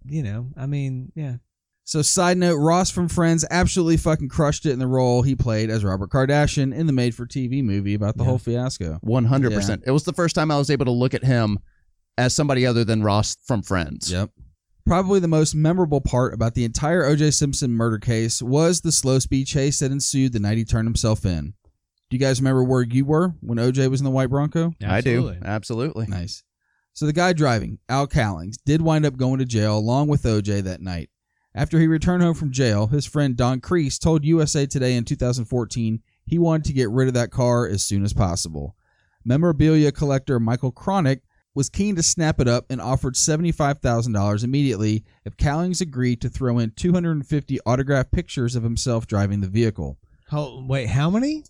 you 0.05 0.23
know, 0.23 0.47
I 0.57 0.65
mean, 0.65 1.11
yeah, 1.15 1.35
So, 1.83 2.01
side 2.03 2.37
note, 2.37 2.57
Ross 2.57 2.89
from 2.91 3.07
Friends 3.09 3.43
absolutely 3.49 3.97
fucking 3.97 4.29
crushed 4.29 4.65
it 4.67 4.71
in 4.71 4.79
the 4.79 4.85
role 4.87 5.23
he 5.23 5.35
played 5.35 5.69
as 5.71 5.83
Robert 5.83 6.09
Kardashian 6.11 6.73
in 6.73 6.85
the 6.87 6.93
made 6.93 7.15
for 7.15 7.25
TV 7.25 7.63
movie 7.63 7.95
about 7.95 8.15
the 8.15 8.23
Yeah. 8.23 8.29
whole 8.29 8.37
fiasco. 8.37 8.99
One 9.01 9.25
hundred 9.25 9.53
percent. 9.53 9.83
It 9.87 9.91
was 9.91 10.03
the 10.03 10.13
first 10.13 10.35
time 10.35 10.51
I 10.51 10.57
was 10.57 10.69
able 10.69 10.85
to 10.85 10.91
look 10.91 11.13
at 11.15 11.23
him 11.23 11.57
as 12.17 12.33
somebody 12.35 12.65
other 12.65 12.83
than 12.83 13.01
Ross 13.03 13.37
from 13.45 13.61
Friends. 13.63 14.11
Yep. 14.11 14.29
Probably 14.85 15.19
the 15.19 15.27
most 15.27 15.53
memorable 15.55 16.01
part 16.01 16.33
about 16.33 16.53
the 16.55 16.63
entire 16.63 17.05
O.J. 17.05 17.31
Simpson 17.31 17.71
murder 17.71 17.97
case 17.99 18.41
was 18.41 18.81
the 18.81 18.91
slow 18.91 19.19
speed 19.19 19.45
chase 19.47 19.79
that 19.79 19.91
ensued 19.91 20.33
the 20.33 20.39
night 20.39 20.57
he 20.57 20.65
turned 20.65 20.87
himself 20.87 21.25
in. 21.25 21.53
Do 22.09 22.17
you 22.17 22.19
guys 22.19 22.39
remember 22.41 22.63
where 22.63 22.81
you 22.81 23.05
were 23.05 23.35
when 23.41 23.59
O.J. 23.59 23.87
was 23.87 24.01
in 24.01 24.05
the 24.05 24.09
white 24.11 24.29
Bronco? 24.29 24.73
I 24.83 25.01
do. 25.01 25.29
Absolutely. 25.29 25.39
Absolutely. 25.47 26.07
Nice. 26.07 26.43
So 26.93 27.05
the 27.05 27.13
guy 27.13 27.33
driving, 27.33 27.77
Al 27.87 28.07
Cowlings, 28.07 28.57
did 28.57 28.81
wind 28.81 29.05
up 29.05 29.15
going 29.15 29.39
to 29.39 29.45
jail 29.45 29.77
along 29.77 30.07
with 30.07 30.23
OJ 30.23 30.63
that 30.63 30.81
night. 30.81 31.09
After 31.53 31.79
he 31.79 31.87
returned 31.87 32.23
home 32.23 32.33
from 32.33 32.51
jail, 32.51 32.87
his 32.87 33.05
friend 33.05 33.35
Don 33.35 33.59
Crease 33.59 33.99
told 33.99 34.25
USA 34.25 34.65
Today 34.65 34.95
in 34.95 35.05
2014 35.05 36.01
he 36.25 36.39
wanted 36.39 36.65
to 36.65 36.73
get 36.73 36.89
rid 36.89 37.07
of 37.07 37.13
that 37.13 37.31
car 37.31 37.67
as 37.67 37.83
soon 37.83 38.03
as 38.03 38.13
possible. 38.13 38.75
Memorabilia 39.23 39.91
collector 39.91 40.39
Michael 40.39 40.71
Cronick 40.71 41.21
was 41.55 41.69
keen 41.69 41.95
to 41.95 42.03
snap 42.03 42.39
it 42.39 42.47
up 42.47 42.65
and 42.69 42.79
offered 42.79 43.15
$75,000 43.15 44.43
immediately 44.43 45.03
if 45.25 45.37
Cowlings 45.37 45.81
agreed 45.81 46.21
to 46.21 46.29
throw 46.29 46.59
in 46.59 46.71
250 46.75 47.59
autographed 47.65 48.11
pictures 48.11 48.55
of 48.55 48.63
himself 48.63 49.07
driving 49.07 49.41
the 49.41 49.47
vehicle. 49.47 49.97
How, 50.27 50.63
wait, 50.67 50.89
how 50.89 51.09
many? 51.09 51.43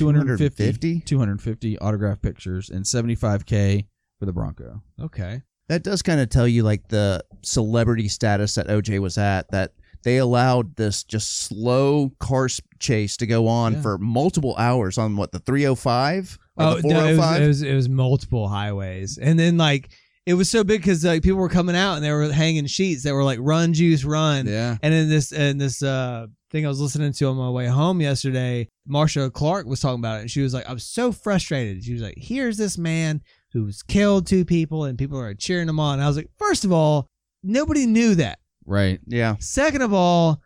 250 0.00 1.00
250? 1.00 1.00
250 1.00 1.78
autographed 1.78 2.22
pictures 2.22 2.70
and 2.70 2.84
75k 2.84 3.86
for 4.18 4.26
the 4.26 4.32
Bronco. 4.32 4.82
Okay, 5.00 5.42
That 5.68 5.82
does 5.82 6.02
kind 6.02 6.20
of 6.20 6.28
tell 6.28 6.48
you 6.48 6.62
like 6.62 6.88
the 6.88 7.24
celebrity 7.42 8.08
status 8.08 8.54
that 8.56 8.66
OJ 8.68 8.98
was 9.00 9.16
at. 9.18 9.50
That 9.50 9.72
they 10.02 10.16
allowed 10.16 10.76
this 10.76 11.04
just 11.04 11.42
slow 11.42 12.10
car 12.18 12.48
chase 12.78 13.16
to 13.18 13.26
go 13.26 13.46
on 13.46 13.74
Yeah. 13.74 13.82
for 13.82 13.98
multiple 13.98 14.54
hours 14.56 14.98
on 14.98 15.16
what 15.16 15.30
the 15.32 15.38
305 15.40 16.38
or 16.56 16.64
oh 16.64 16.80
the 16.80 16.88
no, 16.88 17.06
it 17.06 17.16
was, 17.16 17.38
it 17.40 17.46
was 17.46 17.62
it 17.62 17.74
was 17.74 17.88
multiple 17.88 18.48
highways, 18.48 19.16
and 19.18 19.38
then 19.38 19.56
like 19.56 19.90
it 20.26 20.34
was 20.34 20.50
so 20.50 20.62
big 20.64 20.80
because 20.82 21.04
like 21.04 21.22
people 21.22 21.38
were 21.40 21.48
coming 21.48 21.74
out 21.76 21.94
and 21.94 22.04
they 22.04 22.12
were 22.12 22.30
hanging 22.30 22.66
sheets 22.66 23.04
that 23.04 23.14
were 23.14 23.24
like 23.24 23.38
"Run, 23.40 23.72
Juice, 23.72 24.04
Run," 24.04 24.46
Yeah. 24.46 24.76
And 24.82 24.92
in 24.92 25.08
this 25.08 25.32
in 25.32 25.56
this 25.58 25.82
uh 25.82 26.26
thing 26.50 26.64
I 26.64 26.68
was 26.68 26.80
listening 26.80 27.12
to 27.12 27.26
on 27.28 27.36
my 27.36 27.50
way 27.50 27.66
home 27.66 28.00
yesterday, 28.00 28.68
Marcia 28.86 29.30
Clark 29.30 29.66
was 29.66 29.80
talking 29.80 30.00
about 30.00 30.18
it, 30.18 30.22
and 30.22 30.30
she 30.30 30.42
was 30.42 30.52
like, 30.54 30.68
I'm 30.68 30.78
so 30.78 31.12
frustrated." 31.12 31.84
She 31.84 31.92
was 31.92 32.02
like, 32.02 32.14
"Here's 32.16 32.56
this 32.56 32.76
man 32.78 33.20
who's 33.52 33.82
killed 33.82 34.26
two 34.26 34.44
people, 34.44 34.84
and 34.84 34.98
people 34.98 35.18
are 35.18 35.34
cheering 35.34 35.68
him 35.68 35.80
on." 35.80 35.94
And 35.94 36.04
I 36.04 36.08
was 36.08 36.16
like, 36.16 36.30
first 36.38 36.64
of 36.64 36.72
all, 36.72 37.06
nobody 37.42 37.86
knew 37.86 38.14
that. 38.16 38.38
Right. 38.66 39.00
yeah, 39.06 39.36
Second 39.40 39.82
of 39.82 39.92
all, 39.92 40.40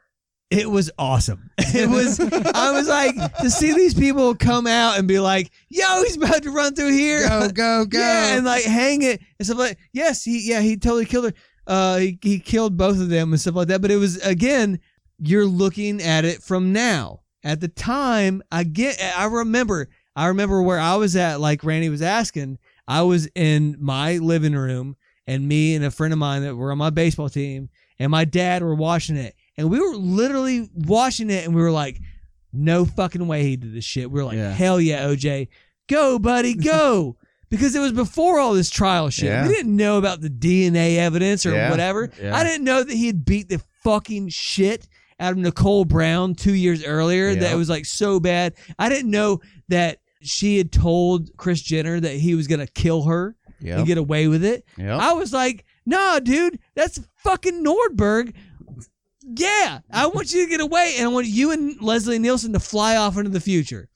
it 0.50 0.70
was 0.70 0.90
awesome. 0.98 1.50
It 1.76 1.88
was. 1.90 2.20
I 2.20 2.70
was 2.70 2.86
like 2.86 3.16
to 3.38 3.50
see 3.50 3.72
these 3.72 3.94
people 3.94 4.36
come 4.36 4.68
out 4.68 4.96
and 4.96 5.08
be 5.08 5.18
like, 5.18 5.50
"Yo, 5.68 6.02
he's 6.04 6.16
about 6.16 6.44
to 6.44 6.50
run 6.52 6.74
through 6.76 6.92
here." 6.92 7.28
go 7.28 7.48
go 7.48 7.84
go. 7.88 7.98
Yeah, 7.98 8.36
and 8.36 8.46
like 8.46 8.62
hang 8.62 9.02
it 9.02 9.20
and 9.40 9.46
stuff 9.46 9.58
like. 9.58 9.76
Yes, 9.92 10.22
he 10.22 10.48
yeah 10.48 10.60
he 10.60 10.76
totally 10.76 11.04
killed 11.04 11.24
her. 11.24 11.32
Uh, 11.66 11.96
he 11.96 12.16
he 12.22 12.38
killed 12.38 12.76
both 12.76 13.00
of 13.00 13.08
them 13.08 13.32
and 13.32 13.40
stuff 13.40 13.56
like 13.56 13.66
that. 13.68 13.82
But 13.82 13.90
it 13.90 13.96
was 13.96 14.18
again, 14.24 14.78
you're 15.18 15.46
looking 15.46 16.02
at 16.02 16.24
it 16.24 16.42
from 16.42 16.72
now. 16.72 17.20
At 17.42 17.60
the 17.60 17.68
time, 17.68 18.42
I 18.50 18.64
get. 18.64 18.98
I 19.16 19.26
remember. 19.26 19.88
I 20.16 20.26
remember 20.28 20.62
where 20.62 20.78
I 20.78 20.94
was 20.96 21.14
at. 21.16 21.40
Like 21.40 21.64
Randy 21.64 21.88
was 21.88 22.00
asking, 22.02 22.58
I 22.88 23.02
was 23.02 23.26
in 23.34 23.76
my 23.80 24.18
living 24.18 24.54
room, 24.54 24.96
and 25.26 25.46
me 25.46 25.74
and 25.74 25.84
a 25.84 25.90
friend 25.90 26.12
of 26.12 26.18
mine 26.18 26.42
that 26.42 26.54
were 26.56 26.72
on 26.72 26.78
my 26.78 26.90
baseball 26.90 27.28
team, 27.28 27.68
and 27.98 28.10
my 28.10 28.24
dad 28.24 28.62
were 28.62 28.74
watching 28.74 29.16
it, 29.16 29.34
and 29.58 29.68
we 29.70 29.78
were 29.80 29.94
literally 29.96 30.70
watching 30.74 31.30
it, 31.30 31.44
and 31.44 31.54
we 31.54 31.60
were 31.60 31.70
like, 31.72 32.00
"No 32.52 32.84
fucking 32.84 33.26
way 33.26 33.42
he 33.42 33.56
did 33.56 33.74
this 33.74 33.84
shit." 33.84 34.10
We 34.10 34.20
were 34.20 34.26
like, 34.26 34.36
Yeah. 34.36 34.52
"Hell 34.52 34.80
yeah, 34.80 35.04
OJ, 35.06 35.48
go, 35.88 36.18
buddy, 36.18 36.54
go!" 36.54 37.16
because 37.50 37.74
it 37.76 37.80
was 37.80 37.92
before 37.92 38.38
all 38.38 38.54
this 38.54 38.70
trial 38.70 39.10
shit. 39.10 39.26
Yeah. 39.26 39.46
We 39.46 39.54
didn't 39.54 39.76
know 39.76 39.98
about 39.98 40.20
the 40.22 40.30
DNA 40.30 40.96
evidence 40.96 41.44
or 41.44 41.52
Yeah. 41.52 41.70
whatever. 41.70 42.10
Yeah. 42.22 42.34
I 42.34 42.42
didn't 42.42 42.64
know 42.64 42.82
that 42.82 42.94
he 42.96 43.06
had 43.06 43.24
beat 43.24 43.48
the 43.48 43.60
fucking 43.82 44.30
shit 44.30 44.88
out 45.24 45.32
of 45.32 45.38
Nicole 45.38 45.84
Brown 45.84 46.34
two 46.34 46.54
years 46.54 46.84
earlier. 46.84 47.34
That 47.34 47.52
it 47.52 47.56
was 47.56 47.70
like 47.70 47.86
so 47.86 48.20
bad. 48.20 48.54
I 48.78 48.88
didn't 48.88 49.10
know 49.10 49.40
that 49.68 49.98
she 50.20 50.58
had 50.58 50.72
told 50.72 51.36
Kris 51.36 51.60
Jenner 51.60 52.00
that 52.00 52.14
he 52.14 52.34
was 52.34 52.46
gonna 52.46 52.66
kill 52.66 53.02
her. 53.04 53.36
Yep. 53.60 53.78
and 53.78 53.86
get 53.86 53.96
away 53.96 54.28
with 54.28 54.44
it. 54.44 54.66
Yep. 54.76 55.00
I 55.00 55.14
was 55.14 55.32
like, 55.32 55.64
nah, 55.86 56.18
dude, 56.18 56.58
that's 56.74 57.00
fucking 57.16 57.64
Nordberg. 57.64 58.34
Yeah, 59.22 59.78
I 59.90 60.06
want 60.06 60.34
you 60.34 60.44
to 60.44 60.50
get 60.50 60.60
away, 60.60 60.96
and 60.98 61.06
I 61.06 61.08
want 61.08 61.26
you 61.26 61.50
and 61.50 61.80
Leslie 61.80 62.18
Nielsen 62.18 62.52
to 62.52 62.60
fly 62.60 62.96
off 62.96 63.16
into 63.16 63.30
the 63.30 63.40
future. 63.40 63.88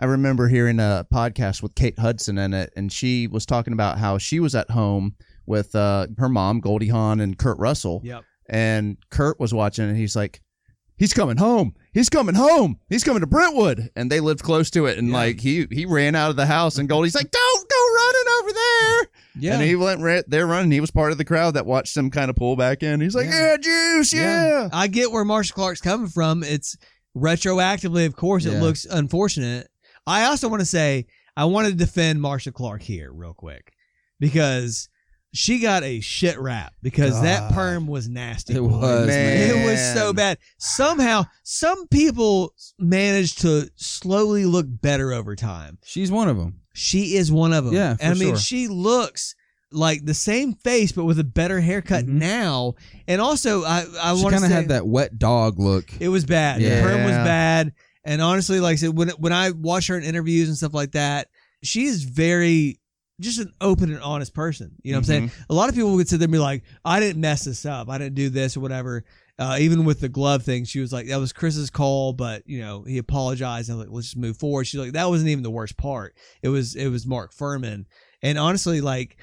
I 0.00 0.06
remember 0.06 0.48
hearing 0.48 0.80
a 0.80 1.06
podcast 1.12 1.62
with 1.62 1.76
Kate 1.76 1.96
Hudson 1.96 2.38
in 2.38 2.52
it, 2.52 2.72
and 2.74 2.92
she 2.92 3.28
was 3.28 3.46
talking 3.46 3.72
about 3.72 3.98
how 3.98 4.18
she 4.18 4.40
was 4.40 4.56
at 4.56 4.70
home 4.70 5.14
with 5.46 5.74
uh, 5.76 6.08
her 6.18 6.28
mom, 6.28 6.58
Goldie 6.58 6.88
Hawn, 6.88 7.20
and 7.20 7.38
Kurt 7.38 7.58
Russell. 7.58 8.00
Yep. 8.02 8.24
And 8.48 8.96
Kurt 9.10 9.38
was 9.38 9.54
watching, 9.54 9.88
and 9.88 9.96
he's 9.96 10.16
like, 10.16 10.42
"He's 10.96 11.12
coming 11.12 11.36
home. 11.36 11.74
He's 11.92 12.08
coming 12.08 12.34
home. 12.34 12.78
He's 12.88 13.04
coming 13.04 13.20
to 13.20 13.26
Brentwood." 13.26 13.90
And 13.96 14.10
they 14.10 14.20
lived 14.20 14.42
close 14.42 14.70
to 14.70 14.86
it, 14.86 14.98
and 14.98 15.08
Yeah. 15.08 15.14
like 15.14 15.40
he 15.40 15.66
he 15.70 15.86
ran 15.86 16.14
out 16.14 16.30
of 16.30 16.36
the 16.36 16.46
house, 16.46 16.78
and 16.78 16.88
Goldie's 16.88 17.14
like, 17.14 17.30
"Don't 17.30 17.68
go 17.70 17.76
running 17.96 18.42
over 18.42 18.52
there." 18.52 19.06
Yeah. 19.36 19.54
And 19.54 19.62
he 19.62 19.74
went 19.74 20.00
right 20.00 20.24
there 20.28 20.46
running. 20.46 20.70
He 20.70 20.80
was 20.80 20.90
part 20.92 21.10
of 21.12 21.18
the 21.18 21.24
crowd 21.24 21.54
that 21.54 21.66
watched 21.66 21.96
him 21.96 22.10
kind 22.10 22.30
of 22.30 22.36
pull 22.36 22.54
back 22.56 22.82
in. 22.82 23.00
He's 23.00 23.14
like, 23.14 23.26
Yeah. 23.26 23.52
"Yeah, 23.52 23.56
juice, 23.56 24.12
yeah." 24.12 24.68
I 24.72 24.86
get 24.86 25.10
where 25.10 25.24
Marcia 25.24 25.52
Clark's 25.54 25.80
coming 25.80 26.08
from. 26.08 26.42
It's 26.44 26.76
retroactively, 27.16 28.06
of 28.06 28.16
course, 28.16 28.44
it 28.44 28.60
looks 28.60 28.84
unfortunate. 28.84 29.68
I 30.06 30.24
also 30.24 30.48
want 30.48 30.60
to 30.60 30.66
say 30.66 31.06
I 31.36 31.46
want 31.46 31.66
to 31.68 31.74
defend 31.74 32.20
Marcia 32.20 32.52
Clark 32.52 32.82
here 32.82 33.10
real 33.12 33.34
quick 33.34 33.72
because 34.20 34.88
she 35.34 35.58
got 35.58 35.82
a 35.82 36.00
shit 36.00 36.38
rap 36.38 36.72
because 36.82 37.20
that 37.22 37.52
perm 37.52 37.86
was 37.86 38.08
nasty. 38.08 38.54
It 38.54 38.60
was, 38.60 39.06
man. 39.08 39.50
It 39.50 39.64
was 39.66 39.92
so 39.92 40.12
bad. 40.12 40.38
Somehow, 40.58 41.24
some 41.42 41.86
people 41.88 42.54
managed 42.78 43.40
to 43.42 43.68
slowly 43.76 44.46
look 44.46 44.66
better 44.68 45.12
over 45.12 45.34
time. 45.36 45.78
She's 45.84 46.10
one 46.10 46.28
of 46.28 46.36
them. 46.36 46.60
She 46.72 47.16
is 47.16 47.30
one 47.30 47.52
of 47.52 47.64
them. 47.64 47.74
Yeah, 47.74 47.96
for 47.96 48.04
I 48.04 48.14
mean, 48.14 48.28
sure. 48.30 48.36
she 48.36 48.68
looks 48.68 49.34
like 49.72 50.04
the 50.04 50.14
same 50.14 50.54
face, 50.54 50.92
but 50.92 51.04
with 51.04 51.18
a 51.18 51.24
better 51.24 51.60
haircut 51.60 52.04
Mhm. 52.04 52.14
now. 52.14 52.74
And 53.08 53.20
also, 53.20 53.64
I 53.64 53.84
I 54.00 54.12
want 54.12 54.26
to 54.26 54.30
kind 54.30 54.44
of 54.44 54.50
say 54.50 54.54
had 54.54 54.68
that 54.68 54.86
wet 54.86 55.18
dog 55.18 55.58
look. 55.58 55.90
it 56.00 56.08
was 56.08 56.24
bad. 56.24 56.60
Yeah. 56.62 56.76
The 56.76 56.82
perm 56.82 57.02
was 57.04 57.12
bad. 57.16 57.72
And 58.04 58.22
honestly, 58.22 58.60
like 58.60 58.74
I 58.74 58.76
said, 58.76 58.96
when 58.96 59.08
when 59.18 59.32
I 59.32 59.50
watch 59.50 59.88
her 59.88 59.96
in 59.98 60.04
interviews 60.04 60.48
and 60.48 60.56
stuff 60.56 60.74
like 60.74 60.92
that, 60.92 61.28
she 61.62 61.84
is 61.86 62.04
very 62.04 62.78
just 63.24 63.40
an 63.40 63.52
open 63.60 63.92
and 63.92 64.00
honest 64.00 64.34
person. 64.34 64.74
You 64.82 64.92
know 64.92 64.98
what 64.98 65.00
I'm 65.00 65.04
saying? 65.04 65.30
A 65.50 65.54
lot 65.54 65.68
of 65.68 65.74
people 65.74 65.94
would 65.94 66.08
sit 66.08 66.18
there 66.18 66.26
and 66.26 66.32
be 66.32 66.38
like, 66.38 66.62
I 66.84 67.00
didn't 67.00 67.20
mess 67.20 67.44
this 67.44 67.66
up. 67.66 67.88
I 67.88 67.98
didn't 67.98 68.14
do 68.14 68.28
this 68.28 68.56
or 68.56 68.60
whatever. 68.60 69.04
Uh, 69.36 69.56
even 69.58 69.84
with 69.84 70.00
the 70.00 70.08
glove 70.08 70.44
thing, 70.44 70.64
she 70.64 70.78
was 70.78 70.92
like, 70.92 71.08
that 71.08 71.16
was 71.16 71.32
Chris's 71.32 71.68
call, 71.68 72.12
but 72.12 72.44
you 72.46 72.60
know, 72.60 72.84
he 72.84 72.98
apologized 72.98 73.68
and 73.68 73.78
like, 73.78 73.88
let's 73.90 74.06
just 74.08 74.16
move 74.16 74.36
forward. 74.36 74.64
She's 74.64 74.78
like, 74.78 74.92
that 74.92 75.08
wasn't 75.08 75.30
even 75.30 75.42
the 75.42 75.50
worst 75.50 75.76
part. 75.76 76.14
It 76.42 76.50
was 76.50 76.76
it 76.76 76.88
was 76.88 77.06
Mark 77.06 77.34
Fuhrman. 77.34 77.86
And 78.22 78.38
honestly, 78.38 78.80
like 78.80 79.16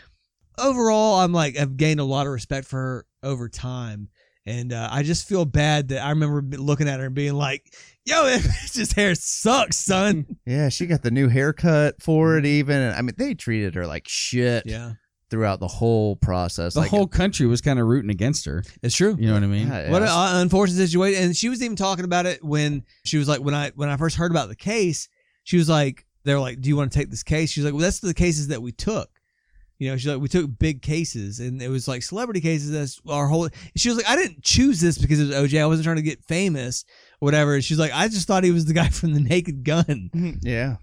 overall, 0.57 1.21
I'm 1.21 1.31
like 1.31 1.57
I've 1.57 1.77
gained 1.77 2.01
a 2.01 2.05
lot 2.05 2.27
of 2.27 2.33
respect 2.33 2.67
for 2.67 2.77
her 2.77 3.05
over 3.23 3.47
time. 3.47 4.09
And 4.45 4.73
uh, 4.73 4.89
I 4.91 5.03
just 5.03 5.27
feel 5.27 5.45
bad 5.45 5.89
that 5.89 6.03
I 6.03 6.09
remember 6.09 6.41
looking 6.57 6.89
at 6.89 6.99
her 6.99 7.05
and 7.05 7.15
being 7.15 7.33
like, 7.35 7.73
"Yo, 8.05 8.25
it's 8.25 8.73
just 8.73 8.93
hair 8.93 9.15
sucks, 9.15 9.77
son." 9.77 10.37
Yeah, 10.45 10.69
she 10.69 10.85
got 10.85 11.03
the 11.03 11.11
new 11.11 11.27
haircut 11.27 12.01
for 12.01 12.37
it, 12.37 12.45
even. 12.45 12.77
And 12.77 12.95
I 12.95 13.01
mean, 13.01 13.15
they 13.17 13.33
treated 13.33 13.75
her 13.75 13.85
like 13.87 14.07
shit 14.07 14.63
yeah, 14.65 14.93
throughout 15.29 15.59
the 15.59 15.67
whole 15.67 16.15
process. 16.15 16.73
The 16.73 16.81
like, 16.81 16.89
whole 16.89 17.07
country 17.07 17.47
was 17.47 17.61
kind 17.61 17.79
of 17.79 17.87
rooting 17.87 18.11
against 18.11 18.45
her. 18.45 18.63
it's 18.81 18.95
true. 18.95 19.15
You 19.19 19.27
know 19.27 19.33
what 19.33 19.43
I 19.43 19.47
mean? 19.47 19.67
Yeah, 19.67 19.91
What 19.91 20.01
an 20.01 20.09
uh, 20.09 20.41
unfortunate 20.41 20.77
situation. 20.77 21.23
And 21.23 21.35
she 21.35 21.49
was 21.49 21.61
even 21.63 21.75
talking 21.75 22.05
about 22.05 22.25
it 22.25 22.43
when 22.43 22.83
she 23.05 23.17
was 23.17 23.27
like, 23.27 23.41
when 23.41 23.53
I 23.55 23.71
when 23.75 23.89
I 23.89 23.97
first 23.97 24.17
heard 24.17 24.31
about 24.31 24.49
the 24.49 24.55
case, 24.55 25.07
she 25.43 25.57
was 25.57 25.69
like, 25.69 26.05
they're 26.23 26.39
like, 26.39 26.61
"Do 26.61 26.69
you 26.69 26.75
want 26.75 26.91
to 26.91 26.97
take 26.97 27.09
this 27.09 27.23
case?" 27.23 27.49
She's 27.49 27.63
like, 27.63 27.73
"Well, 27.73 27.81
that's 27.81 27.99
the 27.99 28.13
cases 28.13 28.49
that 28.49 28.61
we 28.61 28.71
took." 28.71 29.09
You 29.79 29.89
know, 29.89 29.97
she's 29.97 30.07
like, 30.07 30.21
we 30.21 30.27
took 30.27 30.59
big 30.59 30.83
cases, 30.83 31.39
and 31.39 31.59
it 31.59 31.67
was 31.67 31.87
like 31.87 32.03
celebrity 32.03 32.39
cases. 32.39 32.71
That's 32.71 33.01
our 33.09 33.25
whole. 33.25 33.49
She 33.75 33.89
was 33.89 33.97
like, 33.97 34.07
I 34.07 34.15
didn't 34.15 34.43
choose 34.43 34.79
this 34.79 34.99
because 34.99 35.19
it 35.19 35.25
was 35.25 35.35
OJ. 35.35 35.59
I 35.59 35.65
wasn't 35.65 35.85
trying 35.85 35.95
to 35.95 36.03
get 36.03 36.23
famous, 36.23 36.85
or 37.10 37.10
whatever. 37.21 37.61
She's 37.61 37.79
like, 37.79 37.91
I 37.93 38.09
just 38.09 38.27
thought 38.27 38.43
he 38.43 38.51
was 38.51 38.65
the 38.65 38.73
guy 38.73 38.89
from 38.89 39.13
the 39.13 39.21
Naked 39.21 39.63
Gun. 39.63 40.09
yeah. 40.41 40.75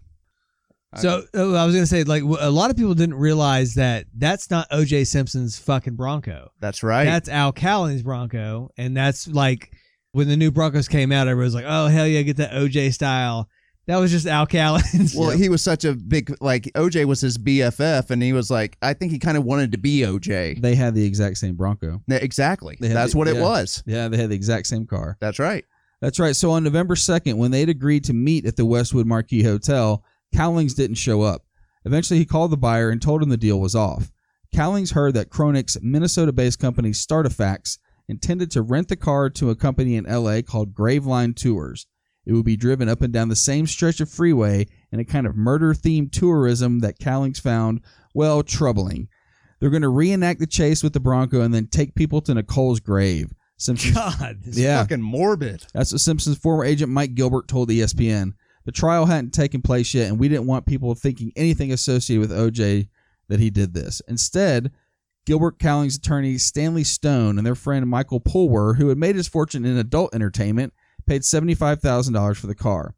So 0.97 1.25
uh, 1.35 1.53
I 1.55 1.67
was 1.67 1.75
gonna 1.75 1.85
say, 1.87 2.03
like, 2.05 2.23
a 2.23 2.51
lot 2.51 2.71
of 2.71 2.77
people 2.79 2.95
didn't 2.95 3.17
realize 3.17 3.75
that 3.75 4.07
that's 4.17 4.51
not 4.51 4.71
OJ 4.71 5.07
Simpson's 5.07 5.59
fucking 5.59 5.97
Bronco. 5.97 6.51
That's 6.61 6.83
right. 6.83 7.05
That's 7.05 7.29
Al 7.29 7.53
Cowling's 7.53 8.03
Bronco, 8.03 8.71
and 8.79 8.97
that's 8.97 9.29
like 9.29 9.71
when 10.13 10.29
the 10.29 10.37
new 10.39 10.51
Broncos 10.51 10.89
came 10.89 11.13
out, 11.13 11.29
everybody 11.29 11.45
was 11.45 11.55
like, 11.55 11.67
"Oh 11.69 11.89
hell 11.89 12.07
yeah, 12.07 12.23
get 12.23 12.39
that 12.39 12.53
OJ 12.53 12.95
style." 12.95 13.51
That 13.87 13.97
was 13.99 14.11
just 14.11 14.27
Al 14.27 14.47
Cowling's. 14.47 15.15
well, 15.15 15.29
he 15.31 15.49
was 15.51 15.63
such 15.63 15.85
a 15.85 15.93
big 15.93 16.35
like 16.41 16.65
OJ 16.75 17.05
was 17.05 17.21
his 17.21 17.37
BFF, 17.37 18.09
and 18.11 18.23
he 18.23 18.33
was 18.33 18.51
like, 18.51 18.79
I 18.81 18.95
think 18.95 19.13
he 19.13 19.19
kind 19.19 19.37
of 19.37 19.45
wanted 19.45 19.73
to 19.73 19.79
be 19.79 20.01
OJ. 20.01 20.63
They 20.63 20.75
had 20.75 20.95
the 20.95 21.05
exact 21.05 21.37
same 21.37 21.55
Bronco. 21.55 22.01
Yeah, 22.07 22.17
Exactly. 22.17 22.79
That's 22.81 23.13
the- 23.13 23.19
what 23.19 23.29
it 23.29 23.37
was. 23.37 23.83
Yeah, 23.85 24.09
they 24.09 24.17
had 24.17 24.31
the 24.31 24.35
exact 24.37 24.69
same 24.69 24.87
car. 24.87 25.19
That's 25.21 25.39
right. 25.39 25.67
That's 26.01 26.21
right. 26.21 26.37
So 26.37 26.51
on 26.53 26.65
November 26.65 26.95
2nd, 26.95 27.35
when 27.35 27.51
they'd 27.51 27.69
agreed 27.69 28.05
to 28.05 28.13
meet 28.13 28.47
at 28.47 28.57
the 28.57 28.67
Westwood 28.67 29.07
Marquis 29.07 29.43
Hotel, 29.43 30.05
Cowlings 30.35 30.75
didn't 30.75 30.97
show 30.97 31.23
up. 31.23 31.45
Eventually, 31.85 32.19
he 32.19 32.25
called 32.25 32.51
the 32.51 32.57
buyer 32.57 32.91
and 32.91 33.01
told 33.01 33.23
him 33.23 33.29
the 33.29 33.37
deal 33.37 33.59
was 33.61 33.75
off. 33.75 34.13
Cowlings 34.55 34.93
heard 34.93 35.15
that 35.15 35.31
Cronic's 35.31 35.77
Minnesota 35.83 36.33
based 36.33 36.59
company 36.59 36.91
Startifax 36.91 37.79
intended 38.09 38.51
to 38.53 38.63
rent 38.63 38.89
the 38.89 38.97
car 38.97 39.29
to 39.31 39.51
a 39.51 39.57
company 39.57 39.97
in 39.97 40.05
LA 40.05 40.41
called 40.43 40.75
Graveline 40.75 41.37
Tours. 41.37 41.87
It 42.25 42.33
would 42.33 42.45
be 42.45 42.57
driven 42.57 42.89
up 42.89 43.03
and 43.03 43.13
down 43.13 43.29
the 43.29 43.37
same 43.37 43.67
stretch 43.67 44.01
of 44.01 44.11
freeway 44.11 44.67
in 44.93 45.01
a 45.01 45.05
kind 45.05 45.27
of 45.27 45.37
murder 45.37 45.73
themed 45.73 46.13
tourism 46.13 46.81
that 46.81 46.99
Cowlings 46.99 47.39
found, 47.39 47.81
well, 48.15 48.43
troubling. 48.43 49.09
They're 49.61 49.71
going 49.71 49.83
to 49.83 49.89
reenact 49.89 50.41
the 50.41 50.47
chase 50.47 50.83
with 50.83 50.93
the 50.93 51.01
Bronco 51.01 51.41
and 51.41 51.53
then 51.53 51.67
take 51.67 51.95
people 51.95 52.21
to 52.23 52.35
Nicole's 52.35 52.81
grave. 52.81 53.33
Simpsons 53.59 53.95
God. 53.95 54.39
It's 54.45 54.57
Yeah. 54.59 54.81
fucking 54.83 55.03
morbid. 55.03 55.67
that's 55.75 55.93
what 55.93 56.01
Simpsons 56.01 56.39
former 56.39 56.65
agent 56.65 56.91
Mike 56.91 57.15
Gilbert 57.15 57.49
told 57.49 57.71
ESPN. 57.71 58.33
The 58.65 58.73
trial 58.73 59.07
hadn't 59.07 59.33
taken 59.33 59.63
place 59.63 59.93
yet, 59.95 60.09
and 60.09 60.19
we 60.19 60.29
didn't 60.29 60.47
want 60.47 60.67
people 60.67 60.95
thinking 60.95 61.33
anything 61.37 61.73
associated 61.73 62.21
with 62.21 62.39
OJ 62.39 62.89
that 63.29 63.41
he 63.41 63.51
did 63.51 63.75
this. 63.75 64.01
Instead, 64.09 64.71
Gilbert 65.27 65.59
Cowling's 65.59 65.97
attorney 65.97 66.39
Stanley 66.39 66.85
Stone 66.85 67.37
and 67.39 67.47
their 67.47 67.55
friend 67.55 67.87
Michael 67.89 68.21
Pulwer, 68.21 68.77
who 68.77 68.89
had 68.89 68.97
made 68.99 69.17
his 69.17 69.29
fortune 69.29 69.65
in 69.65 69.77
adult 69.77 70.15
entertainment, 70.15 70.73
paid 71.07 71.23
$75,000 71.23 72.37
for 72.37 72.47
the 72.47 72.55
car. 72.55 72.95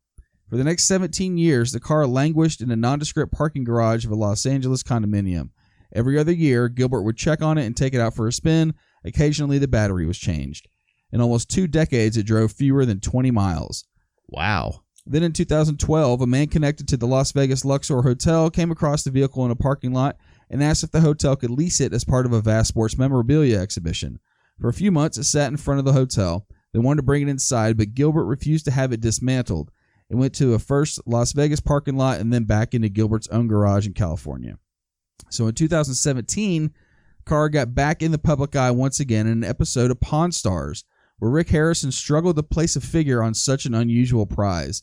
For 0.48 0.56
the 0.56 0.64
next 0.64 0.84
17 0.86 1.38
years, 1.38 1.70
the 1.72 1.80
car 1.80 2.06
languished 2.06 2.60
in 2.60 2.70
a 2.72 2.76
nondescript 2.76 3.32
parking 3.32 3.62
garage 3.64 4.04
of 4.04 4.10
a 4.10 4.16
Los 4.16 4.44
Angeles 4.46 4.82
condominium. 4.82 5.50
Every 5.92 6.18
other 6.18 6.32
year, 6.32 6.68
Gilbert 6.68 7.02
would 7.02 7.16
check 7.16 7.40
on 7.42 7.56
it 7.58 7.66
and 7.66 7.76
take 7.76 7.94
it 7.94 8.00
out 8.00 8.14
for 8.14 8.26
a 8.28 8.32
spin. 8.32 8.74
Occasionally, 9.04 9.58
the 9.58 9.68
battery 9.68 10.06
was 10.06 10.18
changed. 10.18 10.68
In 11.12 11.20
almost 11.20 11.50
two 11.50 11.66
decades, 11.66 12.16
it 12.16 12.26
drove 12.26 12.52
fewer 12.52 12.84
than 12.84 13.00
20 13.00 13.30
miles. 13.30 13.84
Wow. 14.28 14.82
Then 15.06 15.22
in 15.22 15.32
2012, 15.32 16.20
a 16.20 16.26
man 16.26 16.46
connected 16.46 16.86
to 16.88 16.96
the 16.96 17.06
Las 17.06 17.32
Vegas 17.32 17.64
Luxor 17.64 18.02
Hotel 18.02 18.50
came 18.50 18.70
across 18.70 19.02
the 19.02 19.10
vehicle 19.10 19.44
in 19.44 19.50
a 19.50 19.56
parking 19.56 19.92
lot 19.92 20.16
and 20.50 20.62
asked 20.62 20.84
if 20.84 20.90
the 20.90 21.00
hotel 21.00 21.36
could 21.36 21.50
lease 21.50 21.80
it 21.80 21.92
as 21.92 22.04
part 22.04 22.26
of 22.26 22.32
a 22.32 22.40
Vast 22.40 22.68
Sports 22.68 22.98
memorabilia 22.98 23.58
exhibition. 23.58 24.20
For 24.60 24.68
a 24.68 24.74
few 24.74 24.90
months, 24.90 25.16
it 25.16 25.24
sat 25.24 25.50
in 25.50 25.56
front 25.56 25.78
of 25.78 25.84
the 25.84 25.92
hotel. 25.92 26.46
They 26.72 26.78
wanted 26.78 26.98
to 26.98 27.06
bring 27.06 27.22
it 27.22 27.28
inside, 27.28 27.76
but 27.76 27.94
Gilbert 27.94 28.26
refused 28.26 28.66
to 28.66 28.70
have 28.70 28.92
it 28.92 29.00
dismantled. 29.00 29.70
It 30.10 30.16
went 30.16 30.34
to 30.34 30.54
a 30.54 30.58
first 30.58 31.00
Las 31.06 31.32
Vegas 31.32 31.60
parking 31.60 31.96
lot 31.96 32.20
and 32.20 32.32
then 32.32 32.44
back 32.44 32.74
into 32.74 32.88
Gilbert's 32.88 33.28
own 33.28 33.48
garage 33.48 33.86
in 33.86 33.94
California. 33.94 34.58
So 35.30 35.46
in 35.46 35.54
2017, 35.54 36.72
car 37.30 37.48
got 37.48 37.76
back 37.76 38.02
in 38.02 38.10
the 38.10 38.18
public 38.18 38.56
eye 38.56 38.72
once 38.72 38.98
again 38.98 39.28
in 39.28 39.44
an 39.44 39.44
episode 39.44 39.92
of 39.92 40.00
Pawn 40.00 40.32
Stars, 40.32 40.84
where 41.20 41.30
Rick 41.30 41.50
Harrison 41.50 41.92
struggled 41.92 42.34
to 42.34 42.42
place 42.42 42.74
a 42.74 42.80
figure 42.80 43.22
on 43.22 43.34
such 43.34 43.66
an 43.66 43.74
unusual 43.74 44.26
prize. 44.26 44.82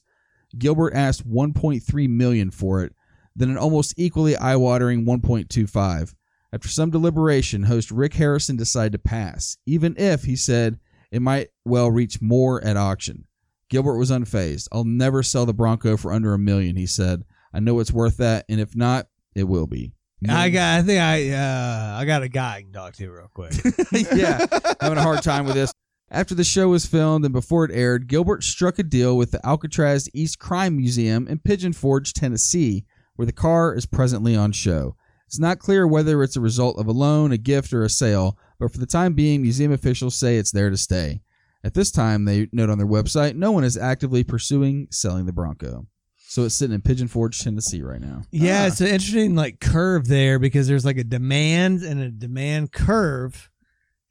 Gilbert 0.57 0.93
asked 0.93 1.29
1.3 1.29 2.09
million 2.09 2.49
for 2.49 2.83
it, 2.83 2.95
then 3.35 3.49
an 3.49 3.57
almost 3.57 3.93
equally 3.97 4.37
eye-watering 4.37 5.05
1.25. 5.05 6.15
After 6.53 6.69
some 6.69 6.89
deliberation, 6.89 7.63
host 7.63 7.91
Rick 7.91 8.13
Harrison 8.13 8.55
decided 8.55 8.93
to 8.93 8.99
pass, 8.99 9.57
even 9.65 9.93
if 9.97 10.23
he 10.23 10.37
said 10.37 10.79
it 11.11 11.21
might 11.21 11.49
well 11.65 11.91
reach 11.91 12.21
more 12.21 12.63
at 12.63 12.77
auction. 12.77 13.25
Gilbert 13.69 13.97
was 13.97 14.09
unfazed. 14.09 14.69
I'll 14.71 14.85
never 14.85 15.21
sell 15.21 15.45
the 15.45 15.53
Bronco 15.53 15.97
for 15.97 16.13
under 16.13 16.33
a 16.33 16.39
million, 16.39 16.77
he 16.77 16.85
said. 16.85 17.25
I 17.53 17.59
know 17.59 17.81
it's 17.81 17.91
worth 17.91 18.15
that, 18.17 18.45
and 18.47 18.61
if 18.61 18.73
not, 18.73 19.07
it 19.35 19.49
will 19.49 19.67
be. 19.67 19.91
I 20.27 20.49
got. 20.49 20.79
I 20.79 20.81
think 20.81 21.01
I. 21.01 21.29
Uh, 21.31 21.97
I 21.99 22.05
got 22.05 22.23
a 22.23 22.29
guy 22.29 22.55
I 22.55 22.61
can 22.61 22.71
talk 22.71 22.93
to 22.95 23.11
real 23.11 23.29
quick. 23.33 23.53
yeah, 24.13 24.45
having 24.81 24.97
a 24.97 25.03
hard 25.03 25.21
time 25.21 25.45
with 25.45 25.55
this. 25.55 25.71
After 26.09 26.33
the 26.33 26.43
show 26.45 26.69
was 26.69 26.85
filmed 26.85 27.25
and 27.25 27.33
before 27.33 27.65
it 27.65 27.71
aired, 27.71 28.07
Gilbert 28.07 28.43
struck 28.43 28.79
a 28.79 28.83
deal 28.83 29.17
with 29.17 29.31
the 29.31 29.45
Alcatraz 29.45 30.07
East 30.13 30.39
Crime 30.39 30.77
Museum 30.77 31.27
in 31.27 31.39
Pigeon 31.39 31.73
Forge, 31.73 32.13
Tennessee, 32.13 32.85
where 33.17 33.25
the 33.25 33.33
car 33.33 33.75
is 33.75 33.85
presently 33.85 34.33
on 34.33 34.53
show. 34.53 34.95
It's 35.25 35.39
not 35.39 35.59
clear 35.59 35.85
whether 35.85 36.23
it's 36.23 36.37
a 36.37 36.41
result 36.41 36.79
of 36.79 36.87
a 36.87 36.93
loan, 36.93 37.33
a 37.33 37.37
gift, 37.37 37.73
or 37.73 37.83
a 37.83 37.89
sale, 37.89 38.37
but 38.57 38.71
for 38.71 38.77
the 38.77 38.85
time 38.85 39.13
being, 39.13 39.41
museum 39.41 39.73
officials 39.73 40.15
say 40.15 40.37
it's 40.37 40.51
there 40.51 40.69
to 40.69 40.77
stay. 40.77 41.21
At 41.63 41.73
this 41.73 41.91
time, 41.91 42.23
they 42.23 42.47
note 42.53 42.69
on 42.69 42.77
their 42.77 42.87
website, 42.87 43.35
no 43.35 43.51
one 43.51 43.65
is 43.65 43.77
actively 43.77 44.23
pursuing 44.23 44.87
selling 44.89 45.25
the 45.25 45.33
Bronco. 45.33 45.87
So 46.29 46.43
it's 46.43 46.55
sitting 46.55 46.75
in 46.75 46.81
Pigeon 46.81 47.07
Forge, 47.07 47.39
Tennessee 47.39 47.81
right 47.81 48.01
now. 48.01 48.23
Yeah, 48.31 48.63
Ah. 48.63 48.67
it's 48.67 48.81
an 48.81 48.87
interesting 48.87 49.35
like 49.35 49.59
curve 49.59 50.07
there 50.07 50.39
because 50.39 50.67
there's 50.67 50.83
like 50.85 50.97
a 50.97 51.03
demand 51.03 51.83
and 51.83 52.01
a 52.01 52.09
demand 52.11 52.71
curve, 52.73 53.49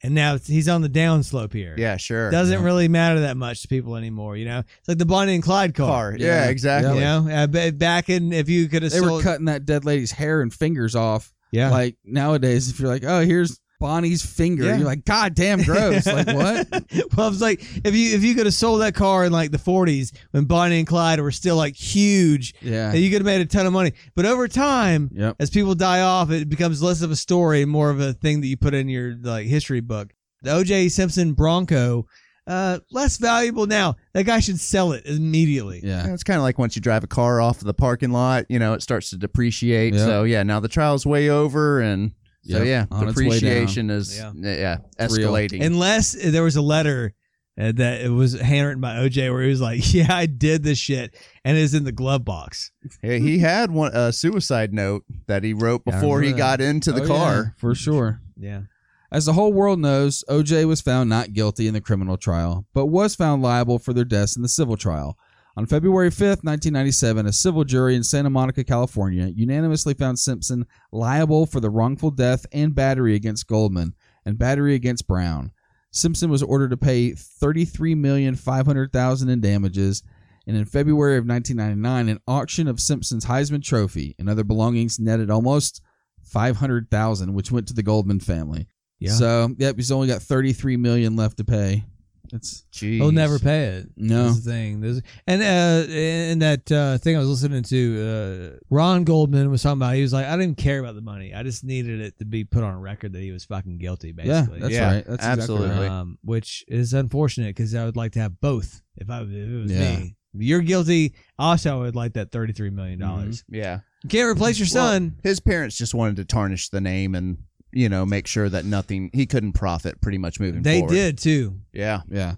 and 0.03 0.15
now 0.15 0.35
it's, 0.37 0.47
he's 0.47 0.67
on 0.69 0.81
the 0.81 0.89
downslope 0.89 1.53
here. 1.53 1.75
Yeah, 1.77 1.99
sure. 1.99 2.31
doesn't 2.31 2.63
really 2.63 2.89
matter 2.89 3.21
that 3.21 3.37
much 3.37 3.63
to 3.63 3.69
people 3.69 3.97
anymore. 3.97 4.37
You 4.37 4.47
know, 4.47 4.59
it's 4.61 4.89
like 4.89 4.99
the 4.99 5.05
Bonnie 5.07 5.35
and 5.35 5.43
Clyde 5.43 5.75
car. 5.75 6.13
car. 6.13 6.17
Yeah, 6.19 6.45
Yeah. 6.45 6.49
exactly. 6.51 6.95
You 6.95 7.01
know, 7.01 7.29
uh, 7.31 7.71
back 7.73 8.09
in 8.09 8.33
if 8.33 8.49
you 8.49 8.69
could 8.69 8.83
have 8.83 8.93
They 8.93 9.01
were 9.03 9.21
cutting 9.23 9.45
that 9.47 9.67
dead 9.67 9.85
lady's 9.85 10.13
hair 10.13 10.41
and 10.41 10.53
fingers 10.53 10.95
off. 10.97 11.35
yeah, 11.53 11.71
Like 11.71 11.97
nowadays, 12.05 12.71
if 12.71 12.81
you're 12.81 12.89
like, 12.89 13.05
oh, 13.05 13.21
here's 13.21 13.61
Bonnie's 13.79 14.25
finger, 14.25 14.65
Yeah. 14.65 14.77
you're 14.77 14.87
like, 14.87 15.05
God 15.05 15.35
damn, 15.35 15.63
gross. 15.63 16.07
like 16.07 16.27
what? 16.29 16.67
well, 16.71 17.27
I 17.27 17.29
was 17.29 17.41
like, 17.43 17.61
if 17.85 17.95
you 17.95 18.15
if 18.17 18.25
you 18.25 18.35
could 18.35 18.47
have 18.47 18.55
sold 18.55 18.81
that 18.81 18.95
car 18.95 19.25
in 19.25 19.33
like 19.33 19.51
the 19.51 19.59
40s 19.59 20.13
when 20.31 20.45
Bonnie 20.45 20.79
and 20.79 20.87
Clyde 20.87 21.21
were 21.21 21.31
still 21.31 21.57
like 21.57 21.75
huge, 21.77 22.55
Yeah. 22.63 22.93
you 22.95 23.11
could 23.11 23.21
have 23.21 23.27
made 23.27 23.41
a 23.41 23.47
ton 23.47 23.67
of 23.67 23.73
money. 23.73 23.93
But 24.15 24.25
over 24.27 24.49
time, 24.49 25.11
Yep. 25.15 25.37
as 25.41 25.51
people 25.51 25.75
die 25.75 26.01
off, 26.01 26.31
it 26.31 26.49
becomes 26.49 26.83
less 26.83 27.03
of 27.03 27.11
a 27.11 27.17
story 27.17 27.63
and 27.63 27.71
more 27.71 27.91
of 27.91 28.01
a 28.01 28.13
thing 28.13 28.41
that 28.41 28.47
you 28.47 28.57
put 28.57 28.73
in 28.75 28.89
your 28.89 29.15
like 29.21 29.47
history 29.47 29.81
book. 29.81 30.13
The 30.43 30.53
O.J. 30.53 30.89
Simpson 30.91 31.33
Bronco, 31.33 32.07
uh, 32.47 32.79
less 32.93 33.17
valuable 33.17 33.67
now. 33.67 33.97
That 34.13 34.25
guy 34.25 34.39
should 34.41 34.61
sell 34.61 34.93
it 34.93 35.05
immediately. 35.07 35.81
Yeah. 35.83 36.07
Yeah, 36.07 36.13
It's 36.15 36.23
kind 36.23 36.37
of 36.37 36.43
like 36.45 36.59
once 36.59 36.77
you 36.77 36.83
drive 36.83 37.03
a 37.05 37.09
car 37.09 37.41
off 37.41 37.59
of 37.59 37.65
the 37.67 37.75
parking 37.75 38.11
lot, 38.13 38.47
you 38.49 38.59
know, 38.59 38.73
it 38.75 38.83
starts 38.83 39.11
to 39.11 39.17
depreciate. 39.17 39.95
Yep. 39.95 40.03
So 40.07 40.23
yeah, 40.25 40.43
now 40.45 40.61
the 40.61 40.69
trial's 40.69 41.05
way 41.05 41.29
over, 41.29 41.81
and 41.81 42.13
so 42.49 42.63
yeah, 42.63 42.87
on 42.91 43.09
its 43.09 43.17
way 43.19 43.25
depreciation 43.25 43.91
is 43.91 44.17
Yeah. 44.17 44.33
yeah, 44.37 44.79
It's 44.99 45.17
real. 45.17 45.33
escalating. 45.33 45.65
Unless 45.65 46.13
there 46.31 46.43
was 46.43 46.57
a 46.57 46.63
letter 46.63 47.15
uh, 47.59 47.73
that 47.75 48.03
it 48.03 48.11
was 48.11 48.39
handwritten 48.39 48.81
by 48.83 48.97
OJ 48.97 49.33
where 49.33 49.43
he 49.43 49.49
was 49.49 49.61
like, 49.63 49.81
"Yeah, 49.95 50.15
I 50.15 50.27
did 50.27 50.63
this 50.63 50.79
shit," 50.79 51.17
and 51.45 51.57
it's 51.57 51.73
in 51.75 51.85
the 51.85 51.93
glove 51.93 52.25
box. 52.25 52.71
Yeah, 53.03 53.17
he 53.17 53.39
had 53.39 53.71
one 53.71 53.93
a 53.95 54.13
suicide 54.13 54.75
note 54.75 55.05
that 55.27 55.43
he 55.43 55.53
wrote 55.55 55.83
Yeah, 55.87 55.95
I 55.97 56.01
before 56.01 56.21
he 56.21 56.27
remember 56.33 56.39
got 56.39 56.61
into 56.61 56.93
the 56.93 57.03
Oh, 57.03 57.07
car. 57.07 57.35
yeah, 57.35 57.51
for 57.57 57.75
sure. 57.75 58.21
Yeah. 58.39 58.63
As 59.11 59.25
the 59.25 59.33
whole 59.35 59.53
world 59.53 59.79
knows, 59.79 60.23
OJ 60.29 60.67
was 60.67 60.81
found 60.81 61.09
not 61.09 61.33
guilty 61.33 61.67
in 61.69 61.75
the 61.75 61.81
criminal 61.81 62.17
trial, 62.17 62.67
but 62.75 62.87
was 62.87 63.15
found 63.15 63.41
liable 63.41 63.79
for 63.79 63.93
their 63.95 64.05
deaths 64.05 64.37
in 64.37 64.43
the 64.43 64.49
civil 64.49 64.77
trial. 64.77 65.17
On 65.59 65.65
February 65.65 66.11
5th, 66.11 66.45
1997, 66.45 67.27
a 67.27 67.33
civil 67.33 67.65
jury 67.65 67.97
in 67.97 68.05
Santa 68.05 68.29
Monica, 68.29 68.63
California, 68.63 69.33
unanimously 69.35 69.95
found 69.95 70.19
Simpson 70.19 70.67
liable 70.93 71.47
for 71.47 71.61
the 71.61 71.71
wrongful 71.71 72.11
death 72.11 72.45
and 72.53 72.75
battery 72.75 73.15
against 73.15 73.47
Goldman 73.47 73.95
and 74.27 74.39
battery 74.39 74.75
against 74.75 75.07
Brown. 75.07 75.53
Simpson 75.93 76.29
was 76.29 76.43
ordered 76.43 76.73
to 76.73 76.77
pay 76.77 77.13
$33,500,000 77.13 79.31
in 79.31 79.41
damages, 79.41 80.03
and 80.47 80.59
in 80.59 80.67
February 80.67 81.17
of 81.17 81.27
1999, 81.27 82.11
an 82.11 82.21
auction 82.29 82.69
of 82.69 82.79
Simpson's 82.79 83.25
Heisman 83.25 83.65
Trophy 83.65 84.15
and 84.19 84.29
other 84.29 84.45
belongings 84.45 85.01
netted 85.01 85.31
almost 85.31 85.81
500,000, 86.25 87.33
which 87.33 87.51
went 87.51 87.67
to 87.69 87.75
the 87.75 87.83
Goldman 87.83 88.21
family. 88.21 88.67
Yeah. 88.99 89.13
So, 89.13 89.55
yep, 89.57 89.77
he's 89.77 89.91
only 89.91 90.09
got 90.09 90.21
33 90.21 90.77
million 90.77 91.17
left 91.17 91.39
to 91.39 91.45
pay. 91.45 91.87
It's 92.33 92.65
Jeez. 92.73 92.97
He'll 92.97 93.13
never 93.13 93.39
pay 93.39 93.65
it. 93.65 93.87
no. 93.97 94.25
That's 94.25 94.41
the 94.45 94.51
thing. 94.51 94.81
There's, 94.81 95.01
and 95.27 95.43
uh, 95.43 95.91
in 95.93 96.39
that 96.41 96.71
uh, 96.73 96.99
thing 96.99 97.17
I 97.17 97.19
was 97.19 97.29
listening 97.29 97.63
to, 97.65 98.53
uh, 98.55 98.59
Ron 98.71 99.05
Goldman 99.05 99.51
was 99.51 99.63
talking 99.63 99.79
about. 99.79 99.95
He 99.95 100.03
was 100.03 100.13
like, 100.13 100.27
"I 100.27 100.31
didn't 100.33 100.43
even 100.43 100.55
care 100.57 100.81
about 100.81 100.95
the 100.95 101.01
money. 101.01 101.35
I 101.35 101.43
just 101.43 101.65
needed 101.65 102.01
it 102.01 102.19
to 102.19 102.25
be 102.25 102.45
put 102.45 102.63
on 102.65 102.81
record 102.81 103.13
that 103.13 103.21
he 103.23 103.33
was 103.33 103.45
fucking 103.45 103.79
guilty." 103.79 104.15
Yeah, 104.17 104.41
Basically, 104.43 104.61
that's 104.61 104.75
Yeah, 104.75 104.87
right. 104.95 105.05
That's 105.07 105.15
exactly 105.25 105.43
absolutely. 105.43 105.69
right. 105.79 105.89
um, 105.91 106.19
which 106.23 106.65
is 106.69 106.93
unfortunate 106.95 107.49
because 107.57 107.75
I 107.75 107.85
would 107.85 107.97
like 107.97 108.13
to 108.13 108.21
have 108.21 108.41
both. 108.41 108.83
If 108.97 109.11
I 109.11 109.23
if 109.23 109.29
it 109.31 109.63
was 109.63 109.71
Yeah. 109.73 109.97
me, 109.99 110.17
if 110.35 110.43
you're 110.43 110.61
guilty. 110.63 111.15
Also, 111.39 111.77
I 111.79 111.83
would 111.83 111.97
like 111.97 112.15
that 112.15 112.33
thirty 112.33 112.53
three 112.53 112.71
million 112.71 112.99
dollars. 112.99 113.45
Yeah. 113.49 113.81
You 114.03 114.09
can't 114.09 114.29
replace 114.37 114.59
your 114.59 114.67
Well, 114.73 114.93
son. 114.93 115.17
His 115.23 115.41
parents 115.41 115.77
just 115.77 115.93
wanted 115.95 116.17
to 116.17 116.25
tarnish 116.25 116.69
the 116.69 116.81
name 116.81 117.15
and 117.15 117.39
you 117.73 117.89
know 117.89 118.07
make 118.07 118.27
sure 118.27 118.49
that 118.49 118.65
nothing 118.65 119.11
he 119.13 119.27
couldn't 119.27 119.53
profit 119.53 120.01
pretty 120.01 120.19
much 120.19 120.39
moving 120.41 120.63
they 120.63 120.81
forward. 120.81 120.95
did 120.95 121.19
too. 121.19 121.61
Yeah. 121.73 122.03
Yeah. 122.09 122.35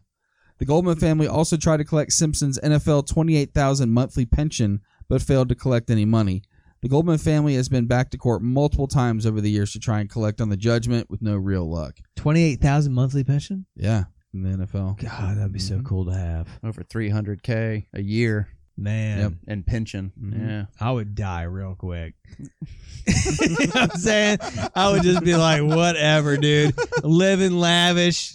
The 0.58 0.64
Goldman 0.64 0.96
family 0.96 1.28
also 1.28 1.56
tried 1.56 1.76
to 1.76 1.84
collect 1.84 2.12
Simpson's 2.12 2.58
NFL 2.58 3.06
28,000 3.06 3.90
monthly 3.90 4.26
pension 4.26 4.80
but 5.08 5.22
failed 5.22 5.48
to 5.50 5.54
collect 5.54 5.88
any 5.90 6.04
money. 6.04 6.42
The 6.82 6.88
Goldman 6.88 7.18
family 7.18 7.54
has 7.54 7.68
been 7.68 7.86
back 7.86 8.10
to 8.10 8.18
court 8.18 8.42
multiple 8.42 8.86
times 8.88 9.24
over 9.26 9.40
the 9.40 9.50
years 9.50 9.72
to 9.72 9.78
try 9.78 10.00
and 10.00 10.10
collect 10.10 10.40
on 10.40 10.48
the 10.48 10.56
judgment 10.56 11.08
with 11.10 11.22
no 11.22 11.36
real 11.36 11.68
luck. 11.68 11.98
Twenty 12.16 12.42
eight 12.42 12.60
thousand 12.60 12.92
monthly 12.94 13.24
pension. 13.24 13.66
Yeah, 13.76 14.04
in 14.34 14.42
the 14.42 14.50
NFL. 14.66 15.00
God, 15.00 15.38
that'd 15.38 15.52
be 15.52 15.58
so 15.58 15.78
Mhm. 15.78 15.84
cool 15.84 16.04
to 16.06 16.12
have. 16.14 16.48
Over 16.62 16.82
300k 16.84 17.86
a 17.94 18.02
year 18.02 18.48
Man, 18.80 19.18
Yep. 19.18 19.32
in 19.48 19.62
pension. 19.64 20.12
Mhm. 20.22 20.48
Yeah. 20.48 20.64
I 20.80 20.92
would 20.92 21.16
die 21.16 21.42
real 21.42 21.74
quick. 21.74 22.14
you 22.38 23.66
know 23.66 23.72
I'm 23.74 23.90
saying? 23.90 24.38
I 24.74 24.90
would 24.92 25.02
just 25.02 25.24
be 25.24 25.34
like, 25.34 25.62
whatever, 25.62 26.36
dude. 26.36 26.74
Living 27.02 27.58
lavish. 27.58 28.34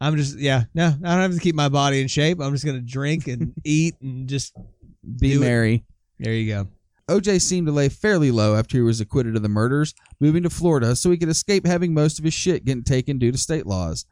I'm 0.00 0.16
just, 0.16 0.38
yeah, 0.38 0.64
no, 0.74 0.86
I 0.86 0.90
don't 0.90 1.20
have 1.20 1.34
to 1.34 1.40
keep 1.40 1.54
my 1.54 1.68
body 1.68 2.00
in 2.00 2.08
shape. 2.08 2.40
I'm 2.40 2.52
just 2.52 2.64
going 2.64 2.76
to 2.78 2.82
drink 2.86 3.26
and 3.28 3.52
eat 3.64 3.94
and 4.00 4.26
just, 4.28 4.54
Be 5.18 5.32
Do 5.32 5.36
it. 5.36 5.40
merry. 5.40 5.84
there 6.18 6.32
you 6.32 6.46
go. 6.52 6.68
OJ 7.08 7.40
seemed 7.40 7.66
to 7.66 7.72
lay 7.72 7.88
fairly 7.88 8.30
low 8.30 8.56
after 8.56 8.76
he 8.78 8.82
was 8.82 9.00
acquitted 9.00 9.36
of 9.36 9.42
the 9.42 9.48
murders, 9.48 9.94
moving 10.20 10.42
to 10.42 10.50
Florida 10.50 10.96
so 10.96 11.10
he 11.10 11.16
could 11.16 11.28
escape 11.28 11.64
having 11.66 11.94
most 11.94 12.18
of 12.18 12.24
his 12.24 12.34
shit 12.34 12.64
getting 12.64 12.82
taken 12.82 13.18
due 13.18 13.30
to 13.30 13.38
state 13.38 13.66
laws. 13.66 14.06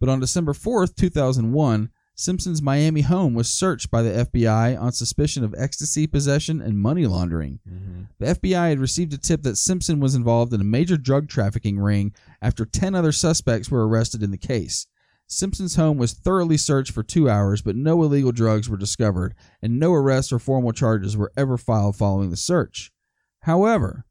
But 0.00 0.08
on 0.08 0.20
December 0.20 0.52
4th, 0.52 0.94
2001, 0.96 1.88
Simpson's 2.16 2.62
Miami 2.62 3.00
home 3.00 3.34
was 3.34 3.48
searched 3.48 3.90
by 3.90 4.02
the 4.02 4.24
FBI 4.26 4.80
on 4.80 4.92
suspicion 4.92 5.42
of 5.42 5.54
ecstasy 5.58 6.06
possession 6.06 6.60
and 6.60 6.78
money 6.78 7.06
laundering. 7.06 7.58
Mm-hmm. 7.68 8.02
The 8.20 8.34
FBI 8.34 8.68
had 8.68 8.78
received 8.78 9.12
a 9.12 9.18
tip 9.18 9.42
that 9.42 9.56
Simpson 9.56 9.98
was 9.98 10.14
involved 10.14 10.52
in 10.52 10.60
a 10.60 10.64
major 10.64 10.96
drug 10.96 11.28
trafficking 11.28 11.78
ring 11.78 12.14
after 12.40 12.64
10 12.64 12.94
other 12.94 13.10
suspects 13.10 13.68
were 13.68 13.86
arrested 13.86 14.22
in 14.22 14.30
the 14.30 14.38
case. 14.38 14.86
Simpson's 15.26 15.74
home 15.74 15.96
was 15.96 16.12
thoroughly 16.12 16.56
searched 16.56 16.92
for 16.92 17.02
two 17.02 17.28
hours, 17.28 17.62
but 17.62 17.74
no 17.74 18.02
illegal 18.02 18.30
drugs 18.30 18.68
were 18.68 18.76
discovered, 18.76 19.34
and 19.60 19.80
no 19.80 19.92
arrests 19.92 20.32
or 20.32 20.38
formal 20.38 20.72
charges 20.72 21.16
were 21.16 21.32
ever 21.36 21.56
filed 21.56 21.96
following 21.96 22.30
the 22.30 22.36
search. 22.36 22.92
However, 23.40 24.04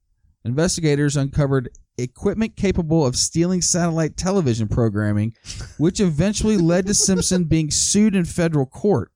investigators 0.46 1.16
uncovered 1.16 1.70
equipment 1.98 2.56
capable 2.56 3.06
of 3.06 3.16
stealing 3.16 3.62
satellite 3.62 4.18
television 4.18 4.68
programming, 4.68 5.34
which 5.78 6.00
eventually 6.00 6.58
led 6.58 6.86
to 6.88 6.94
Simpson 6.94 7.44
being 7.46 7.72
sued 7.72 8.16
in 8.16 8.26
federal 8.26 8.66
court. 8.66 9.12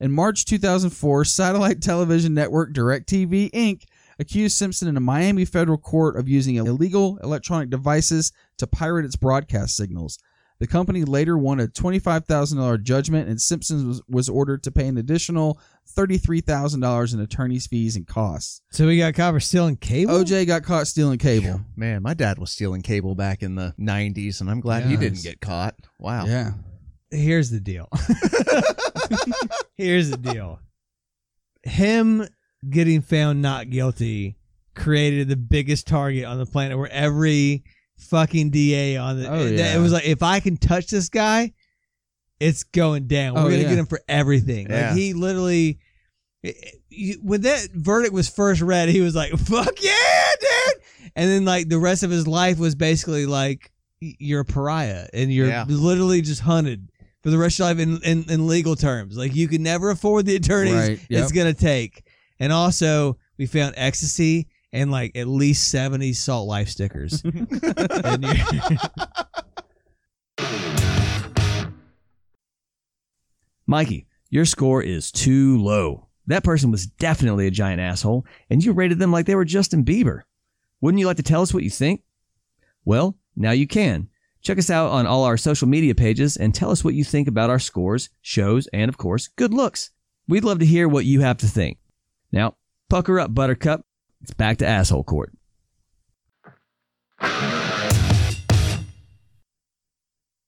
In 0.00 0.10
March 0.10 0.44
2004, 0.44 1.24
satellite 1.24 1.80
television 1.80 2.34
network 2.34 2.72
DirecTV 2.72 3.50
Inc. 3.52 3.84
accused 4.18 4.56
Simpson 4.56 4.88
in 4.88 4.96
a 4.96 5.00
Miami 5.00 5.44
federal 5.44 5.78
court 5.78 6.16
of 6.16 6.28
using 6.28 6.56
illegal 6.56 7.18
electronic 7.22 7.70
devices 7.70 8.32
to 8.58 8.66
pirate 8.66 9.04
its 9.04 9.16
broadcast 9.16 9.76
signals. 9.76 10.18
The 10.60 10.66
company 10.68 11.04
later 11.04 11.36
won 11.36 11.58
a 11.60 11.66
$25,000 11.66 12.82
judgment, 12.82 13.28
and 13.28 13.40
Simpson 13.40 13.88
was, 13.88 14.02
was 14.08 14.28
ordered 14.28 14.62
to 14.62 14.70
pay 14.70 14.86
an 14.86 14.96
additional 14.96 15.58
$33,000 15.96 17.12
in 17.14 17.20
attorney's 17.20 17.66
fees 17.66 17.96
and 17.96 18.06
costs. 18.06 18.62
So 18.70 18.86
we 18.86 18.98
got 18.98 19.14
caught 19.14 19.32
for 19.34 19.40
stealing 19.40 19.76
cable? 19.76 20.14
OJ 20.14 20.46
got 20.46 20.62
caught 20.62 20.86
stealing 20.86 21.18
cable. 21.18 21.60
Man, 21.76 22.02
my 22.02 22.14
dad 22.14 22.38
was 22.38 22.50
stealing 22.52 22.82
cable 22.82 23.14
back 23.16 23.42
in 23.42 23.56
the 23.56 23.74
90s, 23.80 24.40
and 24.40 24.48
I'm 24.50 24.60
glad 24.60 24.84
he 24.84 24.92
Yes. 24.92 25.00
didn't 25.00 25.22
get 25.22 25.40
caught. 25.40 25.74
Wow. 25.98 26.26
Yeah. 26.26 26.52
Here's 27.10 27.50
the 27.50 27.60
deal. 27.60 27.88
Here's 29.76 30.10
the 30.10 30.16
deal. 30.16 30.60
Him 31.62 32.26
getting 32.68 33.02
found 33.02 33.42
not 33.42 33.70
guilty 33.70 34.36
created 34.74 35.28
the 35.28 35.36
biggest 35.36 35.86
target 35.86 36.24
on 36.24 36.38
the 36.38 36.46
planet 36.46 36.76
where 36.78 36.90
every 36.90 37.64
fucking 37.98 38.50
DA 38.50 38.96
on 38.96 39.20
the 39.20 39.28
Oh, 39.30 39.46
it- 39.46 39.58
yeah. 39.58 39.76
it 39.76 39.78
was 39.80 39.92
like 39.92 40.04
if 40.06 40.22
I 40.22 40.40
can 40.40 40.56
touch 40.56 40.88
this 40.88 41.08
guy, 41.08 41.52
it's 42.40 42.64
going 42.64 43.06
down. 43.06 43.34
We're 43.34 43.40
Oh, 43.40 43.44
gonna 43.44 43.56
yeah. 43.58 43.68
get 43.70 43.78
him 43.78 43.86
for 43.86 44.00
everything. 44.08 44.68
Yeah. 44.68 44.88
Like 44.90 44.98
he 44.98 45.12
literally 45.12 45.78
when 47.22 47.40
that 47.42 47.68
verdict 47.72 48.12
was 48.12 48.28
first 48.28 48.60
read, 48.60 48.88
he 48.88 49.00
was 49.00 49.14
like, 49.14 49.32
"Fuck 49.32 49.82
yeah, 49.82 50.26
dude!" 50.40 50.82
And 51.16 51.30
then 51.30 51.44
like 51.44 51.68
the 51.68 51.78
rest 51.78 52.02
of 52.02 52.10
his 52.10 52.26
life 52.26 52.58
was 52.58 52.74
basically 52.74 53.24
like, 53.26 53.72
"You're 54.00 54.40
a 54.40 54.44
pariah, 54.44 55.06
and 55.14 55.32
you're 55.32 55.46
Yeah. 55.48 55.64
literally 55.66 56.20
just 56.20 56.42
hunted 56.42 56.90
for 57.22 57.30
the 57.30 57.38
rest 57.38 57.58
of 57.60 57.60
your 57.60 57.68
life 57.68 57.78
in, 57.78 58.02
in, 58.02 58.30
in 58.30 58.46
legal 58.46 58.76
terms. 58.76 59.16
Like 59.16 59.34
you 59.34 59.48
can 59.48 59.62
never 59.62 59.88
afford 59.90 60.26
the 60.26 60.36
attorneys 60.36 60.74
Right, 60.74 61.00
yep. 61.08 61.22
it's 61.22 61.32
gonna 61.32 61.54
take." 61.54 62.02
And 62.38 62.52
also, 62.52 63.16
we 63.38 63.46
found 63.46 63.74
ecstasy 63.78 64.48
and 64.74 64.90
like 64.90 65.16
at 65.16 65.26
least 65.26 65.70
seventy 65.70 66.12
salt 66.12 66.46
life 66.48 66.68
stickers. 66.68 67.22
And 68.04 68.24
Mikey, 73.66 74.06
your 74.28 74.44
score 74.44 74.82
is 74.82 75.10
too 75.10 75.58
low. 75.58 76.08
That 76.26 76.44
person 76.44 76.70
was 76.70 76.86
definitely 76.86 77.46
a 77.46 77.50
giant 77.50 77.80
asshole, 77.80 78.26
and 78.50 78.62
you 78.62 78.72
rated 78.72 78.98
them 78.98 79.10
like 79.10 79.26
they 79.26 79.34
were 79.34 79.44
Justin 79.44 79.84
Bieber. 79.84 80.22
Wouldn't 80.80 80.98
you 80.98 81.06
like 81.06 81.16
to 81.16 81.22
tell 81.22 81.40
us 81.40 81.54
what 81.54 81.62
you 81.62 81.70
think? 81.70 82.02
Well, 82.84 83.16
now 83.36 83.52
you 83.52 83.66
can. 83.66 84.08
Check 84.42 84.58
us 84.58 84.68
out 84.68 84.90
on 84.90 85.06
all 85.06 85.24
our 85.24 85.38
social 85.38 85.66
media 85.66 85.94
pages 85.94 86.36
and 86.36 86.54
tell 86.54 86.70
us 86.70 86.84
what 86.84 86.94
you 86.94 87.04
think 87.04 87.26
about 87.26 87.48
our 87.48 87.58
scores, 87.58 88.10
shows, 88.20 88.66
and 88.74 88.90
of 88.90 88.98
course, 88.98 89.28
good 89.28 89.54
looks. 89.54 89.90
We'd 90.28 90.44
love 90.44 90.58
to 90.58 90.66
hear 90.66 90.86
what 90.86 91.06
you 91.06 91.20
have 91.22 91.38
to 91.38 91.46
think. 91.46 91.78
Now, 92.30 92.56
pucker 92.90 93.18
up, 93.18 93.34
Buttercup. 93.34 93.86
It's 94.24 94.32
back 94.32 94.56
to 94.58 94.66
asshole 94.66 95.04
court. 95.04 95.34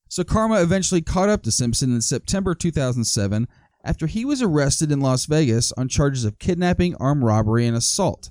So 0.09 0.25
Karma 0.25 0.63
eventually 0.63 1.03
caught 1.03 1.29
up 1.29 1.43
to 1.43 1.51
Simpson 1.51 1.93
in 1.93 2.01
September 2.01 2.55
2007 2.55 3.47
after 3.85 4.07
he 4.07 4.25
was 4.25 4.41
arrested 4.41 4.91
in 4.91 5.01
Las 5.01 5.27
Vegas 5.27 5.73
on 5.73 5.89
charges 5.89 6.25
of 6.25 6.39
kidnapping, 6.39 6.95
armed 6.95 7.23
robbery, 7.23 7.67
and 7.67 7.77
assault. 7.77 8.31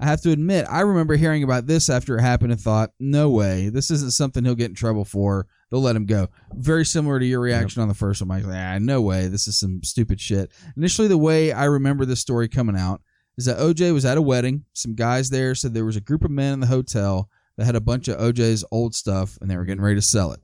I 0.00 0.06
have 0.06 0.22
to 0.22 0.30
admit, 0.30 0.64
I 0.70 0.80
remember 0.80 1.16
hearing 1.16 1.42
about 1.42 1.66
this 1.66 1.90
after 1.90 2.16
it 2.16 2.22
happened 2.22 2.52
and 2.52 2.60
thought, 2.60 2.92
no 2.98 3.28
way, 3.28 3.68
this 3.68 3.90
isn't 3.90 4.14
something 4.14 4.46
he'll 4.46 4.54
get 4.54 4.70
in 4.70 4.74
trouble 4.74 5.04
for. 5.04 5.46
They'll 5.70 5.82
let 5.82 5.96
him 5.96 6.06
go. 6.06 6.28
Very 6.54 6.86
similar 6.86 7.20
to 7.20 7.26
your 7.26 7.40
reaction 7.40 7.82
on 7.82 7.88
the 7.88 7.94
first 7.94 8.22
one, 8.22 8.28
Mike. 8.28 8.44
Ah, 8.46 8.78
no 8.80 9.02
way, 9.02 9.28
this 9.28 9.46
is 9.46 9.58
some 9.58 9.82
stupid 9.82 10.22
shit. 10.22 10.50
Initially, 10.74 11.08
the 11.08 11.18
way 11.18 11.52
I 11.52 11.64
remember 11.64 12.06
this 12.06 12.20
story 12.20 12.48
coming 12.48 12.78
out 12.78 13.02
is 13.38 13.44
that 13.44 13.58
OJ 13.58 13.92
was 13.92 14.04
at 14.04 14.18
a 14.18 14.22
wedding. 14.22 14.64
Some 14.72 14.94
guys 14.94 15.30
there 15.30 15.54
said 15.54 15.74
there 15.74 15.84
was 15.84 15.96
a 15.96 16.00
group 16.00 16.24
of 16.24 16.30
men 16.30 16.54
in 16.54 16.60
the 16.60 16.66
hotel 16.66 17.28
that 17.56 17.64
had 17.64 17.76
a 17.76 17.80
bunch 17.80 18.08
of 18.08 18.18
OJ's 18.18 18.64
old 18.70 18.94
stuff 18.94 19.38
and 19.40 19.50
they 19.50 19.56
were 19.56 19.64
getting 19.64 19.82
ready 19.82 19.96
to 19.96 20.02
sell 20.02 20.32
it. 20.32 20.40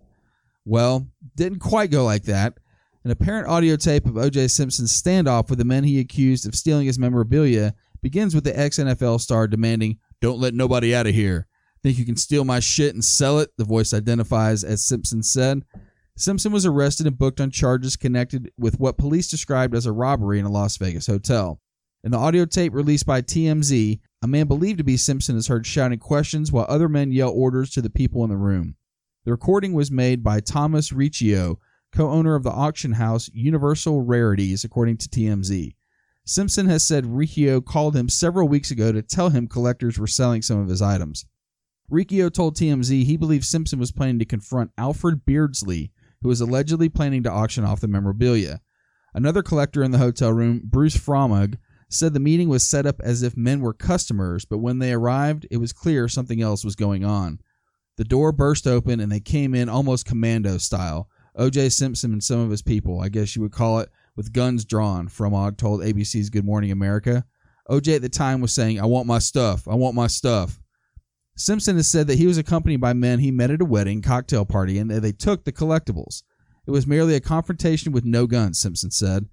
Well, 0.65 1.09
didn't 1.35 1.59
quite 1.59 1.91
go 1.91 2.05
like 2.05 2.25
that. 2.25 2.59
An 3.05 3.11
apparent 3.11 3.49
audio 3.49 3.77
tape 3.77 4.07
of 4.07 4.17
O.J. 4.17 4.49
Simpson's 4.49 4.93
standoff 4.93 5.51
with 5.51 5.59
the 5.59 5.65
men 5.65 5.83
he 5.83 5.99
accused 5.99 6.47
of 6.47 6.55
stealing 6.55 6.87
his 6.87 7.01
memorabilia 7.01 7.75
begins 8.01 8.35
with 8.35 8.45
the 8.45 8.57
ex 8.57 8.79
NFL 8.79 9.21
star 9.21 9.49
demanding, 9.49 9.99
Don't 10.21 10.39
let 10.39 10.55
nobody 10.55 10.95
out 10.95 11.09
of 11.09 11.15
here. 11.15 11.49
Think 11.83 11.99
you 11.99 12.05
can 12.05 12.17
steal 12.17 12.45
my 12.45 12.61
shit 12.61 12.95
and 12.95 13.05
sell 13.05 13.41
it? 13.41 13.51
The 13.57 13.65
voice 13.65 13.93
identifies 13.93 14.63
as 14.63 14.85
Simpson 14.85 15.23
said. 15.25 15.65
Simpson 16.17 16.53
was 16.53 16.67
arrested 16.67 17.07
and 17.07 17.19
booked 17.19 17.41
on 17.41 17.51
charges 17.51 17.97
connected 17.97 18.53
with 18.57 18.79
what 18.79 18.99
police 18.99 19.29
described 19.29 19.75
as 19.75 19.87
a 19.87 19.93
robbery 19.93 20.39
in 20.39 20.45
a 20.45 20.51
Las 20.51 20.77
Vegas 20.77 21.07
hotel. 21.07 21.61
In 22.05 22.11
the 22.11 22.19
audio 22.19 22.45
tape 22.45 22.75
released 22.75 23.07
by 23.07 23.23
TMZ, 23.23 24.01
a 24.23 24.27
man 24.27 24.49
believed 24.49 24.79
to 24.79 24.85
be 24.85 24.97
Simpson 24.97 25.37
is 25.37 25.47
heard 25.47 25.65
shouting 25.65 26.01
questions 26.01 26.51
while 26.51 26.67
other 26.69 26.89
men 26.89 27.13
yell 27.13 27.31
orders 27.31 27.71
to 27.71 27.81
the 27.81 27.91
people 27.91 28.25
in 28.25 28.31
the 28.31 28.37
room. 28.37 28.75
The 29.25 29.31
recording 29.31 29.73
was 29.73 29.93
made 29.93 30.25
by 30.25 30.41
Thomas 30.41 30.93
Riccio, 30.93 31.61
co 31.93 32.11
owner 32.11 32.35
of 32.35 32.43
the 32.43 32.51
auction 32.51 32.93
house 32.93 33.31
Universal 33.33 34.03
Rarities, 34.03 34.65
according 34.65 34.97
to 34.97 35.09
TMZ. 35.09 35.77
Simpson 36.25 36.67
has 36.67 36.85
said 36.85 37.07
Riccio 37.07 37.61
called 37.61 37.95
him 37.95 38.09
several 38.09 38.49
weeks 38.49 38.73
ago 38.73 38.91
to 38.91 39.03
tell 39.03 39.31
him 39.31 39.47
collectors 39.47 39.97
were 39.97 40.09
selling 40.09 40.43
some 40.43 40.59
of 40.59 40.69
his 40.69 40.83
items. 40.83 41.25
Riccio 41.89 42.31
told 42.31 42.57
TMZ 42.57 43.05
he 43.05 43.17
believed 43.17 43.45
Simpson 43.45 43.79
was 43.79 43.93
planning 43.93 44.19
to 44.19 44.25
confront 44.25 44.73
Alfred 44.77 45.25
Beardsley, 45.25 45.93
who 46.21 46.29
was 46.29 46.41
allegedly 46.41 46.89
planning 46.89 47.23
to 47.23 47.31
auction 47.31 47.63
off 47.63 47.81
the 47.81 47.87
memorabilia. 47.87 48.61
Another 49.15 49.43
collector 49.43 49.85
in 49.85 49.93
the 49.93 49.99
hotel 49.99 50.33
room, 50.33 50.63
Bruce 50.65 50.97
Fromong, 50.97 51.59
said 51.95 52.15
the 52.15 52.21
meeting 52.21 52.49
was 52.49 52.67
set 52.67 52.87
up 52.87 53.01
as 53.01 53.23
if 53.23 53.37
men 53.37 53.61
were 53.61 53.75
customers, 53.75 54.45
but 54.45 54.59
when 54.59 54.79
they 54.79 54.93
arrived, 54.93 55.47
it 55.51 55.59
was 55.59 55.73
clear 55.73 56.09
something 56.09 56.41
else 56.41 56.65
was 56.65 56.77
going 56.77 57.05
on. 57.05 57.41
The 57.97 58.05
door 58.05 58.33
burst 58.33 58.67
open 58.67 59.01
and 59.01 59.13
they 59.13 59.21
came 59.21 59.55
in 59.55 59.69
almost 59.69 60.07
commando 60.07 60.59
style. 60.59 61.09
O.J. 61.35 61.71
Simpson 61.71 62.13
and 62.13 62.23
some 62.23 62.41
of 62.41 62.51
his 62.51 62.63
people, 62.63 63.01
I 63.01 63.09
guess 63.09 63.37
you 63.37 63.43
would 63.43 63.53
call 63.53 63.81
it, 63.81 63.91
with 64.17 64.33
guns 64.33 64.65
drawn, 64.65 65.09
Fromong 65.09 65.57
told 65.57 65.81
ABC's 65.81 66.31
Good 66.31 66.45
Morning 66.45 66.71
America. 66.71 67.25
O.J. 67.69 67.97
at 67.97 68.03
the 68.03 68.09
time 68.09 68.41
was 68.41 68.55
saying, 68.55 68.81
I 68.81 68.87
want 68.87 69.07
my 69.07 69.19
stuff. 69.19 69.67
I 69.67 69.75
want 69.75 69.95
my 69.95 70.07
stuff. 70.07 70.61
Simpson 71.37 71.77
has 71.77 71.89
said 71.89 72.07
that 72.09 72.19
he 72.19 72.27
was 72.27 72.37
accompanied 72.37 72.81
by 72.81 72.93
men 72.93 73.19
he 73.19 73.31
met 73.31 73.51
at 73.51 73.63
a 73.63 73.65
wedding 73.65 74.03
cocktail 74.03 74.45
party 74.45 74.79
and 74.79 74.91
that 74.91 75.01
they 75.01 75.13
took 75.13 75.45
the 75.45 75.53
collectibles. 75.53 76.23
It 76.67 76.71
was 76.71 76.87
merely 76.87 77.15
a 77.15 77.21
confrontation 77.21 77.93
with 77.93 78.05
no 78.05 78.27
guns, 78.27 78.61
Simpson 78.61 78.91
said. 78.91 79.27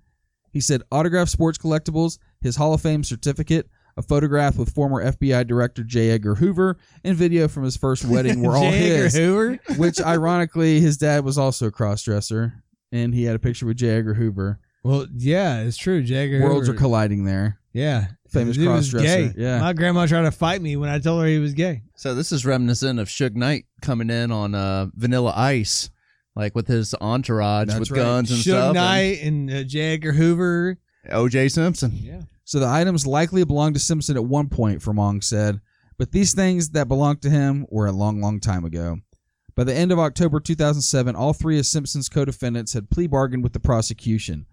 He 0.52 0.62
said 0.62 0.82
autographed 0.92 1.32
sports 1.32 1.58
collectibles, 1.58 2.18
his 2.42 2.56
Hall 2.56 2.74
of 2.74 2.82
Fame 2.82 3.04
certificate, 3.04 3.70
a 3.98 4.02
photograph 4.02 4.58
with 4.58 4.74
former 4.74 5.04
FBI 5.04 5.46
Director 5.48 5.84
J. 5.84 6.12
Edgar 6.12 6.36
Hoover, 6.36 6.78
and 7.04 7.16
video 7.18 7.48
from 7.48 7.64
his 7.64 7.76
first 7.78 8.06
wedding 8.10 8.42
were 8.42 8.56
all 8.56 8.70
J. 8.72 8.92
Edgar 8.92 9.04
his. 9.06 9.16
Hoover. 9.18 9.60
Which, 9.78 10.02
ironically, 10.02 10.80
his 10.80 10.98
dad 10.98 11.24
was 11.26 11.38
also 11.38 11.68
a 11.68 11.72
crossdresser, 11.72 12.54
and 12.92 13.14
he 13.14 13.24
had 13.26 13.36
a 13.36 13.40
picture 13.40 13.66
with 13.66 13.78
J. 13.78 13.90
Edgar 13.90 14.14
Hoover. 14.14 14.60
Well, 14.84 15.08
yeah, 15.16 15.62
it's 15.62 15.76
true. 15.78 16.02
Jagger. 16.02 16.42
Worlds 16.42 16.68
Hoover. 16.68 16.78
are 16.78 16.80
colliding 16.80 17.26
there. 17.26 17.60
Yeah, 17.74 18.08
Famous 18.30 18.56
The 18.58 18.64
dude 18.64 18.72
was 18.74 18.90
cross-dresser, 18.92 19.28
gay. 19.30 19.34
yeah. 19.38 19.60
my 19.60 19.74
grandma 19.74 20.06
tried 20.08 20.24
to 20.24 20.32
fight 20.32 20.60
me 20.62 20.76
when 20.76 20.90
I 20.90 20.98
told 21.00 21.22
her 21.22 21.28
he 21.28 21.38
was 21.38 21.54
gay. 21.54 21.84
So 21.96 22.16
this 22.16 22.32
is 22.32 22.46
reminiscent 22.46 22.98
of 23.00 23.08
Suge 23.10 23.36
Knight 23.36 23.66
coming 23.82 24.10
in 24.10 24.32
on 24.32 24.56
uh, 24.56 24.88
Vanilla 24.96 25.34
Ice, 25.36 25.90
like 26.36 26.56
with 26.56 26.68
his 26.68 26.96
entourage 27.00 27.68
That's 27.68 27.80
with 27.82 27.92
right. 27.92 27.98
guns 27.98 28.32
and 28.32 28.40
Suge 28.40 28.44
stuff. 28.44 28.74
Knight 28.74 29.22
and 29.22 29.52
uh, 29.52 29.64
J. 29.64 29.94
Edgar 29.94 30.14
Hoover. 30.14 30.78
And 31.10 31.18
O.J. 31.18 31.50
Simpson. 31.50 31.92
Yeah. 31.96 32.22
So 32.46 32.60
the 32.60 32.68
items 32.68 33.06
likely 33.06 33.44
belonged 33.44 33.76
to 33.76 33.80
Simpson 33.80 34.18
at 34.18 34.26
one 34.26 34.50
point, 34.50 34.82
Fromong 34.82 35.24
said, 35.24 35.62
but 35.98 36.12
these 36.12 36.34
things 36.34 36.70
that 36.72 36.88
belonged 36.88 37.22
to 37.24 37.30
him 37.30 37.66
were 37.70 37.88
a 37.88 37.92
long, 37.92 38.22
long 38.22 38.40
time 38.40 38.66
ago. 38.66 38.98
By 39.56 39.66
the 39.66 39.76
end 39.76 39.92
of 39.92 40.00
October 40.00 40.40
2007, 40.40 41.16
all 41.16 41.34
three 41.34 41.60
of 41.60 41.66
Simpson's 41.66 42.10
co-defendants 42.10 42.74
had 42.74 42.90
plea 42.90 43.08
bargained 43.08 43.44
with 43.44 43.54
the 43.54 43.60
prosecution. 43.60 44.46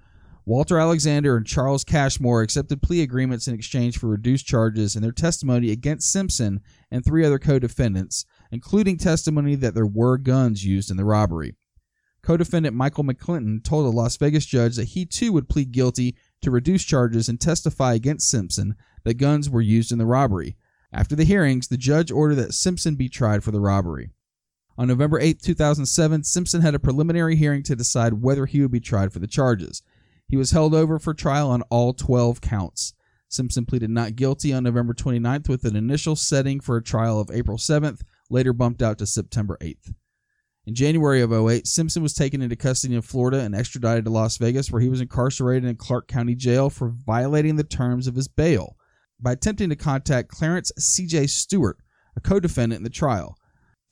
Walter 0.44 0.78
Alexander 0.78 1.36
and 1.36 1.46
Charles 1.46 1.84
Cashmore 1.84 2.42
accepted 2.42 2.82
plea 2.82 3.02
agreements 3.02 3.48
in 3.48 3.54
exchange 3.54 3.98
for 3.98 4.08
reduced 4.08 4.46
charges 4.46 4.94
in 4.94 5.02
their 5.02 5.12
testimony 5.12 5.70
against 5.70 6.10
Simpson 6.10 6.60
and 6.90 7.04
three 7.04 7.24
other 7.24 7.38
co-defendants, 7.38 8.26
including 8.50 8.96
testimony 8.96 9.54
that 9.56 9.74
there 9.74 9.86
were 9.86 10.18
guns 10.18 10.64
used 10.64 10.90
in 10.90 10.96
the 10.96 11.04
robbery. 11.04 11.54
Co-defendant 12.22 12.74
Michael 12.74 13.04
McClinton 13.04 13.62
told 13.62 13.86
a 13.86 13.96
Las 13.96 14.16
Vegas 14.16 14.46
judge 14.46 14.74
that 14.76 14.88
he 14.88 15.06
too 15.06 15.32
would 15.32 15.48
plead 15.48 15.70
guilty 15.70 16.16
to 16.42 16.50
reduce 16.50 16.84
charges 16.84 17.28
and 17.28 17.40
testify 17.40 17.94
against 17.94 18.28
Simpson 18.28 18.76
that 19.04 19.14
guns 19.14 19.48
were 19.48 19.60
used 19.60 19.92
in 19.92 19.98
the 19.98 20.06
robbery. 20.06 20.56
After 20.92 21.16
the 21.16 21.24
hearings, 21.24 21.68
the 21.68 21.76
judge 21.76 22.10
ordered 22.10 22.36
that 22.36 22.54
Simpson 22.54 22.94
be 22.94 23.08
tried 23.08 23.44
for 23.44 23.50
the 23.50 23.60
robbery. 23.60 24.10
On 24.78 24.88
November 24.88 25.18
8, 25.18 25.40
2007, 25.40 26.24
Simpson 26.24 26.60
had 26.60 26.74
a 26.74 26.78
preliminary 26.78 27.36
hearing 27.36 27.62
to 27.62 27.76
decide 27.76 28.22
whether 28.22 28.46
he 28.46 28.60
would 28.60 28.70
be 28.70 28.80
tried 28.80 29.12
for 29.12 29.18
the 29.18 29.26
charges. 29.26 29.82
He 30.28 30.36
was 30.36 30.50
held 30.50 30.74
over 30.74 30.98
for 30.98 31.14
trial 31.14 31.50
on 31.50 31.62
all 31.62 31.92
12 31.94 32.40
counts. 32.40 32.92
Simpson 33.28 33.64
pleaded 33.64 33.90
not 33.90 34.16
guilty 34.16 34.52
on 34.52 34.64
November 34.64 34.94
29th 34.94 35.48
with 35.48 35.64
an 35.64 35.76
initial 35.76 36.14
setting 36.14 36.60
for 36.60 36.76
a 36.76 36.82
trial 36.82 37.20
of 37.20 37.30
April 37.30 37.58
7th, 37.58 38.02
later 38.30 38.52
bumped 38.52 38.82
out 38.82 38.98
to 38.98 39.06
September 39.06 39.56
8th. 39.60 39.94
In 40.66 40.74
January 40.74 41.22
of 41.22 41.32
08, 41.32 41.64
Simpson 41.64 42.02
was 42.02 42.12
taken 42.12 42.42
into 42.42 42.56
custody 42.56 42.96
in 42.96 43.02
Florida 43.02 43.38
and 43.38 43.54
extradited 43.54 44.04
to 44.04 44.10
Las 44.10 44.36
Vegas, 44.36 44.72
where 44.72 44.82
he 44.82 44.88
was 44.88 45.00
incarcerated 45.00 45.68
in 45.68 45.76
Clark 45.76 46.08
County 46.08 46.34
Jail 46.34 46.70
for 46.70 46.88
violating 46.88 47.54
the 47.54 47.62
terms 47.62 48.08
of 48.08 48.16
his 48.16 48.26
bail 48.26 48.76
by 49.20 49.30
attempting 49.30 49.68
to 49.68 49.76
contact 49.76 50.28
Clarence 50.28 50.72
C.J. 50.76 51.28
Stewart, 51.28 51.78
a 52.16 52.20
co 52.20 52.40
defendant 52.40 52.80
in 52.80 52.84
the 52.84 52.90
trial. 52.90 53.38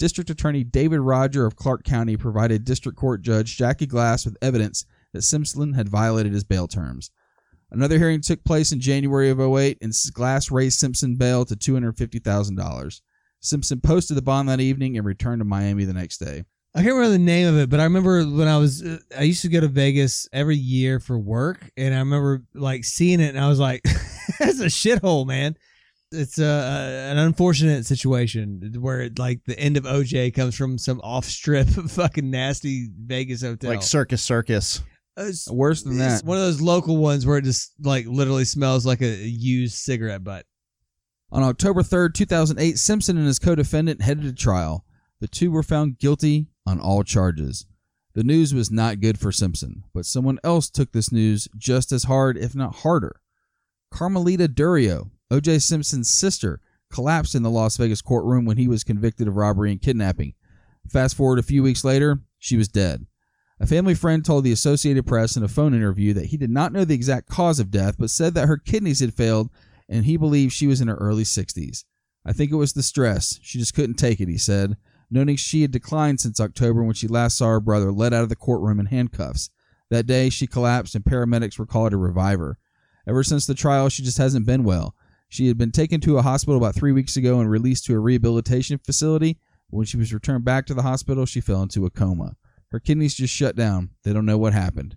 District 0.01 0.29
Attorney 0.29 0.65
David 0.65 0.99
Roger 0.99 1.47
of 1.47 1.55
Clark 1.55 1.85
County 1.85 2.17
provided 2.17 2.65
District 2.65 2.99
Court 2.99 3.23
Judge 3.23 3.57
Jackie 3.57 3.87
Glass 3.87 4.25
with 4.25 4.37
evidence 4.43 4.85
that 5.13 5.23
Simpson 5.23 5.75
had 5.75 5.89
violated 5.89 6.33
his 6.33 6.43
bail 6.43 6.67
terms. 6.67 7.13
Another 7.71 7.99
hearing 7.99 8.21
took 8.21 8.43
place 8.43 8.73
in 8.73 8.81
January 8.81 9.31
of 9.31 9.41
08, 9.41 9.79
and 9.81 9.93
Glass 10.13 10.51
raised 10.51 10.81
Simpson 10.81 11.15
bail 11.15 11.45
to 11.45 11.55
$250,000. 11.55 13.01
Simpson 13.41 13.81
posted 13.81 14.17
the 14.17 14.23
bond 14.23 14.49
that 14.49 14.61
evening 14.61 14.97
and 14.97 15.07
returned 15.07 15.41
to 15.41 15.45
Miami 15.45 15.85
the 15.85 15.93
next 15.93 16.19
day. 16.19 16.45
I 16.75 16.83
can't 16.83 16.95
remember 16.95 17.13
the 17.13 17.19
name 17.19 17.47
of 17.47 17.57
it, 17.59 17.71
but 17.71 17.79
I 17.79 17.85
remember 17.85 18.25
when 18.25 18.49
I 18.49 18.57
was 18.59 18.83
uh, 18.83 18.99
I 19.17 19.23
used 19.23 19.43
to 19.43 19.49
go 19.49 19.61
to 19.61 19.69
Vegas 19.69 20.29
every 20.33 20.57
year 20.57 20.99
for 20.99 21.17
work, 21.19 21.71
and 21.77 21.95
I 21.95 21.99
remember 21.99 22.43
like 22.53 22.85
seeing 22.85 23.21
it, 23.21 23.29
and 23.35 23.39
I 23.39 23.49
was 23.49 23.61
like, 23.61 23.83
"That's 24.41 24.59
a 24.61 24.67
shithole, 24.67 25.27
man." 25.27 25.57
It's 26.11 26.39
a, 26.39 26.45
a 26.45 27.11
an 27.13 27.19
unfortunate 27.19 27.87
situation 27.87 28.73
where 28.81 29.03
it, 29.03 29.19
like 29.19 29.41
the 29.47 29.59
end 29.59 29.77
of 29.77 29.85
OJ 29.85 30.35
comes 30.35 30.57
from 30.57 30.79
some 30.79 31.01
off 31.03 31.25
strip 31.27 31.69
fucking 31.89 32.29
nasty 32.31 32.89
Vegas 33.05 33.43
hotel. 33.43 33.71
Like 33.71 33.83
Circus 33.83 34.23
Circus. 34.23 34.81
Uh, 35.17 35.23
it's- 35.23 35.49
Worse 35.49 35.83
than 35.83 35.93
it's 36.01 36.23
that. 36.23 36.25
one 36.27 36.39
of 36.39 36.43
those 36.45 36.61
local 36.61 36.97
ones 36.97 37.25
where 37.25 37.39
it 37.39 37.45
just 37.45 37.73
like 37.83 38.07
literally 38.07 38.45
smells 38.45 38.85
like 38.85 39.01
a 39.01 39.15
used 39.17 39.75
cigarette 39.77 40.25
butt. 40.25 40.45
On 41.31 41.43
October 41.43 41.83
3rd, 41.83 42.15
2008, 42.15 42.79
Simpson 42.79 43.17
and 43.17 43.27
his 43.27 43.39
co 43.39 43.55
defendant 43.55 44.03
headed 44.03 44.25
to 44.25 44.33
trial. 44.33 44.85
The 45.21 45.29
two 45.29 45.51
were 45.53 45.63
found 45.63 45.99
guilty 45.99 46.49
on 46.67 46.81
all 46.81 47.05
charges. 47.05 47.67
The 48.15 48.25
news 48.25 48.55
was 48.55 48.71
not 48.71 49.01
good 49.01 49.19
for 49.19 49.33
Simpson, 49.33 49.85
but 49.93 50.07
someone 50.07 50.39
else 50.45 50.71
took 50.71 50.93
this 50.93 51.11
news 51.11 51.49
just 51.57 51.91
as 51.91 52.05
hard, 52.05 52.37
if 52.37 52.55
not 52.55 52.77
harder. 52.77 53.21
Carmelita 53.91 54.49
Durio, 54.49 55.11
O.J. 55.31 55.59
Simpson's 55.59 56.11
sister, 56.11 56.61
collapsed 56.93 57.35
in 57.35 57.43
the 57.43 57.51
Las 57.51 57.77
Vegas 57.77 58.01
courtroom 58.01 58.45
when 58.45 58.57
he 58.57 58.69
was 58.69 58.85
convicted 58.85 59.27
of 59.27 59.37
robbery 59.37 59.73
and 59.73 59.83
kidnapping. 59.83 60.35
Fast 60.89 61.17
forward 61.17 61.39
a 61.39 61.43
few 61.43 61.63
weeks 61.63 61.85
later, 61.85 62.21
she 62.39 62.57
was 62.57 62.69
dead. 62.69 63.07
A 63.59 63.67
family 63.67 63.95
friend 63.95 64.25
told 64.25 64.45
the 64.45 64.53
Associated 64.53 65.07
Press 65.07 65.37
in 65.37 65.43
a 65.43 65.49
phone 65.49 65.75
interview 65.75 66.13
that 66.15 66.27
he 66.27 66.37
did 66.37 66.51
not 66.51 66.73
know 66.73 66.85
the 66.85 66.95
exact 66.95 67.29
cause 67.29 67.59
of 67.59 67.71
death, 67.71 67.97
but 67.99 68.11
said 68.11 68.35
that 68.35 68.49
her 68.49 68.59
kidneys 68.59 69.01
had 69.01 69.15
failed 69.15 69.51
and 69.89 70.05
he 70.05 70.17
believed 70.17 70.53
she 70.53 70.67
was 70.67 70.81
in 70.81 70.89
her 70.89 70.97
early 70.97 71.25
60s. 71.25 71.85
I 72.25 72.33
think 72.33 72.51
it 72.51 72.57
was 72.57 72.73
the 72.73 72.83
stress. 72.83 73.39
She 73.43 73.59
just 73.59 73.75
couldn't 73.75 73.97
take 73.97 74.21
it, 74.21 74.29
he 74.29 74.39
said, 74.39 74.77
noting 75.11 75.37
she 75.37 75.63
had 75.63 75.71
declined 75.71 76.21
since 76.21 76.41
October 76.41 76.83
when 76.83 76.95
she 76.95 77.09
last 77.09 77.37
saw 77.37 77.49
her 77.49 77.61
brother 77.61 77.93
led 77.93 78.15
out 78.15 78.23
of 78.23 78.29
the 78.29 78.37
courtroom 78.37 78.81
in 78.81 78.87
handcuffs. 78.87 79.51
That 79.91 80.07
day, 80.07 80.31
she 80.31 80.47
collapsed 80.47 80.95
and 80.95 81.05
paramedics 81.05 81.59
were 81.59 81.67
called 81.67 81.91
to 81.93 81.97
revive 81.97 82.39
her. 82.39 82.59
Ever 83.07 83.23
since 83.23 83.47
the 83.47 83.55
trial, 83.55 83.89
she 83.89 84.03
just 84.03 84.19
hasn't 84.19 84.47
been 84.47 84.65
well. 84.65 84.95
She 85.29 85.49
had 85.49 85.59
been 85.59 85.73
taken 85.73 86.01
to 86.03 86.19
a 86.19 86.23
hospital 86.23 86.57
about 86.57 86.75
three 86.75 86.93
weeks 86.93 87.17
ago 87.17 87.41
and 87.41 87.51
released 87.51 87.87
to 87.87 87.95
a 87.95 87.99
rehabilitation 87.99 88.79
facility. 88.79 89.39
When 89.69 89.85
she 89.85 89.97
was 89.97 90.15
returned 90.15 90.45
back 90.45 90.67
to 90.67 90.75
the 90.75 90.83
hospital, 90.83 91.27
she 91.27 91.41
fell 91.41 91.63
into 91.63 91.87
a 91.87 91.91
coma. 91.91 92.37
Her 92.71 92.81
kidneys 92.81 93.15
just 93.15 93.35
shut 93.35 93.57
down. 93.57 93.91
They 94.05 94.13
don't 94.13 94.27
know 94.27 94.39
what 94.39 94.53
happened. 94.53 94.97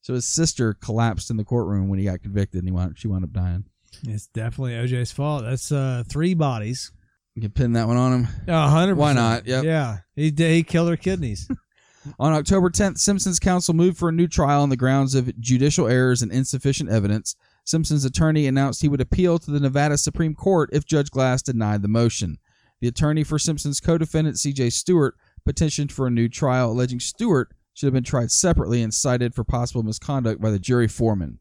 So 0.00 0.14
his 0.14 0.26
sister 0.26 0.74
collapsed 0.74 1.30
in 1.30 1.36
the 1.36 1.44
courtroom 1.44 1.88
when 1.88 1.98
he 1.98 2.04
got 2.04 2.22
convicted, 2.22 2.60
and 2.60 2.68
he 2.68 2.72
wound, 2.72 2.98
she 2.98 3.08
wound 3.08 3.24
up 3.24 3.32
dying. 3.32 3.64
It's 4.06 4.26
definitely 4.28 4.72
OJ's 4.72 5.12
fault. 5.12 5.42
That's 5.42 5.72
uh, 5.72 6.04
three 6.08 6.34
bodies. 6.34 6.92
You 7.38 7.42
can 7.42 7.52
pin 7.52 7.72
that 7.74 7.86
one 7.86 7.96
on 7.96 8.12
him. 8.12 8.28
Hundred. 8.48 8.96
Why 8.96 9.12
not? 9.12 9.46
Yep. 9.46 9.62
Yeah, 9.62 9.98
he. 10.16 10.34
He 10.36 10.64
killed 10.64 10.88
her 10.88 10.96
kidneys. 10.96 11.48
On 12.18 12.32
October 12.32 12.68
10th, 12.68 12.98
Simpson's 12.98 13.38
counsel 13.38 13.74
moved 13.74 13.96
for 13.96 14.08
a 14.08 14.12
new 14.12 14.26
trial 14.26 14.62
on 14.62 14.70
the 14.70 14.76
grounds 14.76 15.14
of 15.14 15.38
judicial 15.38 15.86
errors 15.86 16.20
and 16.20 16.32
insufficient 16.32 16.90
evidence. 16.90 17.36
Simpson's 17.64 18.04
attorney 18.04 18.46
announced 18.46 18.82
he 18.82 18.88
would 18.88 19.00
appeal 19.00 19.38
to 19.38 19.50
the 19.52 19.60
Nevada 19.60 19.96
Supreme 19.98 20.34
Court 20.34 20.70
if 20.72 20.84
Judge 20.84 21.10
Glass 21.10 21.42
denied 21.42 21.82
the 21.82 21.88
motion. 21.88 22.38
The 22.80 22.88
attorney 22.88 23.22
for 23.22 23.38
Simpson's 23.38 23.78
co 23.78 23.98
defendant, 23.98 24.36
CJ 24.36 24.72
Stewart, 24.72 25.14
petitioned 25.44 25.92
for 25.92 26.08
a 26.08 26.10
new 26.10 26.28
trial, 26.28 26.72
alleging 26.72 26.98
Stewart 26.98 27.52
should 27.72 27.86
have 27.86 27.94
been 27.94 28.02
tried 28.02 28.32
separately 28.32 28.82
and 28.82 28.92
cited 28.92 29.32
for 29.32 29.44
possible 29.44 29.84
misconduct 29.84 30.40
by 30.40 30.50
the 30.50 30.58
jury 30.58 30.88
foreman. 30.88 31.38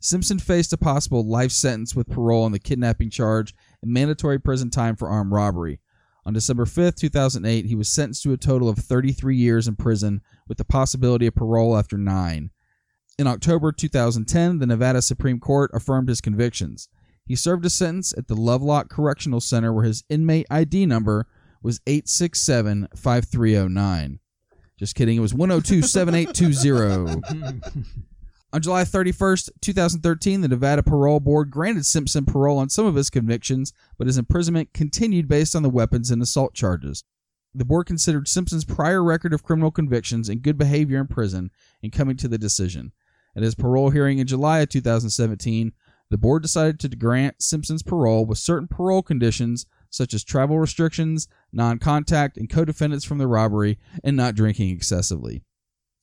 Simpson 0.00 0.38
faced 0.38 0.72
a 0.72 0.76
possible 0.76 1.26
life 1.26 1.50
sentence 1.50 1.94
with 1.94 2.10
parole 2.10 2.44
on 2.44 2.52
the 2.52 2.58
kidnapping 2.58 3.10
charge 3.10 3.54
and 3.82 3.92
mandatory 3.92 4.38
prison 4.38 4.70
time 4.70 4.96
for 4.96 5.08
armed 5.08 5.32
robbery. 5.32 5.80
On 6.24 6.34
December 6.34 6.64
5th, 6.64 6.96
2008, 6.96 7.66
he 7.66 7.74
was 7.74 7.88
sentenced 7.88 8.22
to 8.24 8.32
a 8.32 8.36
total 8.36 8.68
of 8.68 8.78
33 8.78 9.36
years 9.36 9.68
in 9.68 9.76
prison 9.76 10.20
with 10.48 10.58
the 10.58 10.64
possibility 10.64 11.26
of 11.26 11.34
parole 11.34 11.76
after 11.76 11.96
nine. 11.96 12.50
In 13.18 13.26
October 13.26 13.72
2010, 13.72 14.58
the 14.58 14.66
Nevada 14.66 15.00
Supreme 15.00 15.40
Court 15.40 15.70
affirmed 15.72 16.08
his 16.08 16.20
convictions. 16.20 16.88
He 17.24 17.36
served 17.36 17.64
a 17.64 17.70
sentence 17.70 18.12
at 18.16 18.28
the 18.28 18.34
Lovelock 18.34 18.90
Correctional 18.90 19.40
Center 19.40 19.72
where 19.72 19.84
his 19.84 20.04
inmate 20.08 20.46
ID 20.50 20.86
number 20.86 21.26
was 21.62 21.78
867-5309. 21.80 24.18
Just 24.78 24.94
kidding, 24.94 25.16
it 25.16 25.20
was 25.20 25.32
102-7820. 25.32 28.04
On 28.52 28.62
July 28.62 28.84
31st, 28.84 29.50
2013, 29.60 30.40
the 30.40 30.48
Nevada 30.48 30.82
Parole 30.82 31.20
Board 31.20 31.50
granted 31.50 31.84
Simpson 31.84 32.24
parole 32.24 32.58
on 32.58 32.68
some 32.68 32.86
of 32.86 32.94
his 32.94 33.10
convictions, 33.10 33.72
but 33.98 34.06
his 34.06 34.18
imprisonment 34.18 34.72
continued 34.72 35.28
based 35.28 35.56
on 35.56 35.62
the 35.62 35.68
weapons 35.68 36.10
and 36.10 36.22
assault 36.22 36.54
charges. 36.54 37.04
The 37.54 37.64
board 37.64 37.86
considered 37.86 38.28
Simpson's 38.28 38.64
prior 38.64 39.02
record 39.02 39.32
of 39.32 39.42
criminal 39.42 39.70
convictions 39.70 40.28
and 40.28 40.42
good 40.42 40.56
behavior 40.56 41.00
in 41.00 41.08
prison 41.08 41.50
in 41.82 41.90
coming 41.90 42.16
to 42.18 42.28
the 42.28 42.38
decision. 42.38 42.92
At 43.34 43.42
his 43.42 43.54
parole 43.54 43.90
hearing 43.90 44.18
in 44.18 44.26
July 44.26 44.60
of 44.60 44.68
2017, 44.68 45.72
the 46.08 46.18
board 46.18 46.42
decided 46.42 46.78
to 46.80 46.88
grant 46.88 47.42
Simpson's 47.42 47.82
parole 47.82 48.24
with 48.24 48.38
certain 48.38 48.68
parole 48.68 49.02
conditions 49.02 49.66
such 49.90 50.14
as 50.14 50.22
travel 50.22 50.58
restrictions, 50.58 51.28
non 51.52 51.78
contact, 51.78 52.36
and 52.36 52.48
co 52.48 52.64
defendants 52.64 53.04
from 53.04 53.18
the 53.18 53.26
robbery, 53.26 53.78
and 54.04 54.16
not 54.16 54.34
drinking 54.34 54.70
excessively. 54.70 55.42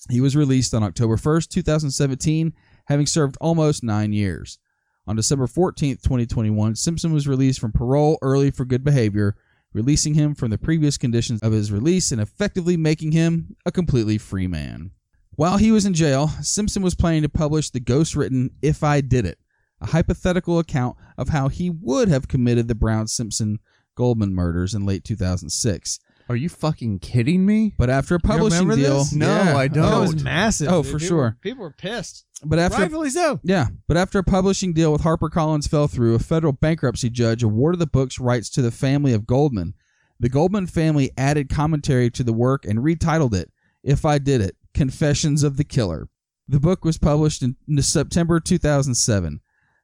He 0.09 0.21
was 0.21 0.35
released 0.35 0.73
on 0.73 0.83
October 0.83 1.15
1st, 1.15 1.49
2017, 1.49 2.53
having 2.85 3.05
served 3.05 3.37
almost 3.39 3.83
nine 3.83 4.11
years. 4.11 4.59
On 5.07 5.15
December 5.15 5.47
14th, 5.47 6.01
2021, 6.01 6.75
Simpson 6.75 7.13
was 7.13 7.27
released 7.27 7.59
from 7.59 7.71
parole 7.71 8.17
early 8.21 8.51
for 8.51 8.65
good 8.65 8.83
behavior, 8.83 9.35
releasing 9.73 10.13
him 10.13 10.35
from 10.35 10.49
the 10.49 10.57
previous 10.57 10.97
conditions 10.97 11.41
of 11.41 11.51
his 11.51 11.71
release 11.71 12.11
and 12.11 12.21
effectively 12.21 12.77
making 12.77 13.11
him 13.11 13.55
a 13.65 13.71
completely 13.71 14.17
free 14.17 14.47
man. 14.47 14.91
While 15.35 15.57
he 15.57 15.71
was 15.71 15.85
in 15.85 15.93
jail, 15.93 16.29
Simpson 16.41 16.83
was 16.83 16.95
planning 16.95 17.23
to 17.23 17.29
publish 17.29 17.69
the 17.69 17.79
ghost 17.79 18.15
written 18.15 18.51
If 18.61 18.83
I 18.83 19.01
Did 19.01 19.25
It, 19.25 19.39
a 19.81 19.87
hypothetical 19.87 20.59
account 20.59 20.95
of 21.17 21.29
how 21.29 21.47
he 21.47 21.69
would 21.69 22.07
have 22.07 22.27
committed 22.27 22.67
the 22.67 22.75
Brown 22.75 23.07
Simpson 23.07 23.59
Goldman 23.95 24.33
murders 24.35 24.73
in 24.73 24.85
late 24.85 25.03
2006. 25.03 25.99
Are 26.29 26.35
you 26.35 26.47
fucking 26.49 26.99
kidding 26.99 27.45
me? 27.45 27.73
But 27.77 27.89
after 27.89 28.15
a 28.15 28.19
publishing 28.19 28.59
remember 28.67 28.75
deal, 28.81 28.99
this? 28.99 29.13
No, 29.13 29.27
Yeah. 29.27 29.57
I 29.57 29.67
don't. 29.67 29.83
That 29.89 29.99
was 30.13 30.23
massive. 30.23 30.69
Oh, 30.69 30.81
dude. 30.81 30.91
for 30.91 30.97
People- 30.99 31.07
sure. 31.07 31.37
People 31.41 31.63
were 31.63 31.71
pissed. 31.71 32.25
But 32.45 32.59
after 32.59 32.81
Rightfully 32.81 33.09
so. 33.09 33.39
Yeah, 33.43 33.67
but 33.87 33.95
after 33.97 34.19
a 34.19 34.23
publishing 34.23 34.73
deal 34.73 34.91
with 34.91 35.01
HarperCollins 35.01 35.69
fell 35.69 35.87
through, 35.87 36.15
a 36.15 36.19
federal 36.19 36.53
bankruptcy 36.53 37.09
judge 37.09 37.41
awarded 37.43 37.79
the 37.79 37.87
book's 37.87 38.19
rights 38.19 38.49
to 38.51 38.61
the 38.61 38.71
family 38.71 39.13
of 39.13 39.25
Goldman. 39.27 39.73
The 40.19 40.29
Goldman 40.29 40.67
family 40.67 41.11
added 41.17 41.49
commentary 41.49 42.09
to 42.11 42.23
the 42.23 42.33
work 42.33 42.65
and 42.65 42.79
retitled 42.79 43.33
it, 43.33 43.51
If 43.83 44.05
I 44.05 44.17
Did 44.17 44.41
It 44.41 44.55
Confessions 44.73 45.43
of 45.43 45.57
the 45.57 45.63
Killer. 45.63 46.09
The 46.47 46.59
book 46.59 46.83
was 46.83 46.97
published 46.97 47.41
in 47.43 47.55
September 47.81 48.39
2007. 48.41 49.39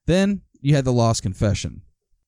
Then 0.06 0.42
you 0.62 0.76
had 0.76 0.84
The 0.86 0.92
Lost 0.94 1.22
Confession. 1.22 1.82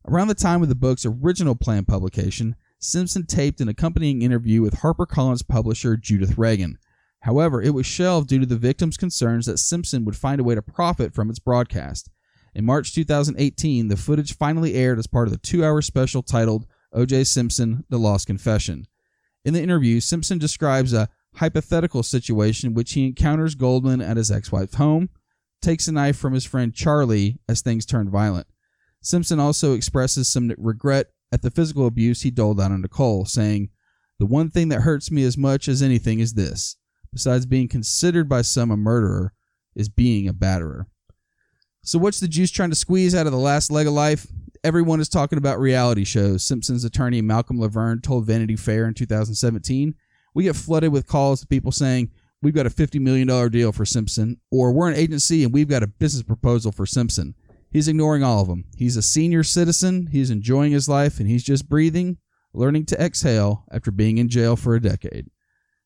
Around 0.08 0.30
the 0.30 0.34
time 0.36 0.62
of 0.64 0.70
the 0.70 0.76
book's 0.76 1.06
original 1.06 1.56
planned 1.56 1.88
publication, 1.88 2.56
Simpson 2.84 3.28
taped 3.28 3.62
an 3.62 3.70
accompanying 3.70 4.24
interview 4.24 4.64
with 4.64 4.78
HarperCollins 4.78 5.48
publisher 5.48 5.96
Judith 5.96 6.38
Regan. 6.38 6.80
However, 7.20 7.62
it 7.62 7.76
was 7.76 7.86
shelved 7.86 8.28
due 8.28 8.40
to 8.40 8.46
the 8.48 8.58
victim's 8.58 8.98
concerns 8.98 9.46
that 9.46 9.60
Simpson 9.60 10.04
would 10.04 10.16
find 10.16 10.42
a 10.42 10.44
way 10.44 10.56
to 10.56 10.64
profit 10.64 11.14
from 11.14 11.30
its 11.30 11.38
broadcast. 11.38 12.10
In 12.56 12.66
March 12.66 12.94
2018, 12.96 13.88
the 13.88 13.96
footage 13.96 14.36
finally 14.36 14.74
aired 14.74 14.98
as 14.98 15.06
part 15.06 15.28
of 15.28 15.32
the 15.32 15.38
two 15.38 15.64
hour 15.64 15.84
special 15.84 16.24
titled 16.24 16.66
O.J. 16.92 17.26
Simpson 17.26 17.86
The 17.90 18.00
Lost 18.00 18.26
Confession. 18.26 18.88
In 19.46 19.54
the 19.54 19.62
interview, 19.62 20.00
Simpson 20.00 20.40
describes 20.40 20.92
a 20.92 21.08
hypothetical 21.36 22.02
situation 22.02 22.70
in 22.70 22.74
which 22.74 22.94
he 22.94 23.06
encounters 23.06 23.54
Goldman 23.54 24.02
at 24.02 24.18
his 24.18 24.32
ex 24.32 24.52
wife's 24.52 24.76
home, 24.76 25.10
takes 25.62 25.88
a 25.88 25.92
knife 25.92 26.18
from 26.18 26.34
his 26.34 26.46
friend 26.46 26.74
Charlie 26.74 27.38
as 27.48 27.62
things 27.62 27.86
turn 27.86 28.10
violent. 28.10 28.48
Simpson 29.02 29.40
also 29.40 29.74
expresses 29.74 30.28
some 30.28 30.52
regret 30.58 31.12
at 31.32 31.42
the 31.42 31.52
physical 31.52 31.88
abuse 31.88 32.22
he 32.22 32.32
doled 32.32 32.60
out 32.60 32.72
on 32.72 32.82
Nicole, 32.82 33.26
saying, 33.26 33.70
The 34.20 34.26
one 34.26 34.50
thing 34.50 34.70
that 34.70 34.82
hurts 34.82 35.12
me 35.12 35.24
as 35.24 35.38
much 35.38 35.68
as 35.68 35.82
anything 35.82 36.20
is 36.20 36.34
this 36.34 36.78
besides 37.12 37.46
being 37.46 37.68
considered 37.68 38.30
by 38.30 38.42
some 38.42 38.72
a 38.72 38.78
murderer, 38.78 39.34
is 39.76 39.90
being 39.90 40.28
a 40.28 40.34
batterer. 40.34 40.86
So, 41.84 42.00
what's 42.00 42.20
the 42.20 42.28
juice 42.28 42.52
trying 42.52 42.70
to 42.70 42.76
squeeze 42.76 43.16
out 43.16 43.26
of 43.26 43.32
the 43.32 43.38
last 43.38 43.72
leg 43.72 43.88
of 43.88 43.94
life? 43.94 44.28
Everyone 44.64 45.00
is 45.00 45.10
talking 45.10 45.38
about 45.38 45.60
reality 45.60 46.04
shows. 46.04 46.44
Simpson's 46.44 46.84
attorney 46.84 47.22
Malcolm 47.22 47.58
LaVergne 47.58 48.04
told 48.04 48.26
Vanity 48.26 48.56
Fair 48.56 48.86
in 48.86 48.94
2017 48.94 49.96
We 50.36 50.44
get 50.44 50.56
flooded 50.56 50.92
with 50.92 51.08
calls 51.08 51.42
to 51.42 51.48
people 51.48 51.72
saying, 51.72 52.12
We've 52.44 52.54
got 52.54 52.66
a 52.66 52.72
$50 52.72 53.00
million 53.00 53.28
deal 53.52 53.72
for 53.72 53.86
Simpson, 53.86 54.40
or 54.52 54.72
we're 54.72 54.90
an 54.90 54.96
agency 54.96 55.44
and 55.44 55.54
we've 55.54 55.68
got 55.68 55.84
a 55.84 55.88
business 55.88 56.24
proposal 56.24 56.72
for 56.72 56.86
Simpson. 56.86 57.36
He's 57.72 57.88
ignoring 57.88 58.24
all 58.24 58.42
of 58.42 58.48
them. 58.48 58.66
He's 58.76 58.98
a 58.98 59.02
senior 59.02 59.44
citizen, 59.44 60.08
he's 60.12 60.30
enjoying 60.30 60.74
his 60.74 60.90
life, 60.90 61.20
and 61.20 61.28
he's 61.28 61.44
just 61.44 61.70
breathing, 61.70 62.18
learning 62.54 62.86
to 62.88 63.02
exhale 63.02 63.64
after 63.72 63.92
being 63.92 64.18
in 64.18 64.30
jail 64.30 64.56
for 64.56 64.76
a 64.76 64.82
decade. 64.82 65.30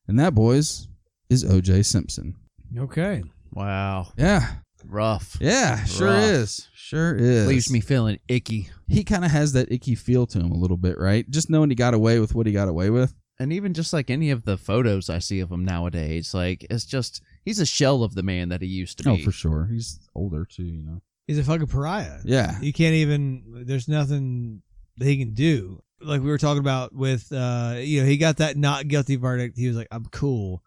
And 0.08 0.18
that, 0.18 0.34
boys, 0.34 0.88
is 1.30 1.44
OJ 1.44 1.84
Simpson. 1.84 2.34
Okay. 2.76 3.22
Wow. 3.52 4.08
Yeah. 4.16 4.56
Rough. 4.84 5.36
Yeah, 5.40 5.84
sure 5.84 6.08
Rough. 6.08 6.24
is. 6.24 6.68
Sure 6.74 7.16
is. 7.16 7.46
Leaves 7.46 7.70
me 7.70 7.80
feeling 7.80 8.18
icky. 8.28 8.70
He 8.88 9.02
kind 9.02 9.24
of 9.24 9.30
has 9.30 9.52
that 9.54 9.72
icky 9.72 9.94
feel 9.94 10.26
to 10.28 10.38
him 10.38 10.52
a 10.52 10.56
little 10.56 10.76
bit, 10.76 10.98
right? 10.98 11.28
Just 11.28 11.50
knowing 11.50 11.70
he 11.70 11.76
got 11.76 11.94
away 11.94 12.20
with 12.20 12.34
what 12.34 12.46
he 12.46 12.52
got 12.52 12.68
away 12.68 12.90
with. 12.90 13.14
And 13.38 13.52
even 13.52 13.74
just 13.74 13.92
like 13.92 14.10
any 14.10 14.30
of 14.30 14.44
the 14.44 14.56
photos 14.56 15.10
I 15.10 15.18
see 15.18 15.40
of 15.40 15.50
him 15.50 15.64
nowadays, 15.64 16.32
like 16.32 16.66
it's 16.70 16.84
just 16.84 17.20
he's 17.44 17.58
a 17.58 17.66
shell 17.66 18.02
of 18.02 18.14
the 18.14 18.22
man 18.22 18.48
that 18.48 18.62
he 18.62 18.68
used 18.68 18.98
to 18.98 19.10
oh, 19.10 19.16
be. 19.16 19.22
Oh, 19.22 19.24
for 19.24 19.32
sure. 19.32 19.68
He's 19.70 19.98
older 20.14 20.44
too, 20.44 20.64
you 20.64 20.82
know. 20.82 21.02
He's 21.26 21.38
a 21.38 21.44
fucking 21.44 21.66
pariah. 21.66 22.20
Yeah. 22.24 22.58
You 22.60 22.72
can't 22.72 22.94
even. 22.94 23.64
There's 23.66 23.88
nothing 23.88 24.62
that 24.98 25.06
he 25.06 25.18
can 25.18 25.34
do. 25.34 25.82
Like 26.00 26.20
we 26.20 26.28
were 26.28 26.38
talking 26.38 26.60
about 26.60 26.94
with, 26.94 27.32
uh, 27.32 27.76
you 27.78 28.00
know, 28.00 28.06
he 28.06 28.16
got 28.16 28.36
that 28.36 28.56
not 28.56 28.86
guilty 28.86 29.16
verdict. 29.16 29.58
He 29.58 29.66
was 29.66 29.76
like, 29.76 29.88
"I'm 29.90 30.04
cool." 30.06 30.62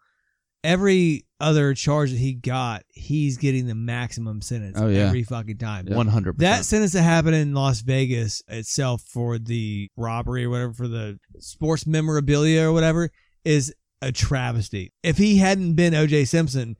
Every 0.62 1.24
other 1.40 1.72
charge 1.72 2.10
that 2.10 2.18
he 2.18 2.34
got, 2.34 2.82
he's 2.88 3.38
getting 3.38 3.66
the 3.66 3.74
maximum 3.74 4.42
sentence. 4.42 4.76
Oh, 4.78 4.88
yeah. 4.88 5.06
every 5.06 5.22
fucking 5.22 5.56
time. 5.56 5.86
One 5.86 6.08
hundred 6.08 6.38
That 6.38 6.66
sentence 6.66 6.92
that 6.92 7.02
happened 7.02 7.36
in 7.36 7.54
Las 7.54 7.80
Vegas 7.80 8.42
itself 8.46 9.00
for 9.02 9.38
the 9.38 9.88
robbery 9.96 10.44
or 10.44 10.50
whatever, 10.50 10.74
for 10.74 10.88
the 10.88 11.18
sports 11.38 11.86
memorabilia 11.86 12.68
or 12.68 12.72
whatever, 12.72 13.10
is 13.44 13.74
a 14.02 14.12
travesty. 14.12 14.92
If 15.02 15.16
he 15.16 15.38
hadn't 15.38 15.74
been 15.74 15.94
OJ 15.94 16.28
Simpson, 16.28 16.76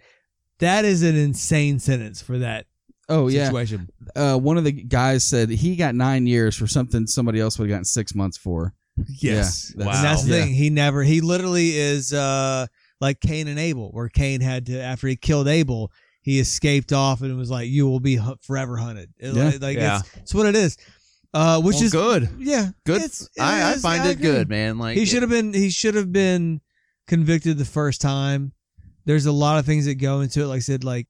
that 0.59 0.85
is 0.85 1.03
an 1.03 1.17
insane 1.17 1.79
sentence 1.79 2.21
for 2.21 2.39
that 2.39 2.67
Oh, 3.11 3.29
yeah. 3.29 3.51
Uh, 4.17 4.37
one 4.39 4.57
of 4.57 4.65
the 4.65 4.73
guys 4.73 5.25
said 5.25 5.51
he 5.51 5.77
got 5.77 5.95
nine 5.95 6.27
years 6.27 6.57
for 6.57 6.67
something 6.67 7.07
somebody 7.07 7.41
else 7.41 7.59
would 7.59 7.69
have 7.69 7.75
gotten 7.75 7.85
six 7.85 8.15
months 8.15 8.39
for. 8.39 8.73
Yes. 9.21 9.75
Yeah, 9.77 9.85
And 9.87 10.05
that's 10.05 10.25
the 10.25 10.37
Yeah. 10.37 10.45
thing. 10.45 10.55
He 10.55 10.71
never, 10.71 11.03
he 11.03 11.21
literally 11.21 11.77
is 11.77 12.13
uh, 12.13 12.67
like 13.01 13.21
Cain 13.21 13.49
and 13.49 13.59
Abel, 13.59 13.91
where 13.93 14.09
Cain 14.09 14.41
had 14.41 14.67
to, 14.67 14.81
after 14.81 15.07
he 15.09 15.17
killed 15.17 15.49
Abel, 15.49 15.91
he 16.23 16.39
escaped 16.39 16.93
off 16.93 17.23
and 17.23 17.37
was 17.39 17.51
like, 17.51 17.69
you 17.69 17.87
will 17.89 18.01
be 18.01 18.17
hu- 18.17 18.37
forever 18.43 18.77
hunted. 18.77 19.11
It- 19.19 19.35
Yeah. 19.35 19.45
Like, 19.45 19.61
like 19.63 19.77
Yeah. 19.77 19.99
It's, 20.01 20.17
it's 20.17 20.35
what 20.35 20.47
it 20.47 20.55
is. 20.57 20.77
Uh, 21.33 21.61
which 21.63 21.77
Well, 21.77 21.85
is 21.85 21.93
good. 21.93 22.29
Yeah. 22.39 22.69
Good. 22.85 23.03
It's, 23.03 23.29
I, 23.39 23.63
I 23.63 23.73
is- 23.75 23.83
find 23.83 24.09
it 24.09 24.21
good, 24.21 24.49
man. 24.49 24.79
Like 24.79 24.97
he 24.97 25.05
should 25.07 25.23
have 25.23 25.31
been 25.31 25.53
he 25.53 25.71
should 25.71 25.95
have 25.95 26.13
been 26.13 26.61
convicted 27.07 27.59
the 27.59 27.65
first 27.65 28.01
time 28.01 28.53
there's 29.05 29.27
a 29.27 29.33
lot 29.33 29.59
of 29.59 29.67
things 29.67 29.87
that 29.87 29.97
go 29.97 30.21
into 30.21 30.43
it 30.43 30.47
like 30.47 30.59
i 30.59 30.61
said 30.61 30.85
like 30.85 31.09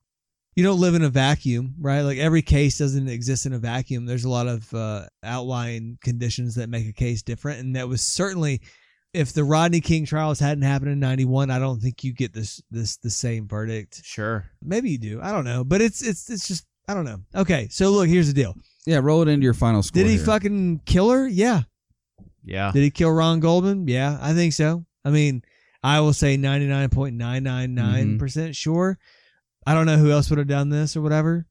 you 0.61 0.66
don't 0.66 0.78
live 0.78 0.95
in 0.95 1.03
a 1.03 1.09
vacuum, 1.09 1.74
right? 1.81 2.03
Like 2.03 2.19
every 2.19 2.43
case 2.43 2.77
doesn't 2.77 3.09
exist 3.09 3.47
in 3.47 3.55
a 3.55 3.59
vacuum. 3.59 4.05
There's 4.05 4.27
a 4.27 4.28
lot 4.28 4.47
of 4.47 4.74
uh, 4.74 5.07
outlying 5.24 5.97
conditions 6.03 6.55
that 6.57 6.69
make 6.69 6.87
a 6.87 6.93
case 6.93 7.23
different, 7.23 7.61
and 7.61 7.74
that 7.77 7.89
was 7.89 8.03
certainly. 8.03 8.61
If 9.12 9.32
the 9.32 9.43
Rodney 9.43 9.81
King 9.81 10.05
trials 10.05 10.39
hadn't 10.39 10.62
happened 10.62 10.93
in 10.93 11.01
'91, 11.01 11.51
I 11.51 11.59
don't 11.59 11.81
think 11.81 12.05
you 12.05 12.12
get 12.12 12.35
this 12.35 12.62
this 12.70 12.99
the 12.99 13.09
same 13.09 13.49
verdict. 13.49 14.03
Sure. 14.05 14.45
Maybe 14.62 14.91
you 14.91 14.99
do. 14.99 15.19
I 15.23 15.32
don't 15.32 15.47
know, 15.47 15.65
but 15.65 15.81
it's 15.81 16.03
it's 16.03 16.28
it's 16.28 16.47
just 16.47 16.66
I 16.87 16.93
don't 16.95 17.07
know. 17.07 17.20
Okay, 17.35 17.69
so 17.70 17.91
look, 17.91 18.07
here's 18.07 18.28
the 18.28 18.35
deal. 18.35 18.55
Yeah, 18.85 19.01
roll 19.03 19.23
it 19.23 19.28
into 19.28 19.45
your 19.45 19.55
final 19.55 19.82
score. 19.82 20.03
Did 20.03 20.11
he 20.11 20.16
here. 20.16 20.27
fucking 20.27 20.82
kill 20.85 21.09
her? 21.11 21.27
Yeah. 21.27 21.62
Yeah. 22.45 22.70
Did 22.73 22.82
he 22.82 22.91
kill 22.91 23.11
Ron 23.11 23.41
Goldman? 23.41 23.89
Yeah, 23.89 24.19
I 24.20 24.35
think 24.35 24.53
so. 24.53 24.85
I 25.05 25.11
mean, 25.11 25.43
I 25.82 26.01
will 26.01 26.12
say 26.12 26.37
99.999% 26.37 28.55
sure. 28.55 28.99
I 29.66 29.74
don't 29.74 29.87
know 29.87 29.99
who 29.99 30.11
else 30.11 30.31
would 30.31 30.39
have 30.39 30.49
done 30.49 30.69
this 30.70 30.97
or 30.97 31.01
whatever. 31.03 31.47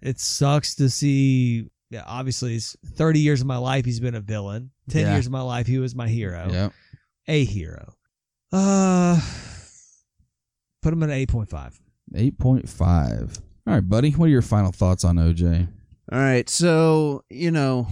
It 0.00 0.20
sucks 0.20 0.74
to 0.76 0.88
see. 0.88 1.68
Yeah, 1.90 2.04
obviously, 2.06 2.54
it's 2.56 2.76
30 2.96 3.20
years 3.20 3.40
of 3.40 3.46
my 3.46 3.56
life 3.56 3.84
he's 3.84 4.00
been 4.00 4.14
a 4.14 4.20
villain. 4.20 4.70
10 4.90 5.02
Yeah. 5.02 5.12
years 5.14 5.26
of 5.26 5.32
my 5.32 5.40
life 5.40 5.66
he 5.66 5.78
was 5.78 5.94
my 5.94 6.08
hero. 6.08 6.48
Yep. 6.52 6.72
A 7.28 7.44
hero. 7.44 7.94
Uh, 8.52 9.20
put 10.82 10.92
him 10.92 11.02
at 11.02 11.10
8.5. 11.10 11.80
8.5. 12.14 13.40
All 13.66 13.74
right, 13.74 13.86
buddy. 13.88 14.10
What 14.12 14.26
are 14.26 14.30
your 14.30 14.42
final 14.42 14.72
thoughts 14.72 15.04
on 15.04 15.16
OJ? 15.16 15.68
All 16.12 16.18
right. 16.18 16.48
So, 16.48 17.24
you 17.28 17.50
know, 17.50 17.86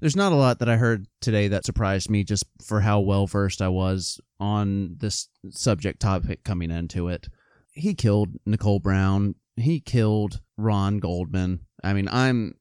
there's 0.00 0.16
not 0.16 0.32
a 0.32 0.36
lot 0.36 0.58
that 0.58 0.68
I 0.68 0.76
heard 0.76 1.06
today 1.20 1.48
that 1.48 1.64
surprised 1.64 2.10
me 2.10 2.24
just 2.24 2.44
for 2.62 2.80
how 2.80 3.00
well 3.00 3.26
versed 3.26 3.62
I 3.62 3.68
was 3.68 4.20
on 4.38 4.96
this 4.98 5.28
subject 5.50 6.00
topic 6.00 6.44
coming 6.44 6.70
into 6.70 7.08
it. 7.08 7.28
He 7.76 7.94
killed 7.94 8.30
Nicole 8.46 8.80
Brown. 8.80 9.34
He 9.56 9.80
killed 9.80 10.40
Ron 10.56 10.98
Goldman. 10.98 11.60
I 11.84 11.92
mean, 11.92 12.08
I'm 12.10 12.54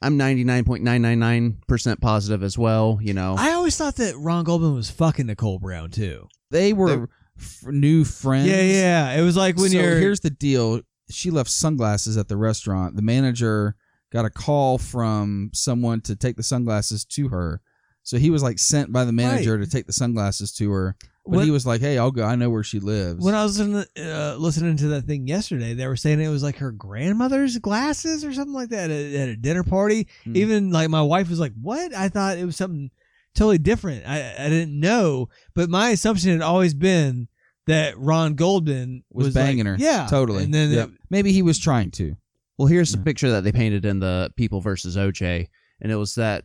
I'm 0.00 0.18
99.999% 0.18 2.00
positive 2.00 2.42
as 2.42 2.58
well, 2.58 2.98
you 3.00 3.14
know. 3.14 3.34
I 3.38 3.52
always 3.52 3.76
thought 3.76 3.96
that 3.96 4.16
Ron 4.16 4.44
Goldman 4.44 4.74
was 4.74 4.90
fucking 4.90 5.26
Nicole 5.26 5.58
Brown, 5.58 5.90
too. 5.90 6.26
They 6.50 6.72
were 6.72 6.88
They're- 6.88 7.08
f- 7.38 7.64
new 7.66 8.04
friends. 8.04 8.48
Yeah, 8.48 8.62
yeah. 8.62 9.12
It 9.12 9.22
was 9.22 9.36
like 9.36 9.56
when 9.56 9.70
so 9.70 9.78
you're. 9.78 9.98
here's 9.98 10.20
the 10.20 10.30
deal. 10.30 10.80
She 11.10 11.30
left 11.30 11.50
sunglasses 11.50 12.16
at 12.16 12.28
the 12.28 12.36
restaurant. 12.36 12.96
The 12.96 13.02
manager 13.02 13.76
got 14.12 14.24
a 14.24 14.30
call 14.30 14.78
from 14.78 15.50
someone 15.54 16.00
to 16.02 16.16
take 16.16 16.36
the 16.36 16.42
sunglasses 16.42 17.04
to 17.04 17.28
her. 17.28 17.60
So 18.02 18.18
he 18.18 18.30
was 18.30 18.42
like 18.42 18.58
sent 18.58 18.92
by 18.92 19.04
the 19.04 19.12
manager 19.12 19.58
to 19.58 19.66
take 19.66 19.86
the 19.86 19.92
sunglasses 19.92 20.52
to 20.54 20.70
her. 20.72 20.96
But 21.24 21.36
When- 21.36 21.44
he 21.44 21.50
was 21.52 21.64
like, 21.64 21.80
"Hey, 21.80 21.98
I'll 21.98 22.10
go. 22.10 22.24
I 22.24 22.34
know 22.34 22.50
where 22.50 22.64
she 22.64 22.80
lives." 22.80 23.24
When 23.24 23.34
I 23.34 23.44
was 23.44 23.56
listening, 23.58 23.84
uh, 24.04 24.34
listening 24.38 24.76
to 24.78 24.88
that 24.88 25.02
thing 25.02 25.28
yesterday, 25.28 25.72
they 25.72 25.86
were 25.86 25.94
saying 25.96 26.20
it 26.20 26.28
was 26.28 26.42
like 26.42 26.56
her 26.56 26.72
grandmother's 26.72 27.58
glasses 27.58 28.24
or 28.24 28.32
something 28.32 28.52
like 28.54 28.70
that 28.70 28.90
at, 28.90 29.12
at 29.14 29.28
a 29.28 29.36
dinner 29.36 29.62
party. 29.62 30.08
Hmm. 30.24 30.36
Even 30.36 30.70
like 30.72 30.88
my 30.90 31.02
wife 31.02 31.30
was 31.30 31.38
like, 31.38 31.52
"What?" 31.60 31.94
I 31.94 32.08
thought 32.08 32.38
it 32.38 32.44
was 32.44 32.56
something 32.56 32.90
totally 33.36 33.58
different. 33.58 34.04
I 34.06 34.34
I 34.36 34.48
didn't 34.48 34.78
know, 34.78 35.28
but 35.54 35.70
my 35.70 35.90
assumption 35.90 36.32
had 36.32 36.42
always 36.42 36.74
been 36.74 37.28
that 37.68 37.96
Ron 37.96 38.34
Goldman 38.34 39.04
was, 39.12 39.26
was, 39.26 39.34
banging 39.34 39.58
like, 39.66 39.78
her. 39.78 39.84
Yeah, 39.84 40.08
totally. 40.10 40.42
And 40.42 40.52
then 40.52 40.72
Yep. 40.72 40.88
it- 40.88 40.94
maybe 41.08 41.32
he 41.32 41.42
was 41.42 41.58
trying 41.60 41.92
to. 41.92 42.16
Well, 42.58 42.66
here's 42.66 42.90
the 42.90 42.98
Yeah. 42.98 43.04
picture 43.04 43.30
that 43.30 43.44
they 43.44 43.52
painted 43.52 43.84
in 43.84 44.00
the 44.00 44.32
People 44.36 44.60
versus 44.60 44.96
OJ, 44.96 45.46
and 45.80 45.92
it 45.92 45.96
was 45.96 46.16
that 46.16 46.44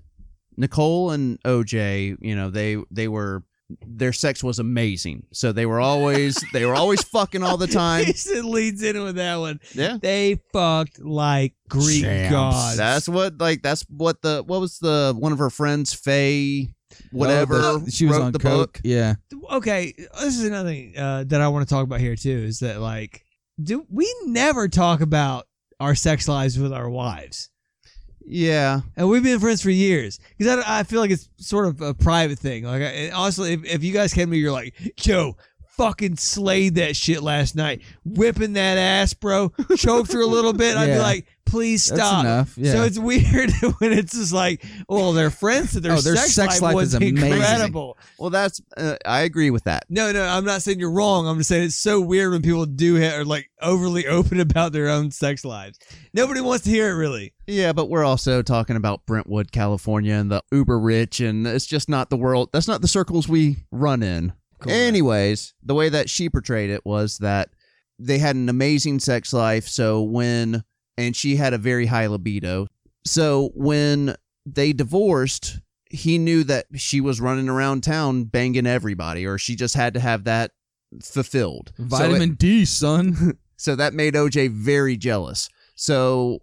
Nicole 0.55 1.09
and 1.11 1.39
OJ, 1.43 2.15
you 2.21 2.35
know, 2.35 2.51
they 2.51 2.77
they 2.91 3.07
were 3.07 3.43
their 3.85 4.13
sex 4.13 4.43
was 4.43 4.59
amazing. 4.59 5.25
So 5.33 5.51
they 5.51 5.65
were 5.65 5.79
always 5.79 6.43
they 6.53 6.65
were 6.65 6.75
always 6.75 7.03
fucking 7.03 7.43
all 7.43 7.57
the 7.57 7.67
time. 7.67 8.05
he 8.07 8.13
said 8.13 8.45
leads 8.45 8.81
in 8.83 9.01
with 9.03 9.15
that 9.15 9.35
one. 9.37 9.59
Yeah. 9.73 9.97
They 10.01 10.39
fucked 10.53 10.99
like 10.99 11.53
Greek 11.69 12.03
Champs. 12.03 12.31
gods. 12.31 12.77
That's 12.77 13.09
what 13.09 13.37
like 13.39 13.61
that's 13.61 13.83
what 13.89 14.21
the 14.21 14.43
what 14.45 14.61
was 14.61 14.79
the 14.79 15.13
one 15.17 15.31
of 15.33 15.39
her 15.39 15.49
friends 15.49 15.93
Faye 15.93 16.73
whatever 17.11 17.55
Oh, 17.61 17.85
she 17.89 18.05
was 18.05 18.17
wrote 18.17 18.23
on 18.25 18.31
the 18.31 18.39
coke. 18.39 18.73
book. 18.73 18.81
Yeah. 18.83 19.15
okay, 19.51 19.93
this 20.19 20.37
is 20.37 20.45
another 20.45 20.69
thing 20.69 20.97
uh, 20.97 21.25
that 21.27 21.41
I 21.41 21.47
want 21.49 21.67
to 21.67 21.73
talk 21.73 21.83
about 21.83 21.99
here 21.99 22.15
too. 22.15 22.29
Is 22.45 22.59
that 22.59 22.79
like, 22.79 23.23
do 23.61 23.85
we 23.89 24.11
never 24.25 24.67
talk 24.67 25.01
about 25.01 25.45
our 25.79 25.93
sex 25.95 26.27
lives 26.27 26.57
with 26.57 26.71
our 26.73 26.89
wives? 26.89 27.49
Yeah. 28.29 28.81
And 28.97 29.07
we've 29.07 29.23
been 29.23 29.39
friends 29.39 29.61
for 29.61 29.69
years 29.69 30.19
because 30.37 30.57
I, 30.59 30.79
I 30.79 30.83
feel 30.83 30.99
like 30.99 31.11
it's 31.11 31.29
sort 31.37 31.65
of 31.65 31.81
a 31.81 31.93
private 31.93 32.37
thing. 32.37 32.65
Like, 32.65 32.81
I, 32.81 33.09
honestly, 33.11 33.53
if, 33.53 33.63
if 33.63 33.83
you 33.85 33.93
guys 33.93 34.13
came 34.13 34.25
to 34.25 34.31
me, 34.31 34.37
you're 34.37 34.51
like, 34.51 34.75
Joe, 34.97 35.37
fucking 35.77 36.17
slayed 36.17 36.75
that 36.75 36.95
shit 36.95 37.21
last 37.21 37.55
night, 37.55 37.81
whipping 38.03 38.53
that 38.53 38.77
ass, 38.77 39.13
bro, 39.13 39.51
choked 39.75 40.11
her 40.13 40.21
a 40.21 40.25
little 40.25 40.53
bit. 40.53 40.75
I'd 40.75 40.85
be 40.87 40.91
Yeah. 40.93 41.01
like, 41.01 41.27
please 41.45 41.85
That's 41.85 42.01
stop. 42.01 42.25
enough. 42.25 42.57
Yeah. 42.57 42.73
So 42.73 42.83
it's 42.83 42.99
weird 42.99 43.51
when 43.77 43.93
it's 43.93 44.13
just 44.13 44.33
like, 44.33 44.65
well, 44.89 45.13
they're 45.13 45.29
friends, 45.29 45.71
so 45.71 45.79
their, 45.79 45.93
Oh, 45.93 46.01
their 46.01 46.15
sex, 46.17 46.33
sex 46.33 46.53
life, 46.55 46.61
life 46.61 46.75
was 46.75 46.87
is 46.89 46.93
amazing. 46.95 47.17
incredible. 47.31 47.97
Well, 48.19 48.29
that's 48.31 48.59
uh, 48.75 48.95
I 49.05 49.21
agree 49.21 49.49
with 49.49 49.63
that. 49.63 49.85
No, 49.89 50.11
no, 50.11 50.23
I'm 50.23 50.43
not 50.43 50.61
saying 50.61 50.79
you're 50.79 50.91
wrong. 50.91 51.25
I'm 51.27 51.37
just 51.37 51.47
saying 51.49 51.63
it's 51.65 51.75
so 51.75 52.01
weird 52.01 52.31
when 52.31 52.41
people 52.41 52.65
do 52.65 52.99
ha- 52.99 53.15
are 53.17 53.23
like 53.25 53.49
overly 53.61 54.07
open 54.07 54.39
about 54.41 54.73
their 54.73 54.89
own 54.89 55.11
sex 55.11 55.45
lives. 55.45 55.79
Nobody 56.13 56.41
wants 56.41 56.65
to 56.65 56.69
hear 56.69 56.89
it, 56.89 56.95
really. 56.95 57.33
Yeah, 57.45 57.71
but 57.71 57.87
we're 57.89 58.03
also 58.03 58.41
talking 58.41 58.75
about 58.75 59.05
Brentwood, 59.05 59.53
California, 59.53 60.15
and 60.15 60.29
the 60.29 60.43
uber 60.51 60.77
rich, 60.77 61.21
and 61.21 61.47
it's 61.47 61.65
just 61.65 61.87
not 61.87 62.09
the 62.09 62.17
world. 62.17 62.49
That's 62.51 62.67
not 62.67 62.81
the 62.81 62.89
circles 62.89 63.29
we 63.29 63.57
run 63.71 64.03
in. 64.03 64.33
Anyways, 64.65 65.53
the 65.63 65.75
way 65.75 65.89
that 65.89 66.09
she 66.09 66.29
portrayed 66.29 66.69
it 66.69 66.85
was 66.85 67.17
that 67.19 67.49
they 67.99 68.17
had 68.17 68.35
an 68.35 68.49
amazing 68.49 68.99
sex 68.99 69.33
life. 69.33 69.67
So 69.67 70.01
when, 70.01 70.63
and 70.97 71.15
she 71.15 71.35
had 71.35 71.53
a 71.53 71.57
very 71.57 71.85
high 71.85 72.07
libido. 72.07 72.67
So 73.05 73.51
when 73.55 74.15
they 74.45 74.73
divorced, 74.73 75.59
he 75.89 76.17
knew 76.17 76.43
that 76.45 76.65
she 76.75 77.01
was 77.01 77.21
running 77.21 77.49
around 77.49 77.81
town 77.83 78.25
banging 78.25 78.67
everybody, 78.67 79.25
or 79.25 79.37
she 79.37 79.55
just 79.55 79.75
had 79.75 79.93
to 79.93 79.99
have 79.99 80.25
that 80.25 80.51
fulfilled. 81.03 81.71
So 81.77 81.83
it- 81.83 81.89
Vitamin 81.89 82.33
D, 82.35 82.65
son. 82.65 83.37
so 83.57 83.75
that 83.75 83.93
made 83.93 84.13
OJ 84.13 84.49
very 84.51 84.97
jealous. 84.97 85.49
So 85.75 86.39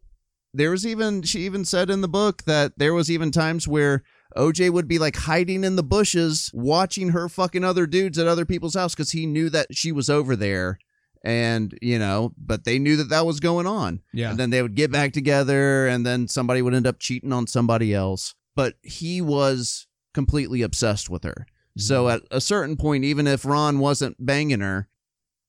there 0.53 0.70
was 0.70 0.86
even 0.86 1.23
she 1.23 1.41
even 1.41 1.65
said 1.65 1.91
in 1.91 2.01
the 2.01 2.09
book 2.09 2.45
that 2.45 2.73
there 2.78 2.95
was 2.95 3.11
even 3.11 3.31
times 3.31 3.66
where 3.66 4.03
OJ 4.36 4.70
would 4.70 4.89
be 4.89 4.98
like 4.98 5.16
hiding 5.16 5.65
in 5.65 5.77
the 5.77 5.82
bushes 5.82 6.51
watching 6.52 7.11
her 7.11 7.28
fucking 7.28 7.65
other 7.65 7.86
dudes 7.86 8.19
at 8.19 8.27
other 8.27 8.44
people's 8.44 8.74
house 8.74 8.94
cuz 8.94 9.11
he 9.12 9.27
knew 9.27 9.48
that 9.51 9.69
she 9.73 9.93
was 9.93 10.11
over 10.11 10.35
there 10.36 10.78
and 11.24 11.78
you 11.81 11.98
know 11.98 12.32
but 12.36 12.65
they 12.65 12.78
knew 12.78 12.97
that 12.97 13.09
that 13.09 13.24
was 13.27 13.40
going 13.40 13.66
on 13.66 14.01
Yeah. 14.12 14.31
and 14.31 14.39
then 14.39 14.51
they 14.51 14.61
would 14.61 14.74
get 14.74 14.90
back 14.93 15.12
together 15.12 15.86
and 15.86 16.05
then 16.05 16.28
somebody 16.28 16.61
would 16.62 16.74
end 16.74 16.86
up 16.86 16.98
cheating 16.98 17.32
on 17.32 17.47
somebody 17.47 17.94
else 17.94 18.35
but 18.55 18.74
he 18.82 19.20
was 19.20 19.86
completely 20.12 20.62
obsessed 20.62 21.09
with 21.09 21.24
her 21.24 21.47
mm-hmm. 21.47 21.81
so 21.81 22.09
at 22.09 22.23
a 22.31 22.40
certain 22.40 22.77
point 22.77 23.05
even 23.05 23.27
if 23.27 23.44
Ron 23.44 23.78
wasn't 23.78 24.16
banging 24.24 24.61
her 24.61 24.89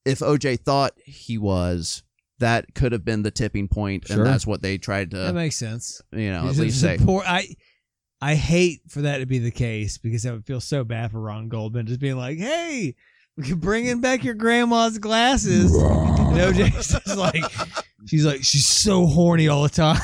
if 0.06 0.20
OJ 0.20 0.60
thought 0.60 0.94
he 1.06 1.38
was 1.38 2.04
that 2.40 2.74
could 2.76 2.92
have 2.92 3.04
been 3.06 3.24
the 3.24 3.32
tipping 3.32 3.68
point 3.68 4.08
Sure. 4.08 4.18
and 4.18 4.26
that's 4.26 4.46
what 4.48 4.62
they 4.62 4.78
tried 4.78 5.12
to. 5.12 5.18
that 5.18 5.34
makes 5.36 5.56
sense. 5.56 6.02
you 6.12 6.32
know 6.32 6.48
at 6.48 6.56
least 6.58 6.80
say 6.80 6.98
I, 7.02 7.48
I 8.22 8.36
hate 8.36 8.82
for 8.88 9.02
that 9.02 9.20
to 9.20 9.26
be 9.26 9.40
the 9.40 9.52
case 9.52 9.98
because 9.98 10.26
I 10.26 10.32
would 10.32 10.46
feel 10.46 10.62
so 10.62 10.84
bad 10.84 11.12
for 11.12 11.20
Ron 11.20 11.50
Goldman 11.50 11.86
just 11.86 12.00
being 12.00 12.18
like, 12.18 12.38
hey, 12.38 12.96
we 13.38 13.44
can 13.44 13.60
bring 13.60 13.86
in 13.86 14.02
back 14.02 14.24
your 14.24 14.34
grandma's 14.34 14.98
glasses. 14.98 15.76
and 15.76 16.38
OJ's 16.38 16.88
just 16.88 17.18
like, 17.18 17.44
she's 18.08 18.26
like, 18.26 18.44
she's 18.44 18.66
so 18.66 19.06
horny 19.06 19.48
all 19.48 19.64
the 19.64 19.70
time. 19.70 20.00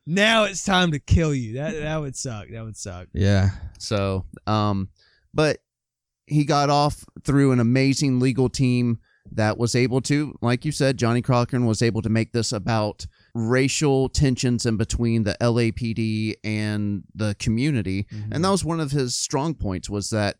now 0.06 0.44
it's 0.44 0.64
time 0.64 0.92
to 0.92 1.00
kill 1.00 1.34
you. 1.34 1.54
That 1.54 1.74
that 1.74 1.96
would 2.00 2.16
suck. 2.16 2.48
That 2.50 2.64
would 2.64 2.76
suck. 2.76 3.08
yeah. 3.12 3.50
So, 3.78 4.24
um, 4.46 4.88
but 5.34 5.58
he 6.26 6.44
got 6.44 6.70
off 6.70 7.04
through 7.24 7.52
an 7.52 7.60
amazing 7.60 8.20
legal 8.20 8.48
team 8.48 8.98
that 9.32 9.58
was 9.58 9.74
able 9.74 10.00
to, 10.02 10.34
like 10.40 10.64
you 10.64 10.72
said, 10.72 10.98
Johnnie 10.98 11.22
Cochran 11.22 11.66
was 11.66 11.82
able 11.82 12.02
to 12.02 12.08
make 12.08 12.32
this 12.32 12.52
about 12.52 13.06
racial 13.34 14.08
tensions 14.08 14.66
in 14.66 14.76
between 14.76 15.24
the 15.24 15.36
LAPD 15.40 16.34
and 16.44 17.04
the 17.14 17.34
community, 17.38 18.06
and 18.30 18.44
that 18.44 18.50
was 18.50 18.64
one 18.64 18.80
of 18.80 18.90
his 18.90 19.16
strong 19.16 19.54
points 19.54 19.88
was 19.88 20.10
that 20.10 20.36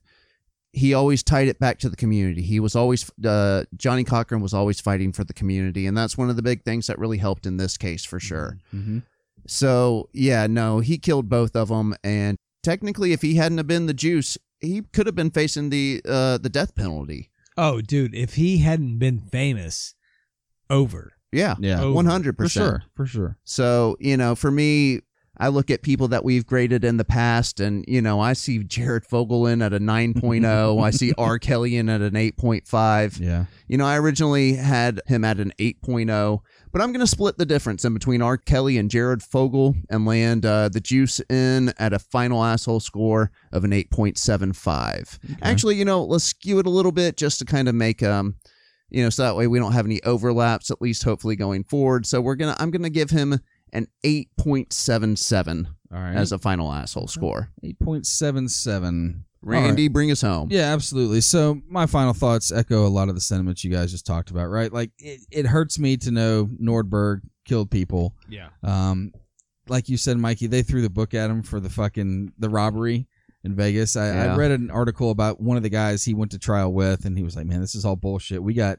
he 0.72 0.94
always 0.94 1.22
tied 1.22 1.48
it 1.48 1.58
back 1.58 1.78
to 1.78 1.88
the 1.88 1.96
community. 1.96 2.42
He 2.42 2.60
was 2.60 2.76
always 2.76 3.10
uh, 3.24 3.64
Johnnie 3.76 4.04
Cochran 4.04 4.40
was 4.40 4.54
always 4.54 4.80
fighting 4.80 5.12
for 5.12 5.24
the 5.24 5.32
community, 5.32 5.86
and 5.86 5.96
that's 5.96 6.18
one 6.18 6.30
of 6.30 6.36
the 6.36 6.42
big 6.42 6.64
things 6.64 6.86
that 6.86 6.98
really 6.98 7.18
helped 7.18 7.46
in 7.46 7.56
this 7.56 7.76
case 7.76 8.04
for 8.04 8.20
sure. 8.20 8.58
Mm-hmm. 8.74 8.98
So 9.46 10.08
yeah, 10.12 10.46
no, 10.46 10.80
he 10.80 10.98
killed 10.98 11.28
both 11.28 11.56
of 11.56 11.68
them, 11.68 11.94
and 12.04 12.36
technically, 12.62 13.12
if 13.12 13.22
he 13.22 13.36
hadn't 13.36 13.58
have 13.58 13.66
been 13.66 13.86
the 13.86 13.94
juice, 13.94 14.36
he 14.60 14.82
could 14.92 15.06
have 15.06 15.14
been 15.14 15.30
facing 15.30 15.70
the 15.70 16.02
uh, 16.06 16.38
the 16.38 16.50
death 16.50 16.74
penalty. 16.74 17.30
Oh, 17.56 17.80
dude, 17.80 18.14
if 18.14 18.34
he 18.34 18.58
hadn't 18.58 18.98
been 18.98 19.18
famous, 19.18 19.94
over. 20.70 21.14
Yeah, 21.32 21.56
Yeah. 21.58 21.82
Oh, 21.82 21.92
one 21.92 22.06
hundred 22.06 22.36
For 22.36 22.44
percent. 22.44 22.64
sure. 22.70 22.82
For 22.94 23.06
sure. 23.06 23.38
So 23.44 23.96
you 24.00 24.16
know, 24.16 24.34
for 24.34 24.50
me, 24.50 25.00
I 25.40 25.48
look 25.48 25.70
at 25.70 25.82
people 25.82 26.08
that 26.08 26.24
we've 26.24 26.44
graded 26.44 26.84
in 26.84 26.96
the 26.96 27.04
past, 27.04 27.60
and 27.60 27.84
you 27.86 28.02
know, 28.02 28.18
I 28.18 28.32
see 28.32 28.64
Jared 28.64 29.04
Fogelin 29.04 29.64
at 29.64 29.72
a 29.72 29.78
9.0. 29.78 30.82
I 30.82 30.90
see 30.90 31.12
R. 31.18 31.38
Kelly 31.38 31.76
in 31.76 31.88
at 31.88 32.00
an 32.00 32.14
8.5. 32.14 33.20
Yeah. 33.20 33.44
You 33.68 33.78
know, 33.78 33.86
I 33.86 33.98
originally 33.98 34.54
had 34.54 35.00
him 35.06 35.24
at 35.24 35.38
an 35.38 35.52
8.0, 35.60 36.40
but 36.72 36.82
I'm 36.82 36.88
going 36.90 37.00
to 37.00 37.06
split 37.06 37.38
the 37.38 37.46
difference 37.46 37.84
in 37.84 37.94
between 37.94 38.20
R. 38.20 38.36
Kelly 38.36 38.78
and 38.78 38.90
Jared 38.90 39.22
Fogle 39.22 39.76
and 39.88 40.04
land 40.06 40.44
uh, 40.44 40.70
the 40.70 40.80
juice 40.80 41.20
in 41.30 41.72
at 41.78 41.92
a 41.92 42.00
final 42.00 42.42
asshole 42.42 42.80
score 42.80 43.30
of 43.52 43.62
an 43.62 43.70
8.75. 43.70 45.18
Actually, 45.42 45.76
you 45.76 45.84
know, 45.84 46.02
let's 46.02 46.24
skew 46.24 46.58
it 46.58 46.66
a 46.66 46.70
little 46.70 46.92
bit 46.92 47.16
just 47.16 47.38
to 47.40 47.44
kind 47.44 47.68
of 47.68 47.74
make 47.74 48.02
um, 48.02 48.34
you 48.90 49.02
know, 49.02 49.10
so 49.10 49.22
that 49.22 49.36
way 49.36 49.46
we 49.46 49.58
don't 49.58 49.72
have 49.72 49.86
any 49.86 50.02
overlaps. 50.02 50.70
At 50.70 50.80
least 50.80 51.02
hopefully 51.02 51.36
going 51.36 51.64
forward. 51.64 52.06
So 52.06 52.20
we're 52.20 52.36
gonna, 52.36 52.56
I'm 52.58 52.70
gonna 52.70 52.90
give 52.90 53.10
him 53.10 53.38
an 53.72 53.86
8.77 54.04 55.66
All 55.92 56.00
right. 56.00 56.14
as 56.16 56.32
a 56.32 56.38
final 56.38 56.72
asshole 56.72 57.08
score. 57.08 57.50
8.77. 57.64 59.22
Randy, 59.40 59.88
bring 59.88 60.10
us 60.10 60.20
home. 60.20 60.48
Yeah, 60.50 60.72
absolutely. 60.72 61.20
So 61.20 61.60
my 61.68 61.86
final 61.86 62.12
thoughts 62.12 62.50
echo 62.50 62.86
a 62.86 62.88
lot 62.88 63.08
of 63.08 63.14
the 63.14 63.20
sentiments 63.20 63.62
you 63.62 63.70
guys 63.70 63.92
just 63.92 64.04
talked 64.04 64.30
about, 64.30 64.46
right? 64.46 64.72
Like 64.72 64.90
it, 64.98 65.20
it 65.30 65.46
hurts 65.46 65.78
me 65.78 65.96
to 65.98 66.10
know 66.10 66.46
Nordberg 66.60 67.20
killed 67.44 67.70
people. 67.70 68.14
Yeah. 68.28 68.48
Um, 68.62 69.12
like 69.68 69.88
you 69.88 69.96
said, 69.96 70.18
Mikey, 70.18 70.48
they 70.48 70.62
threw 70.62 70.82
the 70.82 70.90
book 70.90 71.14
at 71.14 71.30
him 71.30 71.42
for 71.42 71.60
the 71.60 71.70
fucking 71.70 72.32
the 72.38 72.48
robbery 72.48 73.06
in 73.48 73.54
Vegas. 73.56 73.96
I, 73.96 74.08
I 74.08 74.36
read 74.36 74.50
an 74.50 74.70
article 74.70 75.10
about 75.10 75.40
one 75.40 75.56
of 75.56 75.62
the 75.62 75.68
guys 75.68 76.04
he 76.04 76.14
went 76.14 76.30
to 76.32 76.38
trial 76.38 76.72
with, 76.72 77.04
and 77.04 77.16
he 77.16 77.24
was 77.24 77.36
like, 77.36 77.46
"Man, 77.46 77.60
this 77.60 77.74
is 77.74 77.84
all 77.84 77.96
bullshit. 77.96 78.42
We 78.42 78.54
got 78.54 78.78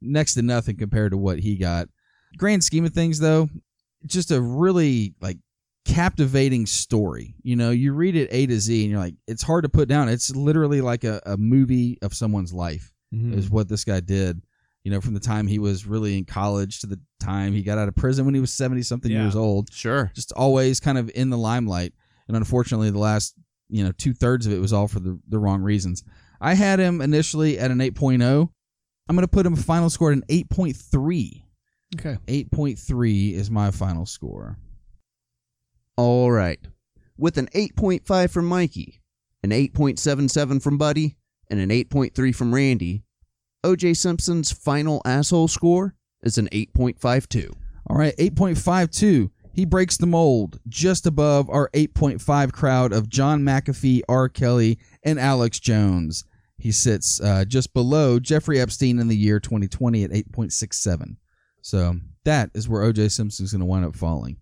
next 0.00 0.34
to 0.34 0.42
nothing 0.42 0.76
compared 0.76 1.12
to 1.12 1.16
what 1.18 1.38
he 1.38 1.56
got." 1.56 1.88
Grand 2.36 2.62
scheme 2.64 2.84
of 2.84 2.92
things, 2.92 3.18
though, 3.18 3.48
just 4.06 4.30
a 4.30 4.40
really 4.40 5.14
like 5.20 5.38
captivating 5.84 6.66
story. 6.66 7.34
You 7.42 7.56
know, 7.56 7.70
you 7.70 7.92
read 7.92 8.16
it 8.16 8.28
A 8.30 8.46
to 8.46 8.58
Z, 8.60 8.82
and 8.82 8.90
you're 8.90 9.00
like, 9.00 9.14
it's 9.26 9.42
hard 9.42 9.64
to 9.64 9.68
put 9.68 9.88
down. 9.88 10.08
It's 10.08 10.34
literally 10.34 10.80
like 10.80 11.04
a, 11.04 11.20
a 11.26 11.36
movie 11.36 11.98
of 12.02 12.14
someone's 12.14 12.52
life 12.52 12.90
Mm-hmm. 13.14 13.34
is 13.38 13.50
what 13.50 13.68
this 13.68 13.84
guy 13.84 14.00
did. 14.00 14.40
You 14.84 14.90
know, 14.90 15.02
from 15.02 15.12
the 15.12 15.20
time 15.20 15.46
he 15.46 15.58
was 15.58 15.86
really 15.86 16.16
in 16.16 16.24
college 16.24 16.80
to 16.80 16.86
the 16.86 16.98
time 17.20 17.52
he 17.52 17.62
got 17.62 17.76
out 17.76 17.86
of 17.88 17.94
prison 17.94 18.24
when 18.24 18.34
he 18.34 18.40
was 18.40 18.54
70 18.54 18.80
something 18.84 19.12
Yeah. 19.12 19.20
years 19.24 19.36
old. 19.36 19.70
Sure. 19.70 20.10
Just 20.14 20.32
always 20.32 20.80
kind 20.80 20.96
of 20.96 21.10
in 21.14 21.28
the 21.28 21.36
limelight. 21.36 21.92
And 22.26 22.38
unfortunately, 22.38 22.88
the 22.90 22.98
last, 22.98 23.34
you 23.72 23.82
know, 23.82 23.92
two 23.92 24.12
thirds 24.12 24.46
of 24.46 24.52
it 24.52 24.60
was 24.60 24.72
all 24.72 24.86
for 24.86 25.00
the, 25.00 25.18
the 25.28 25.38
wrong 25.38 25.62
reasons. 25.62 26.04
I 26.40 26.54
had 26.54 26.78
him 26.78 27.00
initially 27.00 27.58
at 27.58 27.70
an 27.70 27.78
8.0. 27.78 28.48
I'm 29.08 29.16
going 29.16 29.24
to 29.24 29.28
put 29.28 29.46
him 29.46 29.54
a 29.54 29.56
final 29.56 29.90
score 29.90 30.12
at 30.12 30.18
an 30.18 30.24
8.3. 30.28 31.42
Okay. 31.98 32.18
8.3 32.26 33.34
is 33.34 33.50
my 33.50 33.70
final 33.70 34.06
score. 34.06 34.58
All 35.96 36.30
right. 36.30 36.60
With 37.16 37.38
an 37.38 37.48
8.5 37.54 38.30
from 38.30 38.46
Mikey, 38.46 39.00
an 39.42 39.50
8.77 39.50 40.62
from 40.62 40.78
Buddy, 40.78 41.16
and 41.48 41.60
an 41.60 41.70
8.3 41.70 42.34
from 42.34 42.54
Randy, 42.54 43.04
OJ 43.64 43.96
Simpson's 43.96 44.52
final 44.52 45.02
asshole 45.04 45.48
score 45.48 45.94
is 46.22 46.38
an 46.38 46.48
8.52. 46.52 47.54
All 47.88 47.96
right, 47.96 48.16
8.52. 48.16 49.30
He 49.54 49.64
breaks 49.64 49.96
the 49.96 50.06
mold 50.06 50.58
just 50.68 51.06
above 51.06 51.48
our 51.50 51.68
8.5 51.74 52.52
crowd 52.52 52.92
of 52.92 53.08
John 53.08 53.42
McAfee, 53.42 54.02
R. 54.08 54.28
Kelly, 54.28 54.78
and 55.04 55.18
Alex 55.18 55.60
Jones. 55.60 56.24
He 56.58 56.72
sits 56.72 57.20
uh, 57.20 57.44
just 57.44 57.74
below 57.74 58.20
Jeffrey 58.20 58.60
Epstein 58.60 58.98
in 58.98 59.08
the 59.08 59.16
year 59.16 59.40
2020 59.40 60.04
at 60.04 60.10
8.67. 60.10 61.16
So 61.60 61.96
that 62.24 62.50
is 62.54 62.68
where 62.68 62.82
OJ 62.82 63.10
Simpson's 63.10 63.52
going 63.52 63.60
to 63.60 63.66
wind 63.66 63.84
up 63.84 63.96
falling. 63.96 64.36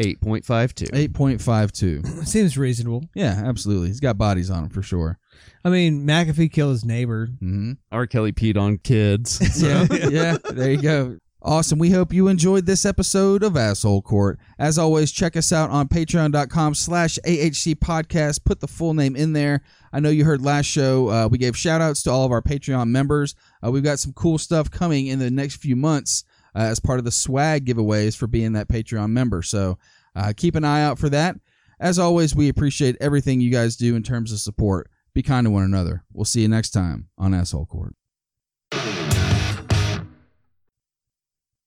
8.52. 0.00 0.90
8.52. 0.90 2.26
Seems 2.26 2.58
reasonable. 2.58 3.04
Yeah, 3.14 3.42
absolutely. 3.44 3.88
He's 3.88 4.00
got 4.00 4.18
bodies 4.18 4.50
on 4.50 4.64
him 4.64 4.70
for 4.70 4.82
sure. 4.82 5.18
I 5.64 5.70
mean, 5.70 6.06
McAfee 6.06 6.52
killed 6.52 6.72
his 6.72 6.84
neighbor. 6.84 7.26
hmm 7.26 7.72
R. 7.92 8.06
Kelly 8.06 8.32
peed 8.32 8.56
on 8.56 8.78
kids. 8.78 9.40
yeah, 9.62 9.86
yeah, 10.08 10.36
there 10.50 10.70
you 10.72 10.82
go. 10.82 11.18
Awesome. 11.46 11.78
We 11.78 11.90
hope 11.90 12.10
you 12.14 12.28
enjoyed 12.28 12.64
this 12.64 12.86
episode 12.86 13.42
of 13.42 13.54
Asshole 13.54 14.00
Court. 14.00 14.38
As 14.58 14.78
always, 14.78 15.12
check 15.12 15.36
us 15.36 15.52
out 15.52 15.68
on 15.68 15.88
patreon.com 15.88 16.74
slash 16.74 17.18
AHC 17.26 17.74
podcast. 17.74 18.46
Put 18.46 18.60
the 18.60 18.66
full 18.66 18.94
name 18.94 19.14
in 19.14 19.34
there. 19.34 19.60
I 19.92 20.00
know 20.00 20.08
you 20.08 20.24
heard 20.24 20.40
last 20.40 20.64
show. 20.64 21.10
Uh, 21.10 21.28
we 21.30 21.36
gave 21.36 21.54
shout 21.54 21.82
outs 21.82 22.02
to 22.04 22.10
all 22.10 22.24
of 22.24 22.32
our 22.32 22.40
Patreon 22.40 22.88
members. 22.88 23.34
Uh, 23.62 23.70
we've 23.70 23.84
got 23.84 23.98
some 23.98 24.14
cool 24.14 24.38
stuff 24.38 24.70
coming 24.70 25.08
in 25.08 25.18
the 25.18 25.30
next 25.30 25.56
few 25.56 25.76
months 25.76 26.24
uh, 26.54 26.60
as 26.60 26.80
part 26.80 26.98
of 26.98 27.04
the 27.04 27.10
swag 27.10 27.66
giveaways 27.66 28.16
for 28.16 28.26
being 28.26 28.54
that 28.54 28.68
Patreon 28.68 29.10
member. 29.10 29.42
So 29.42 29.76
uh, 30.16 30.32
keep 30.34 30.54
an 30.54 30.64
eye 30.64 30.82
out 30.82 30.98
for 30.98 31.10
that. 31.10 31.36
As 31.78 31.98
always, 31.98 32.34
we 32.34 32.48
appreciate 32.48 32.96
everything 33.02 33.42
you 33.42 33.50
guys 33.50 33.76
do 33.76 33.96
in 33.96 34.02
terms 34.02 34.32
of 34.32 34.38
support. 34.38 34.90
Be 35.12 35.20
kind 35.20 35.44
to 35.44 35.50
one 35.50 35.64
another. 35.64 36.04
We'll 36.10 36.24
see 36.24 36.40
you 36.40 36.48
next 36.48 36.70
time 36.70 37.08
on 37.18 37.34
Asshole 37.34 37.66
Court. 37.66 37.94